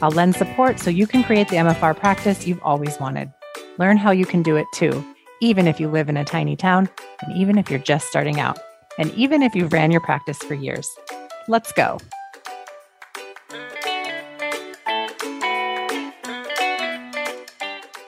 I'll 0.00 0.12
lend 0.12 0.36
support 0.36 0.78
so 0.78 0.90
you 0.90 1.08
can 1.08 1.24
create 1.24 1.48
the 1.48 1.56
MFR 1.56 1.96
practice 1.96 2.46
you've 2.46 2.62
always 2.62 3.00
wanted. 3.00 3.32
Learn 3.78 3.96
how 3.96 4.12
you 4.12 4.24
can 4.24 4.44
do 4.44 4.54
it 4.54 4.66
too, 4.72 5.04
even 5.40 5.66
if 5.66 5.80
you 5.80 5.88
live 5.88 6.08
in 6.08 6.16
a 6.16 6.24
tiny 6.24 6.54
town, 6.54 6.88
and 7.22 7.36
even 7.36 7.58
if 7.58 7.68
you're 7.68 7.80
just 7.80 8.06
starting 8.06 8.38
out, 8.38 8.60
and 8.98 9.12
even 9.14 9.42
if 9.42 9.56
you've 9.56 9.72
ran 9.72 9.90
your 9.90 10.00
practice 10.00 10.38
for 10.38 10.54
years. 10.54 10.88
Let's 11.48 11.72
go. 11.72 11.98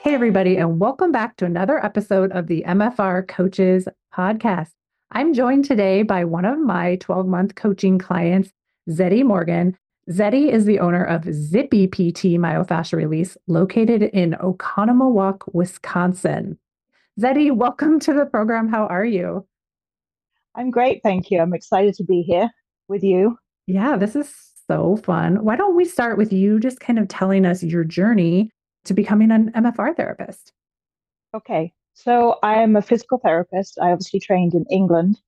Hey, 0.01 0.13
everybody, 0.13 0.55
and 0.55 0.79
welcome 0.79 1.11
back 1.11 1.35
to 1.37 1.45
another 1.45 1.83
episode 1.83 2.31
of 2.31 2.47
the 2.47 2.63
MFR 2.65 3.27
Coaches 3.27 3.89
Podcast. 4.15 4.69
I'm 5.11 5.33
joined 5.33 5.65
today 5.65 6.03
by 6.03 6.23
one 6.23 6.45
of 6.45 6.57
my 6.57 6.95
12 7.01 7.27
month 7.27 7.55
coaching 7.55 7.99
clients, 7.99 8.49
Zetty 8.89 9.25
Morgan. 9.25 9.77
Zetty 10.09 10.51
is 10.51 10.65
the 10.65 10.79
owner 10.79 11.03
of 11.03 11.31
Zippy 11.31 11.87
PT 11.87 12.37
Myofascial 12.37 12.97
Release, 12.97 13.37
located 13.47 14.01
in 14.01 14.31
Oconomowoc, 14.41 15.41
Wisconsin. 15.53 16.57
Zetty, 17.19 17.51
welcome 17.51 17.99
to 17.99 18.13
the 18.13 18.25
program. 18.25 18.67
How 18.67 18.87
are 18.87 19.05
you? 19.05 19.45
I'm 20.55 20.71
great, 20.71 21.01
thank 21.03 21.29
you. 21.29 21.39
I'm 21.39 21.53
excited 21.53 21.93
to 21.95 22.03
be 22.03 22.23
here 22.23 22.49
with 22.87 23.03
you. 23.03 23.37
Yeah, 23.67 23.95
this 23.95 24.15
is 24.15 24.33
so 24.67 24.97
fun. 24.97 25.43
Why 25.43 25.55
don't 25.55 25.75
we 25.75 25.85
start 25.85 26.17
with 26.17 26.33
you 26.33 26.59
just 26.59 26.79
kind 26.79 26.97
of 26.97 27.07
telling 27.07 27.45
us 27.45 27.61
your 27.61 27.83
journey 27.83 28.49
to 28.85 28.95
becoming 28.95 29.29
an 29.29 29.51
MFR 29.51 29.95
therapist? 29.95 30.51
Okay, 31.35 31.73
so 31.93 32.39
I 32.41 32.55
am 32.55 32.75
a 32.75 32.81
physical 32.81 33.19
therapist. 33.19 33.77
I 33.79 33.91
obviously 33.91 34.19
trained 34.19 34.55
in 34.55 34.65
England, 34.71 35.19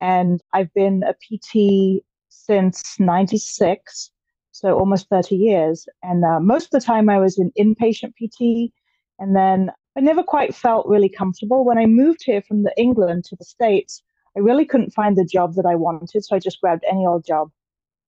and 0.00 0.40
I've 0.54 0.72
been 0.72 1.02
a 1.02 1.12
PT 1.12 2.02
since 2.30 2.98
96 2.98 4.10
so 4.54 4.78
almost 4.78 5.08
30 5.08 5.34
years. 5.34 5.88
And 6.04 6.24
uh, 6.24 6.38
most 6.38 6.66
of 6.66 6.70
the 6.70 6.80
time 6.80 7.08
I 7.08 7.18
was 7.18 7.38
in 7.38 7.50
inpatient 7.58 8.12
PT. 8.14 8.72
And 9.18 9.34
then 9.34 9.72
I 9.96 10.00
never 10.00 10.22
quite 10.22 10.54
felt 10.54 10.86
really 10.86 11.08
comfortable. 11.08 11.64
When 11.64 11.76
I 11.76 11.86
moved 11.86 12.22
here 12.24 12.40
from 12.40 12.62
the 12.62 12.72
England 12.76 13.24
to 13.24 13.36
the 13.36 13.44
States, 13.44 14.00
I 14.36 14.40
really 14.40 14.64
couldn't 14.64 14.92
find 14.92 15.16
the 15.16 15.24
job 15.24 15.54
that 15.54 15.66
I 15.66 15.74
wanted. 15.74 16.24
So 16.24 16.36
I 16.36 16.38
just 16.38 16.60
grabbed 16.60 16.84
any 16.88 17.04
old 17.04 17.26
job. 17.26 17.50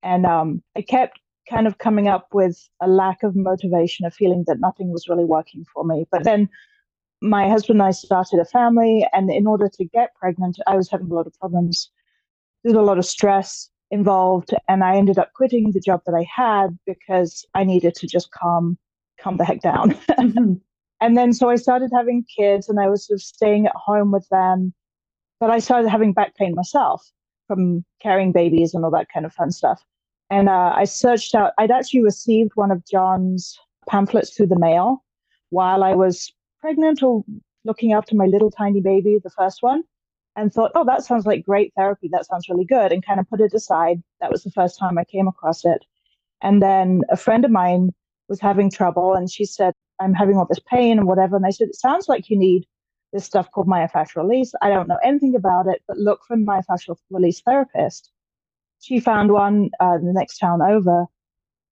And 0.04 0.24
um, 0.24 0.62
I 0.76 0.82
kept 0.82 1.18
kind 1.50 1.66
of 1.66 1.78
coming 1.78 2.06
up 2.06 2.28
with 2.32 2.68
a 2.80 2.86
lack 2.86 3.24
of 3.24 3.34
motivation, 3.34 4.06
a 4.06 4.10
feeling 4.12 4.44
that 4.46 4.60
nothing 4.60 4.92
was 4.92 5.08
really 5.08 5.24
working 5.24 5.64
for 5.74 5.84
me. 5.84 6.06
But 6.12 6.22
then 6.22 6.48
my 7.20 7.48
husband 7.48 7.80
and 7.80 7.88
I 7.88 7.90
started 7.90 8.38
a 8.38 8.44
family. 8.44 9.04
And 9.12 9.32
in 9.32 9.48
order 9.48 9.68
to 9.68 9.84
get 9.84 10.14
pregnant, 10.14 10.58
I 10.68 10.76
was 10.76 10.88
having 10.88 11.10
a 11.10 11.14
lot 11.14 11.26
of 11.26 11.34
problems. 11.40 11.90
There's 12.62 12.76
a 12.76 12.82
lot 12.82 12.98
of 12.98 13.04
stress 13.04 13.68
involved 13.90 14.52
and 14.68 14.82
I 14.82 14.96
ended 14.96 15.18
up 15.18 15.32
quitting 15.34 15.72
the 15.72 15.80
job 15.80 16.02
that 16.06 16.14
I 16.14 16.26
had 16.34 16.76
because 16.86 17.46
I 17.54 17.64
needed 17.64 17.94
to 17.96 18.06
just 18.06 18.30
calm 18.32 18.78
calm 19.20 19.36
the 19.36 19.44
heck 19.44 19.60
down. 19.60 19.96
And 21.00 21.16
then 21.16 21.32
so 21.32 21.50
I 21.50 21.56
started 21.56 21.90
having 21.92 22.24
kids 22.24 22.68
and 22.68 22.80
I 22.80 22.88
was 22.88 23.06
sort 23.06 23.16
of 23.16 23.22
staying 23.22 23.66
at 23.66 23.74
home 23.74 24.12
with 24.12 24.26
them. 24.30 24.72
But 25.38 25.50
I 25.50 25.58
started 25.58 25.88
having 25.88 26.12
back 26.14 26.34
pain 26.36 26.54
myself 26.54 27.10
from 27.46 27.84
carrying 28.00 28.32
babies 28.32 28.72
and 28.72 28.84
all 28.84 28.90
that 28.92 29.08
kind 29.12 29.26
of 29.26 29.32
fun 29.32 29.50
stuff. 29.50 29.82
And 30.30 30.48
uh, 30.48 30.72
I 30.74 30.84
searched 30.84 31.34
out, 31.34 31.52
I'd 31.58 31.70
actually 31.70 32.02
received 32.02 32.52
one 32.54 32.70
of 32.70 32.84
John's 32.86 33.58
pamphlets 33.88 34.34
through 34.34 34.46
the 34.46 34.58
mail 34.58 35.04
while 35.50 35.84
I 35.84 35.94
was 35.94 36.32
pregnant 36.60 37.02
or 37.02 37.24
looking 37.64 37.92
after 37.92 38.16
my 38.16 38.24
little 38.24 38.50
tiny 38.50 38.80
baby, 38.80 39.18
the 39.22 39.30
first 39.30 39.62
one 39.62 39.84
and 40.36 40.52
thought, 40.52 40.72
oh, 40.74 40.84
that 40.84 41.04
sounds 41.04 41.26
like 41.26 41.44
great 41.44 41.72
therapy. 41.76 42.08
That 42.12 42.26
sounds 42.26 42.48
really 42.48 42.66
good, 42.66 42.92
and 42.92 43.04
kind 43.04 43.18
of 43.18 43.28
put 43.28 43.40
it 43.40 43.54
aside. 43.54 44.02
That 44.20 44.30
was 44.30 44.42
the 44.42 44.50
first 44.50 44.78
time 44.78 44.98
I 44.98 45.04
came 45.04 45.26
across 45.26 45.64
it. 45.64 45.84
And 46.42 46.62
then 46.62 47.00
a 47.10 47.16
friend 47.16 47.44
of 47.44 47.50
mine 47.50 47.94
was 48.28 48.40
having 48.40 48.70
trouble, 48.70 49.14
and 49.14 49.30
she 49.30 49.46
said, 49.46 49.74
I'm 49.98 50.14
having 50.14 50.36
all 50.36 50.46
this 50.46 50.60
pain 50.70 50.98
and 50.98 51.06
whatever. 51.06 51.36
And 51.36 51.46
I 51.46 51.50
said, 51.50 51.68
it 51.68 51.76
sounds 51.76 52.08
like 52.08 52.28
you 52.28 52.38
need 52.38 52.66
this 53.12 53.24
stuff 53.24 53.50
called 53.50 53.66
myofascial 53.66 54.16
release. 54.16 54.52
I 54.60 54.68
don't 54.68 54.88
know 54.88 54.98
anything 55.02 55.34
about 55.34 55.66
it, 55.66 55.82
but 55.88 55.96
look 55.96 56.20
for 56.26 56.36
myofascial 56.36 56.96
release 57.10 57.40
therapist. 57.40 58.10
She 58.80 59.00
found 59.00 59.32
one 59.32 59.70
uh, 59.80 59.96
the 59.98 60.12
next 60.12 60.38
town 60.38 60.60
over. 60.60 61.06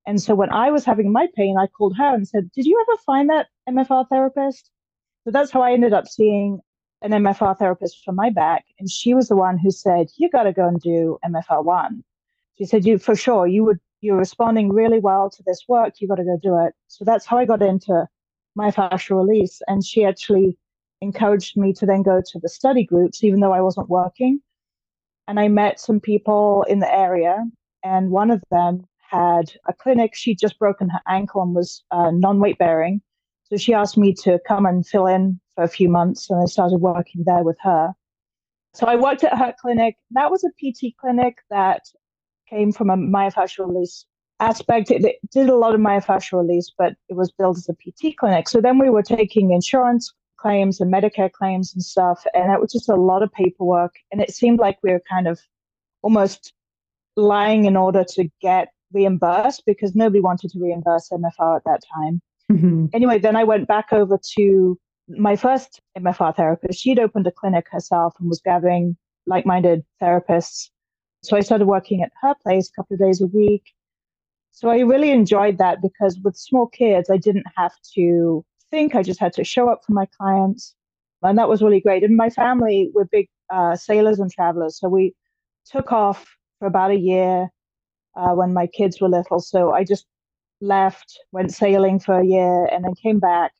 And 0.06 0.22
so 0.22 0.34
when 0.34 0.50
I 0.50 0.70
was 0.70 0.84
having 0.84 1.12
my 1.12 1.28
pain, 1.34 1.56
I 1.58 1.66
called 1.66 1.96
her 1.96 2.14
and 2.14 2.26
said, 2.26 2.50
Did 2.52 2.66
you 2.66 2.82
ever 2.88 2.98
find 3.04 3.28
that 3.30 3.48
MFR 3.68 4.08
therapist? 4.08 4.70
So 5.24 5.30
that's 5.30 5.50
how 5.50 5.62
I 5.62 5.72
ended 5.72 5.92
up 5.92 6.06
seeing 6.06 6.60
an 7.04 7.12
MFR 7.12 7.56
therapist 7.58 8.02
for 8.02 8.12
my 8.12 8.30
back, 8.30 8.64
and 8.78 8.90
she 8.90 9.14
was 9.14 9.28
the 9.28 9.36
one 9.36 9.58
who 9.58 9.70
said, 9.70 10.08
"You 10.16 10.30
got 10.30 10.44
to 10.44 10.52
go 10.52 10.66
and 10.66 10.80
do 10.80 11.18
MFR 11.24 11.62
one." 11.62 12.02
She 12.56 12.64
said, 12.64 12.86
"You 12.86 12.98
for 12.98 13.14
sure. 13.14 13.46
You 13.46 13.64
would. 13.64 13.78
You're 14.00 14.18
responding 14.18 14.70
really 14.70 14.98
well 14.98 15.30
to 15.30 15.42
this 15.46 15.64
work. 15.68 16.00
You 16.00 16.08
got 16.08 16.16
to 16.16 16.24
go 16.24 16.38
do 16.42 16.58
it." 16.58 16.74
So 16.88 17.04
that's 17.04 17.26
how 17.26 17.38
I 17.38 17.44
got 17.44 17.62
into 17.62 18.06
my 18.56 18.70
myofascial 18.70 19.16
release, 19.16 19.60
and 19.68 19.84
she 19.84 20.04
actually 20.04 20.56
encouraged 21.02 21.56
me 21.56 21.72
to 21.74 21.86
then 21.86 22.02
go 22.02 22.22
to 22.24 22.38
the 22.40 22.48
study 22.48 22.84
groups, 22.84 23.22
even 23.22 23.40
though 23.40 23.52
I 23.52 23.60
wasn't 23.60 23.90
working. 23.90 24.40
And 25.28 25.38
I 25.38 25.48
met 25.48 25.80
some 25.80 26.00
people 26.00 26.64
in 26.68 26.80
the 26.80 26.92
area, 26.92 27.44
and 27.82 28.10
one 28.10 28.30
of 28.30 28.42
them 28.50 28.86
had 28.98 29.52
a 29.68 29.74
clinic. 29.74 30.14
She'd 30.14 30.38
just 30.38 30.58
broken 30.58 30.88
her 30.88 31.00
ankle 31.06 31.42
and 31.42 31.54
was 31.54 31.84
uh, 31.90 32.10
non-weight 32.10 32.58
bearing. 32.58 33.02
So 33.54 33.58
she 33.58 33.72
asked 33.72 33.96
me 33.96 34.12
to 34.24 34.40
come 34.48 34.66
and 34.66 34.84
fill 34.84 35.06
in 35.06 35.38
for 35.54 35.62
a 35.62 35.68
few 35.68 35.88
months 35.88 36.28
and 36.28 36.42
I 36.42 36.46
started 36.46 36.78
working 36.78 37.22
there 37.24 37.44
with 37.44 37.56
her. 37.62 37.94
So 38.72 38.84
I 38.84 38.96
worked 38.96 39.22
at 39.22 39.38
her 39.38 39.54
clinic. 39.60 39.94
That 40.10 40.32
was 40.32 40.42
a 40.42 40.50
PT 40.58 40.96
clinic 41.00 41.36
that 41.50 41.82
came 42.50 42.72
from 42.72 42.90
a 42.90 42.96
myofascial 42.96 43.68
release 43.68 44.06
aspect. 44.40 44.90
It, 44.90 45.04
it 45.04 45.18
did 45.30 45.48
a 45.48 45.54
lot 45.54 45.72
of 45.72 45.80
myofascial 45.80 46.40
release, 46.40 46.72
but 46.76 46.94
it 47.08 47.14
was 47.14 47.30
billed 47.30 47.58
as 47.58 47.68
a 47.68 47.74
PT 47.74 48.16
clinic. 48.16 48.48
So 48.48 48.60
then 48.60 48.76
we 48.76 48.90
were 48.90 49.04
taking 49.04 49.52
insurance 49.52 50.12
claims 50.36 50.80
and 50.80 50.92
Medicare 50.92 51.30
claims 51.30 51.72
and 51.74 51.82
stuff. 51.84 52.26
And 52.34 52.52
it 52.52 52.60
was 52.60 52.72
just 52.72 52.88
a 52.88 52.96
lot 52.96 53.22
of 53.22 53.30
paperwork. 53.30 53.94
And 54.10 54.20
it 54.20 54.34
seemed 54.34 54.58
like 54.58 54.78
we 54.82 54.90
were 54.90 55.02
kind 55.08 55.28
of 55.28 55.38
almost 56.02 56.52
lying 57.14 57.66
in 57.66 57.76
order 57.76 58.02
to 58.14 58.28
get 58.40 58.70
reimbursed 58.92 59.62
because 59.64 59.94
nobody 59.94 60.20
wanted 60.20 60.50
to 60.50 60.58
reimburse 60.58 61.10
MFR 61.10 61.58
at 61.58 61.64
that 61.66 61.82
time. 61.94 62.20
Mm-hmm. 62.52 62.86
Anyway, 62.92 63.18
then 63.18 63.36
I 63.36 63.44
went 63.44 63.68
back 63.68 63.92
over 63.92 64.18
to 64.36 64.78
my 65.08 65.36
first 65.36 65.80
MFR 65.98 66.34
therapist, 66.34 66.80
she'd 66.80 66.98
opened 66.98 67.26
a 67.26 67.32
clinic 67.32 67.66
herself 67.70 68.14
and 68.18 68.28
was 68.28 68.40
gathering 68.40 68.96
like 69.26 69.46
minded 69.46 69.84
therapists. 70.02 70.70
So 71.22 71.36
I 71.36 71.40
started 71.40 71.66
working 71.66 72.02
at 72.02 72.12
her 72.20 72.34
place 72.42 72.68
a 72.68 72.72
couple 72.80 72.94
of 72.94 73.00
days 73.00 73.20
a 73.20 73.26
week. 73.26 73.72
So 74.52 74.68
I 74.68 74.80
really 74.80 75.10
enjoyed 75.10 75.58
that 75.58 75.82
because 75.82 76.18
with 76.22 76.36
small 76.36 76.66
kids, 76.66 77.10
I 77.10 77.16
didn't 77.16 77.46
have 77.56 77.72
to 77.94 78.44
think, 78.70 78.94
I 78.94 79.02
just 79.02 79.20
had 79.20 79.32
to 79.34 79.44
show 79.44 79.68
up 79.68 79.82
for 79.84 79.92
my 79.92 80.06
clients. 80.18 80.74
And 81.22 81.38
that 81.38 81.48
was 81.48 81.62
really 81.62 81.80
great. 81.80 82.04
And 82.04 82.16
my 82.16 82.30
family 82.30 82.90
were 82.94 83.06
big 83.06 83.28
uh, 83.50 83.74
sailors 83.74 84.20
and 84.20 84.30
travelers. 84.30 84.78
So 84.78 84.88
we 84.88 85.14
took 85.64 85.92
off 85.92 86.26
for 86.58 86.66
about 86.66 86.90
a 86.90 86.98
year 86.98 87.48
uh, 88.16 88.32
when 88.32 88.52
my 88.52 88.66
kids 88.66 89.00
were 89.00 89.08
little. 89.08 89.40
So 89.40 89.72
I 89.72 89.84
just 89.84 90.06
left, 90.64 91.18
went 91.32 91.52
sailing 91.52 91.98
for 91.98 92.18
a 92.18 92.26
year, 92.26 92.66
and 92.66 92.84
then 92.84 92.94
came 93.02 93.20
back. 93.20 93.52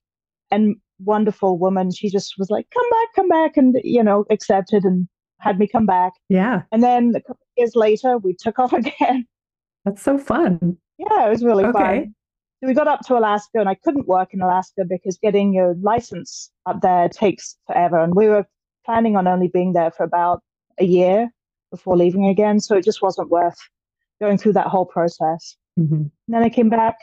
And 0.50 0.76
wonderful 1.00 1.58
woman. 1.58 1.90
She 1.92 2.08
just 2.08 2.34
was 2.38 2.50
like, 2.50 2.66
come 2.72 2.88
back, 2.90 3.08
come 3.14 3.28
back, 3.28 3.56
and, 3.56 3.76
you 3.82 4.02
know, 4.02 4.24
accepted 4.30 4.84
and 4.84 5.08
had 5.40 5.58
me 5.58 5.66
come 5.66 5.86
back. 5.86 6.12
Yeah. 6.28 6.62
And 6.72 6.82
then 6.82 7.12
a 7.16 7.20
couple 7.20 7.46
years 7.56 7.74
later, 7.74 8.18
we 8.18 8.34
took 8.34 8.58
off 8.58 8.72
again. 8.72 9.26
That's 9.84 10.02
so 10.02 10.18
fun. 10.18 10.76
Yeah, 10.98 11.26
it 11.26 11.30
was 11.30 11.44
really 11.44 11.64
okay. 11.64 11.78
fun. 11.78 12.14
So 12.62 12.68
we 12.68 12.74
got 12.74 12.88
up 12.88 13.00
to 13.06 13.18
Alaska, 13.18 13.58
and 13.58 13.68
I 13.68 13.74
couldn't 13.74 14.06
work 14.06 14.32
in 14.32 14.40
Alaska 14.40 14.84
because 14.88 15.18
getting 15.18 15.52
your 15.52 15.74
license 15.82 16.50
up 16.66 16.80
there 16.80 17.08
takes 17.08 17.56
forever. 17.66 17.98
And 17.98 18.14
we 18.14 18.28
were 18.28 18.46
planning 18.86 19.16
on 19.16 19.26
only 19.26 19.48
being 19.48 19.72
there 19.72 19.90
for 19.90 20.04
about 20.04 20.42
a 20.78 20.84
year 20.84 21.30
before 21.70 21.96
leaving 21.96 22.26
again. 22.26 22.60
So 22.60 22.76
it 22.76 22.84
just 22.84 23.02
wasn't 23.02 23.30
worth 23.30 23.58
going 24.20 24.38
through 24.38 24.54
that 24.54 24.68
whole 24.68 24.86
process. 24.86 25.56
Mm-hmm. 25.78 26.04
Then 26.28 26.42
I 26.42 26.48
came 26.48 26.68
back 26.68 26.96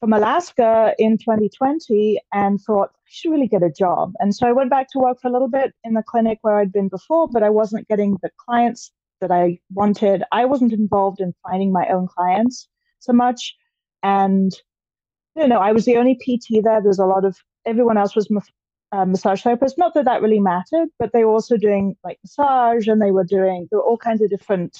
from 0.00 0.12
Alaska 0.12 0.94
in 0.98 1.16
2020 1.16 2.20
and 2.32 2.60
thought, 2.60 2.90
I 2.92 3.08
should 3.08 3.30
really 3.30 3.46
get 3.46 3.62
a 3.62 3.70
job. 3.70 4.12
And 4.18 4.34
so 4.34 4.48
I 4.48 4.52
went 4.52 4.70
back 4.70 4.88
to 4.90 4.98
work 4.98 5.20
for 5.20 5.28
a 5.28 5.32
little 5.32 5.48
bit 5.48 5.72
in 5.84 5.94
the 5.94 6.02
clinic 6.02 6.38
where 6.42 6.58
I'd 6.58 6.72
been 6.72 6.88
before, 6.88 7.28
but 7.28 7.42
I 7.42 7.50
wasn't 7.50 7.86
getting 7.86 8.18
the 8.22 8.30
clients 8.36 8.90
that 9.20 9.30
I 9.30 9.60
wanted. 9.72 10.24
I 10.32 10.44
wasn't 10.44 10.72
involved 10.72 11.20
in 11.20 11.34
finding 11.44 11.72
my 11.72 11.86
own 11.88 12.08
clients 12.08 12.68
so 12.98 13.12
much. 13.12 13.54
And, 14.02 14.52
you 15.36 15.46
know, 15.46 15.60
I 15.60 15.70
was 15.70 15.84
the 15.84 15.96
only 15.96 16.16
PT 16.16 16.64
there. 16.64 16.82
There's 16.82 16.98
a 16.98 17.06
lot 17.06 17.24
of 17.24 17.36
everyone 17.64 17.96
else 17.96 18.16
was 18.16 18.28
uh, 18.90 19.04
massage 19.04 19.44
therapists. 19.44 19.78
Not 19.78 19.94
that 19.94 20.04
that 20.06 20.20
really 20.20 20.40
mattered, 20.40 20.88
but 20.98 21.12
they 21.12 21.24
were 21.24 21.30
also 21.30 21.56
doing 21.56 21.96
like 22.02 22.18
massage 22.24 22.88
and 22.88 23.00
they 23.00 23.12
were 23.12 23.24
doing, 23.24 23.68
there 23.70 23.78
were 23.78 23.84
all 23.84 23.98
kinds 23.98 24.20
of 24.20 24.30
different 24.30 24.76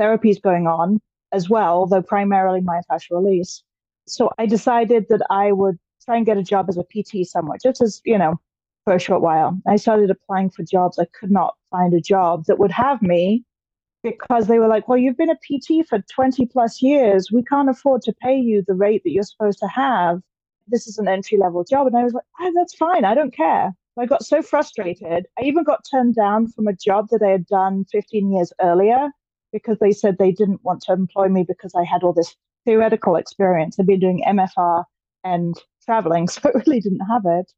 therapies 0.00 0.42
going 0.42 0.66
on 0.66 1.00
as 1.34 1.50
well, 1.50 1.86
though 1.86 2.02
primarily 2.02 2.60
myofascial 2.60 3.22
release. 3.22 3.62
So 4.06 4.30
I 4.38 4.46
decided 4.46 5.06
that 5.08 5.22
I 5.30 5.52
would 5.52 5.78
try 6.04 6.16
and 6.16 6.26
get 6.26 6.36
a 6.36 6.42
job 6.42 6.68
as 6.68 6.76
a 6.76 6.84
PT 6.84 7.26
somewhere, 7.26 7.58
just 7.62 7.80
as, 7.80 8.00
you 8.04 8.18
know, 8.18 8.40
for 8.84 8.94
a 8.94 9.00
short 9.00 9.22
while. 9.22 9.58
I 9.66 9.76
started 9.76 10.10
applying 10.10 10.50
for 10.50 10.62
jobs. 10.62 10.98
I 10.98 11.06
could 11.18 11.30
not 11.30 11.54
find 11.70 11.94
a 11.94 12.00
job 12.00 12.44
that 12.46 12.58
would 12.58 12.70
have 12.70 13.02
me 13.02 13.44
because 14.02 14.46
they 14.46 14.58
were 14.58 14.68
like, 14.68 14.86
well, 14.86 14.98
you've 14.98 15.16
been 15.16 15.30
a 15.30 15.36
PT 15.36 15.88
for 15.88 16.04
20 16.14 16.46
plus 16.46 16.82
years. 16.82 17.30
We 17.32 17.42
can't 17.42 17.70
afford 17.70 18.02
to 18.02 18.12
pay 18.12 18.36
you 18.36 18.62
the 18.66 18.74
rate 18.74 19.02
that 19.04 19.10
you're 19.10 19.22
supposed 19.22 19.58
to 19.60 19.68
have. 19.68 20.20
This 20.68 20.86
is 20.86 20.98
an 20.98 21.08
entry 21.08 21.38
level 21.38 21.64
job. 21.64 21.86
And 21.86 21.96
I 21.96 22.04
was 22.04 22.12
like, 22.12 22.24
oh, 22.40 22.52
that's 22.54 22.74
fine. 22.74 23.04
I 23.04 23.14
don't 23.14 23.34
care. 23.34 23.72
I 23.98 24.06
got 24.06 24.24
so 24.24 24.42
frustrated. 24.42 25.26
I 25.38 25.42
even 25.42 25.64
got 25.64 25.86
turned 25.90 26.16
down 26.16 26.48
from 26.48 26.66
a 26.66 26.72
job 26.74 27.08
that 27.10 27.22
I 27.22 27.30
had 27.30 27.46
done 27.46 27.86
15 27.90 28.32
years 28.32 28.52
earlier 28.60 29.10
because 29.54 29.78
they 29.80 29.92
said 29.92 30.18
they 30.18 30.32
didn't 30.32 30.64
want 30.64 30.82
to 30.82 30.92
employ 30.92 31.28
me 31.28 31.44
because 31.46 31.72
I 31.76 31.84
had 31.84 32.02
all 32.02 32.12
this 32.12 32.34
theoretical 32.66 33.14
experience. 33.14 33.78
I'd 33.78 33.86
been 33.86 34.00
doing 34.00 34.24
MFR 34.26 34.84
and 35.22 35.54
traveling, 35.84 36.28
so 36.32 36.40
I 36.44 36.58
really 36.66 36.80
didn't 36.80 37.06
have 37.08 37.22
it. 37.24 37.50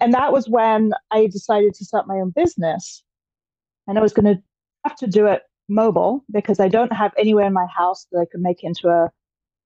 And 0.00 0.12
that 0.12 0.32
was 0.32 0.48
when 0.48 0.92
I 1.12 1.28
decided 1.28 1.74
to 1.74 1.84
start 1.84 2.08
my 2.08 2.16
own 2.16 2.32
business. 2.34 3.04
And 3.86 3.96
I 3.96 4.02
was 4.02 4.12
going 4.12 4.34
to 4.34 4.42
have 4.84 4.96
to 4.96 5.06
do 5.06 5.26
it 5.26 5.42
mobile 5.68 6.24
because 6.32 6.58
I 6.58 6.68
don't 6.68 6.92
have 6.92 7.12
anywhere 7.16 7.46
in 7.46 7.52
my 7.52 7.66
house 7.74 8.06
that 8.10 8.18
I 8.18 8.24
could 8.30 8.40
make 8.40 8.64
into 8.64 8.88
a, 8.88 9.08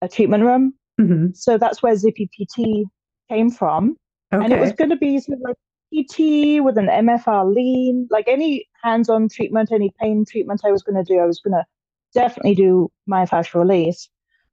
a 0.03 0.09
treatment 0.09 0.45
room. 0.45 0.75
Mm-hmm. 1.01 1.29
So 1.35 1.57
that's 1.57 1.83
where 1.83 1.97
Zippy 1.97 2.29
PT 2.29 2.87
came 3.31 3.51
from. 3.51 3.97
Okay. 4.35 4.45
And 4.45 4.53
it 4.53 4.61
was 4.61 4.73
going 4.73 4.91
to 4.91 4.97
be 4.97 5.19
sort 5.19 5.39
of 5.39 5.43
like 5.45 5.57
PT 5.95 6.63
with 6.63 6.77
an 6.77 6.87
MFR 6.87 7.55
lean, 7.55 8.09
like 8.11 8.27
any 8.29 8.67
hands 8.83 9.09
on 9.09 9.29
treatment, 9.29 9.71
any 9.73 9.93
pain 10.01 10.25
treatment 10.25 10.63
I 10.65 10.73
was 10.73 10.83
going 10.83 11.03
to 11.03 11.05
do, 11.05 11.21
I 11.21 11.27
was 11.27 11.41
going 11.41 11.55
to 11.55 11.65
definitely 12.13 12.55
do 12.55 12.91
myofascial 13.09 13.61
release. 13.61 14.09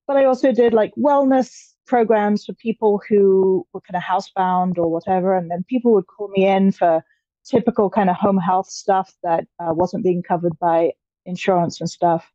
But 0.07 0.17
I 0.17 0.25
also 0.25 0.51
did 0.51 0.73
like 0.73 0.93
wellness 0.95 1.71
programs 1.85 2.45
for 2.45 2.53
people 2.53 3.01
who 3.07 3.65
were 3.73 3.81
kind 3.81 3.97
of 3.97 4.03
housebound 4.03 4.77
or 4.77 4.89
whatever. 4.89 5.35
And 5.35 5.49
then 5.49 5.63
people 5.67 5.93
would 5.93 6.07
call 6.07 6.29
me 6.29 6.47
in 6.47 6.71
for 6.71 7.03
typical 7.45 7.89
kind 7.89 8.09
of 8.09 8.15
home 8.15 8.37
health 8.37 8.67
stuff 8.67 9.13
that 9.23 9.45
uh, 9.59 9.73
wasn't 9.73 10.03
being 10.03 10.23
covered 10.23 10.57
by 10.59 10.91
insurance 11.25 11.81
and 11.81 11.89
stuff. 11.89 12.31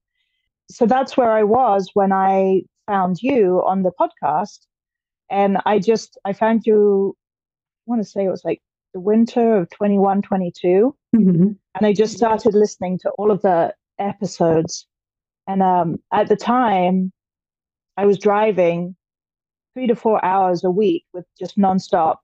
So 0.68 0.86
that's 0.86 1.16
where 1.16 1.30
I 1.30 1.44
was 1.44 1.90
when 1.94 2.12
I 2.12 2.62
found 2.86 3.22
you 3.22 3.62
on 3.64 3.82
the 3.82 3.92
podcast. 3.98 4.66
And 5.30 5.58
I 5.64 5.78
just, 5.78 6.18
I 6.24 6.32
found 6.32 6.66
you, 6.66 7.16
I 7.86 7.90
want 7.90 8.02
to 8.02 8.08
say 8.08 8.24
it 8.24 8.30
was 8.30 8.44
like 8.44 8.60
the 8.96 9.00
winter 9.00 9.56
of 9.56 9.68
21, 9.68 10.22
22. 10.22 10.96
Mm-hmm. 11.14 11.42
And 11.74 11.86
I 11.86 11.92
just 11.92 12.16
started 12.16 12.54
listening 12.54 12.98
to 13.00 13.10
all 13.18 13.30
of 13.30 13.42
the 13.42 13.74
episodes. 13.98 14.86
And 15.46 15.62
um, 15.62 15.96
at 16.14 16.30
the 16.30 16.36
time, 16.36 17.12
I 17.98 18.06
was 18.06 18.18
driving 18.18 18.96
three 19.74 19.86
to 19.86 19.94
four 19.94 20.24
hours 20.24 20.64
a 20.64 20.70
week 20.70 21.04
with 21.12 21.26
just 21.38 21.58
nonstop. 21.58 22.16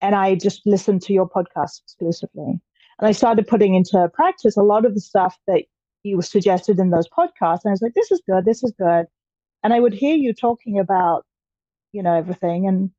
And 0.00 0.14
I 0.14 0.36
just 0.36 0.62
listened 0.64 1.02
to 1.02 1.12
your 1.12 1.28
podcast 1.28 1.80
exclusively. 1.82 2.60
And 3.00 3.08
I 3.08 3.10
started 3.10 3.48
putting 3.48 3.74
into 3.74 4.08
practice 4.14 4.56
a 4.56 4.62
lot 4.62 4.84
of 4.84 4.94
the 4.94 5.00
stuff 5.00 5.36
that 5.48 5.64
you 6.04 6.22
suggested 6.22 6.78
in 6.78 6.90
those 6.90 7.08
podcasts. 7.08 7.62
And 7.64 7.70
I 7.70 7.72
was 7.72 7.82
like, 7.82 7.94
this 7.94 8.12
is 8.12 8.22
good, 8.24 8.44
this 8.44 8.62
is 8.62 8.72
good. 8.78 9.06
And 9.64 9.74
I 9.74 9.80
would 9.80 9.94
hear 9.94 10.14
you 10.14 10.32
talking 10.32 10.78
about, 10.78 11.26
you 11.90 12.04
know, 12.04 12.14
everything. 12.14 12.68
And 12.68 12.92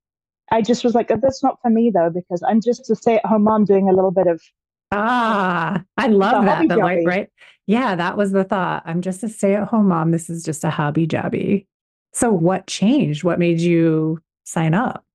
I 0.51 0.61
just 0.61 0.83
was 0.83 0.95
like, 0.95 1.07
that's 1.07 1.43
not 1.43 1.59
for 1.61 1.69
me 1.69 1.91
though, 1.93 2.09
because 2.09 2.41
I'm 2.47 2.61
just 2.61 2.89
a 2.89 2.95
stay 2.95 3.15
at 3.17 3.25
home 3.25 3.43
mom 3.43 3.65
doing 3.65 3.89
a 3.89 3.93
little 3.93 4.11
bit 4.11 4.27
of 4.27 4.41
Ah, 4.91 5.83
I 5.97 6.07
love 6.07 6.45
that. 6.45 6.67
The 6.67 6.77
like, 6.77 7.05
right? 7.05 7.29
Yeah, 7.67 7.95
that 7.95 8.17
was 8.17 8.31
the 8.31 8.43
thought. 8.43 8.81
I'm 8.85 9.01
just 9.01 9.23
a 9.23 9.29
stay 9.29 9.55
at 9.55 9.67
home 9.67 9.89
mom. 9.89 10.11
This 10.11 10.29
is 10.29 10.43
just 10.43 10.63
a 10.63 10.71
hobby 10.71 11.05
jobby. 11.05 11.67
So, 12.13 12.31
what 12.31 12.65
changed? 12.65 13.23
What 13.23 13.37
made 13.37 13.59
you 13.59 14.19
sign 14.45 14.73
up? 14.73 15.05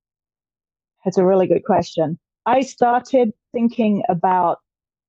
That's 1.04 1.18
a 1.18 1.24
really 1.24 1.48
good 1.48 1.64
question. 1.64 2.18
I 2.46 2.60
started 2.60 3.32
thinking 3.52 4.02
about 4.08 4.58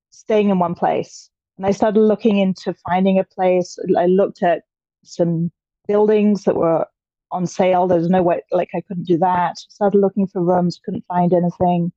staying 0.10 0.50
in 0.50 0.58
one 0.58 0.74
place 0.74 1.30
and 1.58 1.66
I 1.66 1.72
started 1.72 2.00
looking 2.00 2.38
into 2.38 2.74
finding 2.88 3.20
a 3.20 3.24
place. 3.24 3.78
I 3.98 4.08
looked 4.08 4.42
at 4.42 4.64
some 5.04 5.52
buildings 5.88 6.44
that 6.46 6.56
were 6.56 6.88
on 7.32 7.46
sale. 7.46 7.88
There's 7.88 8.10
no 8.10 8.22
way, 8.22 8.42
like, 8.52 8.70
I 8.76 8.82
couldn't 8.82 9.08
do 9.08 9.18
that. 9.20 9.58
Started 9.58 10.00
looking 10.00 10.28
for 10.28 10.44
rooms, 10.44 10.80
couldn't 10.84 11.06
find 11.08 11.34
anything. 11.34 11.92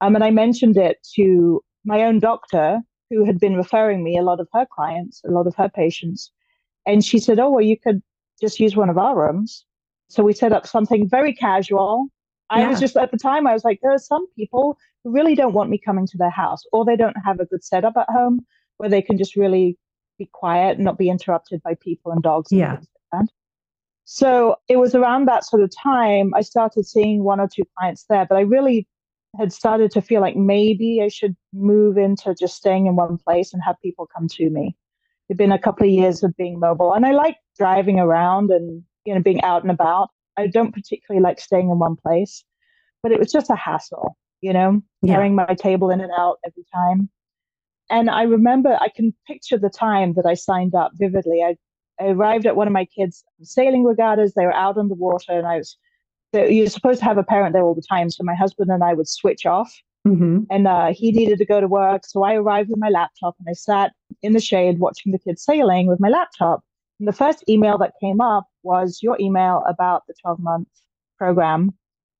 Um, 0.00 0.14
and 0.14 0.24
I 0.24 0.30
mentioned 0.30 0.76
it 0.76 0.98
to 1.14 1.62
my 1.84 2.02
own 2.02 2.18
doctor, 2.18 2.80
who 3.10 3.24
had 3.24 3.38
been 3.38 3.56
referring 3.56 4.02
me 4.02 4.18
a 4.18 4.22
lot 4.22 4.40
of 4.40 4.48
her 4.52 4.66
clients, 4.70 5.22
a 5.24 5.30
lot 5.30 5.46
of 5.46 5.54
her 5.56 5.68
patients. 5.68 6.30
And 6.86 7.04
she 7.04 7.18
said, 7.18 7.38
Oh, 7.38 7.50
well, 7.50 7.64
you 7.64 7.76
could 7.78 8.02
just 8.40 8.60
use 8.60 8.76
one 8.76 8.90
of 8.90 8.98
our 8.98 9.16
rooms. 9.16 9.64
So 10.08 10.22
we 10.22 10.32
set 10.32 10.52
up 10.52 10.66
something 10.66 11.08
very 11.08 11.32
casual. 11.32 12.08
I 12.50 12.60
yeah. 12.60 12.68
was 12.68 12.80
just 12.80 12.96
at 12.96 13.10
the 13.10 13.18
time, 13.18 13.46
I 13.46 13.52
was 13.52 13.64
like, 13.64 13.80
there 13.82 13.92
are 13.92 13.98
some 13.98 14.26
people 14.36 14.78
who 15.02 15.10
really 15.10 15.34
don't 15.34 15.52
want 15.52 15.70
me 15.70 15.80
coming 15.84 16.06
to 16.06 16.16
their 16.16 16.30
house, 16.30 16.62
or 16.72 16.84
they 16.84 16.96
don't 16.96 17.16
have 17.24 17.40
a 17.40 17.46
good 17.46 17.64
setup 17.64 17.96
at 17.96 18.08
home 18.08 18.46
where 18.76 18.88
they 18.88 19.02
can 19.02 19.18
just 19.18 19.34
really 19.34 19.76
be 20.18 20.28
quiet 20.32 20.76
and 20.76 20.84
not 20.84 20.98
be 20.98 21.08
interrupted 21.08 21.60
by 21.62 21.74
people 21.80 22.12
and 22.12 22.22
dogs. 22.22 22.52
And 22.52 22.60
yeah. 22.60 22.78
Like 23.12 23.28
so 24.08 24.54
it 24.68 24.76
was 24.76 24.94
around 24.94 25.26
that 25.26 25.44
sort 25.44 25.64
of 25.64 25.70
time 25.76 26.32
I 26.32 26.40
started 26.42 26.86
seeing 26.86 27.24
one 27.24 27.40
or 27.40 27.48
two 27.52 27.64
clients 27.76 28.04
there, 28.08 28.24
but 28.24 28.36
I 28.36 28.42
really 28.42 28.86
had 29.36 29.52
started 29.52 29.90
to 29.90 30.00
feel 30.00 30.20
like 30.20 30.36
maybe 30.36 31.02
I 31.02 31.08
should 31.08 31.34
move 31.52 31.98
into 31.98 32.32
just 32.38 32.54
staying 32.54 32.86
in 32.86 32.94
one 32.94 33.18
place 33.18 33.52
and 33.52 33.60
have 33.64 33.74
people 33.82 34.08
come 34.16 34.28
to 34.28 34.48
me. 34.48 34.76
It'd 35.28 35.38
been 35.38 35.50
a 35.50 35.58
couple 35.58 35.88
of 35.88 35.92
years 35.92 36.22
of 36.22 36.36
being 36.36 36.60
mobile, 36.60 36.94
and 36.94 37.04
I 37.04 37.10
like 37.10 37.36
driving 37.58 37.98
around 37.98 38.52
and 38.52 38.84
you 39.04 39.12
know 39.12 39.20
being 39.20 39.42
out 39.42 39.62
and 39.62 39.72
about. 39.72 40.10
I 40.36 40.46
don't 40.46 40.72
particularly 40.72 41.20
like 41.20 41.40
staying 41.40 41.68
in 41.68 41.80
one 41.80 41.96
place, 41.96 42.44
but 43.02 43.10
it 43.10 43.18
was 43.18 43.32
just 43.32 43.50
a 43.50 43.56
hassle, 43.56 44.16
you 44.40 44.52
know, 44.52 44.82
yeah. 45.02 45.14
carrying 45.14 45.34
my 45.34 45.52
table 45.58 45.90
in 45.90 46.00
and 46.00 46.12
out 46.16 46.38
every 46.46 46.64
time. 46.72 47.10
And 47.90 48.08
I 48.08 48.22
remember 48.22 48.78
I 48.80 48.88
can 48.88 49.12
picture 49.26 49.58
the 49.58 49.70
time 49.70 50.12
that 50.14 50.26
I 50.26 50.34
signed 50.34 50.76
up 50.76 50.92
vividly. 50.94 51.42
I, 51.42 51.56
I 52.00 52.08
arrived 52.08 52.46
at 52.46 52.56
one 52.56 52.66
of 52.66 52.72
my 52.72 52.84
kids' 52.84 53.24
sailing 53.42 53.84
regattas. 53.84 54.34
They 54.34 54.44
were 54.44 54.54
out 54.54 54.78
on 54.78 54.88
the 54.88 54.94
water, 54.94 55.32
and 55.32 55.46
I 55.46 55.58
was. 55.58 55.76
You're 56.32 56.68
supposed 56.68 56.98
to 56.98 57.04
have 57.06 57.16
a 57.16 57.22
parent 57.22 57.54
there 57.54 57.62
all 57.62 57.74
the 57.74 57.82
time, 57.88 58.10
so 58.10 58.22
my 58.22 58.34
husband 58.34 58.70
and 58.70 58.84
I 58.84 58.92
would 58.92 59.08
switch 59.08 59.46
off 59.46 59.72
Mm-hmm. 60.06 60.44
And 60.50 60.68
uh, 60.68 60.92
he 60.92 61.10
needed 61.10 61.38
to 61.38 61.44
go 61.44 61.60
to 61.60 61.66
work. 61.66 62.06
So 62.06 62.22
I 62.22 62.34
arrived 62.34 62.70
with 62.70 62.78
my 62.78 62.88
laptop 62.88 63.34
and 63.40 63.48
I 63.50 63.54
sat 63.54 63.92
in 64.22 64.32
the 64.32 64.40
shade 64.40 64.78
watching 64.78 65.10
the 65.12 65.18
kids 65.18 65.42
sailing 65.42 65.88
with 65.88 65.98
my 65.98 66.08
laptop. 66.08 66.62
And 67.00 67.08
the 67.08 67.12
first 67.12 67.44
email 67.48 67.76
that 67.78 67.92
came 68.00 68.20
up 68.20 68.46
was 68.62 69.00
your 69.02 69.16
email 69.20 69.64
about 69.68 70.04
the 70.06 70.14
12 70.22 70.38
month 70.38 70.68
program. 71.18 71.74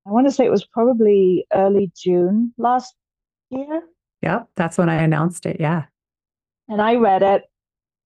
I 0.06 0.11
want 0.11 0.26
to 0.26 0.33
say 0.33 0.45
it 0.45 0.50
was 0.50 0.64
probably 0.64 1.47
early 1.54 1.92
June 1.97 2.52
last 2.59 2.95
year. 3.50 3.83
Yep, 4.23 4.49
that's 4.56 4.78
when 4.78 4.88
I 4.88 5.02
announced 5.02 5.47
it. 5.47 5.59
Yeah. 5.61 5.85
And 6.68 6.83
I 6.83 6.97
read 6.97 7.23
it 7.23 7.45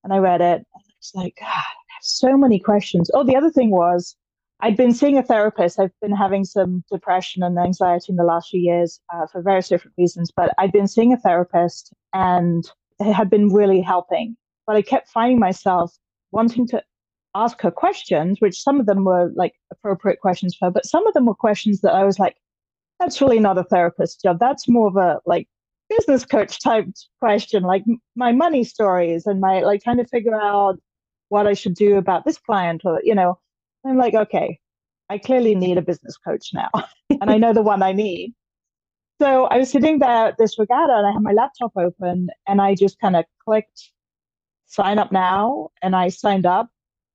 and 0.04 0.12
I 0.12 0.18
read 0.18 0.42
it. 0.42 0.66
It's 1.00 1.14
like, 1.14 1.34
God, 1.40 1.46
I 1.48 1.92
have 1.94 2.02
so 2.02 2.36
many 2.36 2.58
questions. 2.58 3.10
Oh, 3.14 3.24
the 3.24 3.36
other 3.36 3.50
thing 3.50 3.70
was 3.70 4.16
I'd 4.60 4.76
been 4.76 4.92
seeing 4.92 5.16
a 5.16 5.22
therapist. 5.22 5.80
I've 5.80 5.98
been 6.02 6.14
having 6.14 6.44
some 6.44 6.84
depression 6.90 7.42
and 7.42 7.58
anxiety 7.58 8.06
in 8.10 8.16
the 8.16 8.24
last 8.24 8.50
few 8.50 8.60
years 8.60 9.00
uh, 9.12 9.26
for 9.26 9.40
various 9.40 9.68
different 9.68 9.94
reasons, 9.96 10.30
but 10.34 10.52
I'd 10.58 10.72
been 10.72 10.86
seeing 10.86 11.14
a 11.14 11.16
therapist 11.16 11.94
and 12.12 12.70
it 12.98 13.12
had 13.12 13.30
been 13.30 13.48
really 13.48 13.80
helping. 13.80 14.36
But 14.66 14.76
I 14.76 14.82
kept 14.82 15.08
finding 15.08 15.38
myself 15.38 15.96
wanting 16.32 16.66
to 16.68 16.82
ask 17.34 17.60
her 17.62 17.70
questions, 17.70 18.40
which 18.40 18.62
some 18.62 18.78
of 18.78 18.84
them 18.84 19.04
were 19.04 19.32
like 19.34 19.54
appropriate 19.72 20.20
questions 20.20 20.54
for 20.54 20.66
her, 20.66 20.70
but 20.70 20.84
some 20.84 21.06
of 21.06 21.14
them 21.14 21.24
were 21.24 21.34
questions 21.34 21.80
that 21.80 21.94
I 21.94 22.04
was 22.04 22.18
like, 22.18 22.36
that's 22.98 23.22
really 23.22 23.40
not 23.40 23.56
a 23.56 23.64
therapist 23.64 24.20
job. 24.22 24.38
That's 24.38 24.68
more 24.68 24.88
of 24.88 24.96
a 24.96 25.20
like 25.24 25.48
business 25.88 26.26
coach 26.26 26.60
type 26.62 26.86
question, 27.18 27.62
like 27.62 27.84
my 28.14 28.32
money 28.32 28.64
stories 28.64 29.26
and 29.26 29.40
my 29.40 29.60
like 29.60 29.82
trying 29.82 29.96
to 29.96 30.06
figure 30.06 30.38
out 30.38 30.78
what 31.30 31.46
I 31.46 31.54
should 31.54 31.74
do 31.74 31.96
about 31.96 32.24
this 32.24 32.38
client 32.38 32.82
or, 32.84 33.00
you 33.02 33.14
know, 33.14 33.38
I'm 33.86 33.96
like, 33.96 34.14
okay, 34.14 34.58
I 35.08 35.18
clearly 35.18 35.54
need 35.54 35.78
a 35.78 35.82
business 35.82 36.16
coach 36.16 36.50
now, 36.52 36.70
and 37.20 37.30
I 37.30 37.38
know 37.38 37.52
the 37.52 37.62
one 37.62 37.82
I 37.82 37.92
need. 37.92 38.34
So 39.20 39.44
I 39.46 39.58
was 39.58 39.70
sitting 39.70 39.98
there 39.98 40.28
at 40.28 40.38
this 40.38 40.58
regatta 40.58 40.94
and 40.94 41.06
I 41.06 41.12
had 41.12 41.22
my 41.22 41.32
laptop 41.32 41.72
open 41.76 42.30
and 42.48 42.60
I 42.60 42.74
just 42.74 42.98
kind 43.00 43.16
of 43.16 43.26
clicked 43.44 43.90
sign 44.66 44.98
up 44.98 45.12
now 45.12 45.68
and 45.82 45.94
I 45.94 46.08
signed 46.08 46.46
up 46.46 46.70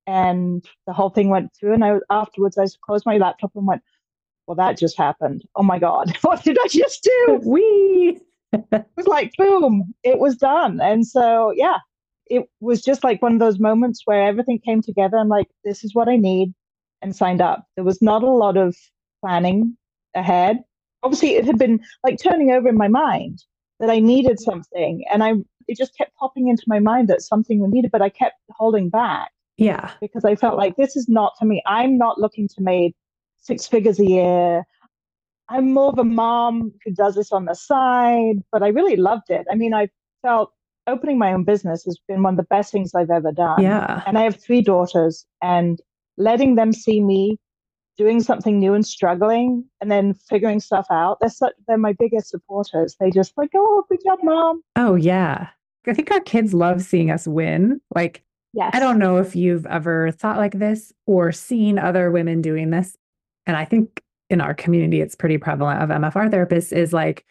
and 0.05 0.63
the 0.85 0.93
whole 0.93 1.09
thing 1.09 1.29
went 1.29 1.51
through. 1.55 1.73
And 1.73 1.83
I 1.83 1.95
afterwards 2.11 2.59
I 2.59 2.67
closed 2.85 3.07
my 3.07 3.17
laptop 3.17 3.53
and 3.55 3.65
went, 3.65 3.81
well, 4.45 4.55
that 4.55 4.77
just 4.77 4.97
happened. 4.97 5.45
Oh 5.55 5.63
my 5.63 5.79
God, 5.79 6.15
what 6.21 6.43
did 6.43 6.59
I 6.63 6.67
just 6.67 7.01
do? 7.03 7.41
We 7.43 8.19
it 8.53 8.85
was 8.95 9.07
like 9.07 9.33
boom, 9.35 9.95
it 10.03 10.19
was 10.19 10.35
done. 10.35 10.79
And 10.81 11.07
so 11.07 11.53
yeah, 11.55 11.77
it 12.27 12.49
was 12.59 12.81
just 12.81 13.03
like 13.03 13.21
one 13.21 13.33
of 13.33 13.39
those 13.39 13.59
moments 13.59 14.01
where 14.05 14.27
everything 14.27 14.59
came 14.59 14.81
together. 14.81 15.17
I'm 15.17 15.29
like, 15.29 15.47
this 15.63 15.83
is 15.83 15.93
what 15.93 16.09
I 16.09 16.17
need, 16.17 16.53
and 17.01 17.15
signed 17.15 17.41
up. 17.41 17.65
There 17.75 17.83
was 17.83 18.01
not 18.01 18.23
a 18.23 18.29
lot 18.29 18.57
of 18.57 18.75
planning 19.21 19.77
ahead. 20.15 20.59
obviously 21.03 21.35
it 21.35 21.45
had 21.45 21.57
been 21.57 21.79
like 22.03 22.17
turning 22.21 22.51
over 22.51 22.67
in 22.69 22.77
my 22.77 22.87
mind 22.87 23.43
that 23.79 23.89
I 23.89 23.99
needed 23.99 24.39
something. 24.39 25.03
And 25.11 25.23
I 25.23 25.33
it 25.67 25.77
just 25.77 25.97
kept 25.97 26.15
popping 26.15 26.47
into 26.47 26.63
my 26.67 26.79
mind 26.79 27.07
that 27.07 27.21
something 27.21 27.59
was 27.59 27.71
needed, 27.71 27.91
but 27.91 28.01
I 28.01 28.09
kept 28.09 28.35
holding 28.51 28.89
back. 28.89 29.31
Yeah. 29.57 29.91
Because 29.99 30.23
I 30.25 30.35
felt 30.35 30.57
like 30.57 30.75
this 30.75 30.95
is 30.95 31.09
not 31.09 31.33
for 31.39 31.45
me. 31.45 31.61
I'm 31.65 31.97
not 31.97 32.19
looking 32.19 32.47
to 32.49 32.61
make 32.61 32.95
six 33.37 33.65
figures 33.65 33.99
a 33.99 34.05
year. 34.05 34.63
I'm 35.49 35.73
more 35.73 35.89
of 35.89 35.99
a 35.99 36.03
mom 36.03 36.71
who 36.83 36.91
does 36.91 37.15
this 37.15 37.31
on 37.31 37.45
the 37.45 37.55
side, 37.55 38.35
but 38.51 38.63
I 38.63 38.67
really 38.69 38.95
loved 38.95 39.29
it. 39.29 39.45
I 39.51 39.55
mean, 39.55 39.73
I 39.73 39.87
felt 40.21 40.51
opening 40.87 41.17
my 41.17 41.33
own 41.33 41.43
business 41.43 41.83
has 41.85 41.99
been 42.07 42.23
one 42.23 42.33
of 42.33 42.37
the 42.37 42.43
best 42.43 42.71
things 42.71 42.93
I've 42.93 43.09
ever 43.09 43.31
done. 43.31 43.61
Yeah. 43.61 44.03
And 44.05 44.17
I 44.17 44.23
have 44.23 44.35
three 44.35 44.61
daughters, 44.61 45.25
and 45.41 45.79
letting 46.17 46.55
them 46.55 46.71
see 46.71 47.01
me 47.01 47.37
doing 47.97 48.21
something 48.21 48.59
new 48.59 48.73
and 48.73 48.85
struggling 48.85 49.63
and 49.79 49.89
then 49.89 50.13
figuring 50.13 50.59
stuff 50.59 50.85
out, 50.91 51.17
they're 51.19 51.29
such, 51.29 51.53
they're 51.67 51.77
my 51.77 51.93
biggest 51.93 52.29
supporters. 52.29 52.95
They 52.99 53.09
just 53.09 53.33
like, 53.37 53.51
oh, 53.55 53.85
good 53.89 53.99
job, 54.05 54.19
mom. 54.21 54.61
Oh 54.75 54.95
yeah. 54.95 55.47
I 55.87 55.93
think 55.93 56.11
our 56.11 56.19
kids 56.19 56.53
love 56.53 56.81
seeing 56.81 57.11
us 57.11 57.27
win. 57.27 57.79
Like, 57.93 58.23
yes. 58.53 58.71
I 58.73 58.79
don't 58.79 58.97
know 58.97 59.17
if 59.17 59.35
you've 59.35 59.65
ever 59.67 60.11
thought 60.11 60.37
like 60.37 60.59
this 60.59 60.91
or 61.05 61.31
seen 61.31 61.77
other 61.77 62.11
women 62.11 62.41
doing 62.41 62.71
this. 62.71 62.97
And 63.45 63.55
I 63.55 63.65
think 63.65 64.01
in 64.29 64.41
our 64.41 64.53
community, 64.53 65.01
it's 65.01 65.15
pretty 65.15 65.37
prevalent 65.37 65.81
of 65.81 65.89
MFR 65.89 66.29
therapists 66.31 66.75
is 66.75 66.91
like 66.91 67.23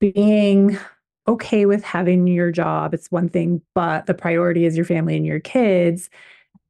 being 0.00 0.76
okay 1.26 1.66
with 1.66 1.82
having 1.82 2.26
your 2.26 2.50
job. 2.50 2.94
It's 2.94 3.10
one 3.10 3.28
thing, 3.28 3.62
but 3.74 4.06
the 4.06 4.14
priority 4.14 4.66
is 4.66 4.76
your 4.76 4.84
family 4.84 5.16
and 5.16 5.26
your 5.26 5.40
kids. 5.40 6.10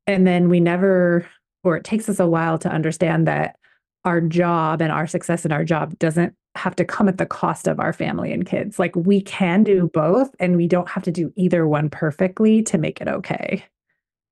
And 0.06 0.26
then 0.26 0.49
we 0.49 0.61
never, 0.61 1.26
or 1.62 1.76
it 1.76 1.84
takes 1.84 2.08
us 2.08 2.20
a 2.20 2.26
while 2.26 2.58
to 2.58 2.68
understand 2.68 3.26
that 3.26 3.56
our 4.04 4.20
job 4.20 4.80
and 4.80 4.92
our 4.92 5.06
success 5.06 5.44
in 5.44 5.52
our 5.52 5.64
job 5.64 5.99
doesn't 5.99 6.34
have 6.56 6.76
to 6.76 6.84
come 6.84 7.08
at 7.08 7.18
the 7.18 7.26
cost 7.26 7.66
of 7.66 7.80
our 7.80 7.92
family 7.92 8.32
and 8.32 8.46
kids. 8.46 8.78
Like 8.78 8.94
we 8.94 9.20
can 9.20 9.64
do 9.64 9.90
both 9.92 10.34
and 10.38 10.56
we 10.56 10.68
don't 10.68 10.88
have 10.88 11.02
to 11.04 11.11
do 11.11 11.32
either 11.37 11.66
one 11.66 11.90
perfectly 11.90 12.62
to 12.64 12.78
make 12.78 13.00
it 13.00 13.08
okay. 13.08 13.64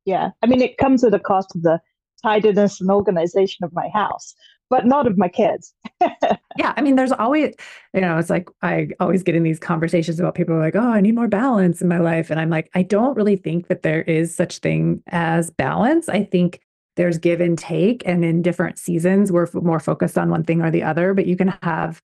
Yeah. 0.04 0.30
I 0.42 0.46
mean, 0.46 0.60
it 0.60 0.78
comes 0.78 1.02
at 1.04 1.14
a 1.14 1.18
cost 1.18 1.54
of 1.56 1.62
the 1.62 1.80
tidiness 2.22 2.80
and 2.80 2.90
organization 2.90 3.64
of 3.64 3.72
my 3.72 3.88
house, 3.88 4.34
but 4.72 4.86
not 4.86 5.06
of 5.06 5.18
my 5.18 5.28
kids. 5.28 5.74
yeah. 6.56 6.72
I 6.74 6.80
mean, 6.80 6.96
there's 6.96 7.12
always, 7.12 7.54
you 7.92 8.00
know, 8.00 8.16
it's 8.16 8.30
like 8.30 8.48
I 8.62 8.88
always 9.00 9.22
get 9.22 9.36
in 9.36 9.42
these 9.42 9.58
conversations 9.58 10.18
about 10.18 10.34
people 10.34 10.56
like, 10.56 10.74
oh, 10.74 10.80
I 10.80 11.02
need 11.02 11.14
more 11.14 11.28
balance 11.28 11.82
in 11.82 11.88
my 11.88 11.98
life. 11.98 12.30
And 12.30 12.40
I'm 12.40 12.48
like, 12.48 12.70
I 12.74 12.82
don't 12.82 13.14
really 13.14 13.36
think 13.36 13.68
that 13.68 13.82
there 13.82 14.00
is 14.00 14.34
such 14.34 14.60
thing 14.60 15.02
as 15.08 15.50
balance. 15.50 16.08
I 16.08 16.24
think 16.24 16.62
there's 16.96 17.18
give 17.18 17.42
and 17.42 17.58
take. 17.58 18.02
And 18.06 18.24
in 18.24 18.40
different 18.40 18.78
seasons, 18.78 19.30
we're 19.30 19.46
more 19.52 19.78
focused 19.78 20.16
on 20.16 20.30
one 20.30 20.42
thing 20.42 20.62
or 20.62 20.70
the 20.70 20.84
other, 20.84 21.12
but 21.12 21.26
you 21.26 21.36
can 21.36 21.52
have 21.62 22.00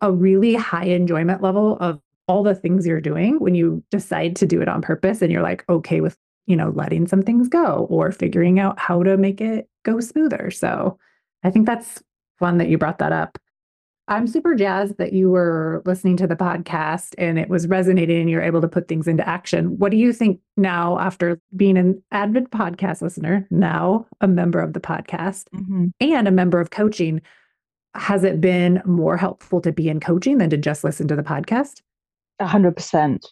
a 0.00 0.10
really 0.10 0.56
high 0.56 0.86
enjoyment 0.86 1.40
level 1.40 1.76
of 1.78 2.00
all 2.26 2.42
the 2.42 2.56
things 2.56 2.84
you're 2.84 3.00
doing 3.00 3.38
when 3.38 3.54
you 3.54 3.80
decide 3.92 4.34
to 4.36 4.46
do 4.46 4.60
it 4.60 4.68
on 4.68 4.82
purpose 4.82 5.22
and 5.22 5.30
you're 5.30 5.40
like 5.42 5.64
okay 5.68 6.00
with 6.00 6.16
you 6.46 6.56
know 6.56 6.70
letting 6.70 7.06
some 7.06 7.22
things 7.22 7.48
go 7.48 7.86
or 7.90 8.10
figuring 8.10 8.58
out 8.58 8.78
how 8.78 9.02
to 9.02 9.16
make 9.16 9.40
it 9.40 9.68
go 9.84 10.00
smoother 10.00 10.50
so 10.50 10.98
i 11.44 11.50
think 11.50 11.66
that's 11.66 12.02
fun 12.38 12.58
that 12.58 12.68
you 12.68 12.78
brought 12.78 12.98
that 12.98 13.12
up 13.12 13.38
i'm 14.08 14.26
super 14.26 14.54
jazzed 14.54 14.96
that 14.98 15.12
you 15.12 15.30
were 15.30 15.82
listening 15.84 16.16
to 16.16 16.26
the 16.26 16.36
podcast 16.36 17.14
and 17.18 17.38
it 17.38 17.48
was 17.48 17.68
resonating 17.68 18.20
and 18.20 18.30
you're 18.30 18.42
able 18.42 18.60
to 18.60 18.68
put 18.68 18.88
things 18.88 19.06
into 19.06 19.26
action 19.28 19.78
what 19.78 19.90
do 19.90 19.96
you 19.96 20.12
think 20.12 20.40
now 20.56 20.98
after 20.98 21.40
being 21.56 21.76
an 21.76 22.02
avid 22.10 22.50
podcast 22.50 23.02
listener 23.02 23.46
now 23.50 24.06
a 24.20 24.28
member 24.28 24.60
of 24.60 24.72
the 24.72 24.80
podcast 24.80 25.44
mm-hmm. 25.54 25.86
and 26.00 26.26
a 26.26 26.32
member 26.32 26.60
of 26.60 26.70
coaching 26.70 27.20
has 27.94 28.24
it 28.24 28.40
been 28.40 28.82
more 28.84 29.16
helpful 29.16 29.60
to 29.60 29.72
be 29.72 29.88
in 29.88 30.00
coaching 30.00 30.38
than 30.38 30.50
to 30.50 30.56
just 30.56 30.84
listen 30.84 31.08
to 31.08 31.16
the 31.16 31.22
podcast? 31.22 31.82
A 32.38 32.46
hundred 32.46 32.76
percent. 32.76 33.26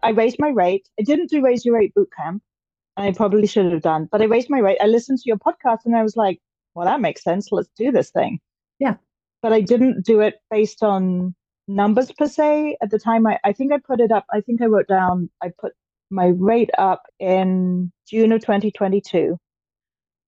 I 0.02 0.10
raised 0.10 0.36
my 0.38 0.50
rate. 0.50 0.88
I 1.00 1.02
didn't 1.02 1.30
do 1.30 1.42
raise 1.42 1.64
your 1.64 1.74
rate 1.74 1.94
boot 1.94 2.10
camp, 2.16 2.42
and 2.96 3.06
I 3.06 3.12
probably 3.12 3.46
should 3.46 3.72
have 3.72 3.82
done, 3.82 4.08
but 4.10 4.22
I 4.22 4.26
raised 4.26 4.50
my 4.50 4.60
rate. 4.60 4.78
I 4.80 4.86
listened 4.86 5.18
to 5.18 5.24
your 5.26 5.38
podcast 5.38 5.78
and 5.84 5.96
I 5.96 6.02
was 6.02 6.16
like, 6.16 6.40
well, 6.74 6.86
that 6.86 7.00
makes 7.00 7.24
sense. 7.24 7.48
Let's 7.50 7.70
do 7.76 7.90
this 7.90 8.10
thing. 8.10 8.40
Yeah. 8.78 8.94
But 9.42 9.52
I 9.52 9.60
didn't 9.60 10.04
do 10.04 10.20
it 10.20 10.36
based 10.50 10.82
on 10.82 11.34
numbers 11.68 12.10
per 12.12 12.26
se. 12.26 12.76
At 12.82 12.90
the 12.90 12.98
time, 12.98 13.26
I, 13.26 13.38
I 13.44 13.52
think 13.52 13.72
I 13.72 13.78
put 13.78 14.00
it 14.00 14.10
up. 14.10 14.24
I 14.32 14.40
think 14.40 14.62
I 14.62 14.66
wrote 14.66 14.88
down, 14.88 15.30
I 15.42 15.52
put 15.60 15.72
my 16.10 16.28
rate 16.28 16.70
up 16.78 17.02
in 17.18 17.92
June 18.08 18.32
of 18.32 18.40
2022. 18.40 19.36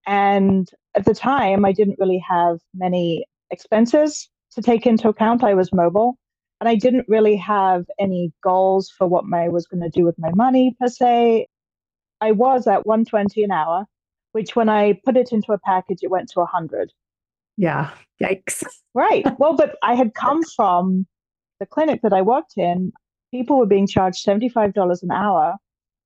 And 0.06 0.68
at 0.94 1.04
the 1.04 1.14
time, 1.14 1.64
I 1.64 1.72
didn't 1.72 1.98
really 1.98 2.22
have 2.28 2.58
many 2.74 3.26
expenses 3.50 4.28
to 4.52 4.62
take 4.62 4.86
into 4.86 5.08
account. 5.08 5.44
I 5.44 5.54
was 5.54 5.72
mobile 5.72 6.16
and 6.60 6.68
I 6.68 6.74
didn't 6.74 7.06
really 7.08 7.36
have 7.36 7.86
any 7.98 8.32
goals 8.42 8.90
for 8.90 9.06
what 9.06 9.24
I 9.32 9.48
was 9.48 9.66
going 9.66 9.82
to 9.82 9.88
do 9.88 10.04
with 10.04 10.18
my 10.18 10.30
money 10.34 10.76
per 10.78 10.88
se. 10.88 11.46
I 12.20 12.32
was 12.32 12.66
at 12.66 12.86
120 12.86 13.44
an 13.44 13.50
hour, 13.50 13.86
which 14.32 14.54
when 14.54 14.68
I 14.68 15.00
put 15.04 15.16
it 15.16 15.32
into 15.32 15.52
a 15.52 15.58
package, 15.58 16.00
it 16.02 16.10
went 16.10 16.28
to 16.30 16.40
100. 16.40 16.92
Yeah, 17.60 17.90
yikes. 18.22 18.64
Right. 18.92 19.24
Well, 19.38 19.54
but 19.54 19.76
I 19.84 19.94
had 19.94 20.14
come 20.14 20.42
from 20.56 21.06
the 21.60 21.66
clinic 21.66 22.00
that 22.02 22.12
I 22.12 22.22
worked 22.22 22.54
in. 22.56 22.92
People 23.30 23.56
were 23.56 23.66
being 23.66 23.86
charged 23.86 24.26
$75 24.26 25.02
an 25.02 25.12
hour, 25.12 25.54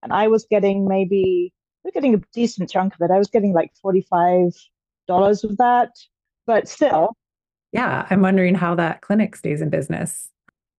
and 0.02 0.12
I 0.12 0.28
was 0.28 0.46
getting 0.50 0.87
maybe, 0.87 1.50
we 1.82 1.88
are 1.88 1.92
getting 1.92 2.14
a 2.14 2.20
decent 2.34 2.68
chunk 2.68 2.94
of 2.94 3.00
it. 3.00 3.11
I 3.11 3.16
was 3.16 3.28
getting 3.28 3.54
like 3.54 3.73
$45 3.82 5.44
of 5.44 5.56
that, 5.56 5.90
but 6.46 6.68
still. 6.68 7.16
Yeah, 7.73 8.06
I'm 8.11 8.20
wondering 8.20 8.54
how 8.54 8.75
that 8.75 9.00
clinic 9.00 9.34
stays 9.34 9.62
in 9.62 9.70
business. 9.70 10.28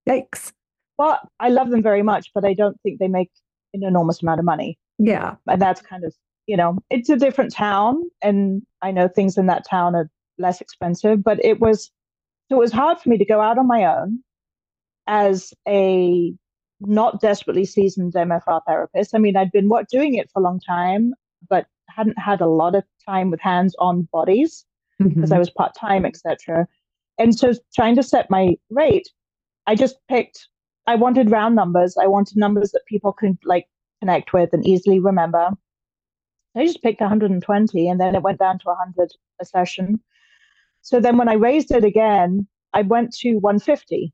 Yikes. 0.07 0.51
Well, 0.99 1.19
I 1.39 1.49
love 1.49 1.71
them 1.71 1.81
very 1.81 2.03
much, 2.03 2.29
but 2.35 2.45
I 2.45 2.53
don't 2.53 2.79
think 2.81 2.99
they 2.99 3.07
make 3.07 3.31
an 3.73 3.83
enormous 3.83 4.21
amount 4.21 4.39
of 4.39 4.45
money. 4.45 4.77
Yeah. 4.99 5.35
And 5.47 5.59
that's 5.59 5.81
kind 5.81 6.03
of, 6.03 6.13
you 6.45 6.55
know, 6.55 6.77
it's 6.91 7.09
a 7.09 7.17
different 7.17 7.51
town. 7.51 8.03
And 8.21 8.61
I 8.83 8.91
know 8.91 9.07
things 9.07 9.39
in 9.39 9.47
that 9.47 9.65
town 9.67 9.95
are 9.95 10.09
less 10.37 10.61
expensive, 10.61 11.23
but 11.23 11.43
it 11.43 11.59
was, 11.59 11.91
so 12.49 12.57
it 12.57 12.59
was 12.59 12.71
hard 12.71 12.99
for 12.99 13.09
me 13.09 13.17
to 13.17 13.25
go 13.25 13.41
out 13.41 13.57
on 13.57 13.67
my 13.67 13.85
own 13.85 14.19
as 15.07 15.53
a 15.67 16.33
not 16.81 17.21
desperately 17.21 17.65
seasoned 17.65 18.13
MFR 18.13 18.61
therapist. 18.67 19.15
I 19.15 19.17
mean, 19.17 19.37
I'd 19.37 19.51
been 19.51 19.69
what, 19.69 19.89
doing 19.89 20.15
it 20.15 20.29
for 20.31 20.39
a 20.39 20.43
long 20.43 20.59
time, 20.59 21.13
but 21.49 21.67
hadn't 21.89 22.19
had 22.19 22.41
a 22.41 22.47
lot 22.47 22.75
of 22.75 22.83
time 23.07 23.31
with 23.31 23.39
hands 23.39 23.75
on 23.79 24.07
bodies 24.11 24.65
because 24.99 25.15
mm-hmm. 25.15 25.33
I 25.33 25.39
was 25.39 25.49
part 25.49 25.73
time, 25.79 26.05
etc. 26.05 26.67
And 27.17 27.37
so 27.37 27.53
trying 27.73 27.95
to 27.95 28.03
set 28.03 28.29
my 28.29 28.55
rate 28.69 29.07
I 29.67 29.75
just 29.75 29.97
picked, 30.07 30.47
I 30.87 30.95
wanted 30.95 31.31
round 31.31 31.55
numbers. 31.55 31.97
I 31.99 32.07
wanted 32.07 32.37
numbers 32.37 32.71
that 32.71 32.85
people 32.87 33.13
could 33.13 33.37
like 33.43 33.65
connect 33.99 34.33
with 34.33 34.49
and 34.53 34.65
easily 34.65 34.99
remember. 34.99 35.49
I 36.55 36.65
just 36.65 36.83
picked 36.83 37.01
120 37.01 37.89
and 37.89 37.99
then 37.99 38.15
it 38.15 38.21
went 38.21 38.39
down 38.39 38.59
to 38.59 38.65
100 38.65 39.11
a 39.41 39.45
session. 39.45 39.99
So 40.85 40.99
then 40.99 41.17
when 41.17 41.27
I 41.27 41.33
raised 41.33 41.71
it 41.71 41.83
again, 41.83 42.47
I 42.73 42.83
went 42.83 43.11
to 43.17 43.37
150 43.37 44.13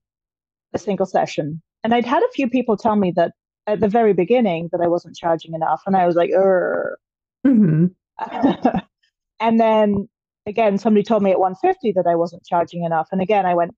a 0.73 0.79
single 0.79 1.05
session. 1.05 1.61
And 1.83 1.93
I'd 1.93 2.05
had 2.05 2.23
a 2.23 2.31
few 2.33 2.49
people 2.49 2.77
tell 2.77 2.95
me 2.95 3.11
that 3.17 3.33
at 3.67 3.81
the 3.81 3.89
very 3.89 4.13
beginning 4.13 4.69
that 4.71 4.79
I 4.79 4.87
wasn't 4.87 5.17
charging 5.17 5.53
enough. 5.53 5.81
And 5.85 5.97
I 5.97 6.07
was 6.07 6.15
like, 6.15 6.29
mm-hmm. 6.29 7.87
and 9.41 9.59
then 9.59 10.07
again, 10.45 10.77
somebody 10.77 11.03
told 11.03 11.23
me 11.23 11.31
at 11.31 11.41
150 11.41 11.91
that 11.91 12.09
I 12.09 12.15
wasn't 12.15 12.45
charging 12.45 12.85
enough. 12.85 13.09
And 13.11 13.21
again, 13.21 13.45
I 13.45 13.53
went, 13.53 13.75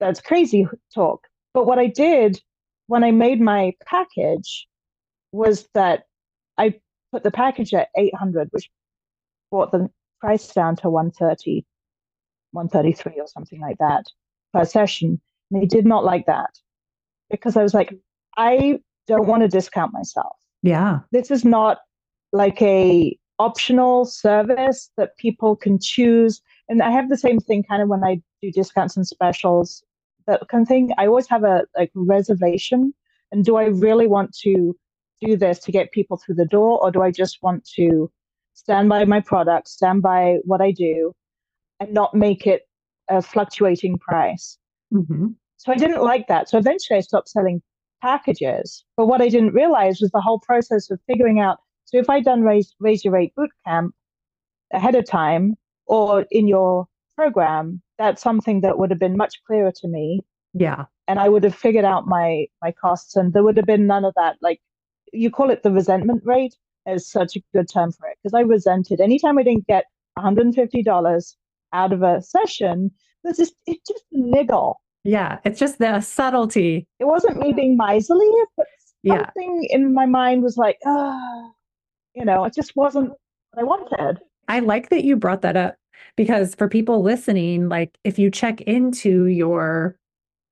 that's 0.00 0.20
crazy 0.20 0.66
talk. 0.92 1.20
But 1.54 1.66
what 1.66 1.78
I 1.78 1.86
did 1.86 2.40
when 2.88 3.04
I 3.04 3.12
made 3.12 3.40
my 3.40 3.74
package 3.86 4.66
was 5.30 5.68
that 5.74 6.02
I 6.58 6.74
put 7.12 7.22
the 7.22 7.30
package 7.30 7.72
at 7.74 7.90
800, 7.96 8.48
which 8.50 8.68
brought 9.52 9.70
the 9.70 9.88
price 10.20 10.52
down 10.52 10.74
to 10.76 10.90
130, 10.90 11.64
133 12.58 13.20
or 13.20 13.26
something 13.26 13.60
like 13.60 13.78
that 13.78 14.04
per 14.52 14.64
session. 14.64 15.20
And 15.50 15.62
they 15.62 15.66
did 15.66 15.86
not 15.86 16.04
like 16.04 16.26
that 16.26 16.50
because 17.30 17.56
I 17.56 17.62
was 17.62 17.74
like, 17.74 17.94
I 18.36 18.80
don't 19.06 19.26
want 19.26 19.42
to 19.42 19.48
discount 19.48 19.92
myself. 19.92 20.36
Yeah. 20.62 21.00
This 21.12 21.30
is 21.30 21.44
not 21.44 21.78
like 22.32 22.60
a 22.60 23.16
optional 23.38 24.04
service 24.04 24.90
that 24.96 25.16
people 25.16 25.54
can 25.54 25.78
choose. 25.78 26.42
And 26.68 26.82
I 26.82 26.90
have 26.90 27.08
the 27.08 27.16
same 27.16 27.38
thing 27.38 27.62
kind 27.62 27.82
of 27.82 27.88
when 27.88 28.04
I 28.04 28.20
do 28.42 28.50
discounts 28.50 28.96
and 28.96 29.06
specials, 29.06 29.82
that 30.26 30.46
kind 30.48 30.62
of 30.62 30.68
thing. 30.68 30.90
I 30.98 31.06
always 31.06 31.28
have 31.28 31.44
a 31.44 31.64
like 31.76 31.92
reservation. 31.94 32.92
And 33.30 33.44
do 33.44 33.56
I 33.56 33.66
really 33.66 34.06
want 34.06 34.34
to 34.38 34.76
do 35.20 35.36
this 35.36 35.58
to 35.60 35.72
get 35.72 35.92
people 35.92 36.16
through 36.16 36.36
the 36.36 36.46
door, 36.46 36.82
or 36.82 36.90
do 36.90 37.02
I 37.02 37.10
just 37.10 37.42
want 37.42 37.68
to 37.76 38.10
stand 38.54 38.88
by 38.88 39.04
my 39.04 39.20
product, 39.20 39.68
stand 39.68 40.02
by 40.02 40.38
what 40.44 40.60
I 40.60 40.70
do, 40.70 41.12
and 41.80 41.92
not 41.92 42.14
make 42.14 42.46
it 42.46 42.62
a 43.08 43.22
fluctuating 43.22 43.98
price? 43.98 44.58
Mm-hmm. 44.92 45.28
So 45.56 45.72
I 45.72 45.76
didn't 45.76 46.02
like 46.02 46.28
that. 46.28 46.48
So 46.48 46.58
eventually 46.58 46.98
I 46.98 47.00
stopped 47.00 47.28
selling 47.28 47.62
packages. 48.00 48.84
But 48.96 49.06
what 49.06 49.20
I 49.20 49.28
didn't 49.28 49.54
realize 49.54 50.00
was 50.00 50.10
the 50.10 50.20
whole 50.20 50.38
process 50.40 50.90
of 50.90 51.00
figuring 51.06 51.40
out. 51.40 51.58
So 51.84 51.98
if 51.98 52.08
I'd 52.08 52.24
done 52.24 52.42
raise, 52.42 52.74
raise 52.80 53.04
your 53.04 53.14
rate 53.14 53.34
boot 53.34 53.50
camp 53.66 53.94
ahead 54.72 54.94
of 54.94 55.04
time 55.06 55.56
or 55.86 56.26
in 56.30 56.46
your 56.46 56.86
program, 57.16 57.82
that's 57.98 58.22
something 58.22 58.60
that 58.60 58.78
would 58.78 58.90
have 58.90 59.00
been 59.00 59.16
much 59.16 59.34
clearer 59.46 59.72
to 59.72 59.88
me. 59.88 60.20
Yeah. 60.54 60.84
And 61.08 61.18
I 61.18 61.28
would 61.28 61.42
have 61.44 61.54
figured 61.54 61.84
out 61.84 62.06
my 62.06 62.46
my 62.62 62.72
costs 62.72 63.16
and 63.16 63.32
there 63.32 63.42
would 63.42 63.56
have 63.56 63.66
been 63.66 63.86
none 63.86 64.04
of 64.04 64.14
that. 64.16 64.36
Like 64.40 64.60
you 65.12 65.30
call 65.30 65.50
it 65.50 65.62
the 65.62 65.72
resentment 65.72 66.22
rate 66.24 66.54
is 66.86 67.10
such 67.10 67.36
a 67.36 67.40
good 67.54 67.68
term 67.68 67.92
for 67.92 68.06
it 68.08 68.18
because 68.22 68.34
I 68.34 68.40
resented 68.40 69.00
anytime 69.00 69.38
I 69.38 69.42
didn't 69.42 69.66
get 69.66 69.84
$150 70.18 71.34
out 71.72 71.92
of 71.92 72.02
a 72.02 72.22
session, 72.22 72.90
there's 73.24 73.36
just 73.36 73.54
it 73.66 73.78
just 73.86 74.04
a 74.12 74.18
niggle 74.18 74.80
yeah, 75.04 75.38
it's 75.44 75.58
just 75.58 75.78
the 75.78 76.00
subtlety. 76.00 76.86
It 76.98 77.06
wasn't 77.06 77.38
me 77.38 77.52
being 77.52 77.76
miserly, 77.76 78.28
but 78.56 78.66
something 79.06 79.66
yeah. 79.70 79.76
in 79.76 79.94
my 79.94 80.06
mind 80.06 80.42
was 80.42 80.56
like, 80.58 80.76
oh, 80.84 81.50
you 82.14 82.26
know, 82.26 82.44
it 82.44 82.54
just 82.54 82.76
wasn't 82.76 83.08
what 83.08 83.60
I 83.60 83.64
wanted. 83.64 84.18
I 84.48 84.60
like 84.60 84.90
that 84.90 85.04
you 85.04 85.16
brought 85.16 85.42
that 85.42 85.56
up 85.56 85.76
because 86.16 86.54
for 86.54 86.68
people 86.68 87.02
listening, 87.02 87.68
like 87.68 87.96
if 88.04 88.18
you 88.18 88.30
check 88.30 88.60
into 88.62 89.26
your 89.26 89.96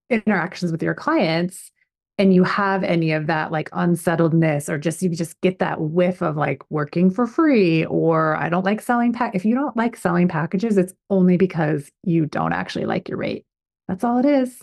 interactions 0.09 0.71
with 0.73 0.83
your 0.83 0.95
clients 0.95 1.71
and 2.19 2.33
you 2.33 2.45
have 2.45 2.83
any 2.83 3.13
of 3.13 3.27
that 3.27 3.53
like 3.53 3.71
unsettledness 3.71 4.69
or 4.69 4.79
just 4.79 5.03
you 5.03 5.11
just 5.11 5.41
get 5.43 5.59
that 5.59 5.81
whiff 5.81 6.23
of 6.23 6.37
like 6.37 6.63
working 6.71 7.11
for 7.11 7.27
free 7.27 7.85
or 7.87 8.37
I 8.37 8.49
don't 8.49 8.65
like 8.65 8.81
selling 8.81 9.13
pack 9.13 9.35
if 9.35 9.45
you 9.45 9.55
don't 9.55 9.77
like 9.77 9.97
selling 9.97 10.29
packages 10.29 10.79
it's 10.79 10.95
only 11.11 11.37
because 11.37 11.91
you 12.05 12.27
don't 12.27 12.53
actually 12.53 12.87
like 12.87 13.09
your 13.09 13.19
rate 13.19 13.45
that's 13.89 14.05
all 14.05 14.19
it 14.19 14.27
is. 14.27 14.63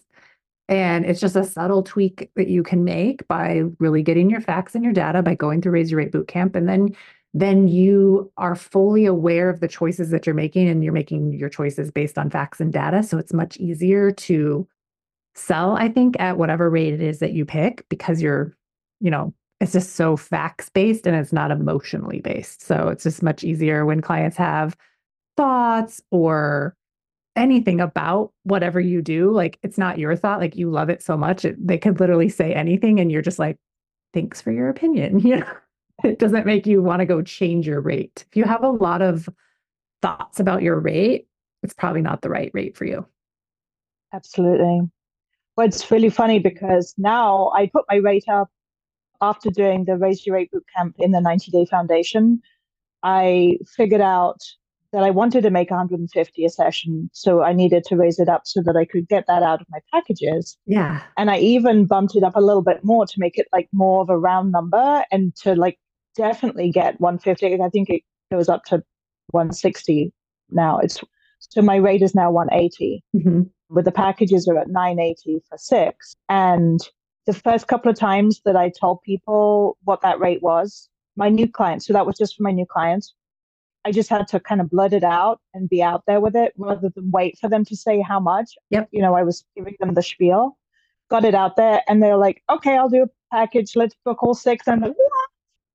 And 0.70 1.06
it's 1.06 1.20
just 1.20 1.36
a 1.36 1.44
subtle 1.44 1.84
tweak 1.84 2.30
that 2.36 2.48
you 2.48 2.64
can 2.64 2.84
make 2.84 3.28
by 3.28 3.64
really 3.80 4.02
getting 4.02 4.30
your 4.30 4.42
facts 4.42 4.76
and 4.76 4.84
your 4.84 4.94
data 4.94 5.22
by 5.22 5.36
going 5.36 5.62
through 5.62 5.74
Raise 5.74 5.92
Your 5.92 6.00
Rate 6.00 6.12
Bootcamp. 6.12 6.56
And 6.56 6.68
then 6.68 6.96
then 7.36 7.68
you 7.68 8.32
are 8.38 8.54
fully 8.54 9.06
aware 9.06 9.50
of 9.50 9.60
the 9.60 9.68
choices 9.68 10.12
that 10.12 10.28
you're 10.28 10.36
making 10.36 10.70
and 10.70 10.84
you're 10.84 10.94
making 10.94 11.34
your 11.34 11.50
choices 11.50 11.90
based 11.90 12.20
on 12.20 12.30
facts 12.30 12.60
and 12.60 12.72
data. 12.72 13.02
So 13.02 13.18
it's 13.18 13.34
much 13.34 13.58
easier 13.58 14.12
to 14.12 14.68
sell, 15.36 15.76
I 15.76 15.90
think, 15.90 16.16
at 16.20 16.38
whatever 16.38 16.70
rate 16.70 16.94
it 16.94 17.02
is 17.02 17.20
that 17.20 17.34
you 17.34 17.46
pick 17.46 17.86
because 17.90 18.22
you're, 18.22 18.56
you 19.00 19.12
know, 19.12 19.34
it's 19.60 19.74
just 19.74 19.96
so 19.96 20.18
facts 20.18 20.70
based 20.70 21.08
and 21.08 21.16
it's 21.16 21.34
not 21.34 21.52
emotionally 21.52 22.20
based. 22.20 22.62
So 22.62 22.90
it's 22.90 23.04
just 23.04 23.24
much 23.24 23.44
easier 23.44 23.86
when 23.86 24.02
clients 24.02 24.38
have 24.38 24.76
thoughts 25.38 26.02
or 26.12 26.76
anything 27.36 27.82
about 27.82 28.32
whatever 28.44 28.80
you 28.80 29.02
do 29.02 29.32
like 29.32 29.58
it's 29.64 29.78
not 29.78 29.98
your 29.98 30.16
thought 30.16 30.40
like 30.40 30.56
you 30.56 30.70
love 30.70 30.90
it 30.90 31.02
so 31.02 31.18
much 31.18 31.44
it, 31.44 31.56
they 31.66 31.80
could 31.80 32.00
literally 32.00 32.30
say 32.30 32.54
anything 32.54 33.00
and 33.00 33.12
you're 33.12 33.24
just 33.24 33.40
like 33.40 33.58
thanks 34.14 34.40
for 34.40 34.52
your 34.52 34.70
opinion 34.70 35.18
you 35.28 35.38
know? 35.38 35.54
It 36.04 36.20
doesn't 36.20 36.46
make 36.46 36.68
you 36.68 36.84
want 36.84 37.00
to 37.00 37.06
go 37.06 37.22
change 37.22 37.66
your 37.66 37.80
rate. 37.80 38.26
If 38.30 38.36
you 38.36 38.44
have 38.44 38.64
a 38.64 38.70
lot 38.70 39.02
of 39.02 39.30
thoughts 40.04 40.40
about 40.40 40.62
your 40.62 40.80
rate 40.80 41.26
it's 41.64 41.74
probably 41.74 42.02
not 42.02 42.22
the 42.22 42.30
right 42.30 42.52
rate 42.54 42.78
for 42.78 42.86
you. 42.86 43.08
Absolutely 44.14 44.92
well 45.56 45.68
it's 45.68 45.90
really 45.92 46.10
funny 46.10 46.40
because 46.40 46.94
now 46.98 47.52
i 47.56 47.68
put 47.68 47.86
my 47.90 47.98
rate 47.98 48.26
up 48.28 48.50
after 49.22 49.50
doing 49.50 49.86
the 49.86 49.98
raise 49.98 50.26
your 50.26 50.36
rate 50.36 50.52
boot 50.52 50.66
camp 50.76 50.96
in 51.00 51.12
the 51.12 51.22
90 51.22 51.52
day 51.52 51.66
foundation 51.66 52.42
i 53.04 53.58
figured 53.76 54.02
out 54.02 54.42
that 54.94 55.04
I 55.04 55.10
wanted 55.10 55.42
to 55.42 55.50
make 55.50 55.72
150 55.72 56.46
a 56.46 56.50
session. 56.50 57.10
So 57.14 57.42
I 57.42 57.52
needed 57.52 57.84
to 57.86 57.96
raise 57.96 58.20
it 58.20 58.30
up 58.30 58.44
so 58.46 58.62
that 58.62 58.78
I 58.78 58.86
could 58.86 59.08
get 59.10 59.26
that 59.28 59.42
out 59.42 59.60
of 59.60 59.68
my 59.72 59.80
packages. 59.92 60.56
Yeah. 60.68 61.02
And 61.18 61.32
I 61.32 61.40
even 61.40 61.86
bumped 61.86 62.16
it 62.16 62.24
up 62.24 62.36
a 62.36 62.42
little 62.42 62.62
bit 62.62 62.84
more 62.84 63.08
to 63.08 63.14
make 63.18 63.40
it 63.40 63.48
like 63.52 63.68
more 63.74 64.02
of 64.04 64.10
a 64.10 64.18
round 64.18 64.52
number 64.52 65.04
and 65.12 65.36
to 65.38 65.56
like 65.56 65.80
definitely 66.16 66.70
get 66.70 67.02
150. 67.02 67.60
I 67.62 67.70
think 67.70 67.90
it 67.90 68.04
goes 68.32 68.48
up 68.48 68.66
to 68.66 68.84
160 69.32 70.14
now. 70.52 70.78
It's 70.78 71.04
so 71.40 71.62
my 71.62 71.76
rate 71.76 72.04
is 72.04 72.14
now 72.14 72.32
180. 72.32 73.04
Mm-hmm. 73.16 73.42
With 73.74 73.86
the 73.86 73.92
packages 73.92 74.48
are 74.48 74.58
at 74.58 74.70
980 74.70 75.42
for 75.50 75.58
six. 75.58 76.16
And 76.30 76.80
the 77.26 77.34
first 77.34 77.68
couple 77.68 77.90
of 77.90 77.98
times 77.98 78.42
that 78.46 78.56
I 78.56 78.70
told 78.70 79.02
people 79.02 79.78
what 79.84 80.02
that 80.02 80.20
rate 80.20 80.44
was, 80.44 80.90
my 81.16 81.30
new 81.30 81.48
clients, 81.48 81.88
so 81.88 81.94
that 81.94 82.06
was 82.06 82.18
just 82.18 82.36
for 82.36 82.44
my 82.44 82.52
new 82.52 82.66
clients, 82.66 83.14
I 83.86 83.92
just 83.92 84.10
had 84.10 84.28
to 84.30 84.40
kind 84.40 84.62
of 84.62 84.70
blood 84.70 84.94
it 84.94 85.04
out 85.04 85.42
and 85.54 85.68
be 85.68 85.82
out 85.82 86.04
there 86.08 86.22
with 86.22 86.36
it 86.36 86.54
rather 86.58 86.90
than 86.90 87.12
wait 87.12 87.38
for 87.40 87.50
them 87.50 87.66
to 87.66 87.76
say 87.76 88.02
how 88.02 88.20
much. 88.20 88.56
Yep. 88.70 88.90
You 88.92 89.02
know, 89.02 89.16
I 89.16 89.24
was 89.24 89.44
giving 89.56 89.76
them 89.80 89.94
the 89.94 90.04
spiel, 90.04 90.58
got 91.10 91.26
it 91.26 91.36
out 91.36 91.56
there, 91.56 91.82
and 91.88 92.02
they're 92.02 92.18
like, 92.18 92.44
okay, 92.50 92.78
I'll 92.78 92.90
do 92.90 93.04
a 93.04 93.36
package. 93.36 93.76
Let's 93.76 93.96
book 94.06 94.24
all 94.24 94.34
six. 94.34 94.68
And 94.68 94.76
I'm 94.76 94.90
like, 94.90 94.98
what? 94.98 95.30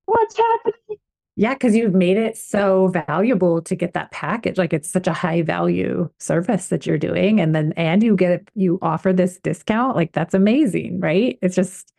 What's 0.07 0.37
happening? 0.39 0.99
Yeah, 1.39 1.55
because 1.55 1.77
you've 1.77 1.95
made 1.95 2.17
it 2.17 2.37
so 2.37 2.89
valuable 2.89 3.63
to 3.63 3.77
get 3.77 3.93
that 3.93 4.11
package. 4.11 4.59
Like 4.59 4.73
it's 4.73 4.91
such 4.91 5.07
a 5.07 5.13
high 5.13 5.43
value 5.43 6.11
service 6.19 6.67
that 6.67 6.85
you're 6.85 6.99
doing. 6.99 7.41
And 7.41 7.55
then, 7.55 7.73
and 7.77 8.03
you 8.03 8.17
get, 8.17 8.51
you 8.57 8.81
offer 8.83 9.13
this 9.13 9.39
discount. 9.39 9.95
Like 9.95 10.11
that's 10.11 10.35
amazing, 10.35 10.99
right? 10.99 11.39
It's 11.41 11.55
just, 11.55 11.93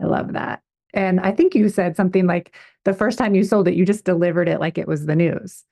I 0.00 0.04
love 0.04 0.34
that. 0.34 0.62
And 0.94 1.18
I 1.18 1.32
think 1.32 1.56
you 1.56 1.68
said 1.68 1.96
something 1.96 2.28
like 2.28 2.54
the 2.84 2.94
first 2.94 3.18
time 3.18 3.34
you 3.34 3.42
sold 3.42 3.66
it, 3.66 3.74
you 3.74 3.84
just 3.84 4.04
delivered 4.04 4.48
it 4.48 4.60
like 4.60 4.78
it 4.78 4.86
was 4.86 5.06
the 5.06 5.16
news. 5.16 5.64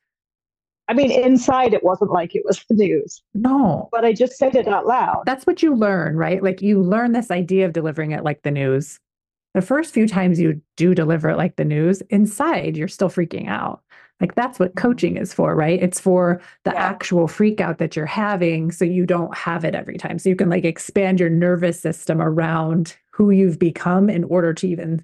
I 0.89 0.93
mean, 0.93 1.09
inside 1.09 1.73
it 1.73 1.85
wasn't 1.85 2.11
like 2.11 2.35
it 2.35 2.43
was 2.43 2.61
the 2.67 2.75
news. 2.75 3.23
No. 3.33 3.87
But 3.93 4.03
I 4.03 4.11
just 4.11 4.33
said 4.33 4.55
it 4.57 4.67
out 4.67 4.87
loud. 4.87 5.23
That's 5.25 5.47
what 5.47 5.63
you 5.63 5.73
learn, 5.73 6.17
right? 6.17 6.43
Like 6.43 6.61
you 6.61 6.81
learn 6.81 7.13
this 7.13 7.31
idea 7.31 7.65
of 7.65 7.71
delivering 7.71 8.11
it 8.11 8.25
like 8.25 8.41
the 8.41 8.51
news. 8.51 8.99
The 9.53 9.61
first 9.61 9.93
few 9.93 10.07
times 10.07 10.39
you 10.39 10.61
do 10.77 10.93
deliver 10.93 11.29
it 11.29 11.37
like 11.37 11.55
the 11.55 11.65
news, 11.65 12.01
inside 12.09 12.77
you're 12.77 12.87
still 12.87 13.09
freaking 13.09 13.47
out. 13.47 13.81
Like 14.19 14.35
that's 14.35 14.59
what 14.59 14.75
mm-hmm. 14.75 14.87
coaching 14.87 15.17
is 15.17 15.33
for, 15.33 15.55
right? 15.55 15.81
It's 15.81 15.99
for 15.99 16.41
the 16.65 16.71
yeah. 16.71 16.81
actual 16.81 17.27
freak 17.27 17.61
out 17.61 17.77
that 17.77 17.95
you're 17.95 18.05
having 18.05 18.71
so 18.71 18.85
you 18.85 19.05
don't 19.05 19.35
have 19.35 19.63
it 19.63 19.75
every 19.75 19.97
time. 19.97 20.19
So 20.19 20.29
you 20.29 20.35
can 20.35 20.49
like 20.49 20.65
expand 20.65 21.19
your 21.19 21.29
nervous 21.29 21.79
system 21.79 22.21
around 22.21 22.95
who 23.11 23.31
you've 23.31 23.59
become 23.59 24.09
in 24.09 24.23
order 24.25 24.53
to 24.53 24.67
even 24.67 25.03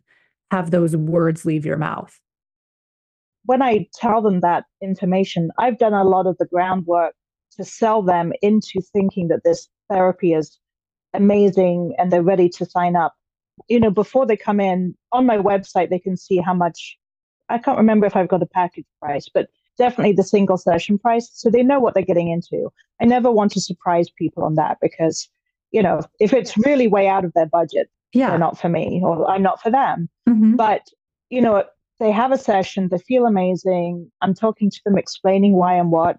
have 0.51 0.71
those 0.71 0.95
words 0.95 1.45
leave 1.45 1.65
your 1.65 1.77
mouth. 1.77 2.19
When 3.45 3.61
I 3.61 3.87
tell 3.93 4.21
them 4.21 4.41
that 4.41 4.65
information, 4.81 5.49
I've 5.57 5.77
done 5.77 5.93
a 5.93 6.03
lot 6.03 6.27
of 6.27 6.37
the 6.37 6.45
groundwork 6.45 7.13
to 7.57 7.63
sell 7.63 8.01
them 8.01 8.33
into 8.41 8.81
thinking 8.93 9.27
that 9.29 9.41
this 9.43 9.69
therapy 9.89 10.33
is 10.33 10.59
amazing 11.13 11.93
and 11.97 12.11
they're 12.11 12.23
ready 12.23 12.49
to 12.49 12.65
sign 12.65 12.95
up. 12.95 13.13
You 13.69 13.79
know, 13.79 13.89
before 13.89 14.25
they 14.25 14.37
come 14.37 14.59
in 14.59 14.95
on 15.11 15.25
my 15.25 15.37
website, 15.37 15.89
they 15.89 15.99
can 15.99 16.17
see 16.17 16.37
how 16.37 16.53
much 16.53 16.97
I 17.49 17.57
can't 17.57 17.77
remember 17.77 18.05
if 18.05 18.15
I've 18.15 18.27
got 18.27 18.41
a 18.41 18.47
package 18.47 18.85
price, 19.01 19.29
but 19.33 19.49
definitely 19.77 20.13
the 20.13 20.23
single 20.23 20.57
session 20.57 20.97
price. 20.97 21.29
So 21.33 21.49
they 21.49 21.63
know 21.63 21.79
what 21.79 21.93
they're 21.93 22.03
getting 22.03 22.29
into. 22.29 22.71
I 23.01 23.05
never 23.05 23.31
want 23.31 23.51
to 23.53 23.61
surprise 23.61 24.09
people 24.09 24.43
on 24.43 24.55
that 24.55 24.77
because, 24.81 25.29
you 25.71 25.81
know, 25.81 26.01
if 26.19 26.33
it's 26.33 26.57
really 26.57 26.87
way 26.87 27.07
out 27.07 27.25
of 27.25 27.33
their 27.33 27.45
budget, 27.45 27.89
yeah. 28.13 28.29
they're 28.29 28.39
not 28.39 28.57
for 28.57 28.69
me 28.69 29.01
or 29.03 29.29
I'm 29.29 29.43
not 29.43 29.61
for 29.61 29.69
them. 29.69 30.09
Mm-hmm. 30.27 30.55
But, 30.55 30.87
you 31.29 31.41
know, 31.41 31.63
they 31.99 32.11
have 32.11 32.31
a 32.31 32.37
session, 32.37 32.89
they 32.89 32.97
feel 32.97 33.25
amazing. 33.25 34.11
I'm 34.21 34.33
talking 34.33 34.69
to 34.69 34.79
them, 34.85 34.97
explaining 34.97 35.53
why 35.53 35.75
and 35.75 35.91
what. 35.91 36.17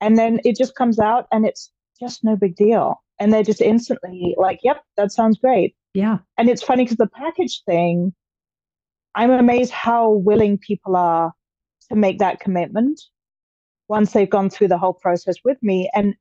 And 0.00 0.18
then 0.18 0.40
it 0.44 0.56
just 0.56 0.74
comes 0.74 0.98
out 0.98 1.26
and 1.30 1.46
it's 1.46 1.70
just 2.00 2.24
no 2.24 2.34
big 2.34 2.56
deal. 2.56 3.02
And 3.20 3.32
they're 3.32 3.44
just 3.44 3.60
instantly 3.60 4.34
like, 4.36 4.60
yep, 4.64 4.82
that 4.96 5.12
sounds 5.12 5.38
great. 5.38 5.76
Yeah. 5.94 6.18
And 6.38 6.48
it's 6.48 6.62
funny 6.62 6.84
because 6.84 6.96
the 6.96 7.08
package 7.08 7.62
thing, 7.64 8.12
I'm 9.14 9.30
amazed 9.30 9.72
how 9.72 10.10
willing 10.10 10.58
people 10.58 10.96
are 10.96 11.32
to 11.90 11.96
make 11.96 12.18
that 12.18 12.40
commitment 12.40 13.00
once 13.88 14.12
they've 14.12 14.30
gone 14.30 14.48
through 14.48 14.68
the 14.68 14.78
whole 14.78 14.94
process 14.94 15.36
with 15.44 15.58
me. 15.62 15.90
And 15.94 16.14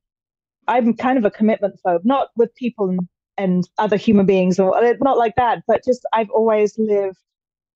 I'm 0.67 0.93
kind 0.93 1.17
of 1.17 1.25
a 1.25 1.31
commitment 1.31 1.79
phobe, 1.85 2.03
not 2.03 2.29
with 2.35 2.53
people 2.55 2.89
and, 2.89 2.99
and 3.37 3.69
other 3.77 3.95
human 3.95 4.25
beings 4.25 4.59
or 4.59 4.75
uh, 4.75 4.93
not 4.99 5.17
like 5.17 5.35
that, 5.37 5.63
but 5.67 5.83
just 5.85 6.05
I've 6.11 6.29
always 6.29 6.77
lived 6.77 7.17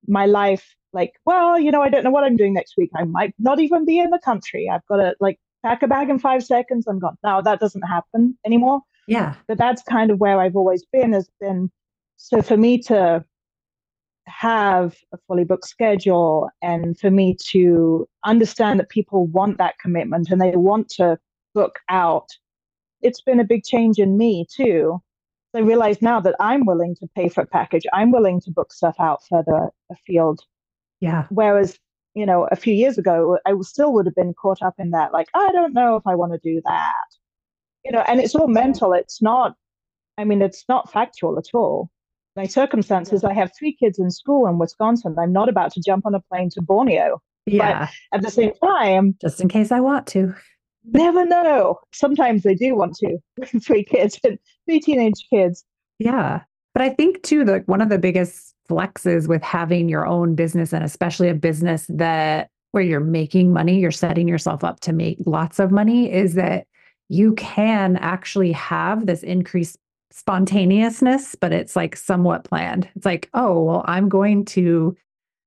my 0.07 0.25
life 0.25 0.75
like, 0.91 1.13
well, 1.25 1.59
you 1.59 1.71
know, 1.71 1.81
I 1.81 1.89
don't 1.89 2.03
know 2.03 2.11
what 2.11 2.23
I'm 2.23 2.37
doing 2.37 2.53
next 2.53 2.75
week. 2.77 2.89
I 2.95 3.03
might 3.03 3.33
not 3.39 3.59
even 3.59 3.85
be 3.85 3.99
in 3.99 4.09
the 4.09 4.19
country. 4.19 4.69
I've 4.71 4.85
got 4.87 4.97
to 4.97 5.15
like 5.19 5.39
pack 5.63 5.81
a 5.83 5.87
bag 5.87 6.09
in 6.09 6.19
five 6.19 6.43
seconds. 6.43 6.87
I'm 6.87 6.99
gone. 6.99 7.17
Now 7.23 7.41
that 7.41 7.59
doesn't 7.59 7.81
happen 7.81 8.37
anymore. 8.45 8.81
Yeah. 9.07 9.35
But 9.47 9.57
that's 9.57 9.81
kind 9.83 10.11
of 10.11 10.19
where 10.19 10.39
I've 10.39 10.55
always 10.55 10.83
been 10.91 11.13
has 11.13 11.29
been 11.39 11.71
so 12.17 12.41
for 12.41 12.57
me 12.57 12.77
to 12.83 13.23
have 14.27 14.95
a 15.13 15.17
fully 15.27 15.43
booked 15.43 15.67
schedule 15.67 16.49
and 16.61 16.97
for 16.99 17.11
me 17.11 17.35
to 17.51 18.07
understand 18.25 18.79
that 18.79 18.89
people 18.89 19.27
want 19.27 19.57
that 19.57 19.77
commitment 19.79 20.29
and 20.29 20.41
they 20.41 20.55
want 20.55 20.89
to 20.89 21.17
book 21.53 21.79
out, 21.89 22.27
it's 23.01 23.21
been 23.21 23.39
a 23.39 23.45
big 23.45 23.63
change 23.63 23.99
in 23.99 24.17
me 24.17 24.45
too. 24.51 24.99
I 25.55 25.59
realize 25.59 26.01
now 26.01 26.19
that 26.19 26.35
I'm 26.39 26.65
willing 26.65 26.95
to 26.95 27.07
pay 27.15 27.29
for 27.29 27.41
a 27.41 27.47
package. 27.47 27.83
I'm 27.93 28.11
willing 28.11 28.41
to 28.41 28.51
book 28.51 28.73
stuff 28.73 28.95
out 28.99 29.21
further 29.29 29.69
afield. 29.89 30.41
Yeah. 30.99 31.27
Whereas, 31.29 31.79
you 32.13 32.25
know, 32.25 32.47
a 32.51 32.57
few 32.57 32.73
years 32.73 32.97
ago, 32.97 33.37
I 33.45 33.53
still 33.61 33.93
would 33.93 34.05
have 34.05 34.15
been 34.15 34.33
caught 34.33 34.61
up 34.61 34.75
in 34.79 34.91
that, 34.91 35.13
like, 35.13 35.27
I 35.33 35.51
don't 35.53 35.73
know 35.73 35.95
if 35.95 36.03
I 36.05 36.15
want 36.15 36.33
to 36.33 36.39
do 36.43 36.61
that. 36.65 37.05
You 37.85 37.91
know, 37.91 38.03
and 38.07 38.19
it's 38.19 38.35
all 38.35 38.47
mental. 38.47 38.91
It's 38.91 39.21
not, 39.21 39.55
I 40.17 40.25
mean, 40.25 40.41
it's 40.41 40.65
not 40.67 40.91
factual 40.91 41.37
at 41.37 41.53
all 41.53 41.89
my 42.35 42.45
circumstances, 42.45 43.23
I 43.23 43.33
have 43.33 43.51
three 43.57 43.75
kids 43.75 43.99
in 43.99 44.11
school 44.11 44.47
in 44.47 44.57
Wisconsin. 44.57 45.15
I'm 45.17 45.31
not 45.31 45.49
about 45.49 45.71
to 45.73 45.81
jump 45.81 46.05
on 46.05 46.15
a 46.15 46.19
plane 46.19 46.49
to 46.51 46.61
Borneo. 46.61 47.21
Yeah. 47.45 47.87
But 48.11 48.17
at 48.17 48.23
the 48.23 48.31
same 48.31 48.53
time, 48.63 49.15
just 49.21 49.39
in 49.39 49.47
case 49.47 49.71
I 49.71 49.79
want 49.79 50.07
to. 50.07 50.33
Never 50.83 51.25
know. 51.25 51.79
Sometimes 51.93 52.43
they 52.43 52.55
do 52.55 52.75
want 52.75 52.95
to. 52.97 53.17
three 53.59 53.83
kids, 53.83 54.19
three 54.65 54.79
teenage 54.79 55.25
kids. 55.29 55.63
Yeah. 55.99 56.41
But 56.73 56.83
I 56.83 56.89
think 56.89 57.23
too, 57.23 57.45
that 57.45 57.67
one 57.67 57.81
of 57.81 57.89
the 57.89 57.97
biggest 57.97 58.53
flexes 58.69 59.27
with 59.27 59.41
having 59.41 59.87
your 59.87 60.05
own 60.05 60.35
business 60.35 60.73
and 60.73 60.83
especially 60.83 61.29
a 61.29 61.35
business 61.35 61.85
that 61.89 62.49
where 62.71 62.83
you're 62.83 62.99
making 62.99 63.53
money, 63.53 63.79
you're 63.79 63.91
setting 63.91 64.27
yourself 64.27 64.63
up 64.63 64.81
to 64.81 64.91
make 64.91 65.17
lots 65.25 65.59
of 65.59 65.71
money 65.71 66.11
is 66.11 66.33
that 66.33 66.67
you 67.07 67.33
can 67.35 67.95
actually 67.97 68.51
have 68.51 69.05
this 69.05 69.23
increased 69.23 69.77
spontaneousness, 70.15 71.35
but 71.35 71.51
it's 71.51 71.75
like 71.75 71.97
somewhat 71.97 72.45
planned. 72.45 72.87
It's 72.95 73.05
like, 73.05 73.29
oh, 73.33 73.61
well, 73.61 73.83
I'm 73.85 74.07
going 74.07 74.45
to 74.45 74.95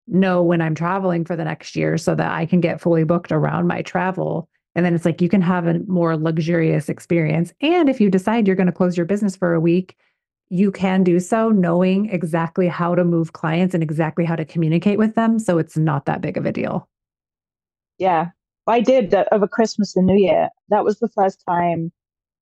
know 0.06 0.42
when 0.42 0.60
I'm 0.60 0.74
traveling 0.74 1.24
for 1.24 1.36
the 1.36 1.44
next 1.44 1.74
year 1.74 1.96
so 1.96 2.14
that 2.14 2.30
I 2.30 2.44
can 2.44 2.60
get 2.60 2.80
fully 2.80 3.04
booked 3.04 3.32
around 3.32 3.66
my 3.66 3.80
travel. 3.80 4.46
And 4.74 4.84
then 4.84 4.94
it's 4.94 5.06
like 5.06 5.22
you 5.22 5.28
can 5.30 5.40
have 5.40 5.66
a 5.66 5.78
more 5.86 6.18
luxurious 6.18 6.90
experience. 6.90 7.52
And 7.62 7.88
if 7.88 7.98
you 7.98 8.10
decide 8.10 8.46
you're 8.46 8.56
going 8.56 8.66
to 8.66 8.72
close 8.72 8.94
your 8.94 9.06
business 9.06 9.34
for 9.34 9.54
a 9.54 9.60
week, 9.60 9.96
you 10.50 10.70
can 10.70 11.02
do 11.02 11.18
so 11.18 11.48
knowing 11.48 12.10
exactly 12.10 12.68
how 12.68 12.94
to 12.94 13.04
move 13.04 13.32
clients 13.32 13.72
and 13.72 13.82
exactly 13.82 14.26
how 14.26 14.36
to 14.36 14.44
communicate 14.44 14.98
with 14.98 15.14
them. 15.14 15.38
So 15.38 15.56
it's 15.56 15.78
not 15.78 16.04
that 16.04 16.20
big 16.20 16.36
of 16.36 16.44
a 16.44 16.52
deal. 16.52 16.86
Yeah. 17.96 18.28
I 18.66 18.80
did 18.80 19.12
that 19.12 19.28
over 19.32 19.48
Christmas 19.48 19.96
and 19.96 20.06
New 20.06 20.18
Year. 20.18 20.50
That 20.68 20.84
was 20.84 20.98
the 20.98 21.08
first 21.08 21.42
time. 21.48 21.90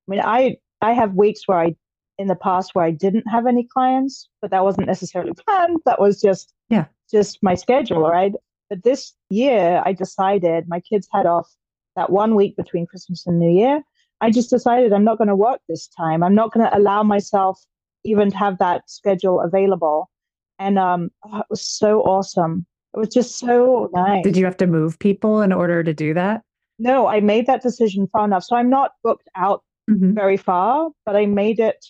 I 0.08 0.10
mean, 0.10 0.20
I 0.20 0.56
I 0.82 0.92
have 0.92 1.14
weeks 1.14 1.42
where 1.46 1.58
I 1.58 1.76
in 2.18 2.28
the 2.28 2.34
past 2.34 2.74
where 2.74 2.84
I 2.84 2.90
didn't 2.90 3.28
have 3.28 3.46
any 3.46 3.66
clients, 3.72 4.28
but 4.40 4.50
that 4.50 4.64
wasn't 4.64 4.86
necessarily 4.86 5.32
planned. 5.46 5.78
That 5.84 6.00
was 6.00 6.20
just 6.20 6.52
yeah, 6.68 6.86
just 7.10 7.42
my 7.42 7.54
schedule, 7.54 8.02
right? 8.02 8.32
But 8.68 8.82
this 8.82 9.14
year 9.30 9.82
I 9.84 9.92
decided 9.92 10.68
my 10.68 10.80
kids 10.80 11.08
had 11.12 11.26
off 11.26 11.48
that 11.94 12.10
one 12.10 12.34
week 12.34 12.56
between 12.56 12.86
Christmas 12.86 13.26
and 13.26 13.38
New 13.38 13.50
Year. 13.50 13.82
I 14.20 14.30
just 14.30 14.50
decided 14.50 14.92
I'm 14.92 15.04
not 15.04 15.18
going 15.18 15.28
to 15.28 15.36
work 15.36 15.60
this 15.68 15.88
time. 15.88 16.22
I'm 16.22 16.34
not 16.34 16.52
going 16.52 16.66
to 16.66 16.76
allow 16.76 17.02
myself 17.02 17.62
even 18.04 18.30
to 18.30 18.36
have 18.36 18.58
that 18.58 18.88
schedule 18.88 19.40
available. 19.40 20.10
And 20.58 20.78
um, 20.78 21.10
oh, 21.24 21.40
it 21.40 21.46
was 21.50 21.60
so 21.60 22.00
awesome. 22.02 22.66
It 22.94 22.98
was 22.98 23.08
just 23.08 23.38
so 23.38 23.90
nice. 23.92 24.24
Did 24.24 24.36
you 24.36 24.46
have 24.46 24.56
to 24.58 24.66
move 24.66 24.98
people 24.98 25.42
in 25.42 25.52
order 25.52 25.82
to 25.84 25.92
do 25.92 26.14
that? 26.14 26.42
No, 26.78 27.06
I 27.06 27.20
made 27.20 27.46
that 27.46 27.62
decision 27.62 28.06
far 28.10 28.24
enough. 28.24 28.44
So 28.44 28.56
I'm 28.56 28.70
not 28.70 28.92
booked 29.02 29.28
out 29.36 29.62
mm-hmm. 29.90 30.14
very 30.14 30.36
far, 30.36 30.90
but 31.04 31.16
I 31.16 31.26
made 31.26 31.58
it 31.58 31.84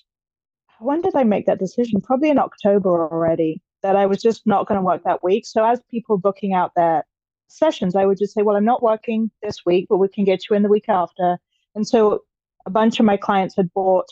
when 0.80 1.00
did 1.00 1.14
I 1.14 1.24
make 1.24 1.46
that 1.46 1.58
decision? 1.58 2.00
Probably 2.00 2.30
in 2.30 2.38
October 2.38 3.08
already, 3.10 3.62
that 3.82 3.96
I 3.96 4.06
was 4.06 4.20
just 4.20 4.46
not 4.46 4.66
going 4.66 4.78
to 4.78 4.84
work 4.84 5.02
that 5.04 5.22
week. 5.22 5.46
So 5.46 5.64
as 5.64 5.80
people 5.90 6.18
booking 6.18 6.52
out 6.52 6.72
their 6.76 7.04
sessions, 7.48 7.94
I 7.94 8.04
would 8.04 8.18
just 8.18 8.34
say, 8.34 8.42
well, 8.42 8.56
I'm 8.56 8.64
not 8.64 8.82
working 8.82 9.30
this 9.42 9.64
week, 9.64 9.86
but 9.88 9.98
we 9.98 10.08
can 10.08 10.24
get 10.24 10.48
you 10.48 10.56
in 10.56 10.62
the 10.62 10.68
week 10.68 10.88
after. 10.88 11.38
And 11.74 11.86
so 11.86 12.20
a 12.66 12.70
bunch 12.70 12.98
of 12.98 13.06
my 13.06 13.16
clients 13.16 13.56
had 13.56 13.72
bought 13.72 14.06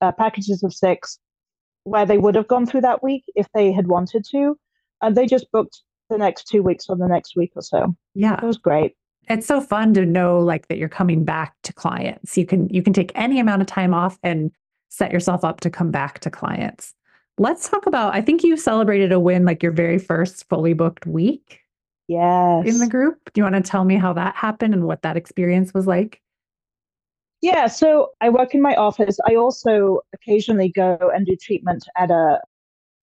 uh, 0.00 0.12
packages 0.12 0.62
of 0.62 0.72
six 0.72 1.18
where 1.84 2.06
they 2.06 2.18
would 2.18 2.34
have 2.34 2.48
gone 2.48 2.66
through 2.66 2.80
that 2.80 3.02
week 3.02 3.24
if 3.34 3.46
they 3.54 3.70
had 3.70 3.86
wanted 3.86 4.24
to. 4.30 4.56
And 5.02 5.14
they 5.16 5.26
just 5.26 5.50
booked 5.52 5.82
the 6.08 6.18
next 6.18 6.48
two 6.48 6.62
weeks 6.62 6.86
or 6.88 6.96
the 6.96 7.06
next 7.06 7.36
week 7.36 7.52
or 7.56 7.62
so. 7.62 7.94
Yeah. 8.14 8.36
It 8.36 8.46
was 8.46 8.56
great. 8.56 8.94
It's 9.28 9.46
so 9.46 9.60
fun 9.60 9.94
to 9.94 10.04
know 10.04 10.38
like 10.38 10.68
that 10.68 10.78
you're 10.78 10.88
coming 10.88 11.24
back 11.24 11.54
to 11.62 11.72
clients. 11.72 12.36
You 12.36 12.46
can 12.46 12.68
you 12.68 12.82
can 12.82 12.92
take 12.92 13.10
any 13.14 13.40
amount 13.40 13.62
of 13.62 13.66
time 13.66 13.94
off 13.94 14.18
and 14.22 14.50
set 14.94 15.12
yourself 15.12 15.44
up 15.44 15.60
to 15.60 15.70
come 15.70 15.90
back 15.90 16.20
to 16.20 16.30
clients. 16.30 16.94
Let's 17.36 17.68
talk 17.68 17.86
about, 17.86 18.14
I 18.14 18.20
think 18.20 18.44
you 18.44 18.56
celebrated 18.56 19.10
a 19.10 19.18
win 19.18 19.44
like 19.44 19.60
your 19.60 19.72
very 19.72 19.98
first 19.98 20.48
fully 20.48 20.72
booked 20.72 21.04
week. 21.04 21.60
Yes. 22.06 22.66
In 22.66 22.78
the 22.78 22.86
group. 22.86 23.18
Do 23.32 23.40
you 23.40 23.42
want 23.42 23.56
to 23.56 23.62
tell 23.62 23.84
me 23.84 23.96
how 23.96 24.12
that 24.12 24.36
happened 24.36 24.72
and 24.72 24.86
what 24.86 25.02
that 25.02 25.16
experience 25.16 25.74
was 25.74 25.86
like? 25.86 26.20
Yeah, 27.40 27.66
so 27.66 28.12
I 28.20 28.28
work 28.28 28.54
in 28.54 28.62
my 28.62 28.74
office. 28.76 29.18
I 29.28 29.34
also 29.34 30.00
occasionally 30.14 30.68
go 30.68 30.96
and 31.14 31.26
do 31.26 31.34
treatment 31.34 31.84
at 31.96 32.10
a, 32.10 32.40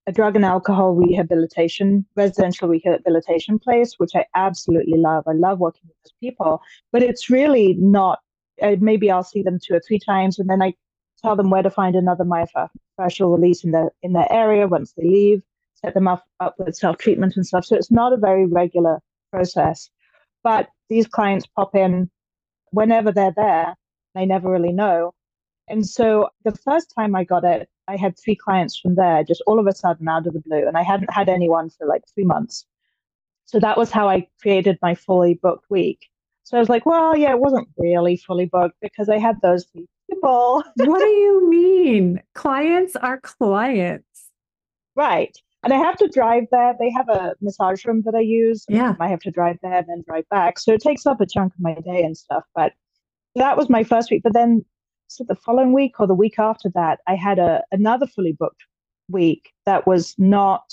a 0.08 0.12
drug 0.12 0.36
and 0.36 0.46
alcohol 0.46 0.94
rehabilitation, 0.96 2.06
residential 2.16 2.70
rehabilitation 2.70 3.60
place, 3.60 3.96
which 3.98 4.12
I 4.16 4.26
absolutely 4.36 4.98
love. 4.98 5.26
I 5.28 5.34
love 5.34 5.60
working 5.60 5.84
with 5.88 5.98
those 6.04 6.14
people, 6.22 6.62
but 6.92 7.04
it's 7.04 7.30
really 7.30 7.74
not. 7.74 8.20
Uh, 8.62 8.78
maybe 8.80 9.12
I'll 9.12 9.24
see 9.24 9.44
them 9.44 9.60
two 9.62 9.74
or 9.74 9.82
three 9.86 10.00
times, 10.00 10.40
and 10.40 10.50
then 10.50 10.62
I 10.62 10.74
tell 11.24 11.36
them 11.36 11.50
where 11.50 11.64
to 11.64 11.70
find 11.70 11.96
another 11.96 12.24
myofascial 12.24 13.32
release 13.36 13.64
in 13.64 13.72
their 13.72 13.92
in 14.02 14.14
their 14.14 14.32
area 14.32 14.68
once 14.68 14.94
they 14.94 15.04
leave, 15.04 15.44
set 15.76 15.94
them 15.94 16.08
up, 16.08 16.26
up 16.40 16.56
with 16.60 16.76
self 16.76 16.98
treatment 16.98 17.36
and 17.36 17.46
stuff. 17.46 17.66
So 17.66 17.76
it's 17.76 17.92
not 17.92 18.14
a 18.14 18.18
very 18.18 18.46
regular 18.46 19.02
process. 19.32 19.90
But 20.44 20.70
these 20.90 21.08
clients 21.08 21.46
pop 21.46 21.76
in 21.76 22.10
whenever 22.72 23.12
they're 23.12 23.34
there. 23.36 23.76
They 24.16 24.26
never 24.26 24.50
really 24.52 24.74
know. 24.74 25.14
And 25.68 25.88
so 25.88 26.30
the 26.44 26.52
first 26.52 26.94
time 26.94 27.16
I 27.16 27.24
got 27.24 27.46
it, 27.46 27.70
I 27.88 27.96
had 27.96 28.18
three 28.18 28.36
clients 28.36 28.78
from 28.78 28.96
there, 28.96 29.24
just 29.24 29.42
all 29.48 29.60
of 29.60 29.68
a 29.68 29.74
sudden 29.74 30.08
out 30.08 30.28
of 30.28 30.34
the 30.34 30.42
blue. 30.42 30.68
And 30.68 30.78
I 30.78 30.84
hadn't 30.84 31.14
had 31.14 31.30
anyone 31.30 31.70
for 31.70 31.88
like 31.88 32.04
three 32.14 32.26
months. 32.26 32.66
So 33.46 33.60
that 33.60 33.78
was 33.78 33.92
how 33.92 34.10
I 34.10 34.28
created 34.42 34.78
my 34.82 34.96
fully 34.96 35.36
booked 35.36 35.70
week. 35.70 36.10
So 36.44 36.58
I 36.58 36.60
was 36.60 36.70
like, 36.70 36.86
well, 36.86 37.16
yeah, 37.16 37.32
it 37.32 37.40
wasn't 37.40 37.70
really 37.78 38.18
fully 38.18 38.46
booked 38.46 38.76
because 38.82 39.08
I 39.08 39.18
had 39.18 39.42
those 39.42 39.66
three 39.66 39.88
people. 40.12 40.64
what 40.76 41.00
do 41.00 41.06
you 41.06 41.50
mean? 41.50 42.22
Clients 42.36 42.96
are 42.96 43.20
clients. 43.20 44.30
Right. 44.96 45.36
And 45.64 45.74
I 45.74 45.78
have 45.78 45.98
to 45.98 46.08
drive 46.08 46.46
there. 46.52 46.76
They 46.80 46.90
have 46.90 47.08
a 47.08 47.36
massage 47.42 47.86
room 47.86 48.02
that 48.06 48.16
I 48.16 48.22
use. 48.22 48.66
Yeah. 48.68 48.96
I 49.00 49.08
have 49.08 49.20
to 49.22 49.32
drive 49.32 49.58
there 49.62 49.78
and 49.78 49.88
then 49.88 50.04
drive 50.08 50.28
back. 50.30 50.58
So 50.58 50.74
it 50.74 50.82
takes 50.82 51.06
up 51.06 51.22
a 51.22 51.26
chunk 51.26 51.54
of 51.54 51.60
my 51.60 51.76
day 51.76 52.04
and 52.04 52.18
stuff. 52.18 52.44
But 52.56 52.74
that 53.36 53.58
was 53.58 53.70
my 53.70 53.84
first 53.84 54.10
week. 54.10 54.24
But 54.24 54.34
then 54.34 54.66
so 55.08 55.26
the 55.28 55.36
following 55.36 55.74
week 55.74 56.00
or 56.00 56.08
the 56.08 56.16
week 56.16 56.40
after 56.40 56.70
that, 56.74 57.00
I 57.08 57.16
had 57.16 57.38
a 57.38 57.64
another 57.72 58.08
fully 58.08 58.32
booked 58.32 58.64
week 59.10 59.52
that 59.66 59.86
was 59.86 60.16
not 60.18 60.64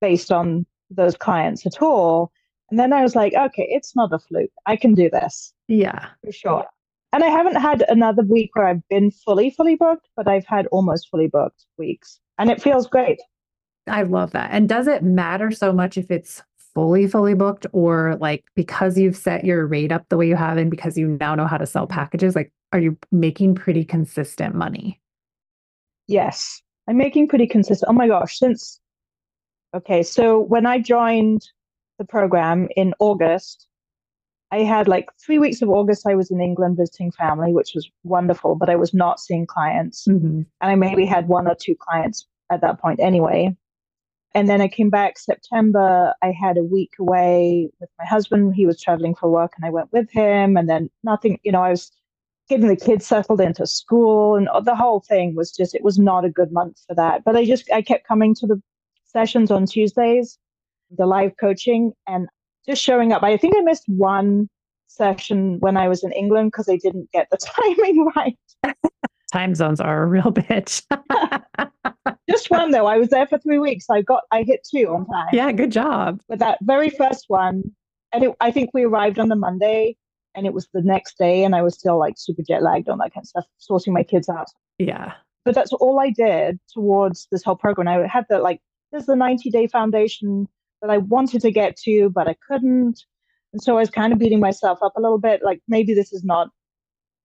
based 0.00 0.32
on 0.32 0.66
those 0.90 1.16
clients 1.16 1.66
at 1.66 1.80
all. 1.82 2.32
And 2.70 2.80
then 2.80 2.92
I 2.92 3.02
was 3.02 3.14
like, 3.14 3.34
okay, 3.34 3.66
it's 3.70 3.94
not 3.94 4.12
a 4.12 4.18
fluke. 4.18 4.50
I 4.66 4.76
can 4.76 4.94
do 4.94 5.10
this. 5.10 5.52
Yeah. 5.68 6.06
For 6.24 6.32
sure. 6.32 6.66
And 7.14 7.22
I 7.22 7.28
haven't 7.28 7.54
had 7.54 7.84
another 7.88 8.24
week 8.24 8.50
where 8.54 8.66
I've 8.66 8.88
been 8.88 9.12
fully, 9.12 9.48
fully 9.50 9.76
booked, 9.76 10.08
but 10.16 10.26
I've 10.26 10.46
had 10.46 10.66
almost 10.72 11.08
fully 11.10 11.28
booked 11.28 11.64
weeks. 11.78 12.18
And 12.38 12.50
it 12.50 12.60
feels 12.60 12.88
great. 12.88 13.20
I 13.86 14.02
love 14.02 14.32
that. 14.32 14.50
And 14.50 14.68
does 14.68 14.88
it 14.88 15.04
matter 15.04 15.52
so 15.52 15.72
much 15.72 15.96
if 15.96 16.10
it's 16.10 16.42
fully, 16.74 17.06
fully 17.06 17.34
booked 17.34 17.68
or 17.72 18.16
like 18.20 18.42
because 18.56 18.98
you've 18.98 19.16
set 19.16 19.44
your 19.44 19.64
rate 19.64 19.92
up 19.92 20.08
the 20.08 20.16
way 20.16 20.26
you 20.26 20.34
have 20.34 20.56
and 20.56 20.72
because 20.72 20.98
you 20.98 21.06
now 21.20 21.36
know 21.36 21.46
how 21.46 21.56
to 21.56 21.66
sell 21.66 21.86
packages? 21.86 22.34
Like, 22.34 22.52
are 22.72 22.80
you 22.80 22.98
making 23.12 23.54
pretty 23.54 23.84
consistent 23.84 24.56
money? 24.56 25.00
Yes, 26.08 26.62
I'm 26.88 26.96
making 26.96 27.28
pretty 27.28 27.46
consistent. 27.46 27.88
Oh 27.88 27.92
my 27.92 28.08
gosh, 28.08 28.40
since 28.40 28.80
okay, 29.72 30.02
so 30.02 30.40
when 30.40 30.66
I 30.66 30.80
joined 30.80 31.42
the 32.00 32.04
program 32.04 32.66
in 32.74 32.92
August, 32.98 33.68
I 34.54 34.58
had 34.62 34.86
like 34.86 35.10
three 35.18 35.40
weeks 35.40 35.62
of 35.62 35.68
August, 35.68 36.06
I 36.06 36.14
was 36.14 36.30
in 36.30 36.40
England 36.40 36.76
visiting 36.76 37.10
family, 37.10 37.52
which 37.52 37.72
was 37.74 37.90
wonderful, 38.04 38.54
but 38.54 38.70
I 38.70 38.76
was 38.76 38.94
not 38.94 39.18
seeing 39.18 39.46
clients. 39.46 40.06
Mm-hmm. 40.06 40.42
And 40.60 40.70
I 40.72 40.76
maybe 40.76 41.04
had 41.06 41.26
one 41.26 41.48
or 41.48 41.56
two 41.60 41.74
clients 41.74 42.28
at 42.52 42.60
that 42.60 42.80
point 42.80 43.00
anyway. 43.00 43.56
And 44.32 44.48
then 44.48 44.60
I 44.60 44.68
came 44.68 44.90
back 44.90 45.18
September. 45.18 46.14
I 46.22 46.30
had 46.30 46.56
a 46.56 46.62
week 46.62 46.92
away 47.00 47.68
with 47.80 47.90
my 47.98 48.04
husband. 48.04 48.54
He 48.54 48.64
was 48.64 48.80
traveling 48.80 49.16
for 49.16 49.28
work 49.28 49.54
and 49.56 49.66
I 49.66 49.70
went 49.70 49.92
with 49.92 50.08
him. 50.12 50.56
And 50.56 50.68
then 50.68 50.88
nothing, 51.02 51.40
you 51.42 51.50
know, 51.50 51.62
I 51.62 51.70
was 51.70 51.90
getting 52.48 52.68
the 52.68 52.76
kids 52.76 53.06
settled 53.06 53.40
into 53.40 53.66
school 53.66 54.36
and 54.36 54.48
the 54.64 54.76
whole 54.76 55.00
thing 55.00 55.34
was 55.34 55.50
just, 55.50 55.74
it 55.74 55.82
was 55.82 55.98
not 55.98 56.24
a 56.24 56.30
good 56.30 56.52
month 56.52 56.78
for 56.86 56.94
that. 56.94 57.24
But 57.24 57.34
I 57.34 57.44
just, 57.44 57.68
I 57.72 57.82
kept 57.82 58.06
coming 58.06 58.36
to 58.36 58.46
the 58.46 58.62
sessions 59.04 59.50
on 59.50 59.66
Tuesdays, 59.66 60.38
the 60.96 61.06
live 61.06 61.32
coaching, 61.40 61.92
and 62.06 62.28
just 62.66 62.82
showing 62.82 63.12
up. 63.12 63.22
I 63.22 63.36
think 63.36 63.56
I 63.56 63.60
missed 63.60 63.84
one 63.86 64.48
session 64.86 65.58
when 65.60 65.76
I 65.76 65.88
was 65.88 66.04
in 66.04 66.12
England 66.12 66.52
because 66.52 66.68
I 66.68 66.76
didn't 66.76 67.10
get 67.12 67.28
the 67.30 67.36
timing 67.66 68.08
right. 68.16 68.38
Time 69.32 69.54
zones 69.54 69.80
are 69.80 70.02
a 70.02 70.06
real 70.06 70.32
bitch. 70.32 70.82
Just 72.30 72.50
one 72.50 72.70
though. 72.70 72.86
I 72.86 72.98
was 72.98 73.08
there 73.08 73.26
for 73.26 73.38
three 73.38 73.58
weeks. 73.58 73.86
I 73.90 74.02
got 74.02 74.22
I 74.30 74.42
hit 74.42 74.66
two 74.68 74.86
on 74.88 75.06
time. 75.06 75.28
Yeah, 75.32 75.50
good 75.52 75.72
job. 75.72 76.20
But 76.28 76.38
that 76.38 76.58
very 76.62 76.88
first 76.88 77.24
one, 77.28 77.64
and 78.12 78.24
it, 78.24 78.34
I 78.40 78.50
think 78.50 78.70
we 78.72 78.84
arrived 78.84 79.18
on 79.18 79.28
the 79.28 79.36
Monday, 79.36 79.96
and 80.34 80.46
it 80.46 80.54
was 80.54 80.68
the 80.72 80.82
next 80.82 81.18
day, 81.18 81.44
and 81.44 81.54
I 81.54 81.62
was 81.62 81.74
still 81.74 81.98
like 81.98 82.14
super 82.16 82.42
jet 82.42 82.62
lagged 82.62 82.88
on 82.88 82.98
that 82.98 83.12
kind 83.12 83.24
of 83.24 83.28
stuff, 83.28 83.44
sorting 83.58 83.92
my 83.92 84.02
kids 84.02 84.28
out. 84.28 84.46
Yeah. 84.78 85.12
But 85.44 85.54
that's 85.54 85.72
all 85.74 86.00
I 86.00 86.10
did 86.10 86.58
towards 86.72 87.28
this 87.30 87.42
whole 87.42 87.56
program. 87.56 87.88
I 87.88 88.06
had 88.06 88.24
the 88.30 88.38
like, 88.38 88.60
there's 88.92 89.06
the 89.06 89.16
90 89.16 89.50
day 89.50 89.66
foundation 89.66 90.48
that 90.84 90.92
I 90.92 90.98
wanted 90.98 91.40
to 91.40 91.50
get 91.50 91.76
to, 91.78 92.10
but 92.10 92.28
I 92.28 92.36
couldn't. 92.46 93.02
And 93.54 93.62
so 93.62 93.76
I 93.76 93.80
was 93.80 93.88
kind 93.88 94.12
of 94.12 94.18
beating 94.18 94.38
myself 94.40 94.80
up 94.82 94.92
a 94.96 95.00
little 95.00 95.18
bit, 95.18 95.40
like 95.42 95.62
maybe 95.66 95.94
this 95.94 96.12
is 96.12 96.24
not 96.24 96.48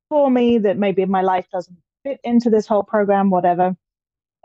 for 0.07 0.31
me, 0.31 0.57
that 0.59 0.77
maybe 0.77 1.03
my 1.05 1.21
life 1.21 1.45
doesn't 1.51 1.77
fit 2.03 2.21
into 2.23 2.49
this 2.49 2.67
whole 2.67 2.83
program, 2.83 3.29
whatever. 3.29 3.75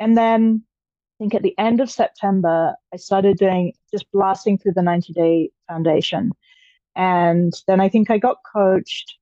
And 0.00 0.18
then 0.18 0.64
I 0.64 1.14
think 1.22 1.35
at 1.35 1.42
the 1.42 1.57
end 1.59 1.81
of 1.81 1.92
September, 1.92 2.74
I 2.92 2.96
started 2.96 3.37
doing 3.37 3.72
just 3.92 4.11
blasting 4.12 4.59
through 4.59 4.72
the 4.72 4.83
90 4.83 5.12
day 5.12 5.50
foundation. 5.68 6.33
And 6.96 7.53
then 7.68 7.81
I 7.81 7.88
think 7.88 8.11
I 8.11 8.18
got 8.18 8.38
coached 8.53 9.14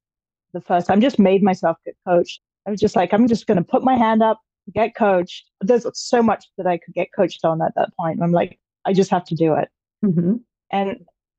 the 0.54 0.62
first 0.62 0.86
time, 0.86 1.02
just 1.02 1.18
made 1.18 1.42
myself 1.42 1.76
get 1.84 1.96
coached. 2.08 2.40
I 2.66 2.70
was 2.70 2.80
just 2.80 2.96
like, 2.96 3.12
I'm 3.12 3.28
just 3.28 3.46
going 3.46 3.58
to 3.58 3.64
put 3.64 3.84
my 3.84 3.96
hand 3.96 4.22
up, 4.22 4.40
get 4.74 4.94
coached. 4.94 5.50
There's 5.60 5.86
so 5.92 6.22
much 6.22 6.46
that 6.56 6.66
I 6.66 6.78
could 6.78 6.94
get 6.94 7.08
coached 7.14 7.44
on 7.44 7.60
at 7.60 7.74
that 7.76 7.90
point. 8.00 8.22
I'm 8.22 8.32
like, 8.32 8.58
I 8.86 8.94
just 8.94 9.10
have 9.10 9.24
to 9.26 9.34
do 9.34 9.52
it. 9.52 9.68
Mm-hmm. 10.04 10.34
And 10.70 10.96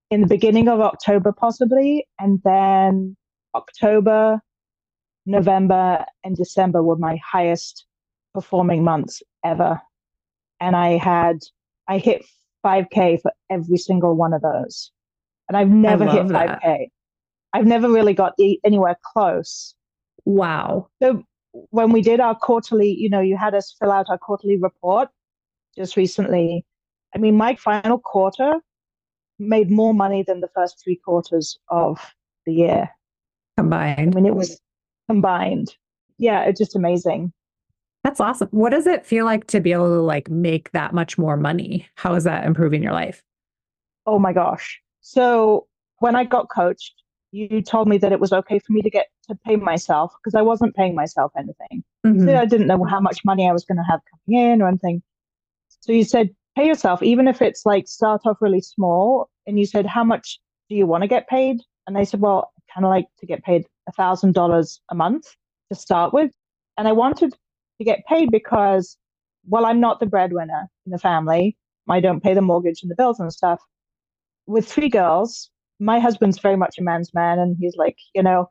in 0.09 0.21
the 0.21 0.27
beginning 0.27 0.67
of 0.67 0.79
October, 0.79 1.31
possibly, 1.31 2.05
and 2.19 2.41
then 2.43 3.15
October, 3.55 4.41
November, 5.25 6.05
and 6.23 6.35
December 6.35 6.83
were 6.83 6.97
my 6.97 7.19
highest 7.25 7.85
performing 8.33 8.83
months 8.83 9.21
ever. 9.43 9.81
And 10.59 10.75
I 10.75 10.97
had, 10.97 11.39
I 11.87 11.97
hit 11.97 12.23
5K 12.65 13.21
for 13.21 13.31
every 13.49 13.77
single 13.77 14.15
one 14.15 14.33
of 14.33 14.41
those. 14.41 14.91
And 15.49 15.57
I've 15.57 15.69
never 15.69 16.05
hit 16.05 16.27
5K. 16.27 16.61
That. 16.61 16.79
I've 17.53 17.65
never 17.65 17.89
really 17.89 18.13
got 18.13 18.33
anywhere 18.63 18.97
close. 19.03 19.75
Wow. 20.25 20.87
So 21.01 21.23
when 21.69 21.91
we 21.91 22.01
did 22.01 22.19
our 22.19 22.35
quarterly, 22.35 22.95
you 22.97 23.09
know, 23.09 23.19
you 23.19 23.37
had 23.37 23.53
us 23.53 23.75
fill 23.79 23.91
out 23.91 24.07
our 24.09 24.17
quarterly 24.17 24.57
report 24.57 25.09
just 25.77 25.97
recently. 25.97 26.65
I 27.13 27.17
mean, 27.17 27.37
my 27.37 27.55
final 27.55 27.99
quarter 27.99 28.55
made 29.39 29.69
more 29.69 29.93
money 29.93 30.23
than 30.25 30.41
the 30.41 30.49
first 30.55 30.81
three 30.83 30.95
quarters 30.95 31.57
of 31.69 31.99
the 32.45 32.53
year 32.53 32.89
combined. 33.57 34.13
I 34.13 34.15
mean, 34.15 34.25
it 34.25 34.35
was 34.35 34.59
combined. 35.07 35.75
Yeah, 36.17 36.43
it's 36.43 36.59
just 36.59 36.75
amazing. 36.75 37.33
That's 38.03 38.19
awesome. 38.19 38.49
What 38.51 38.71
does 38.71 38.85
it 38.85 39.05
feel 39.05 39.25
like 39.25 39.47
to 39.47 39.59
be 39.59 39.71
able 39.71 39.87
to 39.87 40.01
like 40.01 40.29
make 40.29 40.71
that 40.71 40.93
much 40.93 41.17
more 41.17 41.37
money? 41.37 41.87
How 41.95 42.15
is 42.15 42.25
that 42.25 42.45
improving 42.45 42.83
your 42.83 42.91
life? 42.91 43.23
Oh 44.05 44.19
my 44.19 44.33
gosh. 44.33 44.81
So 45.01 45.67
when 45.99 46.15
I 46.15 46.25
got 46.25 46.49
coached, 46.49 46.93
you 47.31 47.61
told 47.61 47.87
me 47.87 47.97
that 47.97 48.11
it 48.11 48.19
was 48.19 48.33
okay 48.33 48.59
for 48.59 48.73
me 48.73 48.81
to 48.81 48.89
get 48.89 49.07
to 49.29 49.35
pay 49.45 49.55
myself 49.55 50.13
because 50.19 50.35
I 50.35 50.41
wasn't 50.41 50.75
paying 50.75 50.95
myself 50.95 51.31
anything. 51.37 51.83
Mm-hmm. 52.05 52.27
So 52.27 52.37
I 52.37 52.45
didn't 52.45 52.67
know 52.67 52.83
how 52.83 52.99
much 52.99 53.21
money 53.25 53.47
I 53.47 53.53
was 53.53 53.63
going 53.63 53.77
to 53.77 53.83
have 53.89 54.01
coming 54.11 54.39
in 54.39 54.61
or 54.61 54.67
anything. 54.67 55.01
So 55.79 55.91
you 55.93 56.03
said, 56.03 56.29
pay 56.55 56.67
yourself, 56.67 57.01
even 57.01 57.27
if 57.27 57.41
it's 57.41 57.65
like 57.65 57.87
start 57.87 58.21
off 58.25 58.37
really 58.41 58.61
small. 58.61 59.29
And 59.47 59.59
you 59.59 59.65
said, 59.65 59.85
how 59.85 60.03
much 60.03 60.39
do 60.69 60.75
you 60.75 60.85
want 60.85 61.03
to 61.03 61.07
get 61.07 61.27
paid? 61.27 61.61
And 61.87 61.97
I 61.97 62.03
said, 62.03 62.21
well, 62.21 62.51
kind 62.73 62.85
of 62.85 62.89
like 62.89 63.07
to 63.19 63.25
get 63.25 63.43
paid 63.43 63.65
a 63.87 63.91
thousand 63.91 64.33
dollars 64.33 64.81
a 64.89 64.95
month 64.95 65.25
to 65.71 65.77
start 65.77 66.13
with. 66.13 66.31
And 66.77 66.87
I 66.87 66.91
wanted 66.91 67.33
to 67.77 67.83
get 67.83 68.05
paid 68.07 68.31
because, 68.31 68.97
well, 69.47 69.65
I'm 69.65 69.79
not 69.79 69.99
the 69.99 70.05
breadwinner 70.05 70.67
in 70.85 70.91
the 70.91 70.97
family. 70.97 71.57
I 71.89 71.99
don't 71.99 72.23
pay 72.23 72.33
the 72.33 72.41
mortgage 72.41 72.81
and 72.81 72.89
the 72.89 72.95
bills 72.95 73.19
and 73.19 73.31
stuff. 73.31 73.59
With 74.47 74.67
three 74.67 74.89
girls, 74.89 75.49
my 75.79 75.99
husband's 75.99 76.39
very 76.39 76.55
much 76.55 76.77
a 76.77 76.83
man's 76.83 77.13
man, 77.13 77.39
and 77.39 77.57
he's 77.59 77.75
like, 77.75 77.97
you 78.13 78.23
know, 78.23 78.49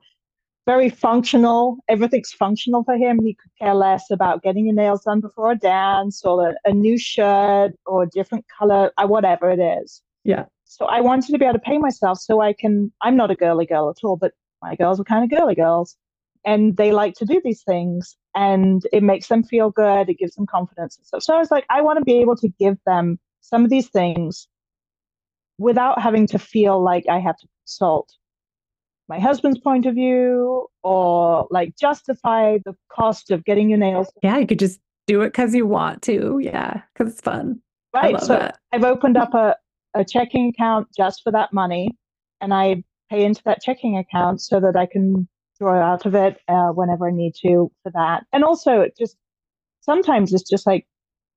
very 0.66 0.88
functional. 0.88 1.78
Everything's 1.88 2.32
functional 2.32 2.84
for 2.84 2.94
him. 2.94 3.22
He 3.24 3.34
could 3.34 3.50
care 3.58 3.74
less 3.74 4.10
about 4.10 4.42
getting 4.42 4.66
your 4.66 4.74
nails 4.74 5.02
done 5.02 5.20
before 5.20 5.52
a 5.52 5.56
dance 5.56 6.24
or 6.24 6.50
a, 6.50 6.54
a 6.64 6.72
new 6.72 6.98
shirt 6.98 7.72
or 7.86 8.04
a 8.04 8.08
different 8.08 8.44
color, 8.48 8.92
or 8.98 9.04
uh, 9.04 9.06
whatever 9.06 9.50
it 9.50 9.58
is. 9.58 10.02
Yeah. 10.24 10.44
So 10.64 10.86
I 10.86 11.00
wanted 11.00 11.32
to 11.32 11.38
be 11.38 11.44
able 11.44 11.54
to 11.54 11.58
pay 11.58 11.78
myself 11.78 12.18
so 12.18 12.40
I 12.40 12.52
can. 12.52 12.92
I'm 13.02 13.16
not 13.16 13.30
a 13.30 13.34
girly 13.34 13.66
girl 13.66 13.90
at 13.90 14.04
all, 14.04 14.16
but 14.16 14.32
my 14.62 14.76
girls 14.76 15.00
are 15.00 15.04
kind 15.04 15.24
of 15.24 15.38
girly 15.38 15.54
girls 15.54 15.96
and 16.44 16.76
they 16.76 16.92
like 16.92 17.14
to 17.14 17.24
do 17.24 17.40
these 17.44 17.62
things 17.62 18.16
and 18.34 18.86
it 18.92 19.02
makes 19.02 19.28
them 19.28 19.42
feel 19.42 19.70
good 19.70 20.08
it 20.08 20.18
gives 20.18 20.34
them 20.34 20.46
confidence 20.46 20.96
and 20.96 21.06
stuff 21.06 21.22
so 21.22 21.34
i 21.34 21.38
was 21.38 21.50
like 21.50 21.64
i 21.70 21.80
want 21.80 21.98
to 21.98 22.04
be 22.04 22.20
able 22.20 22.36
to 22.36 22.48
give 22.58 22.76
them 22.86 23.18
some 23.40 23.64
of 23.64 23.70
these 23.70 23.88
things 23.88 24.48
without 25.58 26.00
having 26.00 26.26
to 26.26 26.38
feel 26.38 26.82
like 26.82 27.04
i 27.08 27.18
have 27.18 27.36
to 27.36 27.46
consult 27.60 28.12
my 29.12 29.20
husband's 29.20 29.58
point 29.58 29.84
of 29.84 29.94
view 29.94 30.66
or 30.82 31.46
like 31.50 31.74
justify 31.78 32.56
the 32.64 32.74
cost 32.90 33.30
of 33.30 33.44
getting 33.44 33.68
your 33.68 33.78
nails 33.78 34.10
yeah 34.22 34.38
you 34.38 34.46
could 34.46 34.58
just 34.58 34.80
do 35.06 35.20
it 35.20 35.28
because 35.28 35.54
you 35.54 35.66
want 35.66 36.00
to 36.02 36.40
yeah 36.42 36.80
because 36.92 37.12
it's 37.12 37.20
fun 37.20 37.60
right 37.92 38.18
so 38.20 38.34
that. 38.38 38.58
i've 38.72 38.84
opened 38.84 39.18
up 39.18 39.34
a, 39.34 39.54
a 39.94 40.04
checking 40.04 40.48
account 40.48 40.88
just 40.96 41.20
for 41.22 41.30
that 41.30 41.52
money 41.52 41.90
and 42.40 42.54
i 42.54 42.82
pay 43.10 43.22
into 43.22 43.42
that 43.44 43.60
checking 43.60 43.98
account 43.98 44.40
so 44.40 44.58
that 44.60 44.76
i 44.76 44.86
can 44.86 45.28
draw 45.62 45.80
out 45.80 46.06
of 46.06 46.14
it 46.14 46.38
uh, 46.48 46.68
whenever 46.68 47.08
I 47.08 47.12
need 47.12 47.34
to 47.42 47.70
for 47.82 47.92
that. 47.94 48.24
And 48.32 48.44
also, 48.44 48.86
just 48.98 49.16
sometimes 49.80 50.32
it's 50.32 50.48
just 50.48 50.66
like 50.66 50.86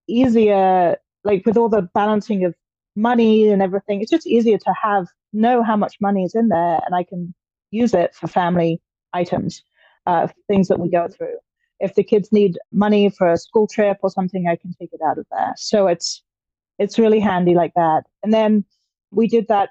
easier, 0.07 0.97
like 1.23 1.45
with 1.45 1.57
all 1.57 1.69
the 1.69 1.88
balancing 1.93 2.45
of 2.45 2.55
money 2.95 3.49
and 3.49 3.61
everything, 3.61 4.01
it's 4.01 4.11
just 4.11 4.27
easier 4.27 4.57
to 4.57 4.73
have 4.81 5.07
know 5.33 5.63
how 5.63 5.75
much 5.75 5.97
money 6.01 6.23
is 6.23 6.33
in 6.33 6.47
there, 6.47 6.79
and 6.85 6.95
I 6.95 7.03
can 7.03 7.33
use 7.75 7.93
it 7.93 8.15
for 8.15 8.27
family 8.27 8.81
items, 9.13 9.63
uh, 10.05 10.27
things 10.47 10.67
that 10.69 10.79
we 10.79 10.89
go 10.89 11.07
through. 11.07 11.38
If 11.79 11.95
the 11.95 12.03
kids 12.03 12.31
need 12.31 12.57
money 12.71 13.09
for 13.09 13.31
a 13.31 13.38
school 13.38 13.67
trip 13.67 13.97
or 14.01 14.09
something, 14.09 14.47
I 14.47 14.55
can 14.55 14.73
take 14.79 14.91
it 14.93 15.01
out 15.05 15.17
of 15.17 15.25
there. 15.31 15.53
So 15.57 15.88
it's 15.88 16.23
it's 16.79 16.99
really 16.99 17.19
handy 17.19 17.55
like 17.55 17.73
that. 17.75 18.03
And 18.23 18.33
then 18.33 18.65
we 19.11 19.27
did 19.27 19.47
that 19.47 19.69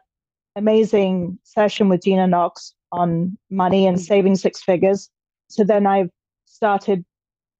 amazing 0.57 1.39
session 1.43 1.89
with 1.89 2.03
Gina 2.03 2.27
Knox 2.27 2.75
on 2.93 3.37
money 3.51 3.87
and 3.87 4.01
saving 4.01 4.37
six 4.37 4.63
figures. 4.63 5.11
So 5.49 5.65
then 5.65 5.87
I 5.87 6.09
started 6.45 7.05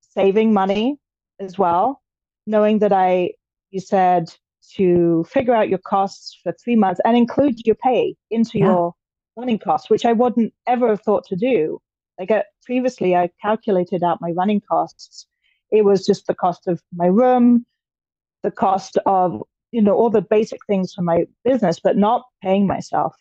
saving 0.01 0.53
money 0.53 0.97
as 1.41 1.59
well, 1.59 2.03
knowing 2.47 2.79
that 2.79 2.93
I, 2.93 3.33
you 3.71 3.81
said 3.81 4.33
to 4.77 5.25
figure 5.29 5.55
out 5.55 5.69
your 5.69 5.81
costs 5.81 6.39
for 6.43 6.53
three 6.53 6.77
months 6.77 7.01
and 7.05 7.17
include 7.17 7.67
your 7.67 7.75
pay 7.77 8.15
into 8.31 8.59
yeah. 8.59 8.67
your 8.67 8.95
running 9.37 9.59
costs, 9.59 9.91
which 9.91 10.05
I 10.05 10.13
wouldn't 10.13 10.53
ever 10.67 10.89
have 10.89 11.03
thought 11.03 11.25
to 11.27 11.37
do. 11.37 11.81
Like 12.19 12.31
uh, 12.31 12.43
previously, 12.65 13.17
I 13.17 13.31
calculated 13.43 14.03
out 14.03 14.21
my 14.21 14.31
running 14.31 14.61
costs. 14.61 15.27
It 15.71 15.85
was 15.85 16.07
just 16.07 16.27
the 16.27 16.35
cost 16.35 16.69
of 16.69 16.83
my 16.95 17.07
room, 17.07 17.67
the 18.43 18.51
cost 18.51 18.99
of 19.07 19.43
you 19.73 19.83
know 19.83 19.95
all 19.95 20.11
the 20.11 20.23
basic 20.23 20.61
things 20.67 20.95
for 20.95 21.03
my 21.03 21.27
business, 21.45 21.81
but 21.83 21.97
not 21.97 22.25
paying 22.43 22.67
myself. 22.67 23.15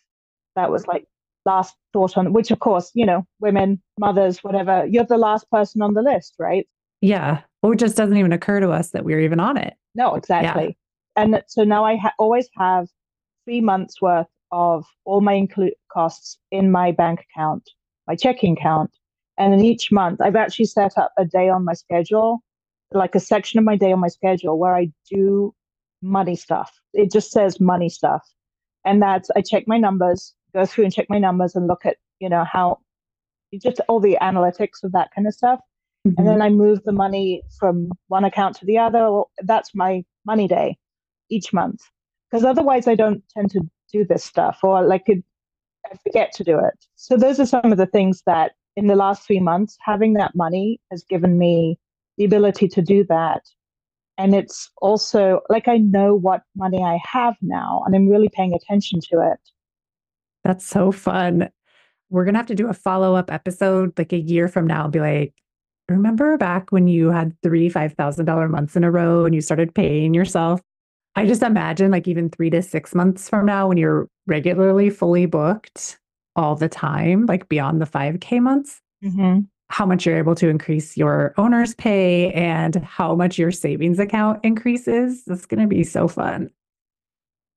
That 0.54 0.70
was 0.70 0.86
like 0.86 1.06
last 1.44 1.74
thought 1.92 2.16
on 2.16 2.32
which 2.32 2.50
of 2.50 2.58
course 2.58 2.90
you 2.94 3.04
know 3.04 3.26
women 3.40 3.80
mothers 3.98 4.42
whatever 4.42 4.86
you're 4.86 5.04
the 5.04 5.18
last 5.18 5.48
person 5.50 5.82
on 5.82 5.94
the 5.94 6.02
list 6.02 6.34
right 6.38 6.66
yeah 7.00 7.40
or 7.62 7.74
it 7.74 7.78
just 7.78 7.96
doesn't 7.96 8.16
even 8.16 8.32
occur 8.32 8.60
to 8.60 8.70
us 8.70 8.90
that 8.90 9.04
we're 9.04 9.20
even 9.20 9.40
on 9.40 9.56
it 9.56 9.74
no 9.94 10.14
exactly 10.14 10.76
yeah. 11.16 11.22
and 11.22 11.42
so 11.46 11.64
now 11.64 11.84
i 11.84 11.96
ha- 11.96 12.14
always 12.18 12.48
have 12.56 12.88
three 13.44 13.60
months 13.60 14.00
worth 14.00 14.26
of 14.52 14.84
all 15.04 15.20
my 15.20 15.32
include 15.32 15.72
costs 15.92 16.38
in 16.50 16.70
my 16.70 16.92
bank 16.92 17.24
account 17.30 17.68
my 18.06 18.14
checking 18.14 18.56
account 18.56 18.90
and 19.38 19.52
then 19.52 19.60
each 19.60 19.90
month 19.90 20.20
i've 20.20 20.36
actually 20.36 20.64
set 20.64 20.96
up 20.98 21.12
a 21.18 21.24
day 21.24 21.48
on 21.48 21.64
my 21.64 21.72
schedule 21.72 22.40
like 22.92 23.14
a 23.14 23.20
section 23.20 23.58
of 23.58 23.64
my 23.64 23.76
day 23.76 23.92
on 23.92 24.00
my 24.00 24.08
schedule 24.08 24.58
where 24.58 24.76
i 24.76 24.88
do 25.10 25.52
money 26.02 26.36
stuff 26.36 26.72
it 26.92 27.10
just 27.10 27.30
says 27.30 27.58
money 27.58 27.88
stuff 27.88 28.22
and 28.84 29.02
that's 29.02 29.30
i 29.36 29.40
check 29.40 29.64
my 29.66 29.78
numbers 29.78 30.34
go 30.54 30.64
through 30.64 30.84
and 30.84 30.94
check 30.94 31.06
my 31.10 31.18
numbers 31.18 31.54
and 31.54 31.66
look 31.66 31.84
at, 31.84 31.96
you 32.20 32.28
know, 32.28 32.44
how 32.44 32.78
just 33.62 33.80
all 33.88 34.00
the 34.00 34.16
analytics 34.22 34.82
of 34.82 34.92
that 34.92 35.10
kind 35.14 35.26
of 35.26 35.34
stuff. 35.34 35.60
Mm-hmm. 36.06 36.18
And 36.18 36.28
then 36.28 36.42
I 36.42 36.48
move 36.48 36.82
the 36.84 36.92
money 36.92 37.42
from 37.58 37.90
one 38.08 38.24
account 38.24 38.56
to 38.56 38.66
the 38.66 38.78
other. 38.78 39.22
That's 39.42 39.74
my 39.74 40.04
money 40.24 40.48
day 40.48 40.78
each 41.30 41.52
month. 41.52 41.80
Because 42.30 42.44
otherwise, 42.44 42.88
I 42.88 42.94
don't 42.94 43.22
tend 43.34 43.50
to 43.52 43.60
do 43.98 44.04
this 44.04 44.24
stuff 44.24 44.58
or 44.62 44.86
like 44.86 45.04
it, 45.06 45.24
I 45.86 45.96
forget 46.02 46.32
to 46.34 46.44
do 46.44 46.58
it. 46.58 46.74
So, 46.96 47.16
those 47.16 47.38
are 47.40 47.46
some 47.46 47.72
of 47.72 47.78
the 47.78 47.86
things 47.86 48.22
that 48.26 48.52
in 48.76 48.86
the 48.88 48.96
last 48.96 49.26
three 49.26 49.40
months, 49.40 49.76
having 49.80 50.14
that 50.14 50.34
money 50.34 50.80
has 50.90 51.04
given 51.04 51.38
me 51.38 51.78
the 52.18 52.24
ability 52.24 52.68
to 52.68 52.82
do 52.82 53.04
that. 53.08 53.42
And 54.18 54.34
it's 54.34 54.70
also 54.80 55.40
like 55.48 55.66
I 55.68 55.78
know 55.78 56.14
what 56.14 56.42
money 56.56 56.82
I 56.82 57.00
have 57.04 57.34
now 57.42 57.82
and 57.84 57.94
I'm 57.94 58.08
really 58.08 58.28
paying 58.28 58.54
attention 58.54 59.00
to 59.10 59.32
it. 59.32 59.40
That's 60.44 60.64
so 60.64 60.92
fun. 60.92 61.48
We're 62.10 62.24
going 62.24 62.34
to 62.34 62.38
have 62.38 62.46
to 62.46 62.54
do 62.54 62.68
a 62.68 62.74
follow 62.74 63.16
up 63.16 63.32
episode 63.32 63.98
like 63.98 64.12
a 64.12 64.18
year 64.18 64.46
from 64.46 64.66
now 64.66 64.84
and 64.84 64.92
be 64.92 65.00
like, 65.00 65.34
remember 65.88 66.36
back 66.36 66.70
when 66.70 66.86
you 66.86 67.10
had 67.10 67.34
three 67.42 67.68
$5,000 67.68 68.50
months 68.50 68.76
in 68.76 68.84
a 68.84 68.90
row 68.90 69.24
and 69.24 69.34
you 69.34 69.40
started 69.40 69.74
paying 69.74 70.14
yourself? 70.14 70.60
I 71.16 71.26
just 71.26 71.42
imagine 71.42 71.90
like 71.90 72.08
even 72.08 72.28
three 72.28 72.50
to 72.50 72.62
six 72.62 72.94
months 72.94 73.28
from 73.28 73.46
now 73.46 73.68
when 73.68 73.76
you're 73.76 74.08
regularly 74.26 74.90
fully 74.90 75.26
booked 75.26 75.98
all 76.36 76.56
the 76.56 76.68
time, 76.68 77.26
like 77.26 77.48
beyond 77.48 77.80
the 77.80 77.86
5K 77.86 78.40
months, 78.40 78.80
mm-hmm. 79.04 79.40
how 79.68 79.86
much 79.86 80.04
you're 80.04 80.18
able 80.18 80.34
to 80.34 80.48
increase 80.48 80.96
your 80.96 81.32
owner's 81.36 81.74
pay 81.76 82.32
and 82.32 82.76
how 82.76 83.14
much 83.14 83.38
your 83.38 83.52
savings 83.52 84.00
account 84.00 84.40
increases. 84.42 85.22
It's 85.28 85.46
going 85.46 85.60
to 85.60 85.68
be 85.68 85.84
so 85.84 86.08
fun. 86.08 86.50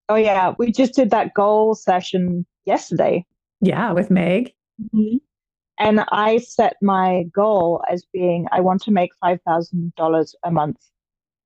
Oh, 0.10 0.15
yeah. 0.15 0.54
We 0.60 0.72
just 0.72 0.93
did 0.93 1.10
that 1.10 1.34
goal 1.34 1.74
session 1.74 2.46
yesterday. 2.65 3.26
Yeah, 3.60 3.91
with 3.91 4.12
Meg. 4.12 4.54
Mm-hmm. 4.82 5.17
And 5.80 6.06
I 6.12 6.38
set 6.38 6.76
my 6.82 7.24
goal 7.34 7.84
as 7.91 8.06
being 8.13 8.46
I 8.52 8.62
want 8.62 8.84
to 8.84 8.91
make 8.91 9.12
$5,000 9.24 10.36
a 10.43 10.52
month 10.52 10.78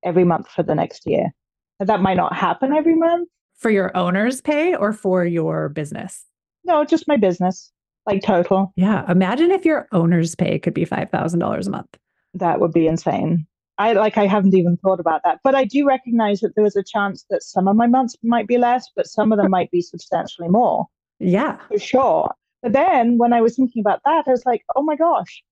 every 0.04 0.24
month 0.24 0.50
for 0.50 0.64
the 0.64 0.76
next 0.76 1.06
year. 1.06 1.34
That 1.82 2.02
might 2.02 2.18
not 2.18 2.34
happen 2.34 2.74
every 2.74 2.96
month. 2.96 3.28
For 3.56 3.72
your 3.72 3.96
owner's 3.98 4.40
pay 4.40 4.76
or 4.76 4.94
for 4.94 5.26
your 5.26 5.70
business? 5.70 6.26
No, 6.64 6.86
just 6.86 7.08
my 7.08 7.18
business, 7.18 7.72
like 8.06 8.22
total. 8.24 8.72
Yeah. 8.76 9.10
Imagine 9.12 9.52
if 9.52 9.66
your 9.66 9.88
owner's 9.92 10.36
pay 10.36 10.60
could 10.60 10.76
be 10.76 10.86
$5,000 10.86 11.68
a 11.68 11.70
month. 11.70 11.98
That 12.36 12.60
would 12.60 12.72
be 12.72 12.88
insane. 12.88 13.48
I 13.78 13.94
like, 13.94 14.18
I 14.18 14.28
haven't 14.28 14.54
even 14.54 14.78
thought 14.78 15.00
about 15.00 15.22
that. 15.24 15.40
But 15.44 15.56
I 15.56 15.66
do 15.66 15.88
recognize 15.88 16.42
that 16.42 16.54
there 16.56 16.64
was 16.64 16.76
a 16.76 16.84
chance 16.84 17.26
that 17.32 17.42
some 17.42 17.68
of 17.68 17.76
my 17.76 17.88
months 17.88 18.16
might 18.22 18.48
be 18.48 18.60
less, 18.60 18.88
but 18.96 19.08
some 19.08 19.32
of 19.32 19.40
them 19.40 19.50
might 19.50 19.72
be 19.72 19.82
substantially 19.82 20.50
more. 20.50 20.86
Yeah. 21.20 21.58
For 21.68 21.80
sure. 21.80 22.32
But 22.62 22.74
then 22.74 23.18
when 23.18 23.34
I 23.34 23.42
was 23.42 23.56
thinking 23.56 23.82
about 23.82 24.02
that, 24.06 24.26
I 24.28 24.32
was 24.32 24.46
like, 24.46 24.64
oh 24.76 24.84
my 24.84 24.96
gosh, 24.96 25.44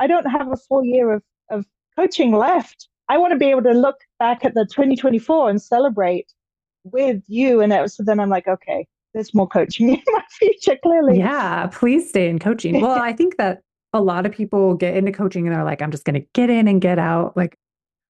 I 0.00 0.08
don't 0.08 0.26
have 0.26 0.50
a 0.50 0.56
full 0.56 0.84
year 0.84 1.12
of, 1.12 1.22
of 1.48 1.64
coaching 1.96 2.32
left. 2.32 2.88
I 3.08 3.18
want 3.18 3.32
to 3.32 3.38
be 3.38 3.50
able 3.50 3.62
to 3.62 3.72
look 3.72 3.96
back 4.18 4.44
at 4.44 4.54
the 4.54 4.64
2024 4.64 5.50
and 5.50 5.60
celebrate 5.60 6.32
with 6.84 7.22
you. 7.26 7.60
And 7.60 7.72
was, 7.72 7.96
so 7.96 8.02
then 8.02 8.20
I'm 8.20 8.30
like, 8.30 8.48
okay, 8.48 8.86
there's 9.14 9.34
more 9.34 9.48
coaching 9.48 9.88
in 9.94 10.02
my 10.06 10.22
future, 10.30 10.76
clearly. 10.82 11.18
Yeah, 11.18 11.68
please 11.68 12.08
stay 12.08 12.28
in 12.28 12.38
coaching. 12.38 12.80
Well, 12.80 13.00
I 13.00 13.12
think 13.12 13.36
that 13.38 13.62
a 13.92 14.00
lot 14.00 14.26
of 14.26 14.32
people 14.32 14.74
get 14.74 14.96
into 14.96 15.12
coaching 15.12 15.46
and 15.46 15.56
they're 15.56 15.64
like, 15.64 15.82
I'm 15.82 15.90
just 15.90 16.04
going 16.04 16.20
to 16.20 16.26
get 16.34 16.50
in 16.50 16.68
and 16.68 16.80
get 16.80 16.98
out. 16.98 17.36
Like, 17.36 17.56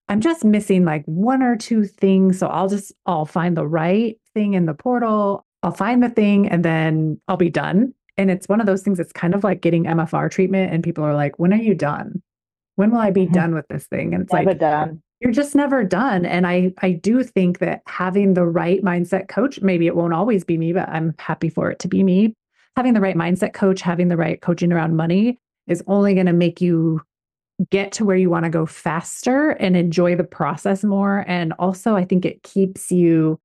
I'm 0.09 0.21
just 0.21 0.43
missing 0.43 0.85
like 0.85 1.03
one 1.05 1.41
or 1.41 1.55
two 1.55 1.85
things. 1.85 2.39
So 2.39 2.47
I'll 2.47 2.69
just, 2.69 2.93
I'll 3.05 3.25
find 3.25 3.55
the 3.55 3.67
right 3.67 4.17
thing 4.33 4.53
in 4.53 4.65
the 4.65 4.73
portal. 4.73 5.45
I'll 5.63 5.71
find 5.71 6.03
the 6.03 6.09
thing 6.09 6.47
and 6.47 6.63
then 6.63 7.19
I'll 7.27 7.37
be 7.37 7.49
done. 7.49 7.93
And 8.17 8.31
it's 8.31 8.47
one 8.47 8.59
of 8.59 8.65
those 8.65 8.81
things 8.81 8.97
that's 8.97 9.13
kind 9.13 9.35
of 9.35 9.43
like 9.43 9.61
getting 9.61 9.85
MFR 9.85 10.29
treatment. 10.31 10.73
And 10.73 10.83
people 10.83 11.03
are 11.03 11.13
like, 11.13 11.39
when 11.39 11.53
are 11.53 11.57
you 11.57 11.75
done? 11.75 12.21
When 12.75 12.91
will 12.91 12.99
I 12.99 13.11
be 13.11 13.23
mm-hmm. 13.23 13.33
done 13.33 13.53
with 13.53 13.67
this 13.69 13.85
thing? 13.87 14.13
And 14.13 14.23
it's 14.23 14.33
never 14.33 14.49
like, 14.51 14.59
done. 14.59 15.01
You're 15.19 15.31
just 15.31 15.55
never 15.55 15.83
done. 15.83 16.25
And 16.25 16.45
I, 16.45 16.73
I 16.81 16.91
do 16.91 17.23
think 17.23 17.59
that 17.59 17.81
having 17.87 18.33
the 18.35 18.45
right 18.45 18.83
mindset 18.83 19.27
coach, 19.27 19.61
maybe 19.61 19.87
it 19.87 19.95
won't 19.95 20.13
always 20.13 20.43
be 20.43 20.57
me, 20.57 20.73
but 20.73 20.87
I'm 20.89 21.15
happy 21.17 21.49
for 21.49 21.71
it 21.71 21.79
to 21.79 21.87
be 21.87 22.03
me. 22.03 22.33
Having 22.75 22.93
the 22.93 23.01
right 23.01 23.15
mindset 23.15 23.53
coach, 23.53 23.81
having 23.81 24.09
the 24.09 24.17
right 24.17 24.39
coaching 24.41 24.71
around 24.71 24.95
money 24.95 25.39
is 25.67 25.83
only 25.87 26.13
going 26.13 26.27
to 26.27 26.33
make 26.33 26.61
you 26.61 27.01
get 27.71 27.91
to 27.93 28.05
where 28.05 28.15
you 28.15 28.29
want 28.29 28.45
to 28.45 28.51
go 28.51 28.67
faster 28.67 29.51
and 29.51 29.75
enjoy 29.75 30.15
the 30.15 30.23
process 30.23 30.83
more. 30.83 31.25
And 31.27 31.53
also, 31.57 31.95
I 31.95 32.05
think 32.05 32.23
it 32.23 32.43
keeps 32.43 32.91
you 32.91 33.39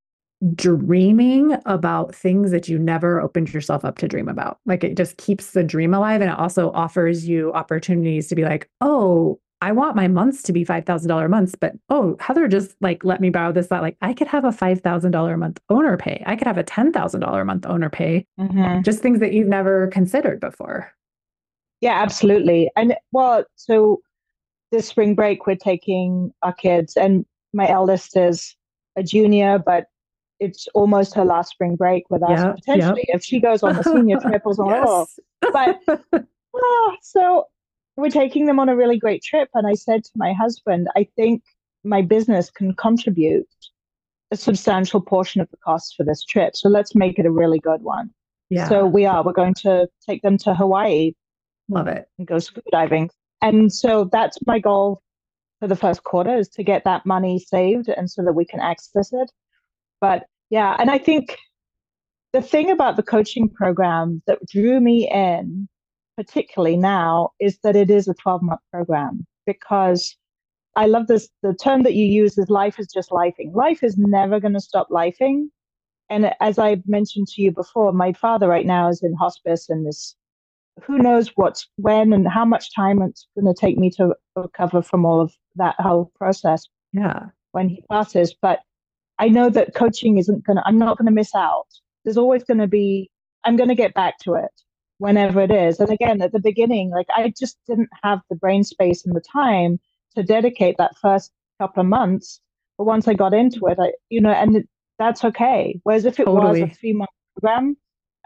dreaming 0.55 1.57
about 1.67 2.15
things 2.15 2.51
that 2.51 2.69
you 2.69 2.79
never 2.79 3.21
opened 3.21 3.55
yourself 3.55 3.85
up 3.85 3.99
to 3.99 4.09
dream 4.09 4.29
about. 4.29 4.59
Like 4.67 4.83
it 4.85 4.97
just 4.97 5.17
keeps 5.17 5.53
the 5.53 5.63
dream 5.63 5.95
alive 5.95 6.21
and 6.21 6.31
it 6.31 6.39
also 6.39 6.73
offers 6.73 7.29
you 7.29 7.53
opportunities 7.53 8.27
to 8.29 8.35
be 8.35 8.45
like, 8.45 8.69
oh, 8.81 9.39
I 9.63 9.71
want 9.71 9.95
my 9.95 10.09
months 10.09 10.43
to 10.43 10.53
be 10.53 10.65
$5,000 10.65 11.31
months, 11.31 11.55
but 11.55 11.75
oh, 11.89 12.17
Heather 12.19 12.49
just 12.49 12.75
like 12.81 13.05
let 13.05 13.21
me 13.21 13.31
borrow 13.31 13.53
this 13.53 13.69
that 13.69 13.81
like 13.81 13.97
I 14.03 14.13
could 14.13 14.27
have 14.27 14.45
a 14.45 14.49
$5,000 14.49 15.33
a 15.33 15.37
month 15.37 15.61
owner 15.71 15.97
pay. 15.97 16.21
I 16.27 16.35
could 16.35 16.49
have 16.49 16.59
a 16.59 16.65
$10,000 16.65 17.41
a 17.41 17.45
month 17.45 17.67
owner 17.67 17.89
pay. 17.89 18.27
Mm-hmm. 18.41 18.83
Just 18.83 18.99
things 18.99 19.21
that 19.21 19.33
you've 19.33 19.47
never 19.47 19.87
considered 19.87 20.41
before. 20.41 20.93
Yeah, 21.81 22.03
absolutely. 22.03 22.73
And 22.75 22.97
well, 23.13 23.45
so 23.55 24.01
this 24.73 24.89
spring 24.89 25.15
break 25.15 25.47
we're 25.47 25.55
taking 25.55 26.33
our 26.43 26.55
kids 26.55 26.97
and 26.97 27.25
my 27.53 27.69
eldest 27.69 28.17
is 28.17 28.57
a 28.97 29.05
junior, 29.05 29.61
but 29.65 29.85
it's 30.41 30.67
almost 30.75 31.15
her 31.15 31.25
last 31.25 31.51
spring 31.51 31.77
break 31.77 32.03
with 32.11 32.25
us 32.25 32.41
yep, 32.41 32.57
potentially 32.57 33.05
yep. 33.07 33.17
if 33.17 33.25
she 33.25 33.39
goes 33.39 33.63
on 33.63 33.77
the 33.77 33.85
senior 33.85 34.19
trip 34.19 34.43
or 34.45 34.55
something. 34.55 34.75
yes. 35.53 35.81
But 36.11 36.27
oh, 36.57 36.97
so 37.01 37.45
we're 37.97 38.11
taking 38.11 38.47
them 38.47 38.59
on 38.59 38.69
a 38.69 38.77
really 38.77 38.99
great 38.99 39.23
trip, 39.23 39.49
and 39.55 39.67
I 39.67 39.75
said 39.75 40.05
to 40.05 40.11
my 40.17 40.33
husband, 40.33 40.89
I 40.97 41.07
think 41.17 41.43
my 41.85 42.03
business 42.03 42.51
can 42.51 42.75
contribute 42.75 43.47
a 44.31 44.37
substantial 44.37 45.01
portion 45.01 45.41
of 45.41 45.51
the 45.51 45.59
cost 45.59 45.95
for 45.97 46.05
this 46.05 46.25
trip. 46.25 46.57
So 46.57 46.69
let's 46.69 46.95
make 46.95 47.19
it 47.19 47.27
a 47.27 47.31
really 47.31 47.59
good 47.59 47.83
one. 47.83 48.11
Yeah. 48.49 48.69
So 48.69 48.87
we 48.87 49.05
are. 49.05 49.23
We're 49.23 49.33
going 49.33 49.55
to 49.55 49.89
take 50.07 50.23
them 50.23 50.39
to 50.39 50.55
Hawaii. 50.55 51.13
Love 51.69 51.89
it. 51.89 52.07
And 52.19 52.27
go 52.27 52.39
scuba 52.39 52.71
diving. 52.71 53.11
And 53.43 53.73
so 53.73 54.09
that's 54.11 54.39
my 54.47 54.59
goal 54.59 55.03
for 55.61 55.69
the 55.69 55.77
first 55.77 56.05
quarter 56.05 56.37
is 56.37 56.49
to 56.51 56.63
get 56.63 56.85
that 56.85 57.05
money 57.05 57.39
saved 57.39 57.89
and 57.89 58.11
so 58.11 58.23
that 58.25 58.33
we 58.33 58.45
can 58.45 58.61
access 58.61 59.13
it. 59.13 59.31
But 60.01 60.27
yeah, 60.51 60.77
and 60.79 60.91
I 60.91 60.99
think 60.99 61.37
the 62.33 62.43
thing 62.43 62.71
about 62.71 62.97
the 62.97 63.03
coaching 63.03 63.49
program 63.49 64.23
that 64.27 64.39
drew 64.47 64.81
me 64.81 65.11
in, 65.11 65.69
particularly 66.17 66.77
now, 66.77 67.31
is 67.41 67.59
that 67.63 67.77
it 67.77 67.91
is 67.91 68.09
a 68.09 68.15
12 68.15 68.43
month 68.43 68.61
program 68.73 69.27
because 69.47 70.17
I 70.77 70.87
love 70.87 71.07
this. 71.07 71.29
The 71.43 71.55
term 71.55 71.83
that 71.83 71.95
you 71.95 72.07
use 72.07 72.39
is 72.39 72.49
life 72.49 72.79
is 72.79 72.89
just 72.93 73.11
lifing. 73.11 73.55
Life 73.55 73.83
is 73.83 73.97
never 73.99 74.41
going 74.41 74.55
to 74.55 74.61
stop 74.61 74.89
lifing. 74.91 75.49
And 76.09 76.33
as 76.41 76.59
I 76.59 76.83
mentioned 76.87 77.29
to 77.29 77.43
you 77.43 77.53
before, 77.53 77.93
my 77.93 78.13
father 78.13 78.49
right 78.49 78.67
now 78.67 78.89
is 78.89 79.03
in 79.03 79.15
hospice 79.15 79.69
and 79.69 79.87
this 79.87 80.17
who 80.83 80.99
knows 80.99 81.31
what's 81.35 81.69
when 81.77 82.15
and 82.15 82.27
how 82.27 82.47
much 82.47 82.75
time 82.75 83.03
it's 83.03 83.27
going 83.39 83.53
to 83.53 83.59
take 83.59 83.77
me 83.77 83.91
to 83.91 84.15
recover 84.35 84.81
from 84.81 85.05
all 85.05 85.21
of 85.21 85.35
that 85.57 85.75
whole 85.79 86.11
process. 86.17 86.67
Yeah. 86.93 87.27
When 87.53 87.69
he 87.69 87.85
passes. 87.91 88.35
But 88.41 88.61
I 89.19 89.29
know 89.29 89.51
that 89.51 89.75
coaching 89.75 90.17
isn't 90.17 90.45
going 90.45 90.57
to, 90.57 90.63
I'm 90.65 90.79
not 90.79 90.97
going 90.97 91.07
to 91.07 91.13
miss 91.13 91.35
out. 91.35 91.67
There's 92.05 92.17
always 92.17 92.43
going 92.45 92.59
to 92.59 92.67
be, 92.67 93.11
I'm 93.45 93.57
going 93.57 93.69
to 93.69 93.75
get 93.75 93.93
back 93.93 94.19
to 94.21 94.35
it 94.35 94.51
whenever 95.03 95.41
it 95.41 95.51
is. 95.51 95.81
And 95.81 95.91
again, 95.91 96.23
at 96.23 96.31
the 96.31 96.39
beginning, 96.39 96.91
like 96.91 97.09
I 97.15 97.33
just 97.37 97.59
didn't 97.67 97.91
have 98.05 98.21
the 98.31 98.37
brain 98.37 98.63
space 98.63 99.05
and 99.05 99.17
the 99.17 99.21
time 99.21 99.81
to 100.15 100.23
dedicate 100.23 100.77
that 100.79 100.97
first 100.97 101.33
couple 101.61 101.81
of 101.81 101.89
months. 101.89 102.41
But 102.79 102.85
once 102.85 103.09
I 103.09 103.15
got 103.15 103.35
into 103.35 103.67
it, 103.67 103.79
I, 103.81 103.93
you 104.11 104.21
know, 104.21 104.31
and 104.31 104.59
it, 104.59 104.69
that's 105.01 105.25
okay. 105.25 105.81
Whereas 105.83 106.05
if 106.05 106.21
it 106.21 106.27
totally. 106.27 106.63
was 106.63 106.71
a 106.71 106.75
three 106.75 106.93
month 106.93 107.11
program, 107.35 107.77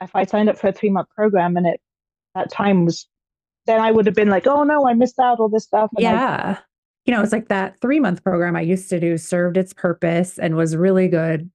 if 0.02 0.14
I 0.14 0.26
signed 0.26 0.50
up 0.50 0.58
for 0.58 0.68
a 0.68 0.72
three 0.72 0.90
month 0.90 1.08
program 1.16 1.56
and 1.56 1.66
it, 1.66 1.80
that 2.34 2.52
time 2.52 2.84
was, 2.84 3.08
then 3.64 3.80
I 3.80 3.90
would 3.90 4.04
have 4.04 4.14
been 4.14 4.28
like, 4.28 4.46
oh 4.46 4.62
no, 4.62 4.86
I 4.86 4.92
missed 4.92 5.18
out 5.18 5.40
all 5.40 5.48
this 5.48 5.64
stuff. 5.64 5.88
And 5.96 6.02
yeah. 6.02 6.56
I, 6.58 6.62
you 7.06 7.14
know, 7.14 7.22
it's 7.22 7.32
like 7.32 7.48
that 7.48 7.80
three 7.80 8.00
month 8.00 8.22
program 8.22 8.54
I 8.54 8.60
used 8.60 8.90
to 8.90 9.00
do 9.00 9.16
served 9.16 9.56
its 9.56 9.72
purpose 9.72 10.38
and 10.38 10.56
was 10.56 10.76
really 10.76 11.08
good 11.08 11.50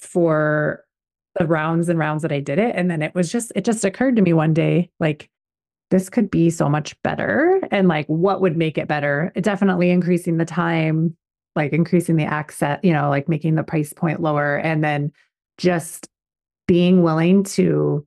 for 0.00 0.82
the 1.38 1.46
rounds 1.46 1.88
and 1.88 1.98
rounds 1.98 2.22
that 2.22 2.32
I 2.32 2.40
did 2.40 2.58
it. 2.58 2.74
And 2.76 2.90
then 2.90 3.02
it 3.02 3.14
was 3.14 3.32
just, 3.32 3.52
it 3.56 3.64
just 3.64 3.84
occurred 3.84 4.16
to 4.16 4.22
me 4.22 4.32
one 4.32 4.52
day, 4.52 4.90
like, 5.00 5.30
this 5.90 6.08
could 6.08 6.30
be 6.30 6.50
so 6.50 6.68
much 6.68 6.94
better. 7.02 7.60
And 7.70 7.88
like, 7.88 8.06
what 8.06 8.40
would 8.40 8.56
make 8.56 8.78
it 8.78 8.88
better? 8.88 9.32
Definitely 9.40 9.90
increasing 9.90 10.38
the 10.38 10.44
time, 10.44 11.16
like 11.54 11.72
increasing 11.72 12.16
the 12.16 12.24
access, 12.24 12.80
you 12.82 12.92
know, 12.92 13.10
like 13.10 13.28
making 13.28 13.54
the 13.54 13.62
price 13.62 13.92
point 13.92 14.20
lower. 14.20 14.56
And 14.56 14.82
then 14.82 15.12
just 15.58 16.08
being 16.66 17.02
willing 17.02 17.44
to 17.44 18.06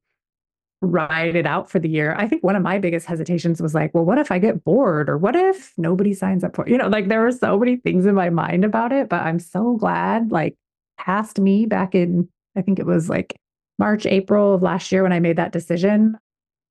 ride 0.82 1.36
it 1.36 1.46
out 1.46 1.70
for 1.70 1.80
the 1.80 1.90
year. 1.90 2.16
I 2.18 2.28
think 2.28 2.44
one 2.44 2.56
of 2.56 2.64
my 2.64 2.80
biggest 2.80 3.06
hesitations 3.06 3.62
was 3.62 3.74
like, 3.74 3.94
well, 3.94 4.06
what 4.06 4.18
if 4.18 4.32
I 4.32 4.40
get 4.40 4.64
bored 4.64 5.10
or 5.10 5.18
what 5.18 5.36
if 5.36 5.74
nobody 5.78 6.14
signs 6.14 6.44
up 6.44 6.56
for, 6.56 6.68
you 6.68 6.78
know, 6.78 6.88
like 6.88 7.08
there 7.08 7.22
were 7.22 7.32
so 7.32 7.58
many 7.58 7.78
things 7.78 8.06
in 8.06 8.16
my 8.16 8.30
mind 8.30 8.66
about 8.66 8.92
it, 8.92 9.10
but 9.10 9.22
I'm 9.22 9.40
so 9.40 9.78
glad 9.78 10.32
like 10.32 10.56
past 10.98 11.40
me 11.40 11.66
back 11.66 11.96
in, 11.96 12.30
I 12.56 12.62
think 12.62 12.80
it 12.80 12.86
was 12.86 13.10
like 13.10 13.36
March, 13.80 14.06
April 14.06 14.54
of 14.54 14.62
last 14.62 14.92
year 14.92 15.04
when 15.04 15.14
I 15.14 15.20
made 15.20 15.38
that 15.38 15.52
decision, 15.52 16.18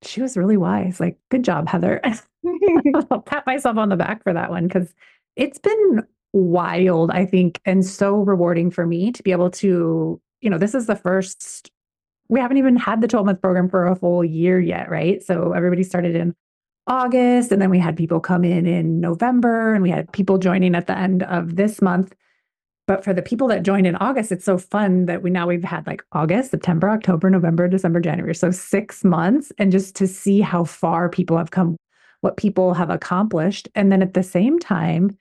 she 0.02 0.22
was 0.22 0.36
really 0.36 0.56
wise. 0.56 1.00
Like, 1.00 1.18
good 1.30 1.44
job, 1.44 1.68
Heather. 1.68 2.00
I'll 3.10 3.20
pat 3.20 3.46
myself 3.46 3.76
on 3.76 3.88
the 3.88 3.96
back 3.96 4.22
for 4.22 4.32
that 4.32 4.50
one 4.50 4.66
because 4.66 4.94
it's 5.36 5.58
been 5.58 6.04
wild, 6.32 7.10
I 7.10 7.26
think, 7.26 7.60
and 7.64 7.84
so 7.84 8.16
rewarding 8.16 8.70
for 8.70 8.86
me 8.86 9.12
to 9.12 9.22
be 9.22 9.32
able 9.32 9.50
to, 9.50 10.20
you 10.40 10.50
know, 10.50 10.58
this 10.58 10.74
is 10.74 10.86
the 10.86 10.96
first, 10.96 11.70
we 12.28 12.40
haven't 12.40 12.56
even 12.56 12.76
had 12.76 13.00
the 13.00 13.08
12 13.08 13.26
month 13.26 13.40
program 13.40 13.68
for 13.68 13.86
a 13.86 13.96
full 13.96 14.24
year 14.24 14.60
yet, 14.60 14.90
right? 14.90 15.22
So 15.22 15.52
everybody 15.52 15.82
started 15.82 16.16
in 16.16 16.34
August, 16.86 17.50
and 17.52 17.62
then 17.62 17.70
we 17.70 17.78
had 17.78 17.96
people 17.96 18.20
come 18.20 18.44
in 18.44 18.66
in 18.66 19.00
November, 19.00 19.74
and 19.74 19.82
we 19.82 19.90
had 19.90 20.12
people 20.12 20.38
joining 20.38 20.74
at 20.74 20.86
the 20.86 20.96
end 20.96 21.22
of 21.22 21.56
this 21.56 21.80
month. 21.80 22.14
But 22.86 23.02
for 23.02 23.14
the 23.14 23.22
people 23.22 23.48
that 23.48 23.62
joined 23.62 23.86
in 23.86 23.96
August, 23.96 24.30
it's 24.30 24.44
so 24.44 24.58
fun 24.58 25.06
that 25.06 25.22
we 25.22 25.30
now 25.30 25.46
we've 25.46 25.64
had 25.64 25.86
like 25.86 26.02
August, 26.12 26.50
September, 26.50 26.90
October, 26.90 27.30
November, 27.30 27.66
December, 27.66 28.00
January. 28.00 28.34
So 28.34 28.50
six 28.50 29.04
months. 29.04 29.52
And 29.58 29.72
just 29.72 29.96
to 29.96 30.06
see 30.06 30.40
how 30.40 30.64
far 30.64 31.08
people 31.08 31.38
have 31.38 31.50
come, 31.50 31.76
what 32.20 32.36
people 32.36 32.74
have 32.74 32.90
accomplished. 32.90 33.68
And 33.74 33.90
then 33.90 34.02
at 34.02 34.12
the 34.12 34.22
same 34.22 34.58
time, 34.58 35.16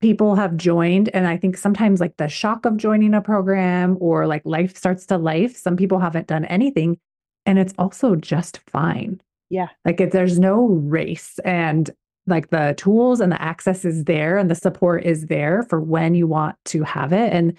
people 0.00 0.34
have 0.34 0.56
joined. 0.56 1.10
And 1.14 1.28
I 1.28 1.36
think 1.36 1.56
sometimes 1.56 2.00
like 2.00 2.16
the 2.16 2.28
shock 2.28 2.64
of 2.64 2.76
joining 2.76 3.14
a 3.14 3.20
program 3.20 3.96
or 4.00 4.26
like 4.26 4.42
life 4.44 4.76
starts 4.76 5.06
to 5.06 5.18
life, 5.18 5.56
some 5.56 5.76
people 5.76 6.00
haven't 6.00 6.26
done 6.26 6.44
anything. 6.46 6.98
And 7.46 7.58
it's 7.58 7.74
also 7.78 8.16
just 8.16 8.58
fine. 8.68 9.20
Yeah. 9.48 9.68
Like 9.84 10.00
if 10.00 10.12
there's 10.12 10.38
no 10.38 10.66
race 10.66 11.38
and 11.44 11.90
like 12.30 12.50
the 12.50 12.74
tools 12.76 13.20
and 13.20 13.32
the 13.32 13.42
access 13.42 13.84
is 13.84 14.04
there 14.04 14.38
and 14.38 14.50
the 14.50 14.54
support 14.54 15.04
is 15.04 15.26
there 15.26 15.64
for 15.64 15.80
when 15.80 16.14
you 16.14 16.26
want 16.26 16.56
to 16.66 16.82
have 16.82 17.12
it. 17.12 17.32
And 17.32 17.56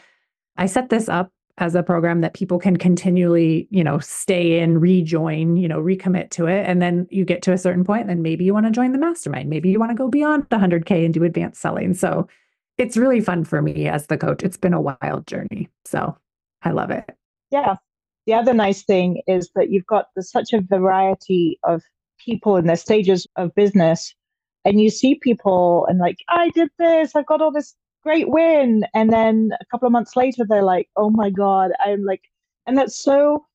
I 0.57 0.65
set 0.65 0.89
this 0.89 1.09
up 1.09 1.31
as 1.57 1.75
a 1.75 1.83
program 1.83 2.21
that 2.21 2.33
people 2.33 2.57
can 2.57 2.77
continually, 2.77 3.67
you 3.69 3.83
know, 3.83 3.99
stay 3.99 4.59
in, 4.59 4.79
rejoin, 4.79 5.57
you 5.57 5.67
know, 5.67 5.79
recommit 5.79 6.31
to 6.31 6.47
it. 6.47 6.65
And 6.65 6.81
then 6.81 7.07
you 7.11 7.23
get 7.25 7.41
to 7.43 7.53
a 7.53 7.57
certain 7.57 7.83
point, 7.83 8.07
then 8.07 8.21
maybe 8.21 8.43
you 8.43 8.53
want 8.53 8.65
to 8.65 8.71
join 8.71 8.93
the 8.93 8.97
mastermind. 8.97 9.49
Maybe 9.49 9.69
you 9.69 9.79
want 9.79 9.91
to 9.91 9.95
go 9.95 10.07
beyond 10.07 10.47
the 10.49 10.57
100K 10.57 11.05
and 11.05 11.13
do 11.13 11.23
advanced 11.23 11.61
selling. 11.61 11.93
So 11.93 12.27
it's 12.77 12.97
really 12.97 13.21
fun 13.21 13.43
for 13.43 13.61
me 13.61 13.87
as 13.87 14.07
the 14.07 14.17
coach. 14.17 14.41
It's 14.41 14.57
been 14.57 14.73
a 14.73 14.81
wild 14.81 15.27
journey. 15.27 15.69
So 15.85 16.17
I 16.63 16.71
love 16.71 16.89
it. 16.89 17.05
Yeah. 17.51 17.75
The 18.25 18.33
other 18.33 18.53
nice 18.53 18.83
thing 18.83 19.21
is 19.27 19.51
that 19.55 19.71
you've 19.71 19.85
got 19.85 20.05
such 20.19 20.53
a 20.53 20.61
variety 20.61 21.59
of 21.63 21.83
people 22.17 22.55
in 22.57 22.65
their 22.65 22.75
stages 22.75 23.27
of 23.35 23.53
business. 23.55 24.15
And 24.65 24.79
you 24.79 24.89
see 24.89 25.15
people 25.15 25.85
and 25.87 25.99
like, 25.99 26.17
I 26.29 26.49
did 26.49 26.69
this, 26.77 27.15
I've 27.15 27.25
got 27.25 27.41
all 27.41 27.51
this 27.51 27.75
great 28.03 28.29
win. 28.29 28.85
And 28.93 29.11
then 29.11 29.51
a 29.59 29.65
couple 29.65 29.87
of 29.87 29.91
months 29.91 30.15
later, 30.15 30.45
they're 30.47 30.63
like, 30.63 30.89
oh 30.95 31.09
my 31.09 31.29
God, 31.29 31.71
I'm 31.83 32.03
like, 32.03 32.21
and 32.67 32.77
that's 32.77 33.01
so 33.01 33.45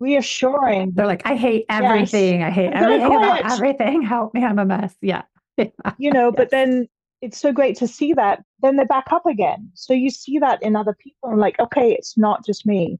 reassuring. 0.00 0.92
They're 0.94 1.06
like, 1.06 1.22
I 1.24 1.36
hate 1.36 1.66
everything. 1.68 2.40
Yes. 2.40 2.48
I 2.48 2.50
hate 2.50 2.72
everything 2.72 3.16
about 3.16 3.52
everything. 3.52 4.02
Help 4.02 4.34
me, 4.34 4.44
I'm 4.44 4.58
a 4.58 4.64
mess. 4.64 4.94
Yeah. 5.00 5.22
you 5.98 6.10
know, 6.10 6.26
yes. 6.26 6.34
but 6.36 6.50
then 6.50 6.88
it's 7.20 7.38
so 7.38 7.52
great 7.52 7.76
to 7.78 7.86
see 7.86 8.12
that. 8.14 8.42
Then 8.60 8.76
they're 8.76 8.86
back 8.86 9.06
up 9.12 9.26
again. 9.26 9.70
So 9.74 9.92
you 9.92 10.10
see 10.10 10.38
that 10.38 10.62
in 10.62 10.76
other 10.76 10.96
people 10.98 11.30
and 11.30 11.40
like, 11.40 11.58
okay, 11.60 11.92
it's 11.92 12.16
not 12.18 12.44
just 12.44 12.66
me 12.66 12.98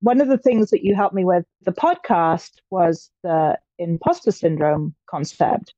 one 0.00 0.20
of 0.20 0.28
the 0.28 0.38
things 0.38 0.70
that 0.70 0.82
you 0.82 0.94
helped 0.94 1.14
me 1.14 1.24
with 1.24 1.44
the 1.62 1.72
podcast 1.72 2.52
was 2.70 3.10
the 3.22 3.58
imposter 3.78 4.30
syndrome 4.30 4.94
concept. 5.08 5.74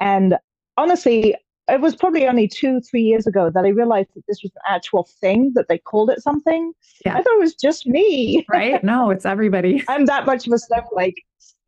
And 0.00 0.36
honestly, 0.78 1.34
it 1.68 1.80
was 1.80 1.94
probably 1.94 2.26
only 2.26 2.48
two, 2.48 2.80
three 2.80 3.02
years 3.02 3.26
ago 3.26 3.50
that 3.50 3.64
I 3.64 3.68
realized 3.68 4.08
that 4.14 4.22
this 4.26 4.42
was 4.42 4.52
an 4.54 4.74
actual 4.74 5.06
thing, 5.20 5.52
that 5.54 5.68
they 5.68 5.76
called 5.76 6.08
it 6.08 6.22
something. 6.22 6.72
Yeah. 7.04 7.12
I 7.12 7.22
thought 7.22 7.34
it 7.34 7.40
was 7.40 7.54
just 7.54 7.86
me. 7.86 8.46
Right? 8.50 8.82
No, 8.82 9.10
it's 9.10 9.26
everybody. 9.26 9.84
I'm 9.88 10.06
that 10.06 10.24
much 10.24 10.46
of 10.46 10.52
a 10.54 10.58
snowflake. 10.58 11.22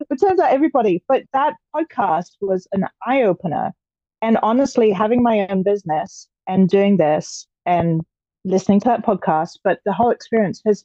It 0.09 0.19
turns 0.19 0.39
out 0.39 0.51
everybody. 0.51 1.03
But 1.07 1.23
that 1.33 1.53
podcast 1.75 2.31
was 2.41 2.67
an 2.71 2.85
eye 3.05 3.21
opener. 3.21 3.71
And 4.23 4.37
honestly, 4.41 4.91
having 4.91 5.21
my 5.21 5.45
own 5.49 5.61
business 5.61 6.27
and 6.47 6.67
doing 6.67 6.97
this 6.97 7.47
and 7.65 8.01
listening 8.43 8.79
to 8.79 8.85
that 8.85 9.05
podcast, 9.05 9.59
but 9.63 9.79
the 9.85 9.93
whole 9.93 10.09
experience 10.09 10.61
has 10.65 10.83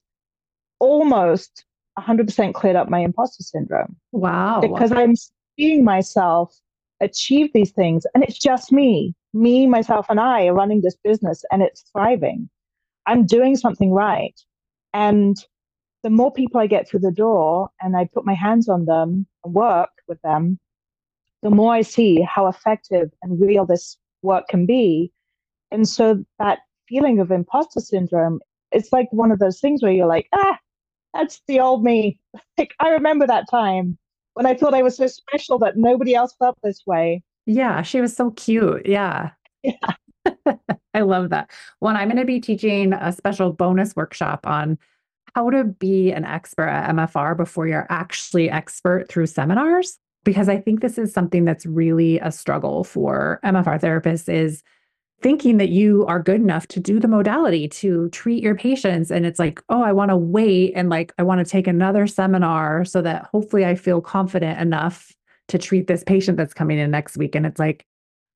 almost 0.79 1.65
100% 1.99 2.53
cleared 2.53 2.77
up 2.77 2.91
my 2.91 2.99
imposter 2.99 3.43
syndrome. 3.43 3.97
Wow. 4.13 4.61
Because 4.61 4.93
I'm 4.93 5.15
seeing 5.59 5.85
myself 5.85 6.55
achieve 7.01 7.51
these 7.53 7.73
things 7.73 8.07
and 8.15 8.23
it's 8.23 8.39
just 8.39 8.73
me. 8.73 9.15
Me, 9.35 9.67
myself, 9.67 10.07
and 10.09 10.19
I 10.19 10.47
are 10.47 10.55
running 10.55 10.81
this 10.81 10.97
business 11.05 11.45
and 11.51 11.63
it's 11.63 11.85
thriving. 11.93 12.49
I'm 13.07 13.27
doing 13.27 13.57
something 13.57 13.93
right. 13.93 14.39
And 14.95 15.37
the 16.03 16.11
more 16.11 16.33
people 16.33 16.61
I 16.61 16.67
get 16.67 16.89
through 16.89 17.01
the 17.01 17.11
door 17.11 17.69
and 17.81 17.97
I 17.97 18.09
put 18.13 18.25
my 18.25 18.35
hands 18.35 18.69
on 18.69 18.87
them 18.87 19.27
and 19.45 19.55
work 19.55 19.91
with 20.09 20.21
them, 20.23 20.59
the 21.43 21.51
more 21.51 21.75
I 21.75 21.83
see 21.83 22.23
how 22.23 22.47
effective 22.47 23.11
and 23.23 23.41
real 23.41 23.67
this 23.67 23.99
work 24.23 24.49
can 24.49 24.67
be. 24.67 25.13
And 25.71 25.89
so 25.89 26.25
that 26.39 26.61
feeling 26.89 27.21
of 27.21 27.31
imposter 27.31 27.81
syndrome, 27.81 28.41
it's 28.73 28.93
like 28.93 29.09
one 29.11 29.31
of 29.31 29.39
those 29.39 29.61
things 29.61 29.83
where 29.83 29.93
you're 29.93 30.07
like, 30.07 30.29
ah, 30.35 30.59
that's 31.13 31.43
the 31.47 31.61
old 31.61 31.85
me. 31.85 32.19
Like 32.59 32.75
I 32.81 32.89
remember 32.89 33.27
that 33.27 33.51
time 33.51 33.99
when 34.37 34.45
I 34.45 34.53
thought 34.53 34.75
I 34.75 34.83
was 34.83 34.99
so 34.99 35.07
special 35.07 35.59
that 35.61 35.79
nobody 35.79 36.15
else 36.15 36.35
felt 36.39 36.59
this 36.63 36.83
way. 36.87 37.23
Yeah, 37.47 37.81
she 37.81 38.03
was 38.03 38.15
so 38.15 38.33
cute. 38.33 38.85
Yeah. 38.85 39.31
Yeah. 39.63 39.73
I 40.95 41.01
love 41.01 41.31
that. 41.31 41.51
Well, 41.81 41.97
I'm 41.97 42.09
going 42.09 42.19
to 42.19 42.27
be 42.27 42.39
teaching 42.39 42.93
a 42.93 43.13
special 43.13 43.55
bonus 43.55 43.97
workshop 43.97 44.47
on 44.47 44.79
how 45.35 45.49
to 45.49 45.65
be 45.65 46.13
an 46.13 46.27
expert 46.27 46.69
at 46.69 46.95
MFR 46.95 47.35
before 47.35 47.67
you're 47.67 47.87
actually 47.89 48.51
expert 48.51 49.09
through 49.09 49.27
seminars 49.27 49.99
because 50.23 50.51
I 50.51 50.59
think 50.61 50.83
this 50.83 50.99
is 50.99 51.15
something 51.15 51.47
that's 51.47 51.65
really 51.65 52.19
a 52.19 52.31
struggle 52.31 52.85
for 52.85 53.41
MFR 53.43 53.81
therapists 53.81 54.31
is 54.31 54.63
thinking 55.23 55.57
that 55.57 55.71
you 55.71 56.05
are 56.07 56.23
good 56.23 56.41
enough 56.41 56.67
to 56.69 56.81
do 56.81 57.01
the 57.01 57.09
modality 57.09 57.69
to 57.69 58.09
treat 58.11 58.43
your 58.43 58.55
patients. 58.55 59.11
And 59.11 59.25
it's 59.27 59.39
like 59.39 59.63
oh 59.69 59.83
i 59.83 59.93
want 59.93 60.11
to 60.11 60.17
wait 60.17 60.73
and 60.75 60.89
like 60.89 61.13
i 61.19 61.23
want 61.23 61.45
to 61.45 61.51
take 61.51 61.67
another 61.67 62.07
seminar 62.07 62.85
so 62.85 63.03
that 63.03 63.29
hopefully 63.33 63.65
i 63.65 63.75
feel 63.75 64.01
confident 64.01 64.61
enough 64.61 65.13
to 65.49 65.59
treat 65.59 65.87
this 65.87 66.05
patient 66.05 66.37
that's 66.37 66.55
coming 66.55 66.79
in 66.79 66.91
next 66.91 67.17
week. 67.17 67.35
And 67.35 67.47
it's 67.47 67.59
like 67.59 67.85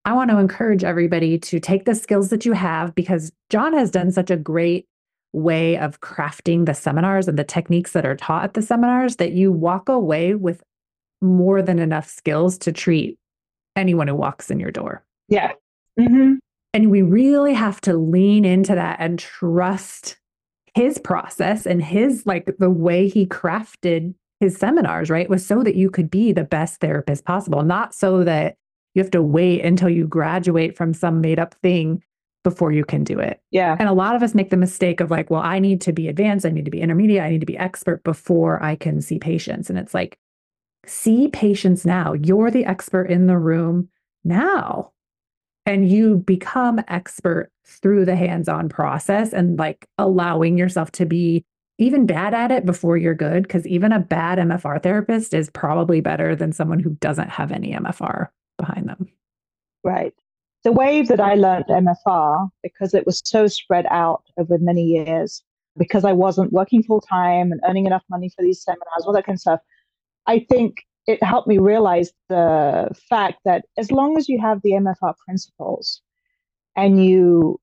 i 0.04 0.12
want 0.12 0.30
to 0.30 0.38
encourage 0.38 0.84
everybody 0.84 1.38
to 1.38 1.60
take 1.60 1.84
the 1.84 1.94
skills 1.94 2.30
that 2.30 2.44
you 2.46 2.52
have 2.52 2.94
because 2.94 3.32
john 3.50 3.72
has 3.72 3.90
done 3.90 4.10
such 4.10 4.30
a 4.30 4.36
great 4.36 4.86
way 5.32 5.78
of 5.78 6.00
crafting 6.00 6.66
the 6.66 6.74
seminars 6.74 7.28
and 7.28 7.38
the 7.38 7.44
techniques 7.44 7.92
that 7.92 8.06
are 8.06 8.16
taught 8.16 8.44
at 8.44 8.54
the 8.54 8.62
seminars 8.62 9.16
that 9.16 9.32
you 9.32 9.52
walk 9.52 9.88
away 9.88 10.34
with 10.34 10.62
more 11.20 11.62
than 11.62 11.78
enough 11.78 12.08
skills 12.08 12.58
to 12.58 12.72
treat 12.72 13.18
anyone 13.76 14.08
who 14.08 14.14
walks 14.14 14.50
in 14.50 14.58
your 14.58 14.70
door. 14.70 15.04
Yeah. 15.28 15.52
Mm-hmm. 15.98 16.34
And 16.72 16.90
we 16.90 17.02
really 17.02 17.54
have 17.54 17.80
to 17.82 17.94
lean 17.94 18.44
into 18.44 18.74
that 18.74 18.98
and 19.00 19.18
trust 19.18 20.16
his 20.74 20.98
process 20.98 21.66
and 21.66 21.82
his, 21.82 22.26
like 22.26 22.48
the 22.58 22.70
way 22.70 23.08
he 23.08 23.26
crafted 23.26 24.14
his 24.38 24.56
seminars, 24.56 25.10
right? 25.10 25.28
Was 25.28 25.44
so 25.44 25.62
that 25.62 25.74
you 25.74 25.90
could 25.90 26.10
be 26.10 26.32
the 26.32 26.44
best 26.44 26.80
therapist 26.80 27.24
possible, 27.24 27.62
not 27.62 27.94
so 27.94 28.24
that 28.24 28.56
you 28.94 29.02
have 29.02 29.10
to 29.12 29.22
wait 29.22 29.64
until 29.64 29.88
you 29.88 30.06
graduate 30.06 30.76
from 30.76 30.94
some 30.94 31.20
made 31.20 31.38
up 31.38 31.54
thing 31.54 32.02
before 32.42 32.72
you 32.72 32.84
can 32.84 33.04
do 33.04 33.18
it. 33.18 33.40
Yeah. 33.50 33.76
And 33.78 33.88
a 33.88 33.92
lot 33.92 34.16
of 34.16 34.22
us 34.22 34.34
make 34.34 34.50
the 34.50 34.56
mistake 34.56 35.00
of 35.00 35.10
like, 35.10 35.28
well, 35.28 35.42
I 35.42 35.58
need 35.58 35.80
to 35.82 35.92
be 35.92 36.08
advanced, 36.08 36.46
I 36.46 36.50
need 36.50 36.64
to 36.64 36.70
be 36.70 36.80
intermediate, 36.80 37.22
I 37.22 37.30
need 37.30 37.40
to 37.40 37.46
be 37.46 37.58
expert 37.58 38.02
before 38.02 38.62
I 38.62 38.76
can 38.76 39.00
see 39.02 39.18
patients. 39.18 39.68
And 39.68 39.78
it's 39.78 39.92
like, 39.92 40.18
see 40.86 41.28
patients 41.28 41.84
now. 41.84 42.14
You're 42.14 42.50
the 42.50 42.64
expert 42.64 43.10
in 43.10 43.26
the 43.26 43.36
room 43.36 43.90
now 44.24 44.92
and 45.66 45.90
you 45.90 46.16
become 46.16 46.80
expert 46.88 47.50
through 47.66 48.04
the 48.04 48.16
hands-on 48.16 48.68
process 48.68 49.32
and 49.32 49.58
like 49.58 49.86
allowing 49.98 50.58
yourself 50.58 50.90
to 50.92 51.06
be 51.06 51.44
even 51.78 52.04
bad 52.06 52.34
at 52.34 52.50
it 52.50 52.66
before 52.66 52.96
you're 52.96 53.14
good 53.14 53.42
because 53.42 53.66
even 53.66 53.90
a 53.90 53.98
bad 53.98 54.38
MFR 54.38 54.82
therapist 54.82 55.32
is 55.32 55.48
probably 55.50 56.00
better 56.00 56.36
than 56.36 56.52
someone 56.52 56.78
who 56.78 56.90
doesn't 57.00 57.30
have 57.30 57.50
any 57.52 57.72
MFR 57.72 58.28
behind 58.58 58.88
them. 58.88 59.08
Right. 59.82 60.12
The 60.62 60.72
way 60.72 61.00
that 61.02 61.20
I 61.20 61.34
learned 61.36 61.66
MFR 61.70 62.50
because 62.62 62.92
it 62.92 63.06
was 63.06 63.22
so 63.24 63.46
spread 63.46 63.86
out 63.90 64.24
over 64.36 64.58
many 64.58 64.82
years 64.82 65.42
because 65.78 66.04
I 66.04 66.12
wasn't 66.12 66.52
working 66.52 66.82
full 66.82 67.00
time 67.00 67.50
and 67.50 67.62
earning 67.66 67.86
enough 67.86 68.04
money 68.10 68.28
for 68.28 68.42
these 68.42 68.62
seminars, 68.62 69.06
all 69.06 69.14
that 69.14 69.24
kind 69.24 69.36
of 69.36 69.40
stuff. 69.40 69.60
I 70.26 70.40
think 70.50 70.84
it 71.06 71.22
helped 71.22 71.48
me 71.48 71.58
realize 71.58 72.12
the 72.28 72.88
fact 73.08 73.38
that 73.44 73.64
as 73.78 73.90
long 73.90 74.16
as 74.16 74.28
you 74.28 74.40
have 74.40 74.60
the 74.62 74.72
MFR 74.72 75.14
principles 75.26 76.02
and 76.76 77.04
you 77.04 77.58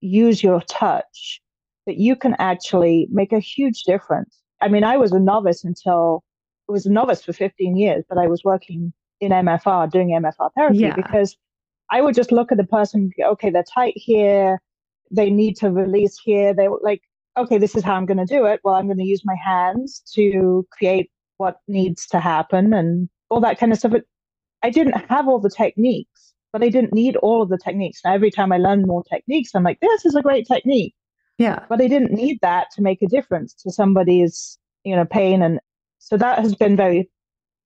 use 0.00 0.42
your 0.42 0.60
touch, 0.62 1.40
that 1.86 1.96
you 1.96 2.16
can 2.16 2.34
actually 2.38 3.08
make 3.10 3.32
a 3.32 3.38
huge 3.38 3.84
difference. 3.84 4.38
I 4.60 4.68
mean, 4.68 4.84
I 4.84 4.96
was 4.96 5.12
a 5.12 5.20
novice 5.20 5.64
until 5.64 6.22
I 6.68 6.72
was 6.72 6.86
a 6.86 6.92
novice 6.92 7.22
for 7.22 7.32
15 7.32 7.76
years, 7.76 8.04
but 8.08 8.18
I 8.18 8.26
was 8.26 8.44
working 8.44 8.92
in 9.20 9.32
MFR, 9.32 9.90
doing 9.90 10.08
MFR 10.10 10.50
therapy 10.56 10.78
yeah. 10.78 10.94
because 10.94 11.36
I 11.90 12.00
would 12.00 12.14
just 12.14 12.32
look 12.32 12.52
at 12.52 12.58
the 12.58 12.64
person, 12.64 13.10
okay, 13.22 13.50
they're 13.50 13.64
tight 13.64 13.94
here, 13.96 14.60
they 15.10 15.30
need 15.30 15.56
to 15.56 15.70
release 15.70 16.18
here. 16.24 16.54
They 16.54 16.68
were 16.68 16.80
like, 16.82 17.02
okay, 17.36 17.58
this 17.58 17.74
is 17.74 17.82
how 17.82 17.94
I'm 17.94 18.06
going 18.06 18.24
to 18.24 18.26
do 18.26 18.46
it. 18.46 18.60
Well, 18.62 18.74
I'm 18.74 18.86
going 18.86 18.98
to 18.98 19.04
use 19.04 19.22
my 19.24 19.34
hands 19.34 20.02
to 20.14 20.66
create 20.70 21.10
what 21.40 21.56
needs 21.66 22.06
to 22.06 22.20
happen 22.20 22.74
and 22.74 23.08
all 23.30 23.40
that 23.40 23.58
kind 23.58 23.72
of 23.72 23.78
stuff. 23.78 23.92
But 23.92 24.04
I 24.62 24.68
didn't 24.68 25.08
have 25.08 25.26
all 25.26 25.40
the 25.40 25.50
techniques, 25.50 26.34
but 26.52 26.62
I 26.62 26.68
didn't 26.68 26.92
need 26.92 27.16
all 27.16 27.40
of 27.40 27.48
the 27.48 27.58
techniques. 27.58 28.00
Now, 28.04 28.12
every 28.12 28.30
time 28.30 28.52
I 28.52 28.58
learn 28.58 28.82
more 28.82 29.02
techniques, 29.04 29.52
I'm 29.54 29.64
like, 29.64 29.80
this 29.80 30.04
is 30.04 30.14
a 30.14 30.22
great 30.22 30.46
technique. 30.46 30.94
Yeah. 31.38 31.64
But 31.70 31.80
I 31.80 31.88
didn't 31.88 32.12
need 32.12 32.38
that 32.42 32.66
to 32.72 32.82
make 32.82 33.00
a 33.00 33.08
difference 33.08 33.54
to 33.62 33.72
somebody's, 33.72 34.58
you 34.84 34.94
know, 34.94 35.06
pain. 35.06 35.40
And 35.40 35.58
so 35.98 36.18
that 36.18 36.40
has 36.40 36.54
been 36.54 36.76
very 36.76 37.10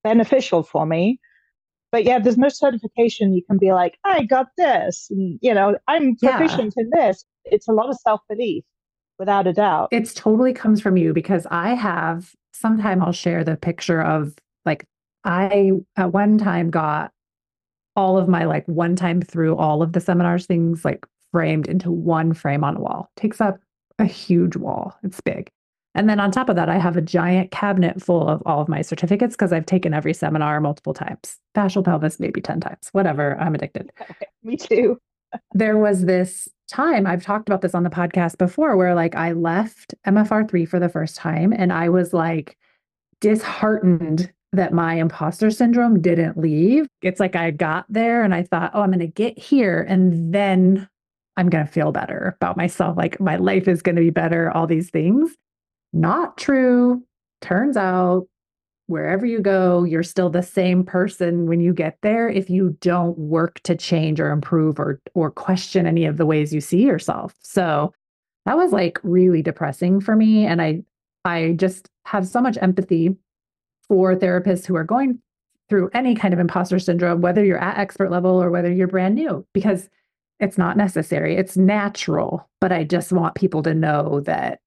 beneficial 0.05 0.63
for 0.63 0.85
me. 0.85 1.19
But 1.91 2.05
yeah, 2.05 2.19
there's 2.19 2.37
no 2.37 2.47
certification. 2.47 3.33
You 3.33 3.43
can 3.43 3.57
be 3.57 3.73
like, 3.73 3.97
I 4.05 4.23
got 4.23 4.47
this, 4.57 5.07
and 5.09 5.37
you 5.41 5.53
know, 5.53 5.77
I'm 5.87 6.15
proficient 6.17 6.73
yeah. 6.75 6.83
in 6.83 6.89
this. 6.93 7.23
It's 7.45 7.67
a 7.67 7.71
lot 7.71 7.89
of 7.89 7.97
self 7.99 8.19
belief, 8.27 8.63
without 9.17 9.47
a 9.47 9.53
doubt. 9.53 9.89
It's 9.91 10.13
totally 10.13 10.51
comes 10.51 10.81
from 10.81 10.97
you 10.97 11.13
because 11.13 11.47
I 11.51 11.73
have. 11.73 12.33
Sometime 12.55 13.01
I'll 13.01 13.11
share 13.11 13.43
the 13.43 13.57
picture 13.57 14.01
of 14.01 14.33
like 14.65 14.85
I 15.23 15.71
at 15.97 16.13
one 16.13 16.37
time 16.37 16.69
got 16.69 17.11
all 17.95 18.17
of 18.17 18.27
my 18.27 18.45
like 18.45 18.65
one 18.67 18.95
time 18.95 19.21
through 19.21 19.55
all 19.57 19.81
of 19.81 19.93
the 19.93 19.99
seminars 19.99 20.45
things 20.45 20.85
like 20.85 21.05
framed 21.31 21.67
into 21.67 21.91
one 21.91 22.33
frame 22.33 22.63
on 22.63 22.77
a 22.77 22.79
wall. 22.79 23.11
Takes 23.17 23.41
up 23.41 23.59
a 23.99 24.05
huge 24.05 24.55
wall. 24.55 24.97
It's 25.03 25.19
big. 25.21 25.51
And 25.95 26.09
then 26.09 26.19
on 26.19 26.31
top 26.31 26.49
of 26.49 26.55
that, 26.57 26.69
I 26.69 26.77
have 26.77 26.97
a 26.97 27.01
giant 27.01 27.51
cabinet 27.51 28.01
full 28.01 28.27
of 28.27 28.41
all 28.45 28.61
of 28.61 28.67
my 28.67 28.81
certificates 28.81 29.35
because 29.35 29.53
I've 29.53 29.65
taken 29.65 29.93
every 29.93 30.13
seminar 30.13 30.59
multiple 30.59 30.93
times. 30.93 31.37
Fascial 31.55 31.83
pelvis, 31.85 32.19
maybe 32.19 32.41
10 32.41 32.59
times, 32.59 32.89
whatever. 32.91 33.37
I'm 33.39 33.55
addicted. 33.55 33.91
Me 34.43 34.57
too. 34.57 34.99
there 35.53 35.77
was 35.77 36.05
this 36.05 36.49
time, 36.67 37.05
I've 37.07 37.23
talked 37.23 37.49
about 37.49 37.61
this 37.61 37.75
on 37.75 37.83
the 37.83 37.89
podcast 37.89 38.37
before, 38.37 38.75
where 38.77 38.95
like 38.95 39.15
I 39.15 39.33
left 39.33 39.95
MFR3 40.05 40.67
for 40.67 40.79
the 40.79 40.89
first 40.89 41.15
time 41.15 41.53
and 41.53 41.71
I 41.71 41.89
was 41.89 42.13
like 42.13 42.57
disheartened 43.21 44.31
that 44.51 44.73
my 44.73 44.95
imposter 44.95 45.51
syndrome 45.51 46.01
didn't 46.01 46.37
leave. 46.37 46.87
It's 47.01 47.19
like 47.19 47.35
I 47.35 47.51
got 47.51 47.85
there 47.89 48.23
and 48.23 48.33
I 48.33 48.43
thought, 48.43 48.71
oh, 48.73 48.81
I'm 48.81 48.89
going 48.89 48.99
to 48.99 49.07
get 49.07 49.37
here 49.37 49.81
and 49.81 50.33
then 50.33 50.87
I'm 51.37 51.49
going 51.49 51.65
to 51.65 51.71
feel 51.71 51.91
better 51.91 52.35
about 52.37 52.57
myself. 52.57 52.97
Like 52.97 53.19
my 53.19 53.35
life 53.35 53.67
is 53.67 53.81
going 53.81 53.95
to 53.95 54.01
be 54.01 54.09
better, 54.09 54.51
all 54.51 54.67
these 54.67 54.89
things. 54.89 55.35
Not 55.93 56.37
true. 56.37 57.03
Turns 57.41 57.77
out, 57.77 58.27
wherever 58.87 59.25
you 59.25 59.39
go, 59.39 59.83
you're 59.83 60.03
still 60.03 60.29
the 60.29 60.43
same 60.43 60.83
person 60.83 61.47
when 61.47 61.59
you 61.59 61.73
get 61.73 61.97
there 62.01 62.29
if 62.29 62.49
you 62.49 62.77
don't 62.81 63.17
work 63.17 63.59
to 63.61 63.75
change 63.75 64.19
or 64.19 64.31
improve 64.31 64.79
or 64.79 65.01
or 65.13 65.31
question 65.31 65.85
any 65.85 66.05
of 66.05 66.17
the 66.17 66.25
ways 66.25 66.53
you 66.53 66.61
see 66.61 66.83
yourself. 66.83 67.35
So 67.41 67.93
that 68.45 68.57
was 68.57 68.71
like 68.71 68.99
really 69.03 69.41
depressing 69.41 69.99
for 69.99 70.15
me 70.15 70.45
and 70.45 70.61
I 70.61 70.83
I 71.23 71.53
just 71.57 71.89
have 72.05 72.27
so 72.27 72.41
much 72.41 72.57
empathy 72.61 73.15
for 73.87 74.15
therapists 74.15 74.65
who 74.65 74.75
are 74.75 74.83
going 74.83 75.19
through 75.67 75.89
any 75.93 76.13
kind 76.13 76.33
of 76.33 76.39
imposter 76.39 76.77
syndrome 76.77 77.21
whether 77.21 77.43
you're 77.43 77.57
at 77.57 77.79
expert 77.79 78.11
level 78.11 78.41
or 78.41 78.51
whether 78.51 78.71
you're 78.71 78.87
brand 78.87 79.15
new 79.15 79.45
because 79.53 79.89
it's 80.39 80.57
not 80.57 80.77
necessary. 80.77 81.35
It's 81.35 81.55
natural, 81.55 82.49
but 82.59 82.71
I 82.71 82.83
just 82.83 83.11
want 83.11 83.35
people 83.35 83.63
to 83.63 83.73
know 83.73 84.21
that 84.21 84.59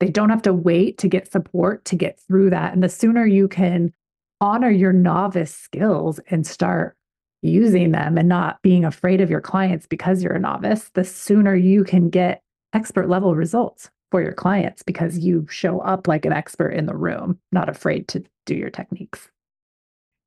they 0.00 0.08
don't 0.08 0.30
have 0.30 0.42
to 0.42 0.52
wait 0.52 0.98
to 0.98 1.08
get 1.08 1.30
support 1.30 1.84
to 1.86 1.96
get 1.96 2.18
through 2.20 2.50
that. 2.50 2.72
And 2.72 2.82
the 2.82 2.88
sooner 2.88 3.26
you 3.26 3.48
can 3.48 3.92
honor 4.40 4.70
your 4.70 4.92
novice 4.92 5.54
skills 5.54 6.20
and 6.28 6.46
start 6.46 6.96
using 7.42 7.92
them 7.92 8.18
and 8.18 8.28
not 8.28 8.60
being 8.62 8.84
afraid 8.84 9.20
of 9.20 9.30
your 9.30 9.40
clients 9.40 9.86
because 9.86 10.22
you're 10.22 10.34
a 10.34 10.40
novice, 10.40 10.90
the 10.94 11.04
sooner 11.04 11.54
you 11.54 11.84
can 11.84 12.10
get 12.10 12.42
expert 12.72 13.08
level 13.08 13.34
results 13.34 13.90
for 14.10 14.20
your 14.20 14.32
clients 14.32 14.82
because 14.82 15.18
you 15.18 15.46
show 15.48 15.80
up 15.80 16.06
like 16.06 16.24
an 16.24 16.32
expert 16.32 16.70
in 16.70 16.86
the 16.86 16.96
room, 16.96 17.38
not 17.52 17.68
afraid 17.68 18.08
to 18.08 18.22
do 18.44 18.54
your 18.54 18.70
techniques. 18.70 19.28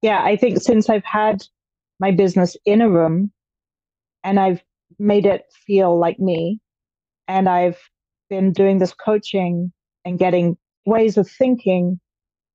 Yeah, 0.01 0.24
I 0.24 0.36
think 0.36 0.61
since 0.61 0.89
I've 0.89 1.05
had 1.05 1.45
my 1.99 2.11
business 2.11 2.55
in 2.65 2.82
a 2.82 2.89
room 2.89 3.32
and 4.24 4.39
I've 4.39 4.63
made 4.97 5.26
it 5.26 5.43
feel 5.65 5.97
like 5.97 6.20
me, 6.20 6.59
and 7.28 7.47
I've 7.47 7.78
been 8.30 8.51
doing 8.51 8.80
this 8.80 8.93
coaching 8.93 9.71
and 10.05 10.19
getting 10.19 10.57
ways 10.86 11.17
of 11.17 11.30
thinking 11.30 11.99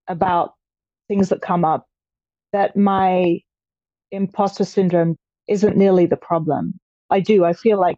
about 0.09 0.55
things 1.09 1.29
that 1.29 1.43
come 1.43 1.65
up 1.65 1.87
that 2.53 2.77
my 2.77 3.41
imposter 4.11 4.65
syndrome 4.65 5.17
isn't 5.49 5.77
nearly 5.77 6.07
the 6.07 6.17
problem. 6.17 6.79
I 7.11 7.21
do. 7.21 7.45
I 7.45 7.53
feel 7.53 7.81
like 7.81 7.97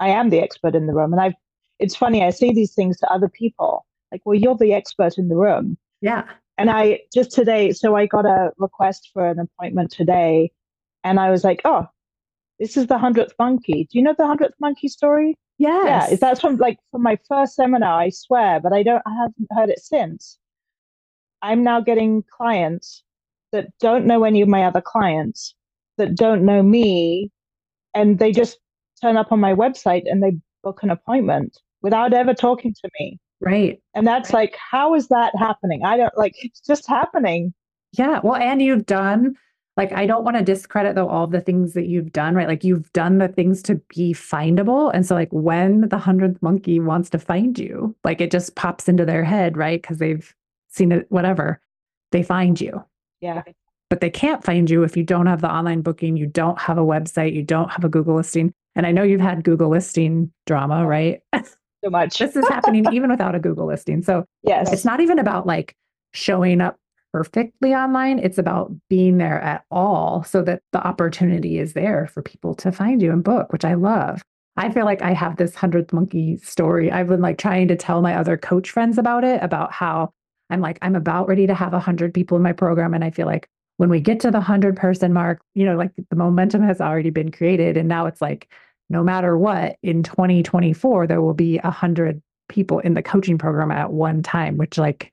I 0.00 0.08
am 0.08 0.30
the 0.30 0.40
expert 0.40 0.74
in 0.74 0.86
the 0.86 0.92
room. 0.92 1.12
And 1.12 1.20
I've, 1.20 1.34
it's 1.78 1.96
funny, 1.96 2.24
I 2.24 2.30
say 2.30 2.52
these 2.52 2.74
things 2.74 2.98
to 2.98 3.12
other 3.12 3.28
people 3.28 3.86
like, 4.10 4.20
well, 4.24 4.38
you're 4.38 4.56
the 4.56 4.74
expert 4.74 5.16
in 5.16 5.28
the 5.28 5.36
room. 5.36 5.78
Yeah. 6.00 6.24
And 6.58 6.70
I 6.70 7.00
just 7.12 7.32
today, 7.32 7.72
so 7.72 7.96
I 7.96 8.06
got 8.06 8.26
a 8.26 8.50
request 8.58 9.10
for 9.12 9.26
an 9.26 9.38
appointment 9.38 9.90
today. 9.90 10.50
And 11.02 11.18
I 11.18 11.30
was 11.30 11.44
like, 11.44 11.62
oh, 11.64 11.86
this 12.60 12.76
is 12.76 12.88
the 12.88 12.98
hundredth 12.98 13.32
monkey. 13.38 13.88
Do 13.90 13.98
you 13.98 14.04
know 14.04 14.14
the 14.16 14.26
hundredth 14.26 14.54
monkey 14.60 14.88
story? 14.88 15.36
Yes. 15.62 16.10
Yeah, 16.10 16.16
that's 16.20 16.40
from 16.40 16.56
like 16.56 16.78
from 16.90 17.02
my 17.04 17.16
first 17.28 17.54
seminar, 17.54 18.00
I 18.00 18.08
swear, 18.08 18.58
but 18.58 18.72
I 18.72 18.82
don't 18.82 19.02
I 19.06 19.14
haven't 19.14 19.48
heard 19.52 19.70
it 19.70 19.78
since. 19.78 20.38
I'm 21.40 21.62
now 21.62 21.80
getting 21.80 22.24
clients 22.36 23.04
that 23.52 23.68
don't 23.78 24.04
know 24.04 24.24
any 24.24 24.42
of 24.42 24.48
my 24.48 24.64
other 24.64 24.80
clients, 24.80 25.54
that 25.98 26.16
don't 26.16 26.44
know 26.44 26.64
me, 26.64 27.30
and 27.94 28.18
they 28.18 28.32
just 28.32 28.58
turn 29.00 29.16
up 29.16 29.30
on 29.30 29.38
my 29.38 29.54
website 29.54 30.02
and 30.06 30.20
they 30.20 30.32
book 30.64 30.82
an 30.82 30.90
appointment 30.90 31.56
without 31.80 32.12
ever 32.12 32.34
talking 32.34 32.74
to 32.82 32.90
me. 32.98 33.20
Right. 33.40 33.80
And 33.94 34.04
that's 34.04 34.32
like, 34.32 34.56
how 34.56 34.96
is 34.96 35.06
that 35.08 35.32
happening? 35.38 35.84
I 35.84 35.96
don't 35.96 36.16
like 36.16 36.34
it's 36.38 36.60
just 36.60 36.88
happening. 36.88 37.54
Yeah. 37.92 38.18
Well, 38.24 38.36
and 38.36 38.60
you've 38.60 38.86
done 38.86 39.36
like 39.76 39.92
i 39.92 40.06
don't 40.06 40.24
want 40.24 40.36
to 40.36 40.42
discredit 40.42 40.94
though 40.94 41.08
all 41.08 41.26
the 41.26 41.40
things 41.40 41.74
that 41.74 41.86
you've 41.86 42.12
done 42.12 42.34
right? 42.34 42.48
Like 42.48 42.64
you've 42.64 42.92
done 42.92 43.18
the 43.18 43.28
things 43.28 43.62
to 43.62 43.76
be 43.94 44.12
findable 44.12 44.90
and 44.92 45.06
so 45.06 45.14
like 45.14 45.30
when 45.30 45.88
the 45.88 45.98
hundredth 45.98 46.40
monkey 46.42 46.80
wants 46.80 47.10
to 47.10 47.18
find 47.18 47.58
you 47.58 47.94
like 48.04 48.20
it 48.20 48.30
just 48.30 48.54
pops 48.54 48.88
into 48.88 49.04
their 49.04 49.24
head 49.24 49.56
right? 49.56 49.80
Because 49.80 49.98
they've 49.98 50.34
seen 50.68 50.92
it 50.92 51.06
whatever 51.10 51.60
they 52.12 52.22
find 52.22 52.60
you. 52.60 52.82
Yeah. 53.20 53.42
But 53.90 54.00
they 54.00 54.10
can't 54.10 54.42
find 54.42 54.70
you 54.70 54.84
if 54.84 54.96
you 54.96 55.04
don't 55.04 55.26
have 55.26 55.40
the 55.40 55.50
online 55.50 55.82
booking 55.82 56.16
you 56.16 56.26
don't 56.26 56.60
have 56.60 56.78
a 56.78 56.82
website 56.82 57.34
you 57.34 57.42
don't 57.42 57.70
have 57.70 57.84
a 57.84 57.88
google 57.88 58.16
listing. 58.16 58.52
And 58.74 58.86
i 58.86 58.92
know 58.92 59.02
you've 59.02 59.20
had 59.20 59.44
google 59.44 59.70
listing 59.70 60.32
drama 60.46 60.86
right? 60.86 61.20
So 61.84 61.90
much. 61.90 62.18
This 62.18 62.36
is 62.36 62.46
happening 62.46 62.86
even 62.92 63.10
without 63.10 63.34
a 63.34 63.40
google 63.40 63.66
listing. 63.66 64.02
So 64.02 64.24
yes. 64.44 64.72
it's 64.72 64.84
not 64.84 65.00
even 65.00 65.18
about 65.18 65.46
like 65.46 65.74
showing 66.12 66.60
up 66.60 66.78
perfectly 67.12 67.74
online. 67.74 68.18
It's 68.18 68.38
about 68.38 68.72
being 68.88 69.18
there 69.18 69.40
at 69.40 69.64
all 69.70 70.24
so 70.24 70.42
that 70.42 70.62
the 70.72 70.84
opportunity 70.84 71.58
is 71.58 71.74
there 71.74 72.06
for 72.06 72.22
people 72.22 72.54
to 72.56 72.72
find 72.72 73.02
you 73.02 73.12
and 73.12 73.22
book, 73.22 73.52
which 73.52 73.64
I 73.64 73.74
love. 73.74 74.22
I 74.56 74.70
feel 74.70 74.84
like 74.84 75.02
I 75.02 75.12
have 75.12 75.36
this 75.36 75.54
hundredth 75.54 75.92
monkey 75.92 76.38
story. 76.38 76.90
I've 76.90 77.08
been 77.08 77.22
like 77.22 77.38
trying 77.38 77.68
to 77.68 77.76
tell 77.76 78.02
my 78.02 78.14
other 78.14 78.36
coach 78.36 78.70
friends 78.70 78.98
about 78.98 79.24
it, 79.24 79.42
about 79.42 79.72
how 79.72 80.12
I'm 80.50 80.60
like, 80.60 80.78
I'm 80.82 80.94
about 80.94 81.28
ready 81.28 81.46
to 81.46 81.54
have 81.54 81.72
a 81.72 81.80
hundred 81.80 82.12
people 82.12 82.36
in 82.36 82.42
my 82.42 82.52
program. 82.52 82.92
And 82.92 83.02
I 83.02 83.10
feel 83.10 83.26
like 83.26 83.48
when 83.78 83.88
we 83.88 84.00
get 84.00 84.20
to 84.20 84.30
the 84.30 84.40
hundred 84.40 84.76
person 84.76 85.12
mark, 85.12 85.40
you 85.54 85.64
know, 85.64 85.76
like 85.76 85.92
the 85.96 86.16
momentum 86.16 86.62
has 86.62 86.80
already 86.80 87.10
been 87.10 87.30
created. 87.30 87.76
And 87.76 87.88
now 87.88 88.06
it's 88.06 88.20
like, 88.20 88.48
no 88.90 89.02
matter 89.02 89.38
what, 89.38 89.76
in 89.82 90.02
2024, 90.02 91.06
there 91.06 91.22
will 91.22 91.34
be 91.34 91.58
a 91.58 91.70
hundred 91.70 92.22
people 92.48 92.80
in 92.80 92.92
the 92.92 93.02
coaching 93.02 93.38
program 93.38 93.70
at 93.70 93.92
one 93.92 94.22
time, 94.22 94.58
which 94.58 94.76
like 94.76 95.11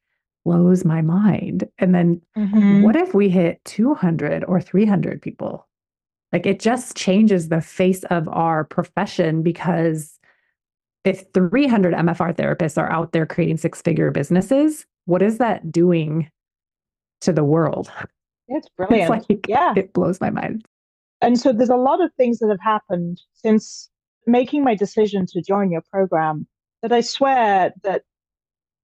blows 0.49 0.83
my 0.83 0.99
mind. 0.99 1.69
And 1.77 1.93
then 1.93 2.19
mm-hmm. 2.35 2.81
what 2.81 2.95
if 2.95 3.13
we 3.13 3.29
hit 3.29 3.63
200 3.65 4.43
or 4.45 4.59
300 4.59 5.21
people? 5.21 5.67
Like 6.33 6.47
it 6.47 6.59
just 6.59 6.97
changes 6.97 7.49
the 7.49 7.61
face 7.61 8.03
of 8.05 8.27
our 8.29 8.63
profession 8.63 9.43
because 9.43 10.17
if 11.05 11.23
300 11.35 11.93
MFR 11.93 12.35
therapists 12.35 12.79
are 12.79 12.91
out 12.91 13.11
there 13.11 13.27
creating 13.27 13.57
six 13.57 13.79
figure 13.79 14.09
businesses, 14.09 14.87
what 15.05 15.21
is 15.21 15.37
that 15.37 15.71
doing 15.71 16.31
to 17.21 17.31
the 17.31 17.43
world? 17.43 17.91
It's 18.47 18.69
brilliant. 18.75 19.13
It's 19.13 19.29
like, 19.29 19.47
yeah. 19.47 19.73
It 19.77 19.93
blows 19.93 20.19
my 20.19 20.31
mind. 20.31 20.65
And 21.21 21.39
so 21.39 21.53
there's 21.53 21.69
a 21.69 21.75
lot 21.75 22.03
of 22.03 22.11
things 22.15 22.39
that 22.39 22.49
have 22.49 22.59
happened 22.59 23.21
since 23.35 23.87
making 24.25 24.63
my 24.63 24.73
decision 24.73 25.27
to 25.27 25.43
join 25.43 25.71
your 25.71 25.83
program 25.91 26.47
that 26.81 26.91
I 26.91 27.01
swear 27.01 27.71
that 27.83 28.01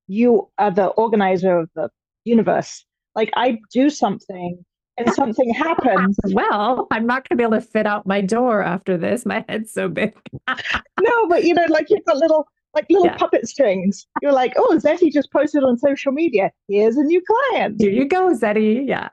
you 0.08 0.50
are 0.58 0.72
the 0.72 0.88
organizer 0.88 1.60
of 1.60 1.70
the 1.76 1.90
universe. 2.26 2.86
Like 3.16 3.32
I 3.36 3.60
do 3.72 3.90
something 3.90 4.64
and 4.98 5.14
something 5.14 5.54
happens. 5.54 6.18
Well, 6.28 6.88
I'm 6.92 7.06
not 7.06 7.28
going 7.28 7.38
to 7.38 7.42
be 7.42 7.44
able 7.44 7.62
to 7.62 7.62
fit 7.62 7.86
out 7.86 8.06
my 8.06 8.22
door 8.22 8.62
after 8.62 8.98
this. 8.98 9.26
My 9.26 9.46
head's 9.48 9.72
so 9.72 9.88
big. 9.88 10.14
no, 10.48 11.28
but 11.28 11.44
you 11.44 11.54
know, 11.54 11.66
like 11.70 11.90
you've 11.90 12.06
got 12.06 12.18
little 12.18 12.48
like 12.74 12.86
little 12.90 13.08
yeah. 13.08 13.18
puppet 13.18 13.48
strings. 13.48 14.06
You're 14.22 14.34
like, 14.34 14.54
oh, 14.58 14.78
Zetty 14.84 15.12
just 15.12 15.32
posted 15.32 15.64
on 15.64 15.78
social 15.78 16.12
media. 16.12 16.52
Here's 16.68 16.98
a 16.98 17.04
new 17.04 17.22
client. 17.26 17.76
Here 17.80 17.92
you 17.92 18.06
go, 18.06 18.34
Zetty. 18.34 18.88
Yeah. 18.88 19.10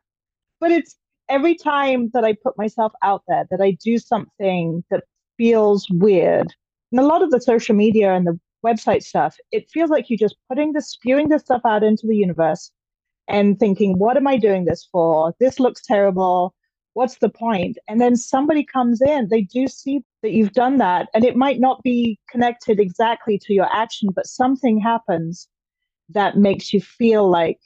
But 0.60 0.72
it's 0.72 0.96
every 1.28 1.54
time 1.54 2.10
that 2.12 2.24
I 2.24 2.34
put 2.34 2.58
myself 2.58 2.92
out 3.02 3.22
there 3.28 3.46
that 3.50 3.60
I 3.60 3.76
do 3.84 3.98
something 3.98 4.82
that 4.90 5.04
feels 5.36 5.86
weird. 5.90 6.52
And 6.90 7.00
a 7.00 7.06
lot 7.06 7.22
of 7.22 7.30
the 7.30 7.40
social 7.40 7.74
media 7.74 8.12
and 8.12 8.26
the 8.26 8.38
website 8.64 9.02
stuff, 9.02 9.36
it 9.50 9.70
feels 9.70 9.90
like 9.90 10.08
you're 10.08 10.18
just 10.18 10.36
putting 10.48 10.72
the 10.72 10.82
spewing 10.82 11.28
this 11.28 11.42
stuff 11.42 11.62
out 11.64 11.82
into 11.82 12.06
the 12.06 12.16
universe 12.16 12.70
and 13.28 13.58
thinking, 13.58 13.98
what 13.98 14.16
am 14.16 14.26
I 14.26 14.36
doing 14.36 14.64
this 14.64 14.88
for? 14.90 15.34
This 15.40 15.60
looks 15.60 15.84
terrible. 15.84 16.54
What's 16.94 17.18
the 17.18 17.28
point? 17.28 17.78
And 17.88 18.00
then 18.00 18.16
somebody 18.16 18.64
comes 18.64 19.00
in, 19.00 19.28
they 19.30 19.42
do 19.42 19.66
see 19.66 20.02
that 20.22 20.32
you've 20.32 20.52
done 20.52 20.76
that. 20.78 21.08
And 21.14 21.24
it 21.24 21.36
might 21.36 21.58
not 21.58 21.82
be 21.82 22.18
connected 22.30 22.78
exactly 22.78 23.38
to 23.38 23.54
your 23.54 23.68
action, 23.74 24.10
but 24.14 24.26
something 24.26 24.78
happens 24.80 25.48
that 26.10 26.36
makes 26.36 26.72
you 26.72 26.80
feel 26.80 27.28
like 27.30 27.58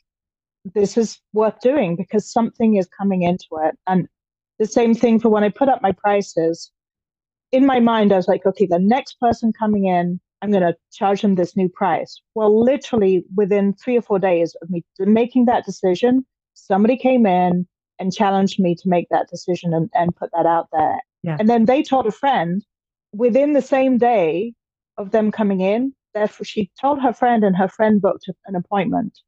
this 0.74 0.96
is 0.96 1.20
worth 1.32 1.58
doing 1.60 1.96
because 1.96 2.30
something 2.30 2.76
is 2.76 2.88
coming 2.96 3.22
into 3.22 3.46
it. 3.62 3.76
And 3.86 4.08
the 4.58 4.66
same 4.66 4.94
thing 4.94 5.20
for 5.20 5.28
when 5.28 5.44
I 5.44 5.48
put 5.48 5.68
up 5.68 5.82
my 5.82 5.92
prices. 5.92 6.70
In 7.52 7.66
my 7.66 7.80
mind, 7.80 8.12
I 8.12 8.16
was 8.16 8.28
like, 8.28 8.44
okay, 8.44 8.66
the 8.66 8.78
next 8.78 9.20
person 9.20 9.52
coming 9.52 9.86
in, 9.86 10.20
I'm 10.42 10.50
going 10.50 10.62
to 10.62 10.76
charge 10.92 11.22
them 11.22 11.34
this 11.34 11.56
new 11.56 11.68
price. 11.68 12.20
Well, 12.34 12.62
literally 12.62 13.24
within 13.34 13.74
three 13.74 13.96
or 13.96 14.02
four 14.02 14.18
days 14.18 14.54
of 14.62 14.70
me 14.70 14.84
making 14.98 15.46
that 15.46 15.64
decision, 15.64 16.24
somebody 16.54 16.96
came 16.96 17.26
in 17.26 17.66
and 17.98 18.12
challenged 18.12 18.60
me 18.60 18.74
to 18.74 18.88
make 18.88 19.08
that 19.10 19.28
decision 19.30 19.72
and, 19.72 19.88
and 19.94 20.14
put 20.14 20.30
that 20.32 20.46
out 20.46 20.68
there. 20.72 21.00
Yeah. 21.22 21.36
And 21.40 21.48
then 21.48 21.64
they 21.64 21.82
told 21.82 22.06
a 22.06 22.12
friend 22.12 22.64
within 23.12 23.54
the 23.54 23.62
same 23.62 23.96
day 23.96 24.52
of 24.98 25.10
them 25.10 25.30
coming 25.30 25.60
in, 25.60 25.94
therefore 26.14 26.44
she 26.44 26.70
told 26.80 27.00
her 27.00 27.12
friend 27.12 27.42
and 27.42 27.56
her 27.56 27.68
friend 27.68 28.00
booked 28.00 28.28
an 28.46 28.54
appointment 28.54 29.18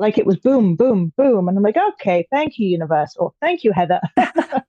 like 0.00 0.16
it 0.18 0.26
was 0.26 0.38
boom, 0.38 0.74
boom, 0.74 1.12
boom. 1.16 1.46
And 1.46 1.56
I'm 1.56 1.62
like, 1.62 1.76
okay, 1.76 2.26
thank 2.32 2.58
you, 2.58 2.66
universe, 2.66 3.14
or 3.18 3.32
thank 3.40 3.62
you, 3.62 3.70
Heather. 3.70 4.00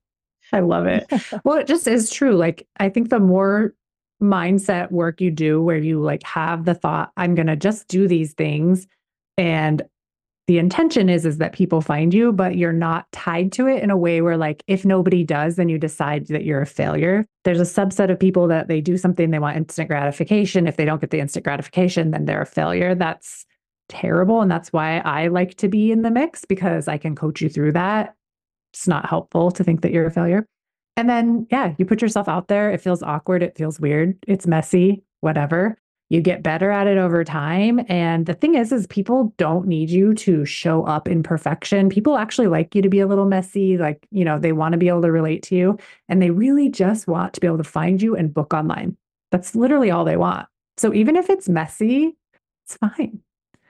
I 0.52 0.60
love 0.60 0.86
it. 0.86 1.06
Well, 1.44 1.56
it 1.56 1.66
just 1.66 1.88
is 1.88 2.10
true. 2.10 2.36
Like, 2.36 2.68
I 2.76 2.90
think 2.90 3.08
the 3.08 3.18
more 3.18 3.74
mindset 4.22 4.90
work 4.90 5.20
you 5.20 5.30
do 5.30 5.62
where 5.62 5.78
you 5.78 6.00
like 6.00 6.22
have 6.22 6.64
the 6.64 6.74
thought, 6.74 7.12
I'm 7.16 7.34
going 7.34 7.48
to 7.48 7.56
just 7.56 7.88
do 7.88 8.08
these 8.08 8.32
things 8.34 8.86
and 9.36 9.82
the 10.48 10.58
intention 10.58 11.08
is 11.08 11.24
is 11.24 11.38
that 11.38 11.52
people 11.52 11.80
find 11.80 12.12
you 12.12 12.32
but 12.32 12.56
you're 12.56 12.72
not 12.72 13.10
tied 13.12 13.52
to 13.52 13.68
it 13.68 13.82
in 13.82 13.90
a 13.90 13.96
way 13.96 14.20
where 14.20 14.36
like 14.36 14.64
if 14.66 14.84
nobody 14.84 15.22
does 15.22 15.54
then 15.54 15.68
you 15.68 15.78
decide 15.78 16.26
that 16.26 16.44
you're 16.44 16.60
a 16.60 16.66
failure 16.66 17.24
there's 17.44 17.60
a 17.60 17.62
subset 17.62 18.10
of 18.10 18.18
people 18.18 18.48
that 18.48 18.66
they 18.66 18.80
do 18.80 18.98
something 18.98 19.30
they 19.30 19.38
want 19.38 19.56
instant 19.56 19.88
gratification 19.88 20.66
if 20.66 20.76
they 20.76 20.84
don't 20.84 21.00
get 21.00 21.10
the 21.10 21.20
instant 21.20 21.44
gratification 21.44 22.10
then 22.10 22.24
they're 22.24 22.42
a 22.42 22.46
failure 22.46 22.94
that's 22.94 23.46
terrible. 23.92 24.40
And 24.40 24.50
that's 24.50 24.72
why 24.72 24.98
I 24.98 25.28
like 25.28 25.56
to 25.56 25.68
be 25.68 25.92
in 25.92 26.02
the 26.02 26.10
mix 26.10 26.44
because 26.44 26.88
I 26.88 26.98
can 26.98 27.14
coach 27.14 27.40
you 27.40 27.48
through 27.48 27.72
that. 27.72 28.14
It's 28.72 28.88
not 28.88 29.08
helpful 29.08 29.50
to 29.52 29.62
think 29.62 29.82
that 29.82 29.92
you're 29.92 30.06
a 30.06 30.10
failure. 30.10 30.46
And 30.96 31.08
then, 31.08 31.46
yeah, 31.50 31.74
you 31.78 31.84
put 31.84 32.02
yourself 32.02 32.28
out 32.28 32.48
there. 32.48 32.70
It 32.70 32.80
feels 32.80 33.02
awkward. 33.02 33.42
It 33.42 33.56
feels 33.56 33.80
weird. 33.80 34.16
It's 34.26 34.46
messy, 34.46 35.02
whatever. 35.20 35.78
You 36.10 36.20
get 36.20 36.42
better 36.42 36.70
at 36.70 36.86
it 36.86 36.98
over 36.98 37.24
time. 37.24 37.80
And 37.88 38.26
the 38.26 38.34
thing 38.34 38.54
is, 38.54 38.70
is 38.70 38.86
people 38.88 39.32
don't 39.38 39.66
need 39.66 39.88
you 39.88 40.12
to 40.12 40.44
show 40.44 40.84
up 40.84 41.08
in 41.08 41.22
perfection. 41.22 41.88
People 41.88 42.18
actually 42.18 42.48
like 42.48 42.74
you 42.74 42.82
to 42.82 42.90
be 42.90 43.00
a 43.00 43.06
little 43.06 43.24
messy. 43.24 43.78
Like, 43.78 44.06
you 44.10 44.22
know, 44.22 44.38
they 44.38 44.52
want 44.52 44.72
to 44.72 44.78
be 44.78 44.88
able 44.88 45.00
to 45.02 45.10
relate 45.10 45.42
to 45.44 45.54
you 45.54 45.78
and 46.10 46.20
they 46.20 46.28
really 46.28 46.68
just 46.68 47.06
want 47.06 47.32
to 47.32 47.40
be 47.40 47.46
able 47.46 47.56
to 47.56 47.64
find 47.64 48.02
you 48.02 48.14
and 48.14 48.34
book 48.34 48.52
online. 48.52 48.94
That's 49.30 49.54
literally 49.54 49.90
all 49.90 50.04
they 50.04 50.18
want. 50.18 50.46
So 50.76 50.92
even 50.92 51.16
if 51.16 51.30
it's 51.30 51.48
messy, 51.48 52.18
it's 52.66 52.76
fine. 52.76 53.20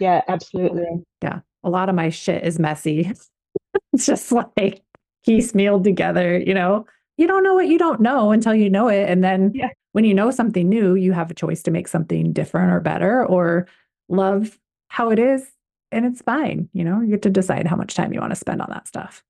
Yeah, 0.00 0.22
absolutely. 0.26 1.04
Yeah. 1.22 1.40
A 1.62 1.70
lot 1.70 1.88
of 1.88 1.94
my 1.94 2.08
shit 2.08 2.42
is 2.42 2.58
messy. 2.58 3.12
it's 3.92 4.06
just 4.06 4.32
like 4.32 4.82
piecemealed 5.24 5.84
together, 5.84 6.36
you 6.38 6.54
know? 6.54 6.86
You 7.22 7.28
don't 7.28 7.44
know 7.44 7.54
what 7.54 7.68
you 7.68 7.78
don't 7.78 8.00
know 8.00 8.32
until 8.32 8.52
you 8.52 8.68
know 8.68 8.88
it. 8.88 9.08
And 9.08 9.22
then 9.22 9.52
yeah. 9.54 9.68
when 9.92 10.04
you 10.04 10.12
know 10.12 10.32
something 10.32 10.68
new, 10.68 10.96
you 10.96 11.12
have 11.12 11.30
a 11.30 11.34
choice 11.34 11.62
to 11.62 11.70
make 11.70 11.86
something 11.86 12.32
different 12.32 12.72
or 12.72 12.80
better 12.80 13.24
or 13.24 13.68
love 14.08 14.58
how 14.88 15.10
it 15.10 15.20
is. 15.20 15.48
And 15.92 16.04
it's 16.04 16.20
fine. 16.20 16.68
You 16.72 16.82
know, 16.82 17.00
you 17.00 17.10
get 17.10 17.22
to 17.22 17.30
decide 17.30 17.68
how 17.68 17.76
much 17.76 17.94
time 17.94 18.12
you 18.12 18.18
want 18.18 18.32
to 18.32 18.36
spend 18.36 18.60
on 18.60 18.70
that 18.70 18.88
stuff. 18.88 19.22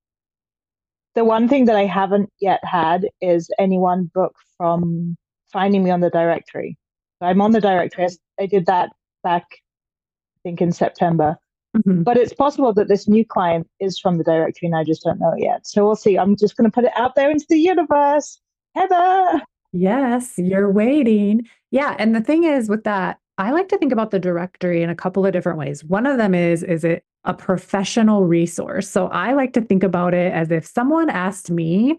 The 1.15 1.27
one 1.27 1.49
thing 1.49 1.67
that 1.67 1.77
I 1.77 1.85
haven't 1.85 2.31
yet 2.41 2.61
had 2.65 3.09
is 3.21 3.51
anyone 3.59 4.11
book 4.15 4.35
from 4.57 5.15
finding 5.53 5.85
me 5.85 5.91
on 5.91 6.01
the 6.01 6.09
directory. 6.09 6.79
So 7.21 7.27
I'm 7.27 7.43
on 7.43 7.51
the 7.51 7.61
directory. 7.61 8.09
I 8.41 8.47
did 8.47 8.65
that 8.65 8.89
back 9.23 9.45
I 9.51 10.41
think 10.45 10.63
in 10.63 10.73
September. 10.73 11.37
Mm-hmm. 11.77 12.03
But 12.03 12.19
it's 12.19 12.35
possible 12.35 12.73
that 12.75 12.89
this 12.89 13.09
new 13.09 13.25
client 13.25 13.69
is 13.81 13.99
from 13.99 14.19
the 14.19 14.25
directory 14.25 14.67
and 14.67 14.77
I 14.77 14.85
just 14.85 15.03
don't 15.03 15.19
know 15.19 15.33
it 15.37 15.43
yet. 15.43 15.67
So 15.67 15.85
we'll 15.85 15.97
see. 15.97 16.19
I'm 16.19 16.37
just 16.37 16.57
going 16.57 16.71
to 16.71 16.75
put 16.75 16.85
it 16.85 16.93
out 16.97 17.15
there 17.15 17.31
into 17.31 17.47
the 17.49 17.59
universe. 17.59 18.41
Heather. 18.75 19.43
Yes, 19.73 20.35
you're 20.37 20.71
waiting. 20.71 21.49
Yeah. 21.71 21.97
And 21.99 22.15
the 22.15 22.21
thing 22.21 22.45
is 22.45 22.69
with 22.69 22.85
that, 22.85 23.19
I 23.39 23.53
like 23.53 23.69
to 23.69 23.79
think 23.79 23.93
about 23.93 24.11
the 24.11 24.19
directory 24.19 24.83
in 24.83 24.91
a 24.91 24.95
couple 24.95 25.25
of 25.25 25.33
different 25.33 25.59
ways. 25.59 25.83
One 25.83 26.07
of 26.07 26.19
them 26.19 26.35
is, 26.35 26.63
is 26.63 26.85
it 26.85 27.05
a 27.25 27.33
professional 27.33 28.27
resource? 28.27 28.89
So 28.89 29.07
I 29.09 29.33
like 29.33 29.55
to 29.55 29.63
think 29.63 29.83
about 29.83 30.13
it 30.13 30.33
as 30.33 30.51
if 30.51 30.67
someone 30.67 31.09
asked 31.09 31.51
me, 31.51 31.99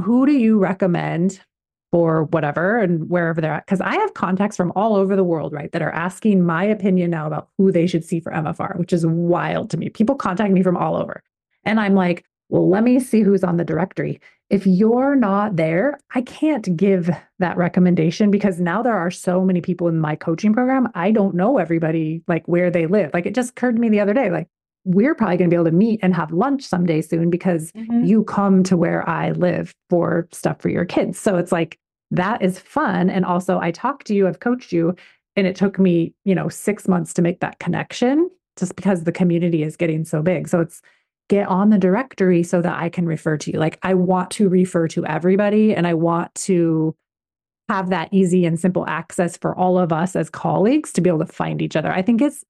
who 0.00 0.26
do 0.26 0.32
you 0.32 0.58
recommend 0.58 1.40
for 1.92 2.24
whatever 2.24 2.78
and 2.78 3.08
wherever 3.08 3.40
they're 3.40 3.52
at. 3.52 3.66
Because 3.66 3.82
I 3.82 3.94
have 3.96 4.14
contacts 4.14 4.56
from 4.56 4.72
all 4.74 4.96
over 4.96 5.14
the 5.14 5.22
world, 5.22 5.52
right, 5.52 5.70
that 5.72 5.82
are 5.82 5.92
asking 5.92 6.44
my 6.44 6.64
opinion 6.64 7.10
now 7.10 7.26
about 7.26 7.48
who 7.58 7.70
they 7.70 7.86
should 7.86 8.04
see 8.04 8.18
for 8.18 8.32
MFR, 8.32 8.78
which 8.78 8.92
is 8.92 9.06
wild 9.06 9.70
to 9.70 9.76
me. 9.76 9.90
People 9.90 10.16
contact 10.16 10.52
me 10.52 10.62
from 10.62 10.76
all 10.76 10.96
over. 10.96 11.22
And 11.64 11.78
I'm 11.78 11.94
like, 11.94 12.24
well, 12.48 12.68
let 12.68 12.82
me 12.82 12.98
see 12.98 13.20
who's 13.20 13.44
on 13.44 13.58
the 13.58 13.64
directory. 13.64 14.20
If 14.50 14.66
you're 14.66 15.14
not 15.14 15.56
there, 15.56 15.98
I 16.14 16.22
can't 16.22 16.76
give 16.76 17.10
that 17.38 17.56
recommendation 17.56 18.30
because 18.30 18.58
now 18.58 18.82
there 18.82 18.96
are 18.96 19.10
so 19.10 19.44
many 19.44 19.60
people 19.60 19.88
in 19.88 19.98
my 19.98 20.16
coaching 20.16 20.52
program. 20.52 20.88
I 20.94 21.12
don't 21.12 21.34
know 21.34 21.58
everybody, 21.58 22.22
like 22.26 22.46
where 22.46 22.70
they 22.70 22.86
live. 22.86 23.10
Like 23.14 23.26
it 23.26 23.34
just 23.34 23.50
occurred 23.50 23.76
to 23.76 23.80
me 23.80 23.88
the 23.90 24.00
other 24.00 24.14
day, 24.14 24.30
like, 24.30 24.48
we're 24.84 25.14
probably 25.14 25.36
going 25.36 25.48
to 25.48 25.54
be 25.54 25.56
able 25.56 25.70
to 25.70 25.76
meet 25.76 26.00
and 26.02 26.14
have 26.14 26.32
lunch 26.32 26.64
someday 26.64 27.00
soon 27.00 27.30
because 27.30 27.70
mm-hmm. 27.72 28.04
you 28.04 28.24
come 28.24 28.64
to 28.64 28.76
where 28.76 29.08
I 29.08 29.30
live 29.30 29.72
for 29.88 30.28
stuff 30.32 30.60
for 30.60 30.70
your 30.70 30.84
kids. 30.84 31.20
So 31.20 31.36
it's 31.36 31.52
like, 31.52 31.78
that 32.12 32.42
is 32.42 32.58
fun. 32.58 33.10
And 33.10 33.24
also, 33.24 33.58
I 33.58 33.70
talked 33.70 34.06
to 34.06 34.14
you, 34.14 34.28
I've 34.28 34.40
coached 34.40 34.70
you, 34.70 34.94
and 35.34 35.46
it 35.46 35.56
took 35.56 35.78
me, 35.78 36.14
you 36.24 36.34
know, 36.34 36.48
six 36.48 36.86
months 36.86 37.12
to 37.14 37.22
make 37.22 37.40
that 37.40 37.58
connection 37.58 38.30
just 38.58 38.76
because 38.76 39.04
the 39.04 39.12
community 39.12 39.62
is 39.62 39.76
getting 39.76 40.04
so 40.04 40.22
big. 40.22 40.46
So 40.46 40.60
it's 40.60 40.82
get 41.30 41.48
on 41.48 41.70
the 41.70 41.78
directory 41.78 42.42
so 42.42 42.60
that 42.60 42.78
I 42.78 42.90
can 42.90 43.06
refer 43.06 43.38
to 43.38 43.50
you. 43.50 43.58
Like, 43.58 43.78
I 43.82 43.94
want 43.94 44.30
to 44.32 44.48
refer 44.48 44.86
to 44.88 45.06
everybody 45.06 45.74
and 45.74 45.86
I 45.86 45.94
want 45.94 46.34
to 46.34 46.94
have 47.70 47.88
that 47.88 48.10
easy 48.12 48.44
and 48.44 48.60
simple 48.60 48.86
access 48.86 49.38
for 49.38 49.56
all 49.56 49.78
of 49.78 49.92
us 49.92 50.14
as 50.14 50.28
colleagues 50.28 50.92
to 50.92 51.00
be 51.00 51.08
able 51.08 51.20
to 51.20 51.26
find 51.26 51.62
each 51.62 51.76
other. 51.76 51.90
I 51.90 52.02
think 52.02 52.20
it's 52.20 52.44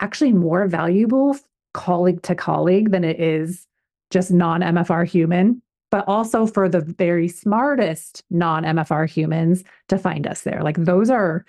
actually 0.00 0.32
more 0.32 0.66
valuable 0.66 1.38
colleague 1.72 2.22
to 2.22 2.34
colleague 2.34 2.90
than 2.90 3.04
it 3.04 3.18
is 3.18 3.66
just 4.10 4.30
non 4.30 4.60
MFR 4.60 5.06
human 5.06 5.62
but 5.90 6.06
also 6.08 6.46
for 6.46 6.68
the 6.68 6.80
very 6.80 7.28
smartest 7.28 8.22
non 8.30 8.64
MFR 8.64 9.08
humans 9.08 9.64
to 9.88 9.98
find 9.98 10.26
us 10.26 10.42
there. 10.42 10.62
Like 10.62 10.76
those 10.78 11.10
are 11.10 11.44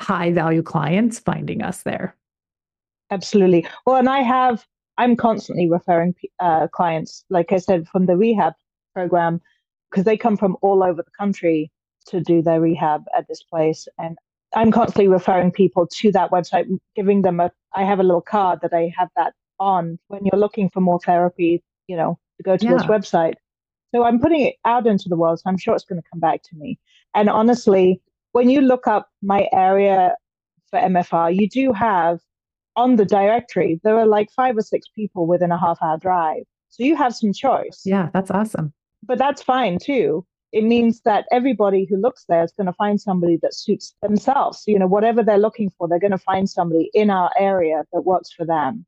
high 0.00 0.32
value 0.32 0.62
clients 0.62 1.18
finding 1.18 1.62
us 1.62 1.82
there. 1.82 2.16
Absolutely. 3.10 3.66
Well, 3.86 3.96
and 3.96 4.08
I 4.08 4.20
have, 4.20 4.64
I'm 4.98 5.16
constantly 5.16 5.68
referring 5.70 6.14
uh, 6.40 6.68
clients, 6.68 7.24
like 7.30 7.52
I 7.52 7.58
said, 7.58 7.88
from 7.88 8.06
the 8.06 8.16
rehab 8.16 8.54
program, 8.94 9.40
because 9.90 10.04
they 10.04 10.16
come 10.16 10.36
from 10.36 10.56
all 10.62 10.82
over 10.82 11.02
the 11.02 11.10
country 11.18 11.70
to 12.08 12.20
do 12.20 12.42
their 12.42 12.60
rehab 12.60 13.04
at 13.16 13.26
this 13.28 13.42
place. 13.42 13.86
And 13.98 14.16
I'm 14.54 14.70
constantly 14.70 15.08
referring 15.08 15.52
people 15.52 15.86
to 15.86 16.12
that 16.12 16.30
website, 16.30 16.66
giving 16.94 17.22
them 17.22 17.40
a, 17.40 17.50
I 17.74 17.84
have 17.84 18.00
a 18.00 18.04
little 18.04 18.20
card 18.20 18.60
that 18.62 18.72
I 18.72 18.92
have 18.96 19.08
that 19.16 19.34
on 19.60 19.98
when 20.08 20.24
you're 20.24 20.40
looking 20.40 20.70
for 20.70 20.80
more 20.80 21.00
therapy, 21.00 21.62
you 21.86 21.96
know, 21.96 22.18
to 22.38 22.42
go 22.42 22.56
to 22.56 22.64
yeah. 22.64 22.72
this 22.72 22.82
website. 22.82 23.34
So 23.94 24.02
I'm 24.02 24.18
putting 24.18 24.40
it 24.40 24.56
out 24.64 24.88
into 24.88 25.08
the 25.08 25.16
world. 25.16 25.38
So 25.38 25.44
I'm 25.46 25.56
sure 25.56 25.74
it's 25.74 25.84
going 25.84 26.02
to 26.02 26.08
come 26.10 26.18
back 26.18 26.42
to 26.44 26.56
me. 26.56 26.80
And 27.14 27.28
honestly, 27.28 28.00
when 28.32 28.50
you 28.50 28.60
look 28.60 28.88
up 28.88 29.10
my 29.22 29.48
area 29.52 30.16
for 30.68 30.80
MFR, 30.80 31.38
you 31.38 31.48
do 31.48 31.72
have 31.72 32.18
on 32.74 32.96
the 32.96 33.04
directory, 33.04 33.80
there 33.84 33.96
are 33.96 34.06
like 34.06 34.32
five 34.32 34.56
or 34.56 34.62
six 34.62 34.88
people 34.88 35.28
within 35.28 35.52
a 35.52 35.58
half 35.58 35.78
hour 35.80 35.96
drive. 35.96 36.42
So 36.70 36.82
you 36.82 36.96
have 36.96 37.14
some 37.14 37.32
choice. 37.32 37.82
Yeah, 37.84 38.08
that's 38.12 38.32
awesome. 38.32 38.72
But 39.04 39.18
that's 39.18 39.44
fine 39.44 39.78
too. 39.80 40.26
It 40.50 40.64
means 40.64 41.02
that 41.02 41.26
everybody 41.30 41.86
who 41.88 41.96
looks 41.96 42.24
there 42.28 42.42
is 42.42 42.52
going 42.52 42.66
to 42.66 42.72
find 42.72 43.00
somebody 43.00 43.38
that 43.42 43.54
suits 43.54 43.94
themselves. 44.02 44.64
You 44.66 44.80
know, 44.80 44.88
whatever 44.88 45.22
they're 45.22 45.38
looking 45.38 45.70
for, 45.78 45.86
they're 45.86 46.00
going 46.00 46.10
to 46.10 46.18
find 46.18 46.50
somebody 46.50 46.90
in 46.94 47.10
our 47.10 47.30
area 47.38 47.84
that 47.92 48.00
works 48.00 48.32
for 48.32 48.44
them. 48.44 48.86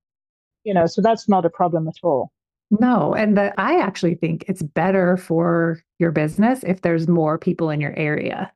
You 0.65 0.75
know, 0.75 0.87
so 0.87 1.01
that's 1.01 1.29
not 1.29 1.45
a 1.45 1.51
problem 1.51 1.87
at 1.87 1.95
all. 2.03 2.33
No, 2.71 3.14
and 3.14 3.37
that 3.37 3.55
I 3.59 3.81
actually 3.81 4.17
think 4.17 4.45
it's 4.49 4.62
better 4.62 5.17
for 5.17 5.81
your 5.99 6.11
business 6.11 6.64
if 6.64 6.83
there's 6.83 7.07
more 7.07 7.39
people 7.39 7.71
in 7.71 7.81
your 7.81 7.97
area 7.97 8.53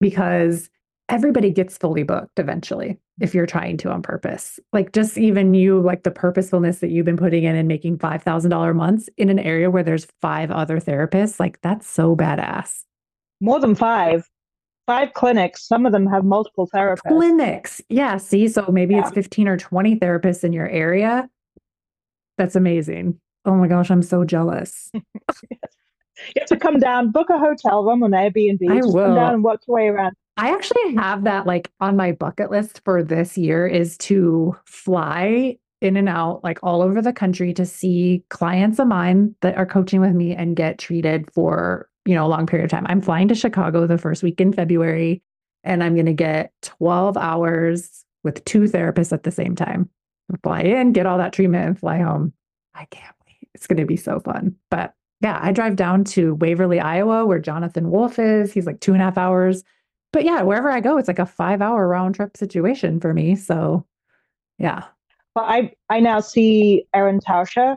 because 0.00 0.70
everybody 1.08 1.50
gets 1.50 1.76
fully 1.76 2.02
booked 2.02 2.38
eventually 2.38 2.98
if 3.20 3.34
you're 3.34 3.46
trying 3.46 3.76
to 3.78 3.90
on 3.90 4.02
purpose. 4.02 4.58
Like 4.72 4.92
just 4.92 5.18
even 5.18 5.54
you 5.54 5.80
like 5.80 6.02
the 6.02 6.10
purposefulness 6.10 6.78
that 6.78 6.90
you've 6.90 7.04
been 7.04 7.16
putting 7.16 7.44
in 7.44 7.54
and 7.54 7.68
making 7.68 7.98
$5,000 7.98 8.74
months 8.74 9.08
in 9.16 9.28
an 9.28 9.38
area 9.38 9.70
where 9.70 9.82
there's 9.82 10.06
five 10.20 10.50
other 10.50 10.80
therapists, 10.80 11.38
like 11.38 11.60
that's 11.60 11.86
so 11.86 12.16
badass. 12.16 12.82
More 13.40 13.60
than 13.60 13.74
5. 13.74 14.28
five 14.86 15.12
clinics. 15.12 15.66
Some 15.66 15.86
of 15.86 15.92
them 15.92 16.06
have 16.06 16.24
multiple 16.24 16.68
therapists. 16.74 17.08
Clinics. 17.08 17.80
Yeah. 17.88 18.16
See, 18.16 18.48
so 18.48 18.66
maybe 18.72 18.94
yeah. 18.94 19.00
it's 19.00 19.10
15 19.10 19.48
or 19.48 19.56
20 19.56 19.96
therapists 19.96 20.44
in 20.44 20.52
your 20.52 20.68
area. 20.68 21.28
That's 22.38 22.56
amazing. 22.56 23.20
Oh 23.44 23.54
my 23.54 23.68
gosh, 23.68 23.90
I'm 23.90 24.02
so 24.02 24.24
jealous. 24.24 24.90
You 26.28 26.40
have 26.40 26.48
to 26.48 26.56
come 26.56 26.78
down, 26.78 27.10
book 27.10 27.28
a 27.30 27.38
hotel 27.38 27.84
room 27.84 28.02
on 28.02 28.12
Airbnb. 28.12 28.70
I 28.70 28.76
will. 28.76 28.92
Come 28.92 29.14
down 29.16 29.34
and 29.34 29.44
work 29.44 29.62
your 29.66 29.76
way 29.76 29.88
around. 29.88 30.14
I 30.36 30.50
actually 30.50 30.94
have 30.94 31.24
that 31.24 31.46
like 31.46 31.70
on 31.80 31.96
my 31.96 32.12
bucket 32.12 32.50
list 32.50 32.80
for 32.84 33.02
this 33.02 33.38
year 33.38 33.66
is 33.66 33.96
to 33.98 34.56
fly 34.64 35.56
in 35.80 35.96
and 35.96 36.08
out 36.08 36.42
like 36.42 36.58
all 36.62 36.82
over 36.82 37.02
the 37.02 37.12
country 37.12 37.52
to 37.54 37.66
see 37.66 38.24
clients 38.30 38.78
of 38.78 38.88
mine 38.88 39.34
that 39.42 39.56
are 39.56 39.66
coaching 39.66 40.00
with 40.00 40.12
me 40.12 40.34
and 40.34 40.56
get 40.56 40.78
treated 40.78 41.30
for, 41.32 41.88
you 42.04 42.14
know, 42.14 42.26
a 42.26 42.28
long 42.28 42.46
period 42.46 42.64
of 42.64 42.70
time. 42.70 42.86
I'm 42.88 43.00
flying 43.00 43.28
to 43.28 43.34
Chicago 43.34 43.86
the 43.86 43.98
first 43.98 44.22
week 44.22 44.40
in 44.40 44.52
February 44.52 45.22
and 45.62 45.84
I'm 45.84 45.94
going 45.94 46.06
to 46.06 46.12
get 46.12 46.52
12 46.62 47.16
hours 47.16 48.04
with 48.22 48.44
two 48.44 48.62
therapists 48.62 49.12
at 49.12 49.22
the 49.22 49.30
same 49.30 49.54
time. 49.54 49.88
Fly 50.42 50.62
in, 50.62 50.92
get 50.92 51.06
all 51.06 51.18
that 51.18 51.32
treatment 51.32 51.66
and 51.66 51.78
fly 51.78 51.98
home. 51.98 52.32
I 52.74 52.86
can't. 52.86 53.13
It's 53.54 53.66
going 53.66 53.78
to 53.78 53.86
be 53.86 53.96
so 53.96 54.20
fun. 54.20 54.56
But 54.70 54.94
yeah, 55.20 55.38
I 55.40 55.52
drive 55.52 55.76
down 55.76 56.04
to 56.04 56.34
Waverly, 56.34 56.80
Iowa, 56.80 57.24
where 57.24 57.38
Jonathan 57.38 57.90
Wolf 57.90 58.18
is. 58.18 58.52
He's 58.52 58.66
like 58.66 58.80
two 58.80 58.92
and 58.92 59.00
a 59.00 59.04
half 59.04 59.18
hours. 59.18 59.64
But 60.12 60.24
yeah, 60.24 60.42
wherever 60.42 60.70
I 60.70 60.80
go, 60.80 60.96
it's 60.98 61.08
like 61.08 61.18
a 61.18 61.26
five 61.26 61.62
hour 61.62 61.88
round 61.88 62.14
trip 62.14 62.36
situation 62.36 63.00
for 63.00 63.14
me. 63.14 63.34
So 63.36 63.86
yeah. 64.58 64.84
Well, 65.34 65.44
I 65.44 65.72
I 65.88 66.00
now 66.00 66.20
see 66.20 66.86
Erin 66.94 67.20
Tauscher 67.20 67.76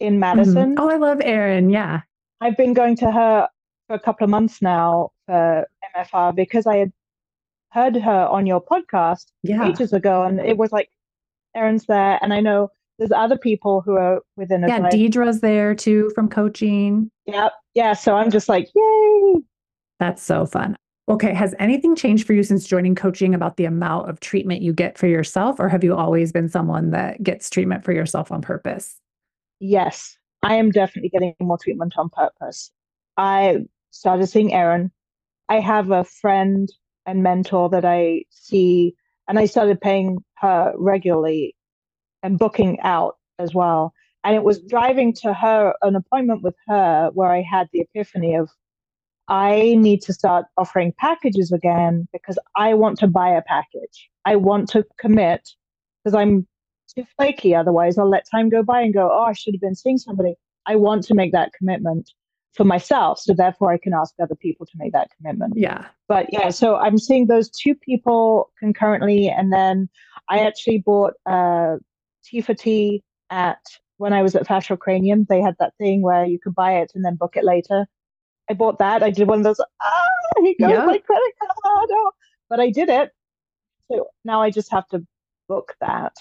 in 0.00 0.14
mm-hmm. 0.14 0.20
Madison. 0.20 0.76
Mm-hmm. 0.76 0.84
Oh, 0.84 0.90
I 0.90 0.96
love 0.96 1.20
Erin. 1.22 1.70
Yeah. 1.70 2.02
I've 2.40 2.56
been 2.56 2.74
going 2.74 2.96
to 2.96 3.10
her 3.10 3.48
for 3.86 3.94
a 3.94 4.00
couple 4.00 4.24
of 4.24 4.30
months 4.30 4.60
now 4.60 5.10
for 5.26 5.66
MFR 5.96 6.34
because 6.34 6.66
I 6.66 6.76
had 6.76 6.92
heard 7.70 7.96
her 7.96 8.26
on 8.26 8.46
your 8.46 8.62
podcast 8.62 9.26
yeah. 9.42 9.66
ages 9.66 9.92
ago, 9.92 10.22
and 10.22 10.40
it 10.40 10.56
was 10.56 10.72
like 10.72 10.90
Erin's 11.56 11.86
there, 11.86 12.18
and 12.22 12.32
I 12.32 12.40
know 12.40 12.70
there's 12.98 13.12
other 13.12 13.36
people 13.38 13.82
who 13.84 13.96
are 13.96 14.20
within 14.36 14.64
a 14.64 14.68
yeah 14.68 14.78
life. 14.78 14.90
deidre's 14.92 15.40
there 15.40 15.74
too 15.74 16.10
from 16.14 16.28
coaching. 16.28 17.10
Yeah 17.26 17.48
yeah 17.74 17.92
so 17.92 18.16
i'm 18.16 18.30
just 18.30 18.48
like 18.48 18.68
yay! 18.74 19.34
That's 19.98 20.22
so 20.22 20.46
fun. 20.46 20.76
Okay 21.08 21.32
has 21.34 21.54
anything 21.58 21.94
changed 21.96 22.26
for 22.26 22.32
you 22.32 22.42
since 22.42 22.66
joining 22.66 22.94
coaching 22.94 23.34
about 23.34 23.56
the 23.56 23.64
amount 23.64 24.08
of 24.10 24.20
treatment 24.20 24.62
you 24.62 24.72
get 24.72 24.98
for 24.98 25.06
yourself 25.06 25.60
or 25.60 25.68
have 25.68 25.84
you 25.84 25.94
always 25.94 26.32
been 26.32 26.48
someone 26.48 26.90
that 26.90 27.22
gets 27.22 27.48
treatment 27.50 27.84
for 27.84 27.92
yourself 27.92 28.30
on 28.32 28.42
purpose? 28.42 28.96
Yes 29.60 30.16
i 30.42 30.54
am 30.54 30.70
definitely 30.70 31.08
getting 31.08 31.34
more 31.40 31.58
treatment 31.58 31.94
on 31.96 32.08
purpose. 32.10 32.70
I 33.16 33.64
started 33.90 34.26
seeing 34.26 34.52
erin. 34.52 34.90
I 35.48 35.60
have 35.60 35.90
a 35.90 36.04
friend 36.04 36.68
and 37.06 37.22
mentor 37.22 37.68
that 37.70 37.84
i 37.84 38.22
see 38.30 38.94
and 39.28 39.38
i 39.38 39.46
started 39.46 39.80
paying 39.80 40.18
her 40.36 40.72
regularly 40.76 41.55
and 42.22 42.38
booking 42.38 42.80
out 42.80 43.16
as 43.38 43.54
well. 43.54 43.92
And 44.24 44.34
it 44.34 44.42
was 44.42 44.60
driving 44.60 45.12
to 45.22 45.32
her, 45.32 45.74
an 45.82 45.94
appointment 45.94 46.42
with 46.42 46.56
her, 46.66 47.10
where 47.14 47.30
I 47.30 47.42
had 47.42 47.68
the 47.72 47.80
epiphany 47.80 48.34
of, 48.34 48.50
I 49.28 49.76
need 49.78 50.02
to 50.02 50.12
start 50.12 50.46
offering 50.56 50.92
packages 50.98 51.52
again 51.52 52.08
because 52.12 52.38
I 52.56 52.74
want 52.74 52.98
to 53.00 53.06
buy 53.06 53.28
a 53.28 53.42
package. 53.42 54.10
I 54.24 54.36
want 54.36 54.68
to 54.70 54.84
commit 54.98 55.48
because 56.02 56.14
I'm 56.14 56.46
too 56.96 57.04
flaky. 57.16 57.54
Otherwise, 57.54 57.98
I'll 57.98 58.08
let 58.08 58.26
time 58.28 58.48
go 58.48 58.62
by 58.62 58.80
and 58.80 58.94
go, 58.94 59.10
oh, 59.12 59.24
I 59.24 59.32
should 59.32 59.54
have 59.54 59.60
been 59.60 59.74
seeing 59.74 59.98
somebody. 59.98 60.34
I 60.66 60.76
want 60.76 61.04
to 61.04 61.14
make 61.14 61.32
that 61.32 61.52
commitment 61.52 62.10
for 62.54 62.64
myself. 62.64 63.20
So 63.20 63.34
therefore, 63.34 63.72
I 63.72 63.78
can 63.78 63.92
ask 63.94 64.14
other 64.20 64.34
people 64.34 64.66
to 64.66 64.72
make 64.76 64.92
that 64.92 65.10
commitment. 65.16 65.54
Yeah. 65.56 65.86
But 66.08 66.32
yeah, 66.32 66.50
so 66.50 66.76
I'm 66.76 66.98
seeing 66.98 67.26
those 67.26 67.50
two 67.50 67.74
people 67.74 68.50
concurrently. 68.58 69.28
And 69.28 69.52
then 69.52 69.88
I 70.28 70.40
actually 70.40 70.78
bought 70.78 71.14
uh, 71.26 71.76
T 72.26 72.40
for 72.40 72.54
T 72.54 73.02
at 73.30 73.58
when 73.98 74.12
I 74.12 74.22
was 74.22 74.34
at 74.34 74.46
Fascial 74.46 74.78
Cranium. 74.78 75.26
They 75.28 75.40
had 75.40 75.56
that 75.58 75.74
thing 75.78 76.02
where 76.02 76.24
you 76.24 76.38
could 76.42 76.54
buy 76.54 76.72
it 76.72 76.92
and 76.94 77.04
then 77.04 77.16
book 77.16 77.36
it 77.36 77.44
later. 77.44 77.86
I 78.50 78.54
bought 78.54 78.78
that. 78.78 79.02
I 79.02 79.10
did 79.10 79.28
one 79.28 79.38
of 79.38 79.44
those. 79.44 79.60
Ah, 79.60 80.04
here 80.42 80.54
goes 80.60 80.70
yeah. 80.70 80.84
my 80.84 80.98
credit 80.98 81.34
card. 81.40 81.88
Oh. 81.90 82.10
But 82.48 82.60
I 82.60 82.70
did 82.70 82.88
it. 82.88 83.10
So 83.90 84.08
now 84.24 84.42
I 84.42 84.50
just 84.50 84.70
have 84.70 84.86
to 84.88 85.04
book 85.48 85.74
that. 85.80 86.12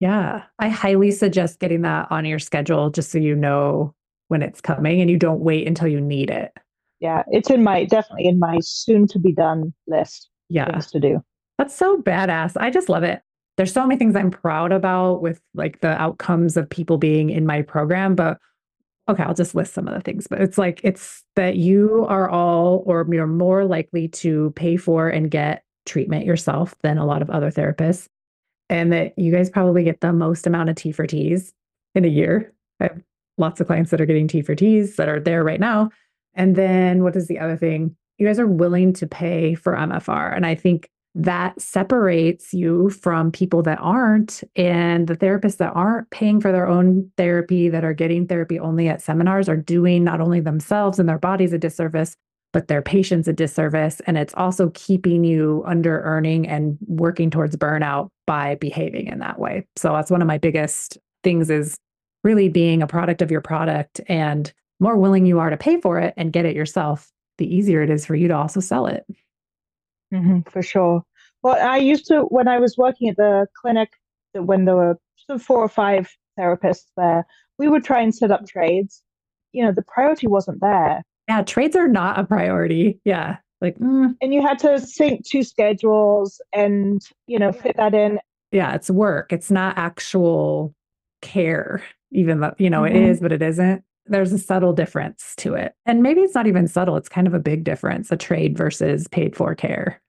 Yeah, 0.00 0.44
I 0.60 0.68
highly 0.68 1.10
suggest 1.10 1.58
getting 1.58 1.82
that 1.82 2.06
on 2.10 2.24
your 2.24 2.38
schedule 2.38 2.90
just 2.90 3.10
so 3.10 3.18
you 3.18 3.34
know 3.34 3.94
when 4.28 4.42
it's 4.42 4.60
coming 4.60 5.00
and 5.00 5.10
you 5.10 5.16
don't 5.16 5.40
wait 5.40 5.66
until 5.66 5.88
you 5.88 6.00
need 6.00 6.30
it. 6.30 6.52
Yeah, 7.00 7.24
it's 7.28 7.50
in 7.50 7.64
my 7.64 7.84
definitely 7.84 8.26
in 8.26 8.38
my 8.38 8.58
soon 8.60 9.06
to 9.08 9.18
be 9.18 9.32
done 9.32 9.72
list. 9.86 10.28
Yeah. 10.48 10.70
Things 10.70 10.90
to 10.92 11.00
do. 11.00 11.22
That's 11.58 11.74
so 11.74 12.00
badass. 12.00 12.56
I 12.56 12.70
just 12.70 12.88
love 12.88 13.02
it 13.02 13.22
there's 13.58 13.72
so 13.72 13.84
many 13.84 13.98
things 13.98 14.14
I'm 14.14 14.30
proud 14.30 14.70
about 14.70 15.20
with 15.20 15.40
like 15.52 15.80
the 15.80 16.00
outcomes 16.00 16.56
of 16.56 16.70
people 16.70 16.96
being 16.96 17.28
in 17.28 17.44
my 17.44 17.60
program, 17.62 18.14
but 18.14 18.38
okay, 19.08 19.24
I'll 19.24 19.34
just 19.34 19.54
list 19.54 19.74
some 19.74 19.88
of 19.88 19.94
the 19.94 20.00
things. 20.00 20.28
But 20.28 20.40
it's 20.40 20.58
like 20.58 20.80
it's 20.84 21.24
that 21.34 21.56
you 21.56 22.06
are 22.08 22.30
all 22.30 22.84
or 22.86 23.04
you're 23.10 23.26
more 23.26 23.64
likely 23.64 24.06
to 24.08 24.52
pay 24.54 24.76
for 24.76 25.08
and 25.08 25.28
get 25.28 25.64
treatment 25.86 26.24
yourself 26.24 26.76
than 26.82 26.98
a 26.98 27.04
lot 27.04 27.20
of 27.20 27.30
other 27.30 27.50
therapists. 27.50 28.06
And 28.70 28.92
that 28.92 29.18
you 29.18 29.32
guys 29.32 29.50
probably 29.50 29.82
get 29.82 30.00
the 30.00 30.12
most 30.12 30.46
amount 30.46 30.70
of 30.70 30.76
T 30.76 30.92
for 30.92 31.06
Ts 31.06 31.52
in 31.96 32.04
a 32.04 32.08
year. 32.08 32.52
I 32.78 32.84
have 32.84 33.02
lots 33.38 33.60
of 33.60 33.66
clients 33.66 33.90
that 33.90 34.00
are 34.00 34.06
getting 34.06 34.28
T 34.28 34.40
for 34.40 34.54
Ts 34.54 34.96
that 34.96 35.08
are 35.08 35.18
there 35.18 35.42
right 35.42 35.58
now. 35.58 35.90
And 36.34 36.54
then 36.54 37.02
what 37.02 37.16
is 37.16 37.26
the 37.26 37.40
other 37.40 37.56
thing? 37.56 37.96
You 38.18 38.26
guys 38.26 38.38
are 38.38 38.46
willing 38.46 38.92
to 38.94 39.06
pay 39.08 39.56
for 39.56 39.74
MFR. 39.74 40.36
And 40.36 40.46
I 40.46 40.54
think 40.54 40.88
that 41.14 41.60
separates 41.60 42.52
you 42.52 42.90
from 42.90 43.32
people 43.32 43.62
that 43.62 43.78
aren't 43.80 44.44
and 44.54 45.08
the 45.08 45.16
therapists 45.16 45.56
that 45.56 45.72
aren't 45.74 46.08
paying 46.10 46.40
for 46.40 46.52
their 46.52 46.68
own 46.68 47.10
therapy 47.16 47.68
that 47.68 47.84
are 47.84 47.94
getting 47.94 48.26
therapy 48.26 48.58
only 48.58 48.88
at 48.88 49.02
seminars 49.02 49.48
are 49.48 49.56
doing 49.56 50.04
not 50.04 50.20
only 50.20 50.40
themselves 50.40 50.98
and 50.98 51.08
their 51.08 51.18
bodies 51.18 51.52
a 51.52 51.58
disservice 51.58 52.14
but 52.52 52.68
their 52.68 52.82
patients 52.82 53.28
a 53.28 53.32
disservice. 53.32 54.00
And 54.06 54.16
it's 54.16 54.34
also 54.34 54.70
keeping 54.74 55.24
you 55.24 55.62
under 55.66 56.00
earning 56.00 56.48
and 56.48 56.78
working 56.86 57.30
towards 57.30 57.56
burnout 57.56 58.08
by 58.26 58.54
behaving 58.54 59.08
in 59.08 59.18
that 59.18 59.38
way. 59.38 59.66
So 59.76 59.92
that's 59.92 60.10
one 60.10 60.22
of 60.22 60.28
my 60.28 60.38
biggest 60.38 60.98
things 61.22 61.50
is 61.50 61.76
really 62.24 62.48
being 62.48 62.82
a 62.82 62.86
product 62.86 63.22
of 63.22 63.30
your 63.30 63.40
product 63.40 64.00
and 64.08 64.52
more 64.80 64.96
willing 64.96 65.26
you 65.26 65.38
are 65.40 65.50
to 65.50 65.56
pay 65.56 65.80
for 65.80 65.98
it 65.98 66.14
and 66.16 66.32
get 66.32 66.46
it 66.46 66.56
yourself 66.56 67.10
the 67.38 67.54
easier 67.54 67.82
it 67.82 67.90
is 67.90 68.04
for 68.04 68.16
you 68.16 68.28
to 68.28 68.36
also 68.36 68.60
sell 68.60 68.86
it 68.86 69.04
Mm-hmm, 70.12 70.48
for 70.50 70.62
sure. 70.62 71.02
Well, 71.42 71.56
I 71.56 71.76
used 71.78 72.06
to 72.06 72.22
when 72.22 72.48
I 72.48 72.58
was 72.58 72.76
working 72.76 73.08
at 73.08 73.16
the 73.16 73.46
clinic 73.60 73.90
when 74.34 74.64
there 74.64 74.76
were 74.76 74.98
four 75.38 75.58
or 75.58 75.68
five 75.68 76.08
therapists 76.38 76.86
there. 76.96 77.26
We 77.58 77.68
would 77.68 77.84
try 77.84 78.00
and 78.00 78.14
set 78.14 78.30
up 78.30 78.46
trades. 78.46 79.02
You 79.52 79.64
know, 79.64 79.72
the 79.72 79.82
priority 79.82 80.26
wasn't 80.26 80.60
there. 80.60 81.02
Yeah, 81.28 81.42
trades 81.42 81.76
are 81.76 81.88
not 81.88 82.18
a 82.18 82.24
priority. 82.24 83.00
Yeah, 83.04 83.36
like 83.60 83.78
mm. 83.78 84.14
and 84.20 84.32
you 84.32 84.40
had 84.42 84.58
to 84.60 84.80
sync 84.80 85.26
two 85.26 85.42
schedules 85.42 86.40
and 86.52 87.02
you 87.26 87.38
know 87.38 87.52
fit 87.52 87.76
that 87.76 87.94
in. 87.94 88.18
Yeah, 88.52 88.74
it's 88.74 88.90
work. 88.90 89.32
It's 89.32 89.50
not 89.50 89.76
actual 89.76 90.74
care. 91.20 91.82
Even 92.12 92.40
though 92.40 92.54
you 92.58 92.70
know 92.70 92.82
mm-hmm. 92.82 92.96
it 92.96 93.02
is, 93.10 93.20
but 93.20 93.32
it 93.32 93.42
isn't 93.42 93.82
there's 94.08 94.32
a 94.32 94.38
subtle 94.38 94.72
difference 94.72 95.34
to 95.38 95.54
it. 95.54 95.74
And 95.86 96.02
maybe 96.02 96.20
it's 96.20 96.34
not 96.34 96.46
even 96.46 96.66
subtle, 96.66 96.96
it's 96.96 97.08
kind 97.08 97.26
of 97.26 97.34
a 97.34 97.38
big 97.38 97.64
difference 97.64 98.10
a 98.10 98.16
trade 98.16 98.56
versus 98.56 99.08
paid 99.08 99.36
for 99.36 99.54
care. 99.54 100.00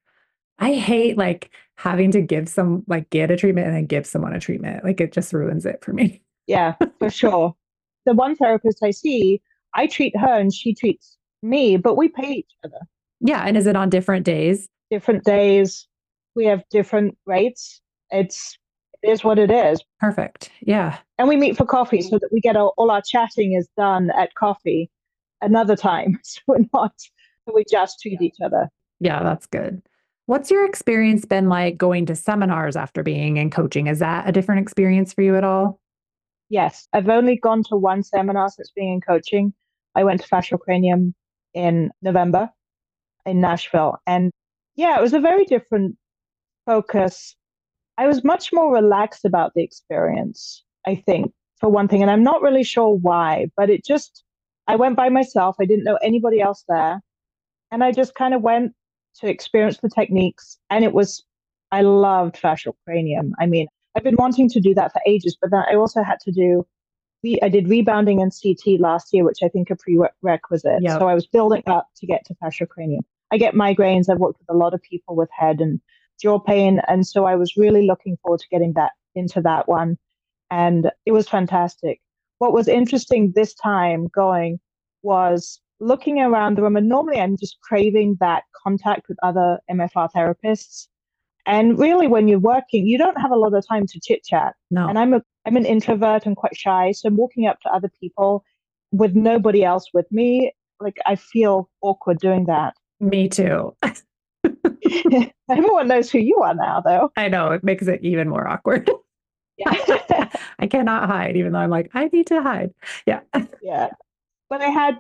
I 0.60 0.74
hate 0.74 1.18
like 1.18 1.52
having 1.78 2.12
to 2.12 2.22
give 2.22 2.50
some, 2.50 2.84
like 2.88 3.10
get 3.10 3.32
a 3.32 3.38
treatment 3.38 3.68
and 3.68 3.76
then 3.76 3.86
give 3.86 4.06
someone 4.06 4.34
a 4.34 4.40
treatment. 4.40 4.84
Like 4.84 5.00
it 5.00 5.14
just 5.14 5.32
ruins 5.34 5.66
it 5.66 5.84
for 5.84 5.94
me. 5.94 6.22
Yeah, 6.48 6.76
for 7.00 7.10
sure. 7.10 7.56
The 8.06 8.14
one 8.14 8.36
therapist 8.36 8.80
I 8.84 8.92
see, 8.92 9.42
I 9.74 9.88
treat 9.88 10.18
her 10.18 10.40
and 10.40 10.54
she 10.54 10.74
treats 10.74 11.18
me, 11.42 11.78
but 11.78 11.96
we 11.96 12.10
pay 12.10 12.32
each 12.32 12.52
other. 12.66 12.80
Yeah. 13.22 13.44
And 13.46 13.58
is 13.58 13.68
it 13.68 13.76
on 13.76 13.90
different 13.90 14.26
days? 14.26 14.68
Different 14.92 15.24
days. 15.24 15.88
We 16.36 16.46
have 16.46 16.64
different 16.70 17.18
rates. 17.26 17.82
It's 18.12 18.58
it 19.02 19.10
is 19.10 19.24
what 19.24 19.40
it 19.40 19.52
is. 19.52 19.82
Perfect. 20.00 20.52
Yeah. 20.62 20.98
And 21.18 21.28
we 21.28 21.38
meet 21.38 21.58
for 21.58 21.66
coffee 21.66 22.02
so 22.02 22.18
that 22.20 22.30
we 22.32 22.42
get 22.42 22.56
all, 22.56 22.74
all 22.78 22.92
our 22.92 23.02
chatting 23.02 23.54
is 23.54 23.68
done 23.78 24.12
at 24.12 24.34
coffee 24.36 24.90
another 25.42 25.76
time. 25.76 26.20
So 26.24 26.42
we're 26.48 26.66
not, 26.74 26.94
we 27.54 27.64
just 27.70 28.02
treat 28.02 28.22
each 28.22 28.38
other. 28.44 28.70
Yeah, 29.00 29.24
that's 29.24 29.46
good. 29.46 29.82
What's 30.26 30.52
your 30.52 30.66
experience 30.66 31.26
been 31.26 31.50
like 31.50 31.78
going 31.78 32.06
to 32.08 32.16
seminars 32.16 32.76
after 32.76 33.02
being 33.02 33.38
in 33.38 33.50
coaching? 33.50 33.88
Is 33.88 34.00
that 34.00 34.28
a 34.30 34.32
different 34.32 34.62
experience 34.62 35.14
for 35.14 35.22
you 35.22 35.36
at 35.36 35.44
all? 35.44 35.80
Yes. 36.50 36.88
I've 36.94 37.10
only 37.10 37.38
gone 37.38 37.64
to 37.70 37.76
one 37.76 38.04
seminar 38.04 38.50
since 38.50 38.72
being 38.76 38.94
in 38.94 39.02
coaching. 39.02 39.54
I 39.96 40.04
went 40.04 40.22
to 40.22 40.28
Fascial 40.28 40.60
Cranium 40.60 41.16
in 41.54 41.90
November 42.02 42.50
in 43.26 43.42
Nashville. 43.42 43.98
And 44.06 44.32
yeah, 44.76 44.98
it 44.98 45.02
was 45.02 45.14
a 45.14 45.20
very 45.20 45.46
different 45.46 45.96
focus 46.66 47.36
I 48.00 48.08
was 48.08 48.24
much 48.24 48.54
more 48.54 48.74
relaxed 48.74 49.26
about 49.26 49.52
the 49.56 49.62
experience, 49.62 50.64
I 50.88 50.96
think, 50.96 51.34
for 51.60 51.70
one 51.70 51.90
thing. 51.90 52.02
And 52.02 52.10
I'm 52.10 52.24
not 52.24 52.42
really 52.42 52.64
sure 52.64 52.96
why, 52.96 53.48
but 53.58 53.70
it 53.70 53.86
just, 53.86 54.24
I 54.68 54.78
went 54.78 54.96
by 54.96 55.10
myself. 55.10 55.58
I 55.60 55.66
didn't 55.66 55.84
know 55.84 56.00
anybody 56.02 56.40
else 56.40 56.64
there. 56.70 57.02
And 57.72 57.84
I 57.84 57.92
just 57.92 58.16
kind 58.16 58.34
of 58.34 58.42
went 58.42 58.72
to 59.20 59.28
experience 59.28 59.80
the 59.80 59.90
techniques. 59.90 60.58
And 60.70 60.86
it 60.86 60.94
was, 60.94 61.22
I 61.74 61.82
loved 61.82 62.36
fascial 62.36 62.74
cranium. 62.86 63.34
I 63.38 63.48
mean, 63.48 63.68
I've 63.98 64.04
been 64.04 64.16
wanting 64.18 64.48
to 64.50 64.62
do 64.62 64.74
that 64.76 64.94
for 64.94 65.02
ages, 65.06 65.36
but 65.40 65.52
then 65.52 65.64
I 65.70 65.76
also 65.76 66.02
had 66.02 66.20
to 66.22 66.32
do, 66.32 66.66
I 67.44 67.50
did 67.50 67.68
rebounding 67.68 68.22
and 68.22 68.32
CT 68.32 68.80
last 68.80 69.10
year, 69.12 69.26
which 69.26 69.40
I 69.44 69.50
think 69.50 69.70
are 69.72 69.76
prerequisite. 69.76 70.84
Yep. 70.84 71.00
So 71.00 71.08
I 71.10 71.14
was 71.14 71.28
building 71.28 71.64
up 71.68 71.90
to 71.98 72.08
get 72.08 72.26
to 72.28 72.36
fascial 72.36 72.70
cranium. 72.70 73.04
I 73.30 73.38
get 73.38 73.56
migraines. 73.56 74.10
I've 74.10 74.20
worked 74.20 74.40
with 74.40 74.56
a 74.56 74.58
lot 74.58 74.74
of 74.74 74.82
people 74.82 75.18
with 75.18 75.30
head 75.38 75.60
and 75.60 75.82
jaw 76.20 76.40
pain. 76.40 76.82
And 76.88 77.06
so 77.06 77.26
I 77.26 77.36
was 77.36 77.58
really 77.58 77.86
looking 77.86 78.18
forward 78.22 78.42
to 78.42 78.50
getting 78.50 78.74
back 78.74 78.92
into 79.16 79.42
that 79.42 79.68
one. 79.68 79.98
And 80.52 80.92
it 81.06 81.12
was 81.12 81.28
fantastic. 81.28 82.02
What 82.40 82.54
was 82.54 82.68
interesting 82.68 83.34
this 83.36 83.54
time 83.54 84.08
going 84.08 84.60
was 85.02 85.60
looking 85.80 86.20
around 86.20 86.58
the 86.58 86.62
room. 86.62 86.76
And 86.76 86.90
normally 86.90 87.20
I'm 87.20 87.38
just 87.38 87.60
craving 87.62 88.18
that 88.20 88.44
contact 88.64 89.08
with 89.08 89.18
other 89.24 89.60
MFR 89.70 90.10
therapists. 90.16 90.88
And 91.46 91.80
really, 91.80 92.08
when 92.08 92.28
you're 92.28 92.38
working, 92.38 92.86
you 92.86 92.98
don't 92.98 93.20
have 93.20 93.32
a 93.32 93.36
lot 93.36 93.54
of 93.54 93.66
time 93.68 93.88
to 93.88 94.00
chit 94.00 94.24
chat. 94.24 94.56
No. 94.70 94.88
And 94.88 95.00
I'm 95.00 95.14
a 95.14 95.24
I'm 95.46 95.58
an 95.58 95.66
introvert 95.66 96.26
and 96.26 96.36
quite 96.36 96.56
shy, 96.56 96.92
so 96.92 97.08
I'm 97.08 97.16
walking 97.16 97.48
up 97.48 97.60
to 97.62 97.70
other 97.70 97.90
people 98.00 98.44
with 98.92 99.16
nobody 99.16 99.64
else 99.64 99.88
with 99.94 100.06
me. 100.12 100.54
Like 100.80 100.98
I 101.08 101.16
feel 101.16 101.70
awkward 101.82 102.20
doing 102.20 102.46
that. 102.46 102.76
Me 103.00 103.30
too. 103.30 103.76
Everyone 105.50 105.88
knows 105.88 106.12
who 106.12 106.20
you 106.20 106.38
are 106.38 106.56
now, 106.56 106.82
though. 106.82 107.12
I 107.16 107.28
know 107.28 107.52
it 107.52 107.64
makes 107.64 107.88
it 107.88 108.02
even 108.04 108.30
more 108.30 108.48
awkward. 108.48 108.90
Yeah. 109.58 110.30
I 110.58 110.68
cannot 110.68 111.10
hide, 111.10 111.36
even 111.36 111.52
though 111.52 111.60
I'm 111.60 111.70
like, 111.70 111.92
I 111.94 112.06
need 112.06 112.28
to 112.28 112.42
hide. 112.42 112.74
Yeah. 113.06 113.20
Yeah. 113.62 113.90
But 114.50 114.62
I 114.62 114.70
had 114.70 114.98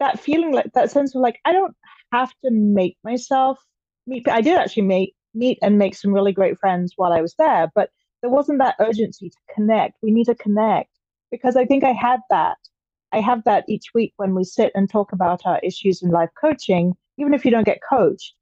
that 0.00 0.18
feeling 0.18 0.52
like 0.52 0.72
that 0.72 0.90
sense 0.90 1.14
of 1.14 1.20
like, 1.20 1.38
I 1.44 1.52
don't 1.52 1.76
have 2.10 2.30
to 2.42 2.50
make 2.50 2.96
myself 3.04 3.58
meet. 4.06 4.26
I 4.26 4.40
did 4.40 4.56
actually 4.56 4.84
make 4.84 5.14
meet 5.34 5.58
and 5.60 5.78
make 5.78 5.94
some 5.94 6.12
really 6.12 6.32
great 6.32 6.58
friends 6.58 6.94
while 6.96 7.12
I 7.12 7.20
was 7.20 7.34
there, 7.38 7.70
but 7.74 7.90
there 8.22 8.30
wasn't 8.30 8.58
that 8.58 8.76
urgency 8.80 9.30
to 9.30 9.54
connect. 9.54 9.98
We 10.02 10.10
need 10.10 10.24
to 10.24 10.34
connect 10.34 10.90
because 11.30 11.56
I 11.56 11.64
think 11.64 11.84
I 11.84 11.92
had 11.92 12.20
that. 12.30 12.56
I 13.12 13.20
have 13.20 13.44
that 13.44 13.64
each 13.68 13.94
week 13.94 14.12
when 14.16 14.34
we 14.34 14.44
sit 14.44 14.72
and 14.74 14.88
talk 14.88 15.12
about 15.12 15.42
our 15.44 15.60
issues 15.62 16.02
in 16.02 16.10
life 16.10 16.30
coaching, 16.40 16.94
even 17.18 17.34
if 17.34 17.44
you 17.44 17.50
don't 17.50 17.66
get 17.66 17.80
coached. 17.88 18.34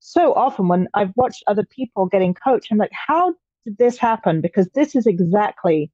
So 0.00 0.34
often 0.34 0.68
when 0.68 0.88
I've 0.94 1.12
watched 1.16 1.44
other 1.46 1.64
people 1.64 2.06
getting 2.06 2.34
coached, 2.34 2.68
I'm 2.70 2.78
like, 2.78 2.92
how 2.92 3.34
did 3.64 3.78
this 3.78 3.98
happen? 3.98 4.40
Because 4.40 4.68
this 4.74 4.96
is 4.96 5.06
exactly 5.06 5.90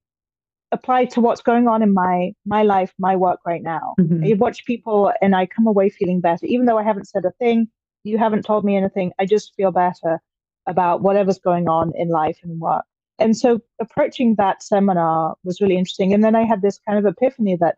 applied 0.73 1.11
to 1.11 1.21
what's 1.21 1.43
going 1.43 1.69
on 1.69 1.83
in 1.83 1.93
my 1.95 2.33
my 2.45 2.63
life, 2.63 2.93
my 2.99 3.17
work 3.17 3.41
right 3.47 3.63
now. 3.63 3.95
Mm-hmm. 4.01 4.25
I 4.25 4.33
watch 4.35 4.65
people 4.65 5.13
and 5.21 5.35
I 5.35 5.47
come 5.47 5.67
away 5.67 5.91
feeling 5.91 6.21
better, 6.21 6.47
even 6.47 6.67
though 6.67 6.79
I 6.79 6.83
haven't 6.83 7.09
said 7.09 7.25
a 7.25 7.33
thing. 7.33 7.69
You 8.05 8.19
haven't 8.19 8.45
told 8.45 8.65
me 8.65 8.77
anything. 8.77 9.13
I 9.19 9.27
just 9.27 9.55
feel 9.57 9.73
better 9.73 10.21
about 10.67 11.03
whatever's 11.03 11.39
going 11.39 11.69
on 11.69 11.93
in 11.97 12.09
life 12.09 12.39
and 12.43 12.61
work. 12.61 12.85
And 13.19 13.37
so 13.37 13.61
approaching 13.81 14.35
that 14.37 14.63
seminar 14.63 15.37
was 15.43 15.61
really 15.61 15.77
interesting. 15.77 16.13
And 16.13 16.23
then 16.23 16.35
I 16.37 16.45
had 16.45 16.63
this 16.63 16.79
kind 16.87 16.99
of 16.99 17.07
epiphany 17.07 17.57
that 17.57 17.77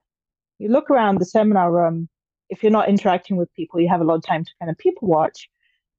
you 0.59 0.69
look 0.69 0.91
around 0.91 1.19
the 1.19 1.25
seminar 1.25 1.73
room, 1.73 2.09
if 2.51 2.63
you're 2.63 2.73
not 2.73 2.89
interacting 2.89 3.37
with 3.37 3.53
people, 3.55 3.81
you 3.81 3.89
have 3.89 4.01
a 4.01 4.05
lot 4.05 4.17
of 4.17 4.25
time 4.25 4.45
to 4.45 4.51
kind 4.59 4.71
of 4.71 4.79
people 4.79 5.09
watch. 5.09 5.49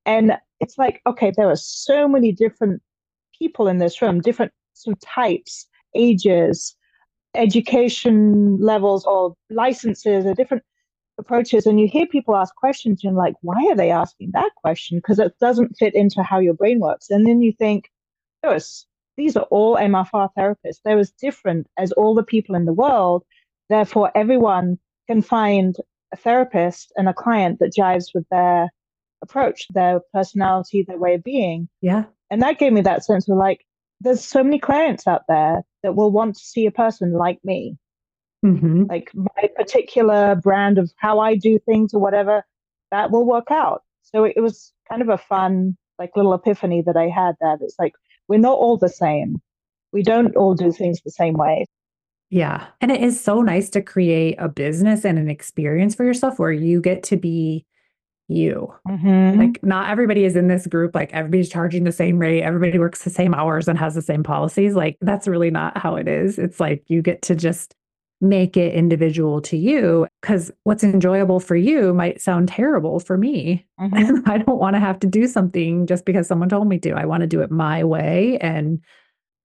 And 0.06 0.38
it's 0.60 0.78
like, 0.78 1.02
okay, 1.08 1.32
there 1.36 1.50
are 1.50 1.56
so 1.56 2.08
many 2.08 2.32
different 2.32 2.82
people 3.38 3.68
in 3.68 3.78
this 3.78 4.02
room, 4.02 4.22
different 4.22 4.52
sort 4.74 4.96
of 4.96 5.02
types, 5.02 5.68
ages, 5.96 6.76
education 7.36 8.58
levels, 8.60 9.06
or 9.06 9.36
licenses, 9.50 10.26
or 10.26 10.34
different 10.34 10.64
approaches. 11.20 11.66
And 11.66 11.80
you 11.80 11.88
hear 11.88 12.08
people 12.08 12.36
ask 12.36 12.56
questions, 12.56 13.04
and 13.04 13.16
like, 13.16 13.36
why 13.42 13.64
are 13.70 13.76
they 13.76 13.92
asking 13.92 14.32
that 14.34 14.52
question? 14.56 14.98
Because 14.98 15.20
it 15.20 15.34
doesn't 15.40 15.78
fit 15.78 15.94
into 15.94 16.24
how 16.24 16.40
your 16.40 16.54
brain 16.54 16.80
works. 16.80 17.10
And 17.10 17.26
then 17.26 17.42
you 17.42 17.54
think, 17.54 17.90
was, 18.44 18.86
these 19.18 19.36
are 19.36 19.46
all 19.52 19.76
MFR 19.76 20.30
therapists. 20.38 20.80
They're 20.84 20.98
as 20.98 21.12
different 21.12 21.68
as 21.78 21.92
all 21.92 22.16
the 22.16 22.24
people 22.24 22.56
in 22.56 22.66
the 22.66 22.74
world. 22.74 23.24
Therefore, 23.70 24.12
everyone 24.16 24.80
can 25.08 25.22
find 25.22 25.76
a 26.14 26.18
therapist 26.18 26.92
and 26.96 27.08
a 27.10 27.14
client 27.14 27.60
that 27.60 27.76
jives 27.78 28.08
with 28.14 28.26
their 28.32 28.70
approach, 29.22 29.68
their 29.74 30.02
personality, 30.14 30.84
their 30.84 30.98
way 30.98 31.16
of 31.16 31.24
being. 31.24 31.68
Yeah. 31.82 32.06
And 32.30 32.42
that 32.42 32.60
gave 32.60 32.74
me 32.74 32.82
that 32.82 33.04
sense 33.04 33.28
of 33.28 33.38
like, 33.38 33.66
there's 34.02 34.24
so 34.24 34.44
many 34.44 34.60
clients 34.60 35.08
out 35.08 35.24
there 35.28 35.64
that 35.84 35.96
will 35.96 36.12
want 36.12 36.36
to 36.36 36.44
see 36.44 36.66
a 36.66 36.72
person 36.72 37.14
like 37.14 37.40
me. 37.44 37.78
Mm-hmm. 38.46 38.86
Like 38.90 39.12
my 39.14 39.50
particular 39.58 40.36
brand 40.36 40.78
of 40.78 40.92
how 40.98 41.20
I 41.20 41.36
do 41.36 41.60
things 41.60 41.94
or 41.94 42.00
whatever, 42.00 42.46
that 42.92 43.12
will 43.12 43.26
work 43.26 43.52
out. 43.52 43.84
So 44.04 44.24
it 44.24 44.42
was 44.42 44.72
kind 44.90 45.02
of 45.02 45.10
a 45.10 45.18
fun, 45.18 45.78
like 45.98 46.12
little 46.16 46.34
epiphany 46.34 46.82
that 46.86 46.96
I 46.96 47.10
had 47.10 47.36
there. 47.42 47.58
It's 47.60 47.76
like, 47.78 47.94
we're 48.30 48.40
not 48.40 48.58
all 48.58 48.78
the 48.78 48.90
same. 48.90 49.42
We 49.92 50.04
don't 50.04 50.36
all 50.36 50.54
do 50.54 50.72
things 50.72 51.02
the 51.02 51.12
same 51.12 51.34
way. 51.34 51.66
Yeah. 52.30 52.68
And 52.80 52.92
it 52.92 53.02
is 53.02 53.22
so 53.22 53.42
nice 53.42 53.70
to 53.72 53.82
create 53.82 54.36
a 54.40 54.48
business 54.48 55.04
and 55.04 55.18
an 55.18 55.30
experience 55.30 55.96
for 55.96 56.06
yourself 56.06 56.40
where 56.40 56.52
you 56.52 56.80
get 56.80 57.04
to 57.04 57.18
be 57.18 57.66
you. 58.30 58.74
Mm-hmm. 58.88 59.40
Like, 59.40 59.64
not 59.64 59.90
everybody 59.90 60.24
is 60.24 60.36
in 60.36 60.48
this 60.48 60.68
group. 60.68 60.96
Like, 60.96 61.12
everybody's 61.14 61.50
charging 61.50 61.84
the 61.84 61.92
same 61.92 62.20
rate. 62.20 62.44
Everybody 62.44 62.80
works 62.80 63.04
the 63.04 63.10
same 63.10 63.34
hours 63.34 63.68
and 63.68 63.78
has 63.78 63.96
the 63.96 64.02
same 64.02 64.24
policies. 64.24 64.76
Like, 64.76 64.98
that's 65.02 65.28
really 65.28 65.52
not 65.52 65.78
how 65.78 65.96
it 65.96 66.08
is. 66.08 66.40
It's 66.40 66.60
like 66.60 66.84
you 66.88 67.02
get 67.02 67.22
to 67.24 67.36
just 67.36 67.76
make 68.22 68.58
it 68.58 68.74
individual 68.74 69.42
to 69.42 69.56
you 69.56 70.06
because 70.22 70.52
what's 70.64 70.84
enjoyable 70.84 71.40
for 71.40 71.56
you 71.56 71.94
might 71.94 72.22
sound 72.22 72.50
terrible 72.50 73.00
for 73.00 73.18
me. 73.18 73.66
Mm-hmm. 73.80 74.30
I 74.30 74.40
don't 74.40 74.60
want 74.60 74.76
to 74.76 74.80
have 74.82 75.00
to 75.00 75.08
do 75.08 75.26
something 75.26 75.88
just 75.88 76.04
because 76.04 76.28
someone 76.28 76.50
told 76.50 76.68
me 76.68 76.80
to. 76.80 76.92
I 76.92 77.06
want 77.06 77.22
to 77.22 77.28
do 77.28 77.40
it 77.40 77.50
my 77.50 77.82
way 77.86 78.38
and 78.40 78.82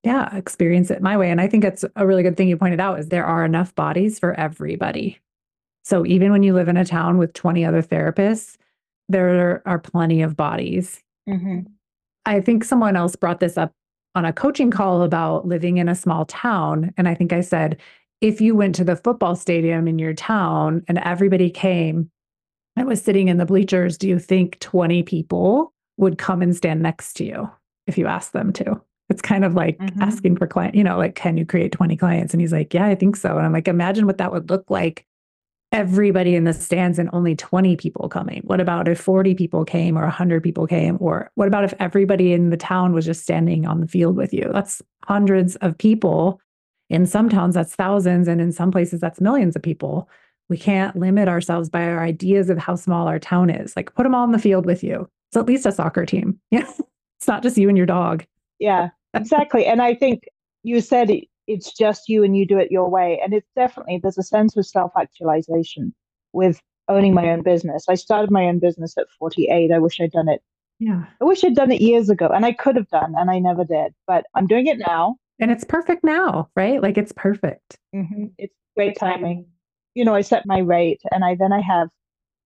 yeah, 0.02 0.34
experience 0.36 0.90
it 0.90 1.00
my 1.02 1.16
way. 1.16 1.30
And 1.30 1.40
I 1.40 1.46
think 1.46 1.62
it's 1.62 1.84
a 1.94 2.04
really 2.04 2.24
good 2.24 2.36
thing 2.36 2.48
you 2.48 2.56
pointed 2.56 2.80
out 2.80 2.98
is 2.98 3.08
there 3.08 3.24
are 3.24 3.44
enough 3.44 3.72
bodies 3.76 4.18
for 4.18 4.34
everybody. 4.34 5.20
So 5.84 6.04
even 6.04 6.32
when 6.32 6.42
you 6.42 6.52
live 6.52 6.66
in 6.66 6.76
a 6.76 6.84
town 6.84 7.16
with 7.16 7.32
20 7.32 7.64
other 7.64 7.80
therapists, 7.80 8.56
there 9.08 9.62
are 9.66 9.78
plenty 9.78 10.22
of 10.22 10.36
bodies. 10.36 11.02
Mm-hmm. 11.28 11.60
I 12.26 12.40
think 12.40 12.64
someone 12.64 12.96
else 12.96 13.16
brought 13.16 13.40
this 13.40 13.58
up 13.58 13.72
on 14.14 14.24
a 14.24 14.32
coaching 14.32 14.70
call 14.70 15.02
about 15.02 15.46
living 15.46 15.78
in 15.78 15.88
a 15.88 15.94
small 15.94 16.24
town. 16.24 16.92
And 16.96 17.08
I 17.08 17.14
think 17.14 17.32
I 17.32 17.40
said, 17.40 17.80
if 18.20 18.40
you 18.40 18.54
went 18.54 18.74
to 18.76 18.84
the 18.84 18.96
football 18.96 19.36
stadium 19.36 19.88
in 19.88 19.98
your 19.98 20.14
town 20.14 20.82
and 20.88 20.98
everybody 20.98 21.50
came 21.50 22.10
and 22.76 22.86
was 22.86 23.02
sitting 23.02 23.28
in 23.28 23.36
the 23.36 23.46
bleachers, 23.46 23.98
do 23.98 24.08
you 24.08 24.18
think 24.18 24.58
20 24.60 25.02
people 25.02 25.72
would 25.96 26.18
come 26.18 26.42
and 26.42 26.56
stand 26.56 26.82
next 26.82 27.14
to 27.14 27.24
you 27.24 27.50
if 27.86 27.98
you 27.98 28.06
asked 28.06 28.32
them 28.32 28.52
to? 28.54 28.80
It's 29.10 29.20
kind 29.20 29.44
of 29.44 29.54
like 29.54 29.78
mm-hmm. 29.78 30.00
asking 30.00 30.36
for 30.36 30.46
client, 30.46 30.74
you 30.74 30.82
know, 30.82 30.96
like, 30.96 31.14
can 31.14 31.36
you 31.36 31.44
create 31.44 31.72
20 31.72 31.96
clients? 31.96 32.32
And 32.32 32.40
he's 32.40 32.52
like, 32.52 32.72
yeah, 32.72 32.86
I 32.86 32.94
think 32.94 33.16
so. 33.16 33.36
And 33.36 33.44
I'm 33.44 33.52
like, 33.52 33.68
imagine 33.68 34.06
what 34.06 34.18
that 34.18 34.32
would 34.32 34.48
look 34.48 34.70
like 34.70 35.04
everybody 35.74 36.36
in 36.36 36.44
the 36.44 36.54
stands 36.54 36.98
and 36.98 37.10
only 37.12 37.34
20 37.34 37.76
people 37.76 38.08
coming? 38.08 38.40
What 38.44 38.60
about 38.60 38.86
if 38.86 38.98
40 39.00 39.34
people 39.34 39.64
came 39.64 39.98
or 39.98 40.02
100 40.02 40.42
people 40.42 40.66
came? 40.66 40.96
Or 41.00 41.30
what 41.34 41.48
about 41.48 41.64
if 41.64 41.74
everybody 41.80 42.32
in 42.32 42.50
the 42.50 42.56
town 42.56 42.94
was 42.94 43.04
just 43.04 43.22
standing 43.24 43.66
on 43.66 43.80
the 43.80 43.88
field 43.88 44.16
with 44.16 44.32
you? 44.32 44.48
That's 44.52 44.80
hundreds 45.04 45.56
of 45.56 45.76
people. 45.76 46.40
In 46.90 47.06
some 47.06 47.28
towns, 47.28 47.54
that's 47.56 47.74
thousands. 47.74 48.28
And 48.28 48.40
in 48.40 48.52
some 48.52 48.70
places, 48.70 49.00
that's 49.00 49.20
millions 49.20 49.56
of 49.56 49.62
people. 49.62 50.08
We 50.48 50.56
can't 50.56 50.94
limit 50.94 51.28
ourselves 51.28 51.68
by 51.68 51.82
our 51.84 52.02
ideas 52.02 52.50
of 52.50 52.58
how 52.58 52.76
small 52.76 53.08
our 53.08 53.18
town 53.18 53.50
is. 53.50 53.74
Like, 53.74 53.92
put 53.94 54.04
them 54.04 54.14
all 54.14 54.24
in 54.24 54.32
the 54.32 54.38
field 54.38 54.66
with 54.66 54.84
you. 54.84 55.08
It's 55.30 55.36
at 55.36 55.46
least 55.46 55.66
a 55.66 55.72
soccer 55.72 56.06
team. 56.06 56.38
Yeah. 56.52 56.70
it's 57.18 57.26
not 57.26 57.42
just 57.42 57.58
you 57.58 57.68
and 57.68 57.76
your 57.76 57.86
dog. 57.86 58.24
Yeah, 58.60 58.90
exactly. 59.14 59.66
and 59.66 59.82
I 59.82 59.94
think 59.94 60.28
you 60.62 60.80
said 60.80 61.10
it's 61.46 61.72
just 61.72 62.08
you 62.08 62.24
and 62.24 62.36
you 62.36 62.46
do 62.46 62.58
it 62.58 62.70
your 62.70 62.88
way. 62.88 63.20
And 63.22 63.34
it's 63.34 63.50
definitely, 63.54 63.98
there's 64.02 64.18
a 64.18 64.22
sense 64.22 64.56
of 64.56 64.66
self 64.66 64.92
actualization 64.98 65.94
with 66.32 66.60
owning 66.88 67.14
my 67.14 67.30
own 67.30 67.42
business. 67.42 67.84
I 67.88 67.94
started 67.94 68.30
my 68.30 68.44
own 68.44 68.58
business 68.58 68.96
at 68.98 69.06
48. 69.18 69.72
I 69.72 69.78
wish 69.78 70.00
I'd 70.00 70.12
done 70.12 70.28
it. 70.28 70.42
Yeah. 70.80 71.04
I 71.20 71.24
wish 71.24 71.44
I'd 71.44 71.54
done 71.54 71.72
it 71.72 71.80
years 71.80 72.10
ago 72.10 72.28
and 72.28 72.44
I 72.44 72.52
could 72.52 72.76
have 72.76 72.88
done, 72.88 73.14
and 73.16 73.30
I 73.30 73.38
never 73.38 73.64
did, 73.64 73.94
but 74.06 74.26
I'm 74.34 74.46
doing 74.46 74.66
it 74.66 74.78
now. 74.78 75.16
And 75.40 75.50
it's 75.50 75.64
perfect 75.64 76.04
now, 76.04 76.48
right? 76.56 76.82
Like 76.82 76.98
it's 76.98 77.12
perfect. 77.12 77.78
Mm-hmm. 77.94 78.26
It's 78.38 78.54
great 78.76 78.98
timing. 78.98 79.46
You 79.94 80.04
know, 80.04 80.14
I 80.14 80.20
set 80.20 80.46
my 80.46 80.58
rate 80.58 81.00
and 81.12 81.24
I 81.24 81.36
then 81.36 81.52
I 81.52 81.60
have 81.60 81.88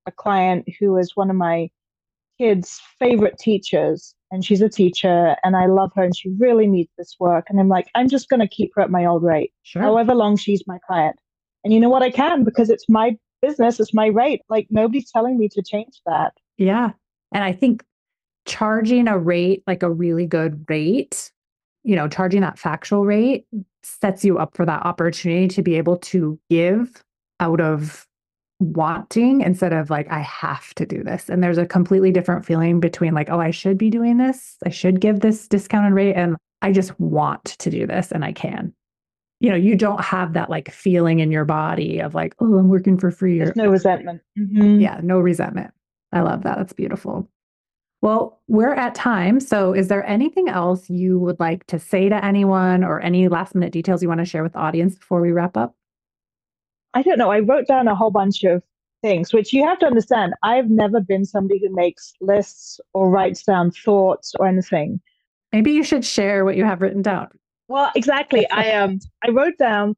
a 0.07 0.13
client 0.13 0.67
who 0.79 0.97
is 0.97 1.17
one 1.17 1.31
of 1.31 1.37
my 1.37 1.71
kids' 2.39 2.81
favorite 2.99 3.39
teachers 3.39 4.15
and 4.31 4.45
she's 4.45 4.61
a 4.61 4.69
teacher 4.69 5.37
and 5.43 5.57
I 5.57 5.67
love 5.67 5.91
her 5.97 6.03
and 6.03 6.17
she 6.17 6.31
really 6.39 6.67
needs 6.67 6.91
this 6.99 7.17
work. 7.19 7.47
And 7.49 7.59
I'm 7.59 7.69
like, 7.69 7.89
I'm 7.95 8.09
just 8.09 8.29
going 8.29 8.41
to 8.41 8.49
keep 8.49 8.73
her 8.75 8.83
at 8.83 8.91
my 8.91 9.05
old 9.05 9.23
rate, 9.23 9.53
sure. 9.63 9.83
however 9.83 10.15
long 10.15 10.37
she's 10.37 10.63
my 10.67 10.79
client. 10.87 11.17
And 11.65 11.73
you 11.73 11.81
know 11.81 11.89
what? 11.89 12.03
I 12.03 12.11
can 12.11 12.45
because 12.45 12.71
it's 12.71 12.89
my 12.89 13.17
business, 13.43 13.81
it's 13.81 13.95
my 13.95 14.07
rate. 14.07 14.43
Like 14.49 14.67
nobody's 14.71 15.11
telling 15.11 15.39
me 15.39 15.49
to 15.51 15.63
change 15.63 16.01
that. 16.07 16.33
Yeah. 16.57 16.93
And 17.33 17.45
I 17.45 17.53
think 17.53 17.85
charging 18.47 19.09
a 19.09 19.19
rate, 19.19 19.63
like 19.67 19.83
a 19.83 19.91
really 19.91 20.27
good 20.27 20.65
rate, 20.69 21.31
you 21.85 21.95
know, 21.95 22.09
charging 22.09 22.41
that 22.41 22.59
factual 22.59 23.05
rate 23.05 23.47
sets 23.83 24.25
you 24.25 24.39
up 24.39 24.57
for 24.57 24.67
that 24.67 24.85
opportunity 24.85 25.49
to 25.49 25.63
be 25.63 25.77
able 25.77 25.97
to 25.97 26.39
give 26.51 27.05
out 27.41 27.61
of 27.61 28.08
wanting 28.61 29.41
instead 29.41 29.73
of 29.73 29.91
like, 29.91 30.11
I 30.11 30.21
have 30.21 30.75
to 30.75 30.87
do 30.87 31.03
this. 31.03 31.29
And 31.29 31.43
there's 31.43 31.59
a 31.59 31.67
completely 31.67 32.11
different 32.11 32.45
feeling 32.45 32.81
between 32.81 33.15
like, 33.15 33.31
oh, 33.31 33.41
I 33.41 33.51
should 33.51 33.79
be 33.79 33.91
doing 33.91 34.19
this. 34.19 34.57
I 34.65 34.71
should 34.71 35.01
give 35.01 35.21
this 35.21 35.47
discounted 35.47 35.93
rate. 35.93 36.15
And 36.15 36.37
I 36.63 36.73
just 36.73 36.99
want 36.99 37.45
to 37.45 37.71
do 37.71 37.87
this 37.87 38.11
and 38.11 38.25
I 38.25 38.33
can. 38.33 38.75
You 39.41 39.51
know, 39.51 39.57
you 39.57 39.77
don't 39.77 40.03
have 40.03 40.33
that 40.33 40.51
like 40.51 40.73
feeling 40.73 41.21
in 41.21 41.31
your 41.31 41.45
body 41.45 42.01
of 42.01 42.15
like, 42.15 42.35
oh, 42.41 42.59
I'm 42.59 42.69
working 42.69 42.99
for 42.99 43.13
free. 43.13 43.39
There's 43.39 43.55
no 43.55 43.69
resentment. 43.69 44.21
Mm-hmm. 44.37 44.81
Yeah, 44.81 45.01
no 45.03 45.21
resentment. 45.21 45.73
I 46.13 46.21
love 46.21 46.43
that. 46.43 46.59
That's 46.59 46.73
beautiful. 46.73 47.29
Well, 48.01 48.41
we're 48.49 48.75
at 48.75 48.95
time. 48.95 49.41
So, 49.41 49.73
is 49.73 49.89
there 49.89 50.07
anything 50.07 50.49
else 50.49 50.89
you 50.89 51.19
would 51.19 51.39
like 51.41 51.67
to 51.67 51.79
say 51.79 52.09
to 52.09 52.25
anyone 52.25 52.85
or 52.85 53.01
any 53.01 53.29
last 53.29 53.55
minute 53.55 53.73
details 53.73 54.03
you 54.03 54.09
want 54.09 54.21
to 54.21 54.25
share 54.25 54.43
with 54.43 54.53
the 54.53 54.61
audience 54.61 54.97
before 54.97 55.21
we 55.21 55.33
wrap 55.33 55.57
up? 55.57 55.75
I 56.99 57.03
don't 57.03 57.17
know. 57.17 57.31
I 57.31 57.39
wrote 57.39 57.69
down 57.69 57.87
a 57.87 57.95
whole 57.95 58.11
bunch 58.11 58.43
of 58.43 58.61
things, 59.03 59.33
which 59.33 59.53
you 59.53 59.65
have 59.65 59.79
to 59.79 59.87
understand. 59.87 60.35
I've 60.43 60.69
never 60.69 61.01
been 61.01 61.25
somebody 61.25 61.61
who 61.61 61.73
makes 61.73 62.13
lists 62.21 62.81
or 62.93 63.09
writes 63.09 63.45
down 63.45 63.71
thoughts 63.71 64.35
or 64.41 64.49
anything. 64.49 65.01
Maybe 65.53 65.71
you 65.71 65.85
should 65.85 66.05
share 66.05 66.45
what 66.45 66.57
you 66.57 66.65
have 66.65 66.83
written 66.83 67.03
down. 67.03 67.29
Well, 67.69 67.93
exactly. 67.95 68.51
I 68.51 68.73
um 68.83 68.99
I 69.25 69.31
wrote 69.31 69.57
down 69.59 69.95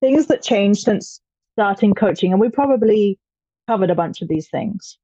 things 0.00 0.28
that 0.28 0.42
changed 0.42 0.82
since 0.82 1.20
starting 1.56 1.92
coaching, 1.92 2.30
and 2.30 2.40
we 2.40 2.48
probably 2.50 3.18
covered 3.66 3.90
a 3.90 3.96
bunch 3.96 4.22
of 4.22 4.28
these 4.28 4.48
things. 4.48 4.96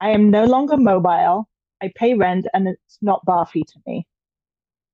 I 0.00 0.10
am 0.10 0.30
no 0.30 0.44
longer 0.44 0.76
mobile. 0.76 1.48
I 1.82 1.90
pay 1.96 2.14
rent, 2.14 2.46
and 2.54 2.68
it's 2.68 2.98
not 3.02 3.26
barfy 3.26 3.64
to 3.66 3.78
me. 3.88 4.06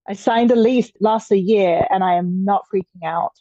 I 0.08 0.14
signed 0.14 0.52
a 0.52 0.56
lease 0.56 0.90
last 1.00 1.30
a 1.30 1.38
year, 1.38 1.86
and 1.90 2.02
I 2.02 2.14
am 2.14 2.46
not 2.46 2.64
freaking 2.72 3.04
out. 3.04 3.34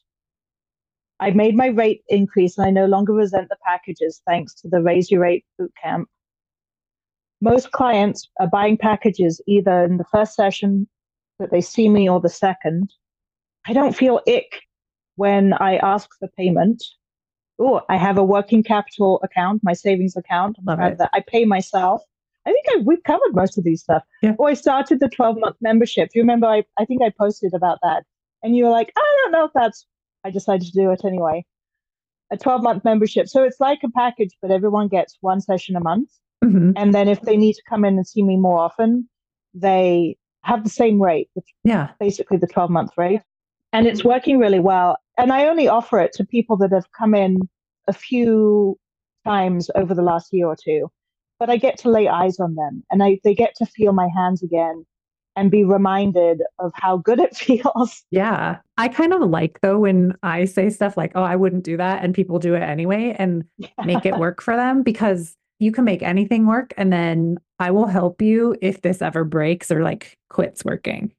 I 1.20 1.32
made 1.32 1.56
my 1.56 1.68
rate 1.68 2.04
increase 2.08 2.58
and 2.58 2.66
I 2.66 2.72
no 2.72 2.86
longer 2.86 3.14
resent 3.14 3.50
the 3.50 3.58
packages 3.66 4.22
thanks 4.26 4.54
to 4.56 4.70
the 4.70 4.82
Raise 4.82 5.12
Your 5.12 5.22
Rate 5.22 5.46
Bootcamp. 5.60 6.06
Most 7.42 7.72
clients 7.72 8.30
are 8.40 8.48
buying 8.48 8.78
packages 8.78 9.42
either 9.48 9.84
in 9.84 9.98
the 9.98 10.06
first 10.12 10.36
session 10.36 10.88
that 11.40 11.52
they 11.52 11.62
see 11.62 11.90
me 11.90 12.10
or 12.10 12.20
the 12.20 12.30
second. 12.30 12.92
I 13.68 13.74
don't 13.74 13.96
feel 13.96 14.22
ick 14.28 14.62
when 15.16 15.54
I 15.54 15.78
ask 15.78 16.10
for 16.20 16.28
payment. 16.38 16.84
Oh, 17.60 17.82
I 17.90 17.98
have 17.98 18.18
a 18.18 18.24
working 18.24 18.64
capital 18.64 19.20
account, 19.24 19.62
my 19.64 19.74
savings 19.74 20.16
account. 20.16 20.58
Love 20.66 20.80
I, 20.80 20.92
that. 20.92 21.10
I 21.14 21.22
pay 21.26 21.46
myself. 21.46 22.02
I 22.46 22.52
think 22.52 22.66
I, 22.70 22.78
we've 22.86 23.04
covered 23.04 23.36
most 23.36 23.58
of 23.58 23.66
these 23.66 23.82
stuff. 23.82 24.04
Yeah. 24.22 24.36
Oh, 24.40 24.46
I 24.46 24.54
started 24.54 25.02
the 25.02 25.10
12 25.10 25.38
month 25.40 25.58
membership. 25.60 26.10
Do 26.10 26.20
you 26.20 26.24
remember? 26.24 26.48
I, 26.48 26.64
I 26.78 26.86
think 26.86 27.02
I 27.02 27.12
posted 27.18 27.54
about 27.54 27.80
that. 27.84 28.06
And 28.44 28.56
you 28.56 28.64
were 28.64 28.72
like, 28.72 28.94
I 28.98 29.18
don't 29.22 29.32
know 29.34 29.46
if 29.46 29.52
that's 29.54 29.86
I 30.24 30.32
decided 30.32 30.68
to 30.68 30.72
do 30.72 30.92
it 30.92 31.06
anyway. 31.06 31.46
A 32.32 32.38
12 32.38 32.62
month 32.62 32.84
membership. 32.84 33.28
So 33.28 33.44
it's 33.44 33.60
like 33.60 33.80
a 33.84 33.90
package, 33.90 34.36
but 34.42 34.52
everyone 34.52 34.88
gets 34.88 35.18
one 35.22 35.42
session 35.42 35.76
a 35.76 35.80
month. 35.80 36.10
Mm-hmm. 36.44 36.72
And 36.76 36.94
then 36.94 37.08
if 37.08 37.22
they 37.22 37.38
need 37.38 37.54
to 37.54 37.64
come 37.68 37.84
in 37.86 37.98
and 37.98 38.08
see 38.08 38.24
me 38.24 38.38
more 38.38 38.60
often, 38.60 39.10
they 39.54 40.18
have 40.44 40.64
the 40.64 40.70
same 40.70 41.02
rate, 41.02 41.30
yeah, 41.64 41.90
basically 42.00 42.38
the 42.38 42.48
12 42.48 42.70
month 42.70 42.92
rate. 42.98 43.22
And 43.74 43.86
it's 43.88 44.04
working 44.04 44.40
really 44.40 44.60
well. 44.60 44.98
And 45.18 45.32
I 45.32 45.48
only 45.48 45.68
offer 45.68 46.00
it 46.00 46.14
to 46.14 46.26
people 46.26 46.58
that 46.58 46.72
have 46.72 46.92
come 46.98 47.14
in 47.14 47.40
a 47.88 47.94
few 47.94 48.80
times 49.26 49.70
over 49.76 49.94
the 49.94 50.02
last 50.02 50.32
year 50.32 50.48
or 50.48 50.56
two. 50.56 50.90
But 51.40 51.50
I 51.50 51.58
get 51.58 51.78
to 51.80 51.90
lay 51.90 52.08
eyes 52.08 52.40
on 52.40 52.56
them 52.56 52.84
and 52.92 53.04
I, 53.04 53.20
they 53.24 53.36
get 53.36 53.56
to 53.58 53.66
feel 53.66 53.94
my 53.94 54.10
hands 54.16 54.44
again 54.44 54.86
and 55.40 55.50
be 55.50 55.64
reminded 55.64 56.42
of 56.60 56.72
how 56.76 56.98
good 56.98 57.20
it 57.20 57.36
feels. 57.36 58.04
Yeah. 58.12 58.58
I 58.78 58.90
kind 58.90 59.14
of 59.14 59.22
like 59.22 59.62
though 59.62 59.80
when 59.80 60.14
I 60.22 60.46
say 60.46 60.70
stuff 60.70 60.98
like, 60.98 61.14
oh, 61.16 61.24
I 61.24 61.38
wouldn't 61.38 61.64
do 61.64 61.78
that. 61.78 62.04
And 62.04 62.14
people 62.14 62.40
do 62.40 62.56
it 62.56 62.62
anyway 62.62 63.16
and 63.18 63.46
yeah. 63.58 63.70
make 63.86 64.06
it 64.06 64.18
work 64.18 64.42
for 64.42 64.56
them 64.56 64.84
because 64.84 65.36
you 65.60 65.72
can 65.72 65.86
make 65.86 66.04
anything 66.04 66.46
work. 66.46 66.74
And 66.78 66.92
then 66.92 67.38
I 67.60 67.72
will 67.72 67.88
help 67.88 68.22
you 68.22 68.56
if 68.62 68.82
this 68.82 69.02
ever 69.02 69.24
breaks 69.24 69.72
or 69.72 69.82
like 69.82 70.18
quits 70.30 70.66
working. 70.66 71.14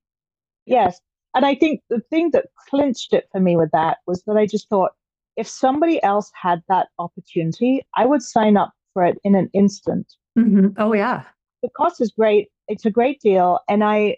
Yes. 0.66 1.00
And 1.34 1.46
I 1.46 1.54
think 1.54 1.80
the 1.88 2.00
thing 2.10 2.30
that 2.32 2.46
clinched 2.68 3.14
it 3.14 3.26
for 3.32 3.40
me 3.40 3.56
with 3.56 3.70
that 3.72 3.98
was 4.06 4.22
that 4.26 4.36
I 4.36 4.46
just 4.46 4.68
thought 4.68 4.92
if 5.36 5.48
somebody 5.48 6.02
else 6.02 6.30
had 6.34 6.62
that 6.68 6.88
opportunity, 6.98 7.82
I 7.96 8.04
would 8.04 8.20
sign 8.20 8.58
up 8.58 8.72
for 8.92 9.04
it 9.04 9.18
in 9.24 9.34
an 9.34 9.48
instant. 9.54 10.12
Mm-hmm. 10.38 10.68
Oh, 10.76 10.92
yeah. 10.92 11.22
The 11.62 11.70
cost 11.70 12.00
is 12.00 12.10
great 12.10 12.48
it's 12.70 12.86
a 12.86 12.90
great 12.90 13.20
deal 13.20 13.58
and 13.68 13.82
i 13.82 14.16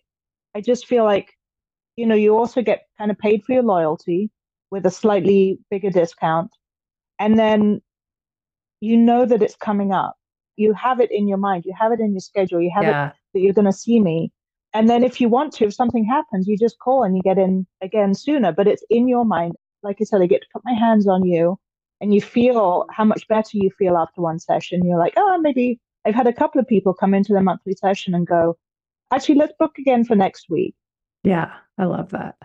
i 0.55 0.61
just 0.61 0.87
feel 0.87 1.05
like 1.05 1.31
you 1.97 2.07
know 2.07 2.15
you 2.15 2.37
also 2.37 2.63
get 2.63 2.87
kind 2.99 3.11
of 3.11 3.19
paid 3.19 3.43
for 3.45 3.53
your 3.53 3.63
loyalty 3.63 4.31
with 4.71 4.87
a 4.87 4.91
slightly 4.91 5.59
bigger 5.71 5.91
discount 5.91 6.51
and 7.19 7.39
then 7.39 7.81
you 8.81 8.97
know 8.97 9.25
that 9.25 9.43
it's 9.43 9.55
coming 9.55 9.93
up. 9.93 10.17
You 10.57 10.75
have 10.75 11.01
it 11.01 11.11
in 11.11 11.27
your 11.29 11.39
mind 11.39 11.65
you 11.65 11.75
have 11.79 11.93
it 11.93 12.01
in 12.01 12.13
your 12.13 12.21
schedule 12.21 12.61
you 12.61 12.71
have 12.75 12.85
yeah. 12.85 13.09
it 13.09 13.15
that 13.33 13.41
you're 13.41 13.55
going 13.55 13.73
to 13.73 13.73
see 13.73 14.01
me 14.01 14.31
and 14.75 14.89
then 14.89 15.03
if 15.03 15.21
you 15.21 15.29
want 15.29 15.53
to 15.55 15.65
if 15.65 15.75
something 15.75 16.05
happens 16.05 16.47
you 16.47 16.59
just 16.59 16.79
call 16.79 17.03
and 17.03 17.17
you 17.17 17.23
get 17.23 17.39
in 17.39 17.67
again 17.81 18.15
sooner 18.15 18.53
but 18.53 18.69
it's 18.69 18.85
in 18.91 19.09
your 19.09 19.25
mind. 19.25 19.55
Like 19.83 19.97
i 20.01 20.05
said 20.05 20.21
i 20.23 20.27
get 20.27 20.43
to 20.43 20.49
put 20.53 20.63
my 20.65 20.75
hands 20.75 21.09
on 21.09 21.25
you 21.25 21.59
and 22.01 22.15
you 22.15 22.21
feel 22.21 22.85
how 22.91 23.05
much 23.05 23.27
better 23.29 23.55
you 23.55 23.71
feel 23.79 23.97
after 23.97 24.21
one 24.21 24.39
session. 24.39 24.85
You're 24.85 24.99
like 24.99 25.15
oh 25.17 25.39
maybe 25.39 25.81
I've 26.05 26.15
had 26.15 26.27
a 26.27 26.33
couple 26.33 26.61
of 26.61 26.67
people 26.67 26.95
come 26.95 27.15
into 27.15 27.33
the 27.33 27.41
monthly 27.41 27.75
session 27.75 28.15
and 28.15 28.27
go, 28.27 28.57
actually, 29.13 29.37
let's 29.37 29.53
book 29.59 29.73
again 29.79 30.05
for 30.05 30.17
next 30.17 30.47
week. 30.51 30.75
Yeah, 31.23 31.53
I 31.79 31.85
love 31.85 32.11
that. 32.11 32.37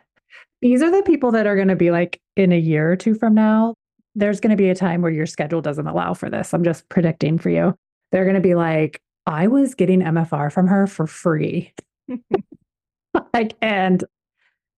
These 0.62 0.82
are 0.82 0.92
the 0.92 1.04
people 1.04 1.32
that 1.32 1.48
are 1.48 1.56
going 1.56 1.68
to 1.68 1.76
be 1.76 1.92
like 1.92 2.20
in 2.36 2.52
a 2.52 2.60
year 2.60 2.92
or 2.92 2.96
two 2.96 3.16
from 3.16 3.34
now. 3.34 3.76
There's 4.16 4.40
going 4.40 4.52
to 4.52 4.58
be 4.58 4.70
a 4.70 4.76
time 4.76 5.02
where 5.02 5.12
your 5.12 5.26
schedule 5.26 5.62
doesn't 5.62 5.88
allow 5.88 6.14
for 6.14 6.30
this. 6.30 6.54
I'm 6.54 6.64
just 6.64 6.88
predicting 6.90 7.38
for 7.38 7.50
you. 7.50 7.76
They're 8.12 8.26
going 8.26 8.36
to 8.36 8.42
be 8.42 8.56
like, 8.56 9.02
I 9.26 9.48
was 9.48 9.76
getting 9.76 10.02
MFR 10.02 10.52
from 10.52 10.68
her 10.68 10.88
for 10.88 11.06
free. 11.06 11.74
like, 13.34 13.56
and 13.62 14.04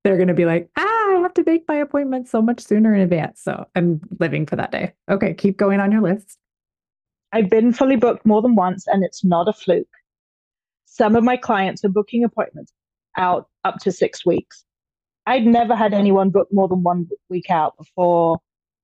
they're 0.03 0.17
going 0.17 0.27
to 0.27 0.33
be 0.33 0.45
like, 0.45 0.69
ah, 0.77 0.81
I 0.81 1.19
have 1.21 1.33
to 1.35 1.43
make 1.45 1.65
my 1.67 1.75
appointment 1.75 2.27
so 2.27 2.41
much 2.41 2.61
sooner 2.61 2.93
in 2.93 3.01
advance. 3.01 3.41
So 3.41 3.65
I'm 3.75 4.01
living 4.19 4.45
for 4.45 4.55
that 4.55 4.71
day. 4.71 4.93
Okay, 5.09 5.33
keep 5.33 5.57
going 5.57 5.79
on 5.79 5.91
your 5.91 6.01
list. 6.01 6.37
I've 7.31 7.49
been 7.49 7.73
fully 7.73 7.95
booked 7.95 8.25
more 8.25 8.41
than 8.41 8.55
once 8.55 8.87
and 8.87 9.03
it's 9.03 9.23
not 9.23 9.47
a 9.47 9.53
fluke. 9.53 9.87
Some 10.85 11.15
of 11.15 11.23
my 11.23 11.37
clients 11.37 11.85
are 11.85 11.89
booking 11.89 12.23
appointments 12.23 12.73
out 13.17 13.47
up 13.63 13.77
to 13.81 13.91
six 13.91 14.25
weeks. 14.25 14.65
I'd 15.25 15.45
never 15.45 15.75
had 15.75 15.93
anyone 15.93 16.31
book 16.31 16.47
more 16.51 16.67
than 16.67 16.81
one 16.81 17.07
week 17.29 17.51
out 17.51 17.77
before 17.77 18.39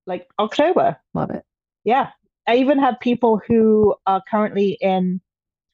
like 0.06 0.28
October. 0.38 0.96
Love 1.14 1.30
it. 1.30 1.44
Yeah. 1.84 2.10
I 2.46 2.56
even 2.56 2.78
have 2.78 3.00
people 3.00 3.40
who 3.46 3.96
are 4.06 4.22
currently 4.30 4.78
in 4.80 5.20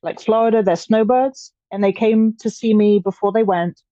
like 0.02 0.20
Florida, 0.20 0.62
they're 0.62 0.76
snowbirds, 0.76 1.52
and 1.70 1.84
they 1.84 1.92
came 1.92 2.34
to 2.38 2.50
see 2.50 2.74
me 2.74 2.98
before 2.98 3.32
they 3.32 3.42
went. 3.42 3.82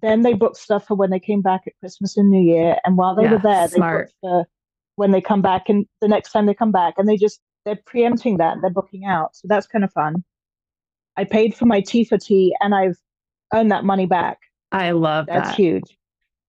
Then 0.00 0.22
they 0.22 0.34
booked 0.34 0.56
stuff 0.56 0.86
for 0.86 0.94
when 0.94 1.10
they 1.10 1.18
came 1.18 1.42
back 1.42 1.62
at 1.66 1.72
Christmas 1.80 2.16
and 2.16 2.30
New 2.30 2.40
Year. 2.40 2.76
And 2.84 2.96
while 2.96 3.16
they 3.16 3.24
yeah, 3.24 3.32
were 3.32 3.38
there, 3.38 3.68
smart. 3.68 3.96
they 3.96 4.02
booked 4.04 4.14
for 4.20 4.48
when 4.94 5.10
they 5.10 5.20
come 5.20 5.42
back 5.42 5.68
and 5.68 5.86
the 6.00 6.08
next 6.08 6.30
time 6.30 6.46
they 6.46 6.54
come 6.54 6.72
back. 6.72 6.94
And 6.96 7.08
they 7.08 7.16
just 7.16 7.40
they're 7.64 7.80
preempting 7.86 8.38
that 8.38 8.58
they're 8.60 8.70
booking 8.70 9.04
out. 9.04 9.36
So 9.36 9.46
that's 9.48 9.66
kind 9.66 9.84
of 9.84 9.92
fun. 9.92 10.24
I 11.16 11.24
paid 11.24 11.54
for 11.54 11.66
my 11.66 11.80
tea 11.80 12.04
for 12.04 12.16
tea 12.16 12.54
and 12.60 12.74
i've 12.74 12.96
earned 13.52 13.72
that 13.72 13.84
money 13.84 14.06
back. 14.06 14.38
I 14.72 14.92
love 14.92 15.26
that's 15.26 15.36
that. 15.36 15.44
That's 15.46 15.56
huge. 15.56 15.98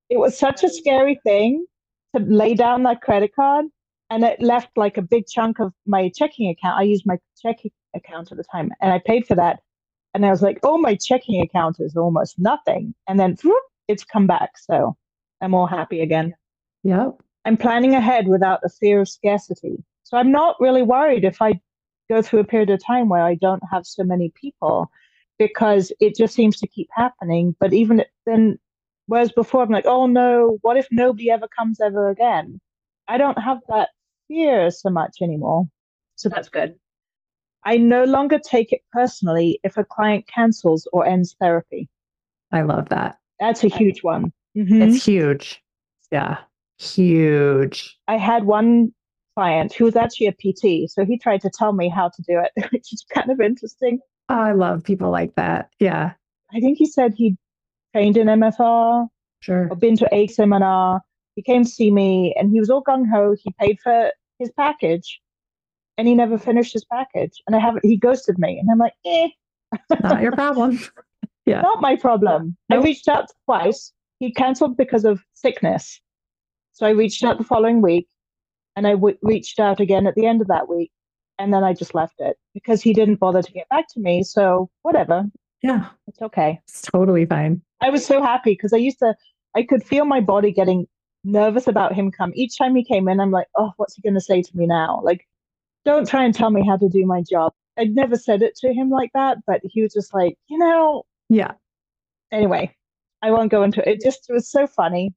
It 0.10 0.20
was 0.20 0.38
such 0.38 0.64
a 0.64 0.70
scary 0.70 1.20
thing 1.24 1.66
to 2.16 2.22
lay 2.22 2.54
down 2.54 2.84
that 2.84 3.02
credit 3.02 3.36
card 3.36 3.66
and 4.10 4.24
it 4.24 4.42
left 4.42 4.70
like 4.76 4.98
a 4.98 5.02
big 5.02 5.28
chunk 5.28 5.60
of 5.60 5.74
my 5.86 6.12
checking 6.16 6.50
account. 6.50 6.80
I 6.80 6.84
used 6.84 7.06
my 7.06 7.18
checking 7.42 7.72
account 7.96 8.32
at 8.32 8.38
the 8.38 8.44
time 8.44 8.72
and 8.82 8.94
i 8.94 9.02
paid 9.04 9.26
for 9.26 9.36
that. 9.36 9.60
And 10.14 10.26
i 10.26 10.30
was 10.30 10.42
like 10.42 10.60
oh 10.64 10.78
my 10.78 10.96
checking 10.96 11.42
account 11.42 11.78
is 11.80 11.96
almost 11.96 12.38
nothing. 12.38 12.94
And 13.08 13.20
then 13.20 13.38
whoop, 13.44 13.64
it's 13.88 14.04
come 14.04 14.28
back. 14.28 14.52
So 14.58 14.96
i'm 15.42 15.56
all 15.56 15.68
happy 15.68 16.02
again. 16.02 16.36
Yep. 16.84 17.22
I'm 17.46 17.58
planning 17.58 17.96
ahead 17.96 18.28
without 18.28 18.62
the 18.62 18.70
fear 18.70 19.02
of 19.02 19.10
scarcity 19.10 19.84
so 20.10 20.18
I'm 20.18 20.32
not 20.32 20.56
really 20.60 20.82
worried 20.82 21.24
if 21.24 21.40
I 21.40 21.62
go 22.10 22.24
through 22.24 22.40
a 22.40 22.44
period 22.44 22.72
of 22.72 22.84
time 22.84 23.10
where 23.10 23.22
I 23.22 23.36
don't 23.36 23.62
have 23.72 23.86
so 23.86 24.04
many 24.04 24.34
people 24.34 24.90
because 25.38 25.92
it 26.00 26.16
just 26.16 26.34
seems 26.34 26.58
to 26.58 26.68
keep 26.68 26.90
happening. 26.92 27.56
But 27.60 27.74
even 27.74 28.04
then, 28.26 28.58
whereas 29.06 29.32
before 29.32 29.62
I'm 29.62 29.70
like, 29.70 29.86
oh 29.86 30.08
no, 30.08 30.58
what 30.62 30.78
if 30.78 30.88
nobody 30.90 31.30
ever 31.30 31.48
comes 31.48 31.80
ever 31.80 32.10
again? 32.10 32.60
I 33.08 33.20
don't 33.20 33.38
have 33.38 33.60
that 33.70 33.90
fear 34.28 34.72
so 34.72 34.90
much 34.90 35.18
anymore. 35.22 35.70
So 36.16 36.28
that's 36.28 36.50
good. 36.50 36.74
I 37.64 37.78
no 37.78 38.04
longer 38.06 38.40
take 38.40 38.74
it 38.74 38.82
personally 38.92 39.60
if 39.64 39.78
a 39.78 39.84
client 39.84 40.26
cancels 40.28 40.88
or 40.92 41.06
ends 41.06 41.36
therapy. 41.40 41.88
I 42.52 42.64
love 42.64 42.90
that. 42.90 43.20
That's 43.40 43.64
a 43.64 43.68
huge 43.68 44.02
one. 44.02 44.34
Mm-hmm. 44.58 44.82
It's 44.82 45.06
huge. 45.06 45.62
Yeah. 46.12 46.38
Huge. 46.80 47.96
I 48.08 48.18
had 48.18 48.46
one 48.46 48.92
client 49.40 49.74
who 49.74 49.86
was 49.86 49.96
actually 49.96 50.28
a 50.28 50.34
PT. 50.34 50.90
So 50.92 51.06
he 51.06 51.18
tried 51.18 51.40
to 51.42 51.50
tell 51.50 51.72
me 51.72 51.88
how 51.88 52.10
to 52.10 52.22
do 52.24 52.40
it, 52.40 52.52
which 52.74 52.92
is 52.92 53.06
kind 53.14 53.32
of 53.32 53.40
interesting. 53.40 54.00
Oh, 54.28 54.36
I 54.40 54.52
love 54.52 54.84
people 54.84 55.10
like 55.10 55.34
that. 55.36 55.70
Yeah. 55.80 56.12
I 56.54 56.60
think 56.60 56.78
he 56.78 56.86
said 56.86 57.14
he 57.16 57.38
trained 57.96 58.18
in 58.18 58.28
MFR. 58.28 59.08
Sure. 59.42 59.70
Or 59.72 59.76
been 59.78 59.96
to 59.98 60.14
a 60.14 60.28
seminar. 60.28 61.02
He 61.36 61.42
came 61.42 61.64
to 61.64 61.70
see 61.70 61.90
me 61.90 62.36
and 62.38 62.52
he 62.52 62.60
was 62.60 62.70
all 62.70 62.84
gung 62.84 63.06
ho. 63.10 63.34
He 63.42 63.54
paid 63.60 63.80
for 63.82 64.12
his 64.40 64.52
package. 64.58 65.22
and 65.98 66.08
he 66.08 66.16
never 66.16 66.38
finished 66.38 66.74
his 66.74 66.86
package. 66.86 67.42
And 67.48 67.56
I 67.56 67.60
haven't, 67.60 67.86
he 67.86 67.96
ghosted 67.98 68.38
me. 68.40 68.58
And 68.60 68.70
I'm 68.72 68.78
like, 68.78 68.94
eh. 69.06 69.28
Not 70.02 70.22
your 70.22 70.32
problem. 70.44 70.80
yeah. 71.46 71.62
Not 71.62 71.82
my 71.82 71.96
problem. 71.96 72.58
Nope. 72.70 72.82
I 72.82 72.84
reached 72.84 73.08
out 73.08 73.26
twice. 73.46 73.94
He 74.20 74.34
canceled 74.34 74.76
because 74.76 75.06
of 75.06 75.22
sickness. 75.34 76.00
So 76.74 76.86
I 76.86 76.92
reached 76.92 77.24
out 77.24 77.38
the 77.38 77.44
following 77.44 77.82
week 77.82 78.08
and 78.80 78.88
I 78.88 78.92
w- 78.92 79.18
reached 79.22 79.60
out 79.60 79.82
again 79.82 80.08
at 80.08 80.16
the 80.16 80.26
end 80.26 80.40
of 80.40 80.48
that 80.48 80.70
week. 80.70 80.90
And 81.38 81.54
then 81.54 81.66
I 81.66 81.74
just 81.74 81.94
left 81.94 82.16
it 82.20 82.38
because 82.54 82.82
he 82.82 82.94
didn't 82.94 83.20
bother 83.20 83.42
to 83.42 83.52
get 83.52 83.68
back 83.68 83.88
to 83.90 84.00
me. 84.00 84.24
So 84.24 84.70
whatever. 84.84 85.26
Yeah. 85.62 85.88
It's 86.08 86.22
okay. 86.22 86.62
It's 86.66 86.84
totally 86.84 87.26
fine. 87.26 87.62
I 87.82 87.90
was 87.90 88.06
so 88.06 88.22
happy 88.22 88.52
because 88.52 88.72
I 88.72 88.78
used 88.78 89.00
to, 89.00 89.16
I 89.54 89.64
could 89.64 89.84
feel 89.84 90.06
my 90.06 90.22
body 90.22 90.54
getting 90.54 90.88
nervous 91.26 91.68
about 91.68 91.94
him 91.94 92.10
come. 92.10 92.32
Each 92.36 92.58
time 92.58 92.74
he 92.74 92.86
came 92.86 93.10
in, 93.10 93.20
I'm 93.20 93.32
like, 93.32 93.48
oh, 93.58 93.74
what's 93.76 93.96
he 93.96 94.02
going 94.02 94.14
to 94.14 94.22
say 94.22 94.42
to 94.42 94.58
me 94.58 94.66
now? 94.66 95.02
Like, 95.04 95.28
don't 95.84 96.08
try 96.08 96.24
and 96.24 96.34
tell 96.34 96.50
me 96.50 96.66
how 96.66 96.78
to 96.78 96.88
do 96.88 97.06
my 97.06 97.22
job. 97.30 97.52
I'd 97.78 97.94
never 97.94 98.16
said 98.16 98.42
it 98.42 98.56
to 98.62 98.74
him 98.74 98.90
like 98.90 99.12
that, 99.14 99.40
but 99.46 99.60
he 99.64 99.82
was 99.82 99.92
just 99.92 100.14
like, 100.14 100.36
you 100.48 100.58
know. 100.58 101.04
Yeah. 101.28 101.52
Anyway, 102.32 102.74
I 103.22 103.32
won't 103.32 103.52
go 103.52 103.64
into 103.64 103.82
it. 103.82 103.96
It 103.96 104.02
just 104.02 104.30
it 104.30 104.34
was 104.34 104.50
so 104.50 104.68
funny. 104.68 105.14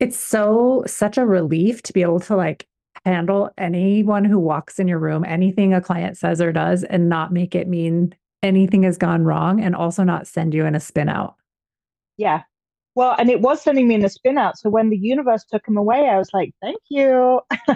It's 0.00 0.18
so 0.18 0.84
such 0.86 1.16
a 1.16 1.24
relief 1.24 1.82
to 1.84 1.94
be 1.94 2.02
able 2.02 2.20
to 2.20 2.36
like 2.36 2.66
handle 3.04 3.50
anyone 3.58 4.24
who 4.24 4.38
walks 4.38 4.78
in 4.78 4.88
your 4.88 4.98
room, 4.98 5.24
anything 5.24 5.72
a 5.72 5.80
client 5.80 6.16
says 6.16 6.40
or 6.40 6.52
does, 6.52 6.84
and 6.84 7.08
not 7.08 7.32
make 7.32 7.54
it 7.54 7.68
mean 7.68 8.14
anything 8.42 8.82
has 8.82 8.98
gone 8.98 9.24
wrong 9.24 9.60
and 9.60 9.74
also 9.74 10.02
not 10.02 10.26
send 10.26 10.54
you 10.54 10.64
in 10.64 10.74
a 10.74 10.80
spin 10.80 11.08
out. 11.08 11.34
Yeah. 12.16 12.42
Well, 12.94 13.14
and 13.18 13.30
it 13.30 13.40
was 13.40 13.62
sending 13.62 13.88
me 13.88 13.94
in 13.94 14.04
a 14.04 14.08
spin 14.08 14.36
out. 14.36 14.58
So 14.58 14.68
when 14.68 14.90
the 14.90 14.98
universe 14.98 15.44
took 15.44 15.66
him 15.66 15.76
away, 15.76 16.08
I 16.08 16.18
was 16.18 16.30
like, 16.34 16.52
thank 16.60 16.80
you. 16.88 17.40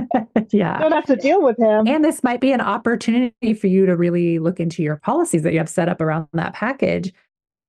yeah. 0.50 0.78
Don't 0.78 0.92
have 0.92 1.06
to 1.06 1.16
deal 1.16 1.42
with 1.42 1.58
him. 1.58 1.86
And 1.86 2.04
this 2.04 2.22
might 2.22 2.40
be 2.40 2.52
an 2.52 2.60
opportunity 2.60 3.54
for 3.54 3.66
you 3.66 3.86
to 3.86 3.96
really 3.96 4.38
look 4.38 4.60
into 4.60 4.82
your 4.82 4.96
policies 4.96 5.42
that 5.42 5.52
you 5.52 5.58
have 5.58 5.68
set 5.68 5.88
up 5.88 6.00
around 6.00 6.28
that 6.32 6.52
package 6.52 7.12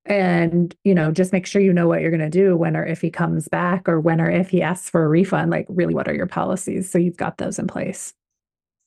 and 0.06 0.76
you 0.84 0.94
know 0.94 1.12
just 1.12 1.32
make 1.32 1.46
sure 1.46 1.62
you 1.62 1.72
know 1.72 1.88
what 1.88 2.02
you're 2.02 2.12
going 2.12 2.20
to 2.20 2.30
do 2.30 2.58
when 2.58 2.76
or 2.76 2.86
if 2.86 3.00
he 3.00 3.10
comes 3.10 3.48
back 3.48 3.88
or 3.88 4.00
when 4.00 4.20
or 4.20 4.30
if 4.30 4.50
he 4.50 4.62
asks 4.62 4.90
for 4.90 5.04
a 5.04 5.08
refund 5.08 5.50
like 5.50 5.66
really 5.70 5.94
what 5.94 6.08
are 6.08 6.14
your 6.14 6.28
policies? 6.28 6.92
So 6.92 6.98
you've 6.98 7.18
got 7.18 7.38
those 7.38 7.58
in 7.58 7.68
place. 7.68 8.14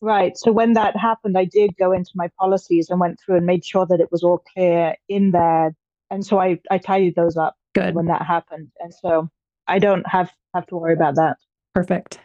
Right. 0.02 0.36
So 0.36 0.52
when 0.52 0.74
that 0.74 0.96
happened 0.96 1.38
i 1.38 1.46
did 1.46 1.74
go 1.78 1.92
into 1.92 2.10
my 2.14 2.28
policies 2.38 2.90
and 2.90 3.00
went 3.00 3.18
through 3.18 3.36
and 3.36 3.46
made 3.46 3.64
sure 3.64 3.86
that 3.86 4.00
it 4.00 4.12
was 4.12 4.22
all 4.22 4.42
clear 4.54 4.94
in 5.08 5.30
there. 5.30 5.74
And 6.10 6.24
so 6.24 6.38
i 6.38 6.60
i 6.70 6.78
tidied 6.78 7.16
those 7.16 7.36
up 7.36 7.56
good. 7.74 7.94
when 7.94 8.06
that 8.06 8.22
happened. 8.22 8.68
And 8.80 8.92
so 8.92 9.28
i 9.68 9.78
don't 9.78 10.06
have 10.06 10.30
have 10.54 10.66
to 10.66 10.76
worry 10.76 10.92
about 10.92 11.14
that. 11.16 11.38
Perfect. 11.74 12.20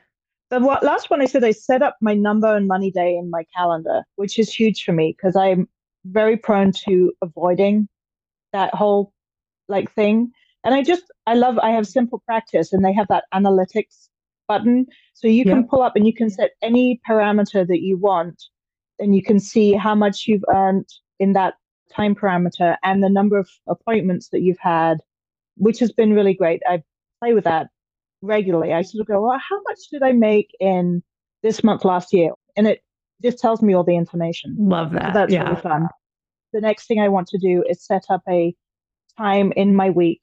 The 0.50 0.60
last 0.60 1.10
one 1.10 1.22
i 1.22 1.26
said 1.26 1.46
i 1.46 1.52
set 1.52 1.82
up 1.82 1.96
my 2.02 2.14
number 2.14 2.54
and 2.54 2.68
money 2.68 2.92
day 2.92 3.16
in 3.16 3.30
my 3.30 3.46
calendar 3.56 4.04
which 4.18 4.38
is 4.38 4.54
huge 4.54 4.84
for 4.84 4.92
me 4.92 5.16
because 5.16 5.38
i'm 5.38 5.70
very 6.06 6.36
prone 6.36 6.72
to 6.86 7.14
avoiding 7.22 7.88
that 8.54 8.74
whole 8.74 9.14
like 9.68 9.92
thing. 9.94 10.32
And 10.64 10.76
I 10.76 10.84
just 10.84 11.04
I 11.26 11.34
love 11.34 11.58
I 11.60 11.72
have 11.72 11.86
SimplePractice 11.86 12.72
and 12.72 12.86
they 12.86 12.94
have 12.94 13.08
that 13.08 13.26
analytics 13.34 14.10
button. 14.48 14.86
So 15.14 15.28
you 15.28 15.44
can 15.44 15.68
pull 15.68 15.82
up 15.82 15.96
and 15.96 16.06
you 16.06 16.14
can 16.14 16.30
set 16.30 16.52
any 16.62 17.00
parameter 17.10 17.66
that 17.68 17.82
you 17.82 17.98
want 17.98 18.44
and 19.00 19.16
you 19.16 19.24
can 19.24 19.40
see 19.40 19.74
how 19.74 19.96
much 19.96 20.28
you've 20.28 20.44
earned 20.54 20.88
in 21.20 21.34
that 21.34 21.56
time 21.92 22.16
parameter 22.16 22.78
and 22.84 23.04
the 23.04 23.10
number 23.10 23.38
of 23.38 23.50
appointments 23.68 24.30
that 24.30 24.42
you've 24.42 24.60
had, 24.60 24.98
which 25.58 25.80
has 25.80 25.92
been 25.92 26.14
really 26.14 26.34
great. 26.34 26.62
I 26.68 26.84
play 27.22 27.34
with 27.34 27.44
that 27.46 27.68
regularly. 28.22 28.74
I 28.74 28.82
sort 28.82 29.02
of 29.02 29.08
go, 29.08 29.22
well, 29.22 29.40
how 29.50 29.62
much 29.64 29.80
did 29.92 30.04
I 30.04 30.12
make 30.12 30.52
in 30.60 31.02
this 31.44 31.64
month 31.64 31.86
last 31.86 32.14
year? 32.14 32.32
And 32.56 32.68
it 32.68 32.82
just 33.24 33.40
tells 33.40 33.62
me 33.62 33.74
all 33.74 33.84
the 33.84 33.96
information. 33.96 34.56
Love 34.60 34.92
that. 34.92 35.14
So 35.14 35.20
that's 35.20 35.34
yeah. 35.34 35.44
really 35.44 35.62
fun 35.62 35.88
the 36.54 36.62
next 36.62 36.88
thing 36.88 37.00
I 37.00 37.10
want 37.10 37.28
to 37.30 37.38
do 37.38 37.64
is 37.70 37.84
set 37.84 38.06
up 38.10 38.22
a 38.30 38.56
time 39.18 39.52
in 39.56 39.76
my 39.76 39.90
week, 39.90 40.22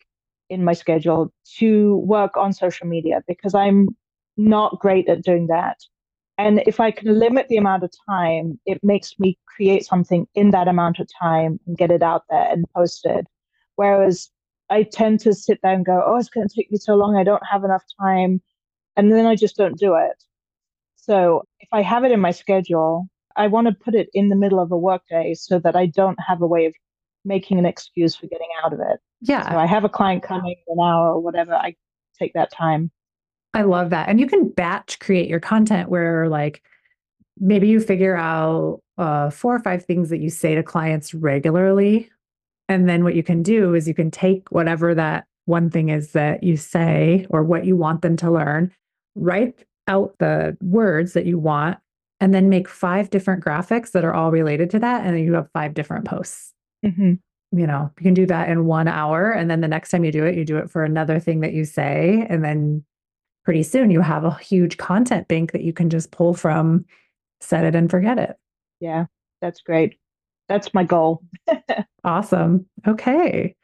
in 0.49 0.65
my 0.65 0.73
schedule 0.73 1.33
to 1.59 1.97
work 1.99 2.37
on 2.37 2.53
social 2.53 2.87
media 2.87 3.23
because 3.27 3.55
I'm 3.55 3.89
not 4.37 4.79
great 4.81 5.09
at 5.09 5.23
doing 5.23 5.47
that. 5.49 5.79
And 6.39 6.63
if 6.67 6.79
I 6.79 6.93
can 6.93 7.19
limit 7.19 7.49
the 7.49 7.57
amount 7.57 7.83
of 7.83 7.91
time, 8.09 8.61
it 8.65 8.79
makes 8.83 9.19
me 9.19 9.37
create 9.47 9.85
something 9.85 10.27
in 10.35 10.51
that 10.51 10.69
amount 10.69 11.01
of 11.01 11.09
time 11.21 11.59
and 11.67 11.77
get 11.77 11.91
it 11.91 12.03
out 12.03 12.23
there 12.31 12.49
and 12.53 12.65
post 12.77 13.05
it. 13.05 13.27
Whereas 13.75 14.31
I 14.71 14.85
tend 14.85 15.19
to 15.21 15.35
sit 15.35 15.59
there 15.63 15.73
and 15.75 15.85
go, 15.85 16.03
oh, 16.07 16.17
it's 16.17 16.29
going 16.29 16.47
to 16.47 16.55
take 16.55 16.71
me 16.71 16.79
so 16.79 16.95
long. 16.95 17.17
I 17.17 17.25
don't 17.25 17.43
have 17.51 17.65
enough 17.65 17.83
time. 18.01 18.41
And 18.97 19.13
then 19.13 19.27
I 19.27 19.35
just 19.35 19.57
don't 19.57 19.79
do 19.79 19.97
it. 19.97 20.23
So 20.97 21.43
if 21.59 21.69
I 21.73 21.83
have 21.83 22.05
it 22.05 22.13
in 22.13 22.21
my 22.21 22.31
schedule, 22.31 23.09
I 23.39 23.47
want 23.47 23.69
to 23.69 23.73
put 23.73 23.95
it 23.95 24.11
in 24.13 24.29
the 24.29 24.37
middle 24.37 24.61
of 24.61 24.73
a 24.73 24.77
workday 24.77 25.35
so 25.35 25.59
that 25.61 25.77
I 25.77 25.87
don't 25.87 26.19
have 26.21 26.43
a 26.43 26.47
way 26.47 26.67
of 26.67 26.75
making 27.25 27.59
an 27.59 27.65
excuse 27.65 28.17
for 28.17 28.27
getting 28.27 28.49
out 28.65 28.73
of 28.73 28.81
it. 28.81 29.01
Yeah. 29.21 29.49
So 29.51 29.59
I 29.59 29.67
have 29.67 29.85
a 29.85 29.89
client 29.89 30.23
coming 30.23 30.57
an 30.67 30.79
hour 30.81 31.15
or 31.15 31.21
whatever, 31.21 31.55
I 31.55 31.75
take 32.19 32.33
that 32.35 32.53
time. 32.53 32.91
I 33.55 33.63
love 33.63 33.91
that. 33.91 34.09
And 34.09 34.21
you 34.21 34.27
can 34.27 34.49
batch 34.49 34.99
create 34.99 35.29
your 35.29 35.41
content 35.41 35.89
where 35.89 36.29
like 36.29 36.63
maybe 37.39 37.69
you 37.69 37.81
figure 37.81 38.17
out 38.17 38.81
uh, 38.99 39.31
four 39.31 39.55
or 39.55 39.61
five 39.61 39.85
things 39.85 40.11
that 40.11 40.19
you 40.19 40.31
say 40.31 40.55
to 40.55 40.63
clients 40.63 41.15
regularly. 41.15 42.11
And 42.69 42.89
then 42.89 43.05
what 43.05 43.15
you 43.15 43.23
can 43.23 43.43
do 43.43 43.75
is 43.75 43.89
you 43.89 43.95
can 43.95 44.11
take 44.11 44.51
whatever 44.51 44.95
that 44.95 45.27
one 45.47 45.71
thing 45.71 45.89
is 45.89 46.13
that 46.13 46.43
you 46.43 46.57
say 46.57 47.27
or 47.31 47.43
what 47.43 47.65
you 47.65 47.77
want 47.77 48.03
them 48.03 48.17
to 48.17 48.31
learn, 48.31 48.73
write 49.15 49.65
out 49.87 50.15
the 50.19 50.57
words 50.61 51.15
that 51.15 51.25
you 51.25 51.39
want 51.39 51.79
and 52.21 52.35
then 52.35 52.49
make 52.49 52.69
five 52.69 53.11
different 53.11 53.45
graphics 53.45 53.93
that 53.93 54.05
are 54.05 54.15
all 54.15 54.31
related 54.31 54.71
to 54.71 54.79
that. 54.81 55.05
And 55.05 55.17
then 55.17 55.25
you 55.25 55.35
have 55.35 55.51
five 55.53 55.75
different 55.75 56.05
posts. 56.05 56.53
Mm-hmm. 56.85 57.15
You 57.59 57.67
know, 57.67 57.91
you 57.99 58.05
can 58.05 58.15
do 58.15 58.27
that 58.27 58.49
in 58.49 58.67
one 58.67 58.89
hour. 58.89 59.31
And 59.31 59.51
then 59.51 59.61
the 59.61 59.69
next 59.69 59.91
time 59.91 60.05
you 60.05 60.13
do 60.13 60.25
it, 60.25 60.37
you 60.37 60.45
do 60.45 60.59
it 60.59 60.71
for 60.71 60.85
another 60.85 61.19
thing 61.19 61.41
that 61.41 61.55
you 61.55 61.65
say. 61.65 62.27
And 62.29 62.45
then 62.45 62.85
pretty 63.45 63.63
soon 63.63 63.91
you 63.91 64.01
have 64.01 64.25
a 64.25 64.37
huge 64.39 64.77
content 64.77 65.29
bank 65.29 65.53
that 65.53 65.63
you 65.63 65.73
can 65.73 65.89
just 65.89 66.11
pull 66.11 66.35
from, 66.35 66.85
set 67.41 67.65
it 67.65 67.75
and 67.75 67.91
forget 67.91 68.19
it. 68.19 68.37
Yeah, 68.81 69.07
that's 69.41 69.61
great. 69.61 69.99
That's 70.49 70.75
my 70.75 70.85
goal. 70.85 71.23
awesome. 72.05 72.67
Okay. 72.87 73.55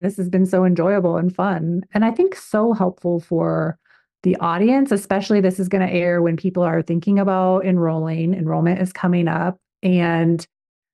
This 0.00 0.16
has 0.16 0.28
been 0.28 0.46
so 0.46 0.64
enjoyable 0.64 1.16
and 1.16 1.34
fun. 1.34 1.82
And 1.94 2.04
I 2.04 2.10
think 2.10 2.34
so 2.34 2.72
helpful 2.72 3.20
for 3.20 3.78
the 4.22 4.36
audience, 4.36 4.92
especially 4.92 5.40
this 5.40 5.58
is 5.58 5.68
going 5.68 5.86
to 5.86 5.92
air 5.92 6.22
when 6.22 6.36
people 6.36 6.62
are 6.62 6.82
thinking 6.82 7.18
about 7.18 7.64
enrolling. 7.64 8.34
Enrollment 8.34 8.80
is 8.80 8.92
coming 8.92 9.28
up. 9.28 9.58
And 9.82 10.46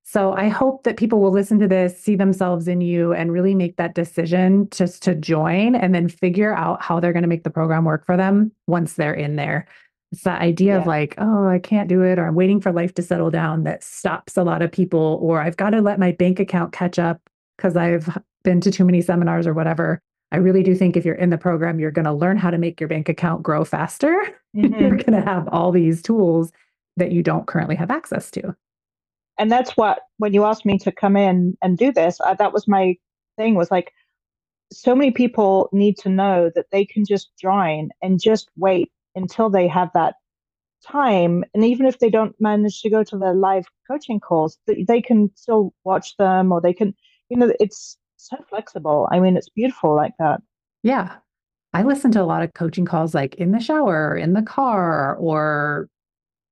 so 0.03 0.33
I 0.33 0.47
hope 0.47 0.83
that 0.85 0.97
people 0.97 1.19
will 1.21 1.31
listen 1.31 1.59
to 1.59 1.67
this, 1.67 1.99
see 2.01 2.15
themselves 2.15 2.67
in 2.67 2.81
you, 2.81 3.13
and 3.13 3.31
really 3.31 3.53
make 3.53 3.77
that 3.77 3.93
decision 3.93 4.67
just 4.71 5.03
to 5.03 5.13
join 5.13 5.75
and 5.75 5.93
then 5.93 6.09
figure 6.09 6.55
out 6.55 6.81
how 6.81 6.99
they're 6.99 7.13
going 7.13 7.21
to 7.21 7.29
make 7.29 7.43
the 7.43 7.51
program 7.51 7.85
work 7.85 8.07
for 8.07 8.17
them 8.17 8.51
once 8.65 8.93
they're 8.93 9.13
in 9.13 9.35
there. 9.35 9.67
It's 10.11 10.23
that 10.23 10.41
idea 10.41 10.73
yeah. 10.73 10.81
of 10.81 10.87
like, 10.87 11.13
oh, 11.19 11.47
I 11.47 11.59
can't 11.59 11.87
do 11.87 12.01
it, 12.01 12.17
or 12.17 12.25
I'm 12.25 12.33
waiting 12.33 12.59
for 12.59 12.71
life 12.71 12.95
to 12.95 13.03
settle 13.03 13.29
down 13.29 13.65
that 13.65 13.83
stops 13.83 14.35
a 14.37 14.43
lot 14.43 14.63
of 14.63 14.71
people, 14.71 15.19
or 15.21 15.39
I've 15.39 15.57
got 15.57 15.69
to 15.69 15.81
let 15.81 15.99
my 15.99 16.13
bank 16.13 16.39
account 16.39 16.73
catch 16.73 16.97
up 16.97 17.21
because 17.55 17.77
I've 17.77 18.17
been 18.43 18.61
to 18.61 18.71
too 18.71 18.85
many 18.85 19.01
seminars 19.01 19.45
or 19.45 19.53
whatever. 19.53 20.01
I 20.31 20.37
really 20.37 20.63
do 20.63 20.75
think 20.75 20.95
if 20.95 21.05
you're 21.05 21.15
in 21.15 21.31
the 21.31 21.37
program, 21.37 21.79
you're 21.79 21.91
going 21.91 22.05
to 22.05 22.13
learn 22.13 22.37
how 22.37 22.51
to 22.51 22.57
make 22.57 22.79
your 22.79 22.87
bank 22.87 23.09
account 23.09 23.43
grow 23.43 23.63
faster. 23.63 24.21
Mm-hmm. 24.57 24.81
you're 24.81 24.97
going 24.97 25.13
to 25.13 25.21
have 25.21 25.47
all 25.49 25.71
these 25.71 26.01
tools 26.01 26.51
that 26.97 27.11
you 27.11 27.21
don't 27.21 27.45
currently 27.45 27.75
have 27.75 27.91
access 27.91 28.31
to. 28.31 28.55
And 29.37 29.51
that's 29.51 29.77
what, 29.77 29.99
when 30.17 30.33
you 30.33 30.43
asked 30.43 30.65
me 30.65 30.79
to 30.79 30.91
come 30.91 31.15
in 31.15 31.55
and 31.61 31.77
do 31.77 31.91
this, 31.91 32.19
I, 32.19 32.33
that 32.33 32.51
was 32.51 32.67
my 32.67 32.95
thing 33.37 33.53
was 33.53 33.69
like, 33.69 33.93
so 34.71 34.95
many 34.95 35.11
people 35.11 35.69
need 35.71 35.99
to 35.99 36.09
know 36.09 36.49
that 36.55 36.65
they 36.71 36.83
can 36.83 37.05
just 37.05 37.29
join 37.39 37.89
and 38.01 38.19
just 38.19 38.49
wait 38.57 38.91
until 39.13 39.51
they 39.51 39.67
have 39.67 39.91
that 39.93 40.15
time. 40.83 41.43
And 41.53 41.63
even 41.63 41.85
if 41.85 41.99
they 41.99 42.09
don't 42.09 42.35
manage 42.39 42.81
to 42.81 42.89
go 42.89 43.03
to 43.03 43.17
the 43.19 43.33
live 43.33 43.65
coaching 43.87 44.19
calls, 44.19 44.57
they 44.65 44.99
can 44.99 45.29
still 45.35 45.75
watch 45.83 46.17
them 46.17 46.51
or 46.51 46.59
they 46.59 46.73
can, 46.73 46.95
you 47.29 47.37
know, 47.37 47.53
it's 47.59 47.98
so 48.19 48.37
flexible. 48.49 49.07
I 49.11 49.19
mean, 49.19 49.37
it's 49.37 49.49
beautiful 49.49 49.95
like 49.95 50.13
that. 50.19 50.41
Yeah. 50.83 51.15
I 51.73 51.83
listen 51.83 52.11
to 52.11 52.21
a 52.21 52.25
lot 52.25 52.41
of 52.41 52.53
coaching 52.53 52.85
calls 52.85 53.13
like 53.13 53.35
in 53.35 53.51
the 53.51 53.59
shower, 53.59 54.17
in 54.17 54.33
the 54.33 54.41
car, 54.41 55.15
or 55.17 55.87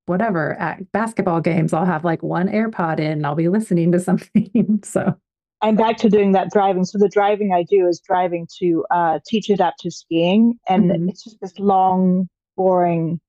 whatever 0.06 0.54
at 0.54 0.90
basketball 0.92 1.40
games. 1.40 1.72
I'll 1.72 1.84
have 1.84 2.04
like 2.04 2.22
one 2.22 2.48
AirPod 2.48 3.00
in, 3.00 3.24
I'll 3.24 3.34
be 3.34 3.48
listening 3.48 3.92
to 3.92 4.00
something. 4.00 4.80
so 4.84 5.14
I'm 5.60 5.76
back 5.76 5.96
to 5.98 6.08
doing 6.08 6.32
that 6.32 6.50
driving. 6.50 6.84
So 6.84 6.98
the 6.98 7.08
driving 7.08 7.52
I 7.52 7.64
do 7.64 7.86
is 7.86 8.00
driving 8.00 8.46
to 8.60 8.84
uh, 8.90 9.18
teach 9.26 9.50
adaptive 9.50 9.92
skiing, 9.92 10.58
and 10.68 10.90
mm-hmm. 10.90 11.08
it's 11.08 11.24
just 11.24 11.40
this 11.40 11.58
long, 11.58 12.28
boring 12.56 13.20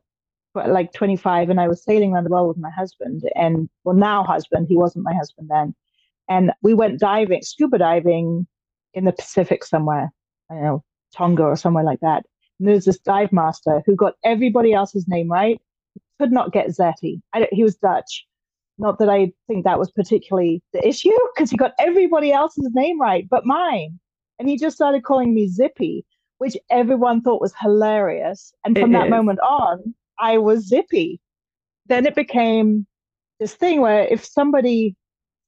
like 0.67 0.93
25, 0.93 1.51
and 1.51 1.61
I 1.61 1.69
was 1.69 1.83
sailing 1.83 2.13
around 2.13 2.25
the 2.25 2.31
world 2.31 2.49
with 2.49 2.59
my 2.59 2.71
husband, 2.71 3.23
and 3.35 3.69
well, 3.85 3.97
now 3.97 4.25
husband, 4.25 4.67
he 4.69 4.77
wasn't 4.77 5.05
my 5.05 5.15
husband 5.15 5.49
then. 5.51 5.75
And 6.29 6.53
we 6.63 6.75
went 6.75 7.01
diving, 7.01 7.43
scuba 7.43 7.79
diving 7.79 8.47
in 8.95 9.05
the 9.05 9.13
Pacific 9.13 9.65
somewhere, 9.65 10.11
I 10.51 10.55
don't 10.55 10.63
know, 10.63 10.85
Tonga 11.17 11.43
or 11.43 11.57
somewhere 11.57 11.85
like 11.85 12.01
that. 12.01 12.25
And 12.59 12.69
there's 12.69 12.85
this 12.85 12.99
dive 12.99 13.33
master 13.33 13.83
who 13.87 13.97
got 13.97 14.15
everybody 14.25 14.73
else's 14.73 15.07
name 15.09 15.31
right. 15.31 15.61
He 15.95 16.01
could 16.19 16.33
not 16.33 16.53
get 16.53 16.69
Zetty. 16.69 17.21
he 17.51 17.63
was 17.63 17.77
Dutch. 17.77 18.27
Not 18.77 18.99
that 18.99 19.09
I 19.09 19.33
think 19.47 19.65
that 19.65 19.79
was 19.79 19.91
particularly 19.91 20.63
the 20.73 20.87
issue, 20.87 21.11
because 21.35 21.51
he 21.51 21.57
got 21.57 21.73
everybody 21.79 22.33
else's 22.33 22.71
name 22.75 23.01
right, 23.01 23.27
but 23.29 23.47
mine. 23.47 23.99
And 24.39 24.49
he 24.49 24.57
just 24.57 24.77
started 24.77 25.03
calling 25.03 25.35
me 25.35 25.49
Zippy 25.49 26.05
which 26.39 26.57
everyone 26.71 27.21
thought 27.21 27.41
was 27.41 27.53
hilarious. 27.61 28.53
And 28.65 28.79
from 28.79 28.95
it 28.95 28.99
that 28.99 29.07
is. 29.07 29.11
moment 29.11 29.41
on, 29.41 29.95
I 30.21 30.39
was 30.39 30.67
zippy. 30.67 31.21
Then 31.87 32.07
it 32.07 32.15
became 32.15 32.87
this 33.41 33.55
thing 33.55 33.81
where 33.81 34.03
if 34.07 34.25
somebody 34.25 34.97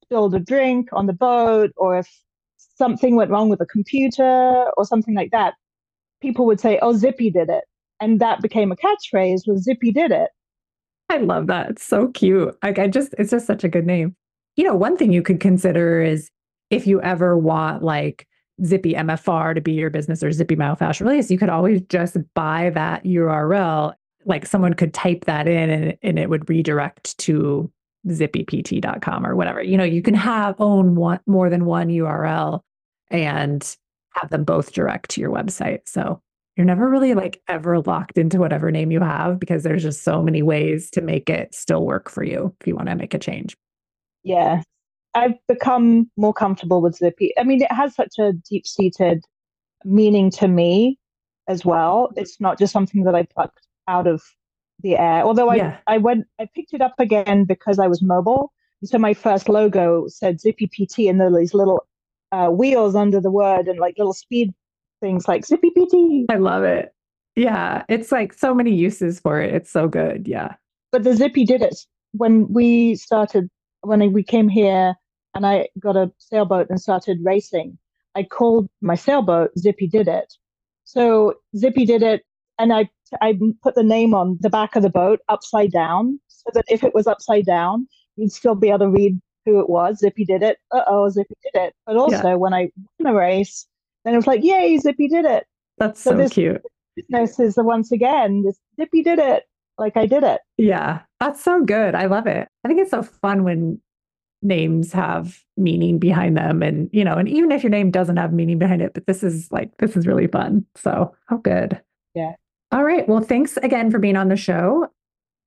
spilled 0.03 0.35
a 0.35 0.39
drink 0.39 0.89
on 0.91 1.07
the 1.07 1.13
boat 1.13 1.71
or 1.77 1.99
if 1.99 2.09
something 2.57 3.15
went 3.15 3.31
wrong 3.31 3.49
with 3.49 3.61
a 3.61 3.65
computer 3.65 4.65
or 4.75 4.85
something 4.85 5.15
like 5.15 5.31
that, 5.31 5.53
people 6.21 6.45
would 6.45 6.59
say, 6.59 6.79
Oh, 6.81 6.93
Zippy 6.93 7.29
did 7.29 7.49
it. 7.49 7.63
And 7.99 8.19
that 8.19 8.41
became 8.41 8.71
a 8.71 8.75
catchphrase 8.75 9.41
was 9.45 9.63
Zippy 9.63 9.91
did 9.91 10.11
it. 10.11 10.29
I 11.09 11.17
love 11.17 11.47
that. 11.47 11.71
It's 11.71 11.83
so 11.83 12.07
cute. 12.07 12.57
Like 12.63 12.79
I 12.79 12.87
just 12.87 13.13
it's 13.17 13.31
just 13.31 13.45
such 13.45 13.63
a 13.63 13.69
good 13.69 13.85
name. 13.85 14.15
You 14.55 14.63
know, 14.63 14.75
one 14.75 14.97
thing 14.97 15.11
you 15.11 15.21
could 15.21 15.39
consider 15.39 16.01
is 16.01 16.29
if 16.69 16.87
you 16.87 17.01
ever 17.01 17.37
want 17.37 17.83
like 17.83 18.27
Zippy 18.63 18.93
MFR 18.93 19.55
to 19.55 19.61
be 19.61 19.73
your 19.73 19.89
business 19.89 20.23
or 20.23 20.31
Zippy 20.31 20.55
Myofascial 20.55 21.01
Release, 21.01 21.29
you 21.29 21.37
could 21.37 21.49
always 21.49 21.81
just 21.89 22.17
buy 22.33 22.71
that 22.71 23.03
URL. 23.03 23.93
Like 24.25 24.45
someone 24.45 24.73
could 24.73 24.93
type 24.93 25.25
that 25.25 25.47
in 25.47 25.69
and, 25.69 25.97
and 26.01 26.19
it 26.19 26.29
would 26.29 26.49
redirect 26.49 27.17
to 27.19 27.71
zippypt.com 28.07 29.25
or 29.25 29.35
whatever. 29.35 29.61
You 29.61 29.77
know, 29.77 29.83
you 29.83 30.01
can 30.01 30.13
have 30.13 30.59
own 30.59 30.95
one 30.95 31.19
more 31.27 31.49
than 31.49 31.65
one 31.65 31.89
URL 31.89 32.61
and 33.09 33.77
have 34.15 34.29
them 34.29 34.43
both 34.43 34.73
direct 34.73 35.09
to 35.11 35.21
your 35.21 35.31
website. 35.31 35.81
So 35.85 36.21
you're 36.55 36.65
never 36.65 36.89
really 36.89 37.13
like 37.13 37.41
ever 37.47 37.79
locked 37.79 38.17
into 38.17 38.39
whatever 38.39 38.71
name 38.71 38.91
you 38.91 38.99
have 38.99 39.39
because 39.39 39.63
there's 39.63 39.83
just 39.83 40.03
so 40.03 40.21
many 40.21 40.41
ways 40.41 40.89
to 40.91 41.01
make 41.01 41.29
it 41.29 41.53
still 41.55 41.85
work 41.85 42.09
for 42.09 42.23
you 42.23 42.53
if 42.59 42.67
you 42.67 42.75
want 42.75 42.89
to 42.89 42.95
make 42.95 43.13
a 43.13 43.19
change. 43.19 43.55
Yeah. 44.23 44.63
I've 45.13 45.35
become 45.47 46.09
more 46.17 46.33
comfortable 46.33 46.81
with 46.81 46.95
Zippy. 46.95 47.33
I 47.37 47.43
mean, 47.43 47.61
it 47.61 47.71
has 47.71 47.95
such 47.95 48.17
a 48.19 48.33
deep 48.33 48.65
seated 48.65 49.23
meaning 49.83 50.29
to 50.31 50.47
me 50.47 50.97
as 51.47 51.65
well. 51.65 52.11
It's 52.15 52.39
not 52.39 52.57
just 52.57 52.71
something 52.71 53.03
that 53.03 53.15
I 53.15 53.23
plucked 53.23 53.67
out 53.91 54.07
of 54.07 54.21
the 54.81 54.97
air. 54.97 55.23
Although 55.23 55.49
I, 55.49 55.55
yeah. 55.55 55.77
I 55.87 55.97
went, 55.97 56.25
I 56.39 56.47
picked 56.55 56.73
it 56.73 56.81
up 56.81 56.95
again 56.99 57.45
because 57.45 57.79
I 57.79 57.87
was 57.87 58.01
mobile. 58.01 58.51
so 58.83 58.97
my 58.97 59.13
first 59.13 59.49
logo 59.49 60.07
said 60.07 60.41
Zippy 60.41 60.67
PT, 60.67 60.99
and 61.09 61.19
there 61.19 61.29
were 61.29 61.39
these 61.39 61.53
little 61.53 61.85
uh, 62.31 62.49
wheels 62.49 62.95
under 62.95 63.19
the 63.19 63.31
word 63.31 63.67
and 63.67 63.79
like 63.79 63.95
little 63.97 64.13
speed 64.13 64.53
things 65.01 65.27
like 65.27 65.45
Zippy 65.45 65.71
PT. 65.71 66.31
I 66.31 66.37
love 66.37 66.63
it. 66.63 66.93
Yeah, 67.35 67.83
it's 67.89 68.11
like 68.11 68.33
so 68.33 68.53
many 68.53 68.73
uses 68.73 69.19
for 69.19 69.39
it. 69.41 69.53
It's 69.53 69.71
so 69.71 69.87
good. 69.87 70.27
Yeah. 70.27 70.55
But 70.91 71.03
the 71.03 71.15
Zippy 71.15 71.45
did 71.45 71.61
it 71.61 71.75
when 72.11 72.51
we 72.51 72.95
started 72.95 73.49
when 73.81 74.13
we 74.13 74.23
came 74.23 74.49
here 74.49 74.95
and 75.33 75.45
I 75.45 75.69
got 75.79 75.95
a 75.95 76.11
sailboat 76.17 76.67
and 76.69 76.79
started 76.79 77.19
racing, 77.23 77.77
I 78.15 78.23
called 78.23 78.69
my 78.81 78.95
sailboat 78.95 79.51
Zippy 79.57 79.87
Did 79.87 80.07
It. 80.07 80.33
So 80.83 81.35
Zippy 81.55 81.85
Did 81.85 82.03
It, 82.03 82.23
and 82.59 82.73
I 82.73 82.89
I 83.21 83.37
put 83.61 83.75
the 83.75 83.83
name 83.83 84.13
on 84.13 84.37
the 84.39 84.49
back 84.49 84.75
of 84.75 84.83
the 84.83 84.89
boat 84.89 85.19
upside 85.29 85.71
down, 85.71 86.19
so 86.27 86.49
that 86.53 86.65
if 86.69 86.83
it 86.83 86.93
was 86.93 87.07
upside 87.07 87.45
down, 87.45 87.87
you'd 88.15 88.31
still 88.31 88.55
be 88.55 88.69
able 88.69 88.79
to 88.79 88.89
read 88.89 89.19
who 89.45 89.59
it 89.59 89.69
was. 89.69 89.99
Zippy 89.99 90.25
did 90.25 90.43
it. 90.43 90.57
Uh 90.71 90.83
oh, 90.87 91.09
Zippy 91.09 91.35
did 91.43 91.59
it. 91.59 91.73
But 91.85 91.97
also 91.97 92.29
yeah. 92.29 92.35
when 92.35 92.53
I 92.53 92.69
won 92.99 93.13
a 93.13 93.17
race, 93.17 93.67
then 94.03 94.13
it 94.13 94.17
was 94.17 94.27
like, 94.27 94.43
yay, 94.43 94.77
Zippy 94.77 95.07
did 95.07 95.25
it. 95.25 95.45
That's 95.77 95.99
so, 95.99 96.11
so 96.11 96.17
this 96.17 96.33
cute. 96.33 96.61
Business 96.95 97.39
is 97.39 97.55
the 97.55 97.63
once 97.63 97.91
again, 97.91 98.43
this 98.43 98.59
Zippy 98.79 99.01
did 99.01 99.19
it. 99.19 99.43
Like 99.77 99.97
I 99.97 100.05
did 100.05 100.23
it. 100.23 100.41
Yeah, 100.57 101.01
that's 101.19 101.41
so 101.43 101.63
good. 101.63 101.95
I 101.95 102.05
love 102.05 102.27
it. 102.27 102.47
I 102.63 102.67
think 102.67 102.79
it's 102.79 102.91
so 102.91 103.01
fun 103.01 103.43
when 103.43 103.81
names 104.43 104.91
have 104.91 105.43
meaning 105.55 105.99
behind 105.99 106.35
them 106.35 106.63
and 106.63 106.89
you 106.91 107.03
know 107.03 107.13
and 107.13 107.29
even 107.29 107.51
if 107.51 107.61
your 107.61 107.69
name 107.69 107.91
doesn't 107.91 108.17
have 108.17 108.33
meaning 108.33 108.57
behind 108.57 108.81
it 108.81 108.91
but 108.93 109.05
this 109.05 109.21
is 109.21 109.51
like 109.51 109.69
this 109.77 109.95
is 109.95 110.07
really 110.07 110.25
fun 110.25 110.65
so 110.75 111.13
how 111.27 111.37
good 111.37 111.79
yeah 112.15 112.31
all 112.71 112.83
right 112.83 113.07
well 113.07 113.21
thanks 113.21 113.57
again 113.57 113.91
for 113.91 113.99
being 113.99 114.15
on 114.15 114.29
the 114.29 114.35
show 114.35 114.87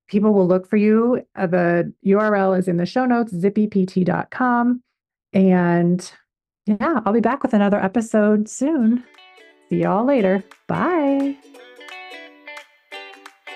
people 0.09 0.33
will 0.33 0.47
look 0.47 0.69
for 0.69 0.77
you 0.77 1.25
uh, 1.37 1.47
the 1.47 1.93
url 2.07 2.59
is 2.59 2.69
in 2.69 2.77
the 2.77 2.87
show 2.87 3.05
notes 3.05 3.33
zippypt.com 3.33 4.83
and 5.33 6.13
yeah 6.67 7.01
i'll 7.05 7.13
be 7.13 7.21
back 7.21 7.43
with 7.43 7.55
another 7.55 7.81
episode 7.81 8.49
soon 8.49 9.03
see 9.69 9.83
y'all 9.83 10.05
later 10.05 10.43
bye 10.69 11.37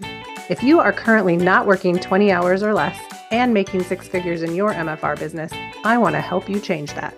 If 0.49 0.63
you 0.63 0.79
are 0.79 0.91
currently 0.91 1.37
not 1.37 1.67
working 1.67 1.99
20 1.99 2.31
hours 2.31 2.63
or 2.63 2.73
less 2.73 2.99
and 3.29 3.53
making 3.53 3.83
six 3.83 4.07
figures 4.07 4.41
in 4.41 4.55
your 4.55 4.73
MFR 4.73 5.19
business, 5.19 5.51
I 5.83 5.99
want 5.99 6.15
to 6.15 6.21
help 6.21 6.49
you 6.49 6.59
change 6.59 6.91
that. 6.95 7.13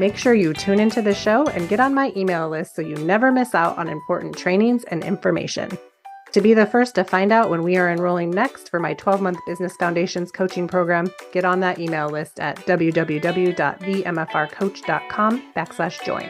Make 0.00 0.16
sure 0.16 0.32
you 0.32 0.54
tune 0.54 0.80
into 0.80 1.02
the 1.02 1.14
show 1.14 1.46
and 1.48 1.68
get 1.68 1.80
on 1.80 1.92
my 1.92 2.14
email 2.16 2.48
list 2.48 2.74
so 2.74 2.80
you 2.80 2.96
never 2.96 3.30
miss 3.30 3.54
out 3.54 3.76
on 3.76 3.90
important 3.90 4.38
trainings 4.38 4.84
and 4.84 5.04
information. 5.04 5.76
To 6.32 6.40
be 6.40 6.54
the 6.54 6.66
first 6.66 6.96
to 6.96 7.04
find 7.04 7.32
out 7.32 7.50
when 7.50 7.62
we 7.62 7.76
are 7.76 7.90
enrolling 7.90 8.30
next 8.30 8.68
for 8.68 8.80
my 8.80 8.94
12 8.94 9.22
month 9.22 9.38
Business 9.46 9.76
Foundations 9.76 10.30
coaching 10.30 10.68
program, 10.68 11.10
get 11.32 11.44
on 11.44 11.60
that 11.60 11.78
email 11.78 12.08
list 12.08 12.40
at 12.40 12.56
www.themfrcoach.com 12.66 15.52
backslash 15.56 16.04
join. 16.04 16.28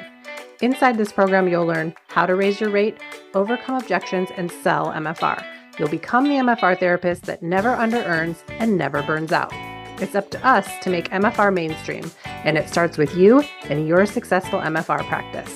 Inside 0.63 0.97
this 0.97 1.13
program, 1.13 1.49
you'll 1.49 1.67
learn 1.67 1.95
how 2.09 2.25
to 2.25 2.35
raise 2.35 2.61
your 2.61 2.71
rate, 2.71 2.99
overcome 3.35 3.77
objections, 3.77 4.31
and 4.37 4.51
sell 4.51 4.93
MFR. 4.93 5.45
You'll 5.79 5.89
become 5.89 6.25
the 6.25 6.37
MFR 6.37 6.79
therapist 6.79 7.25
that 7.25 7.43
never 7.43 7.71
under 7.71 7.99
earns 7.99 8.43
and 8.49 8.79
never 8.79 9.03
burns 9.03 9.33
out. 9.33 9.53
It's 10.01 10.15
up 10.15 10.31
to 10.31 10.47
us 10.47 10.69
to 10.83 10.91
make 10.91 11.11
MFR 11.11 11.53
mainstream, 11.53 12.11
and 12.25 12.57
it 12.57 12.69
starts 12.69 12.97
with 12.97 13.15
you 13.15 13.43
and 13.65 13.87
your 13.87 14.07
successful 14.07 14.61
MFR 14.61 15.07
practice. 15.07 15.55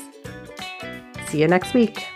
See 1.29 1.41
you 1.41 1.49
next 1.49 1.73
week. 1.73 2.07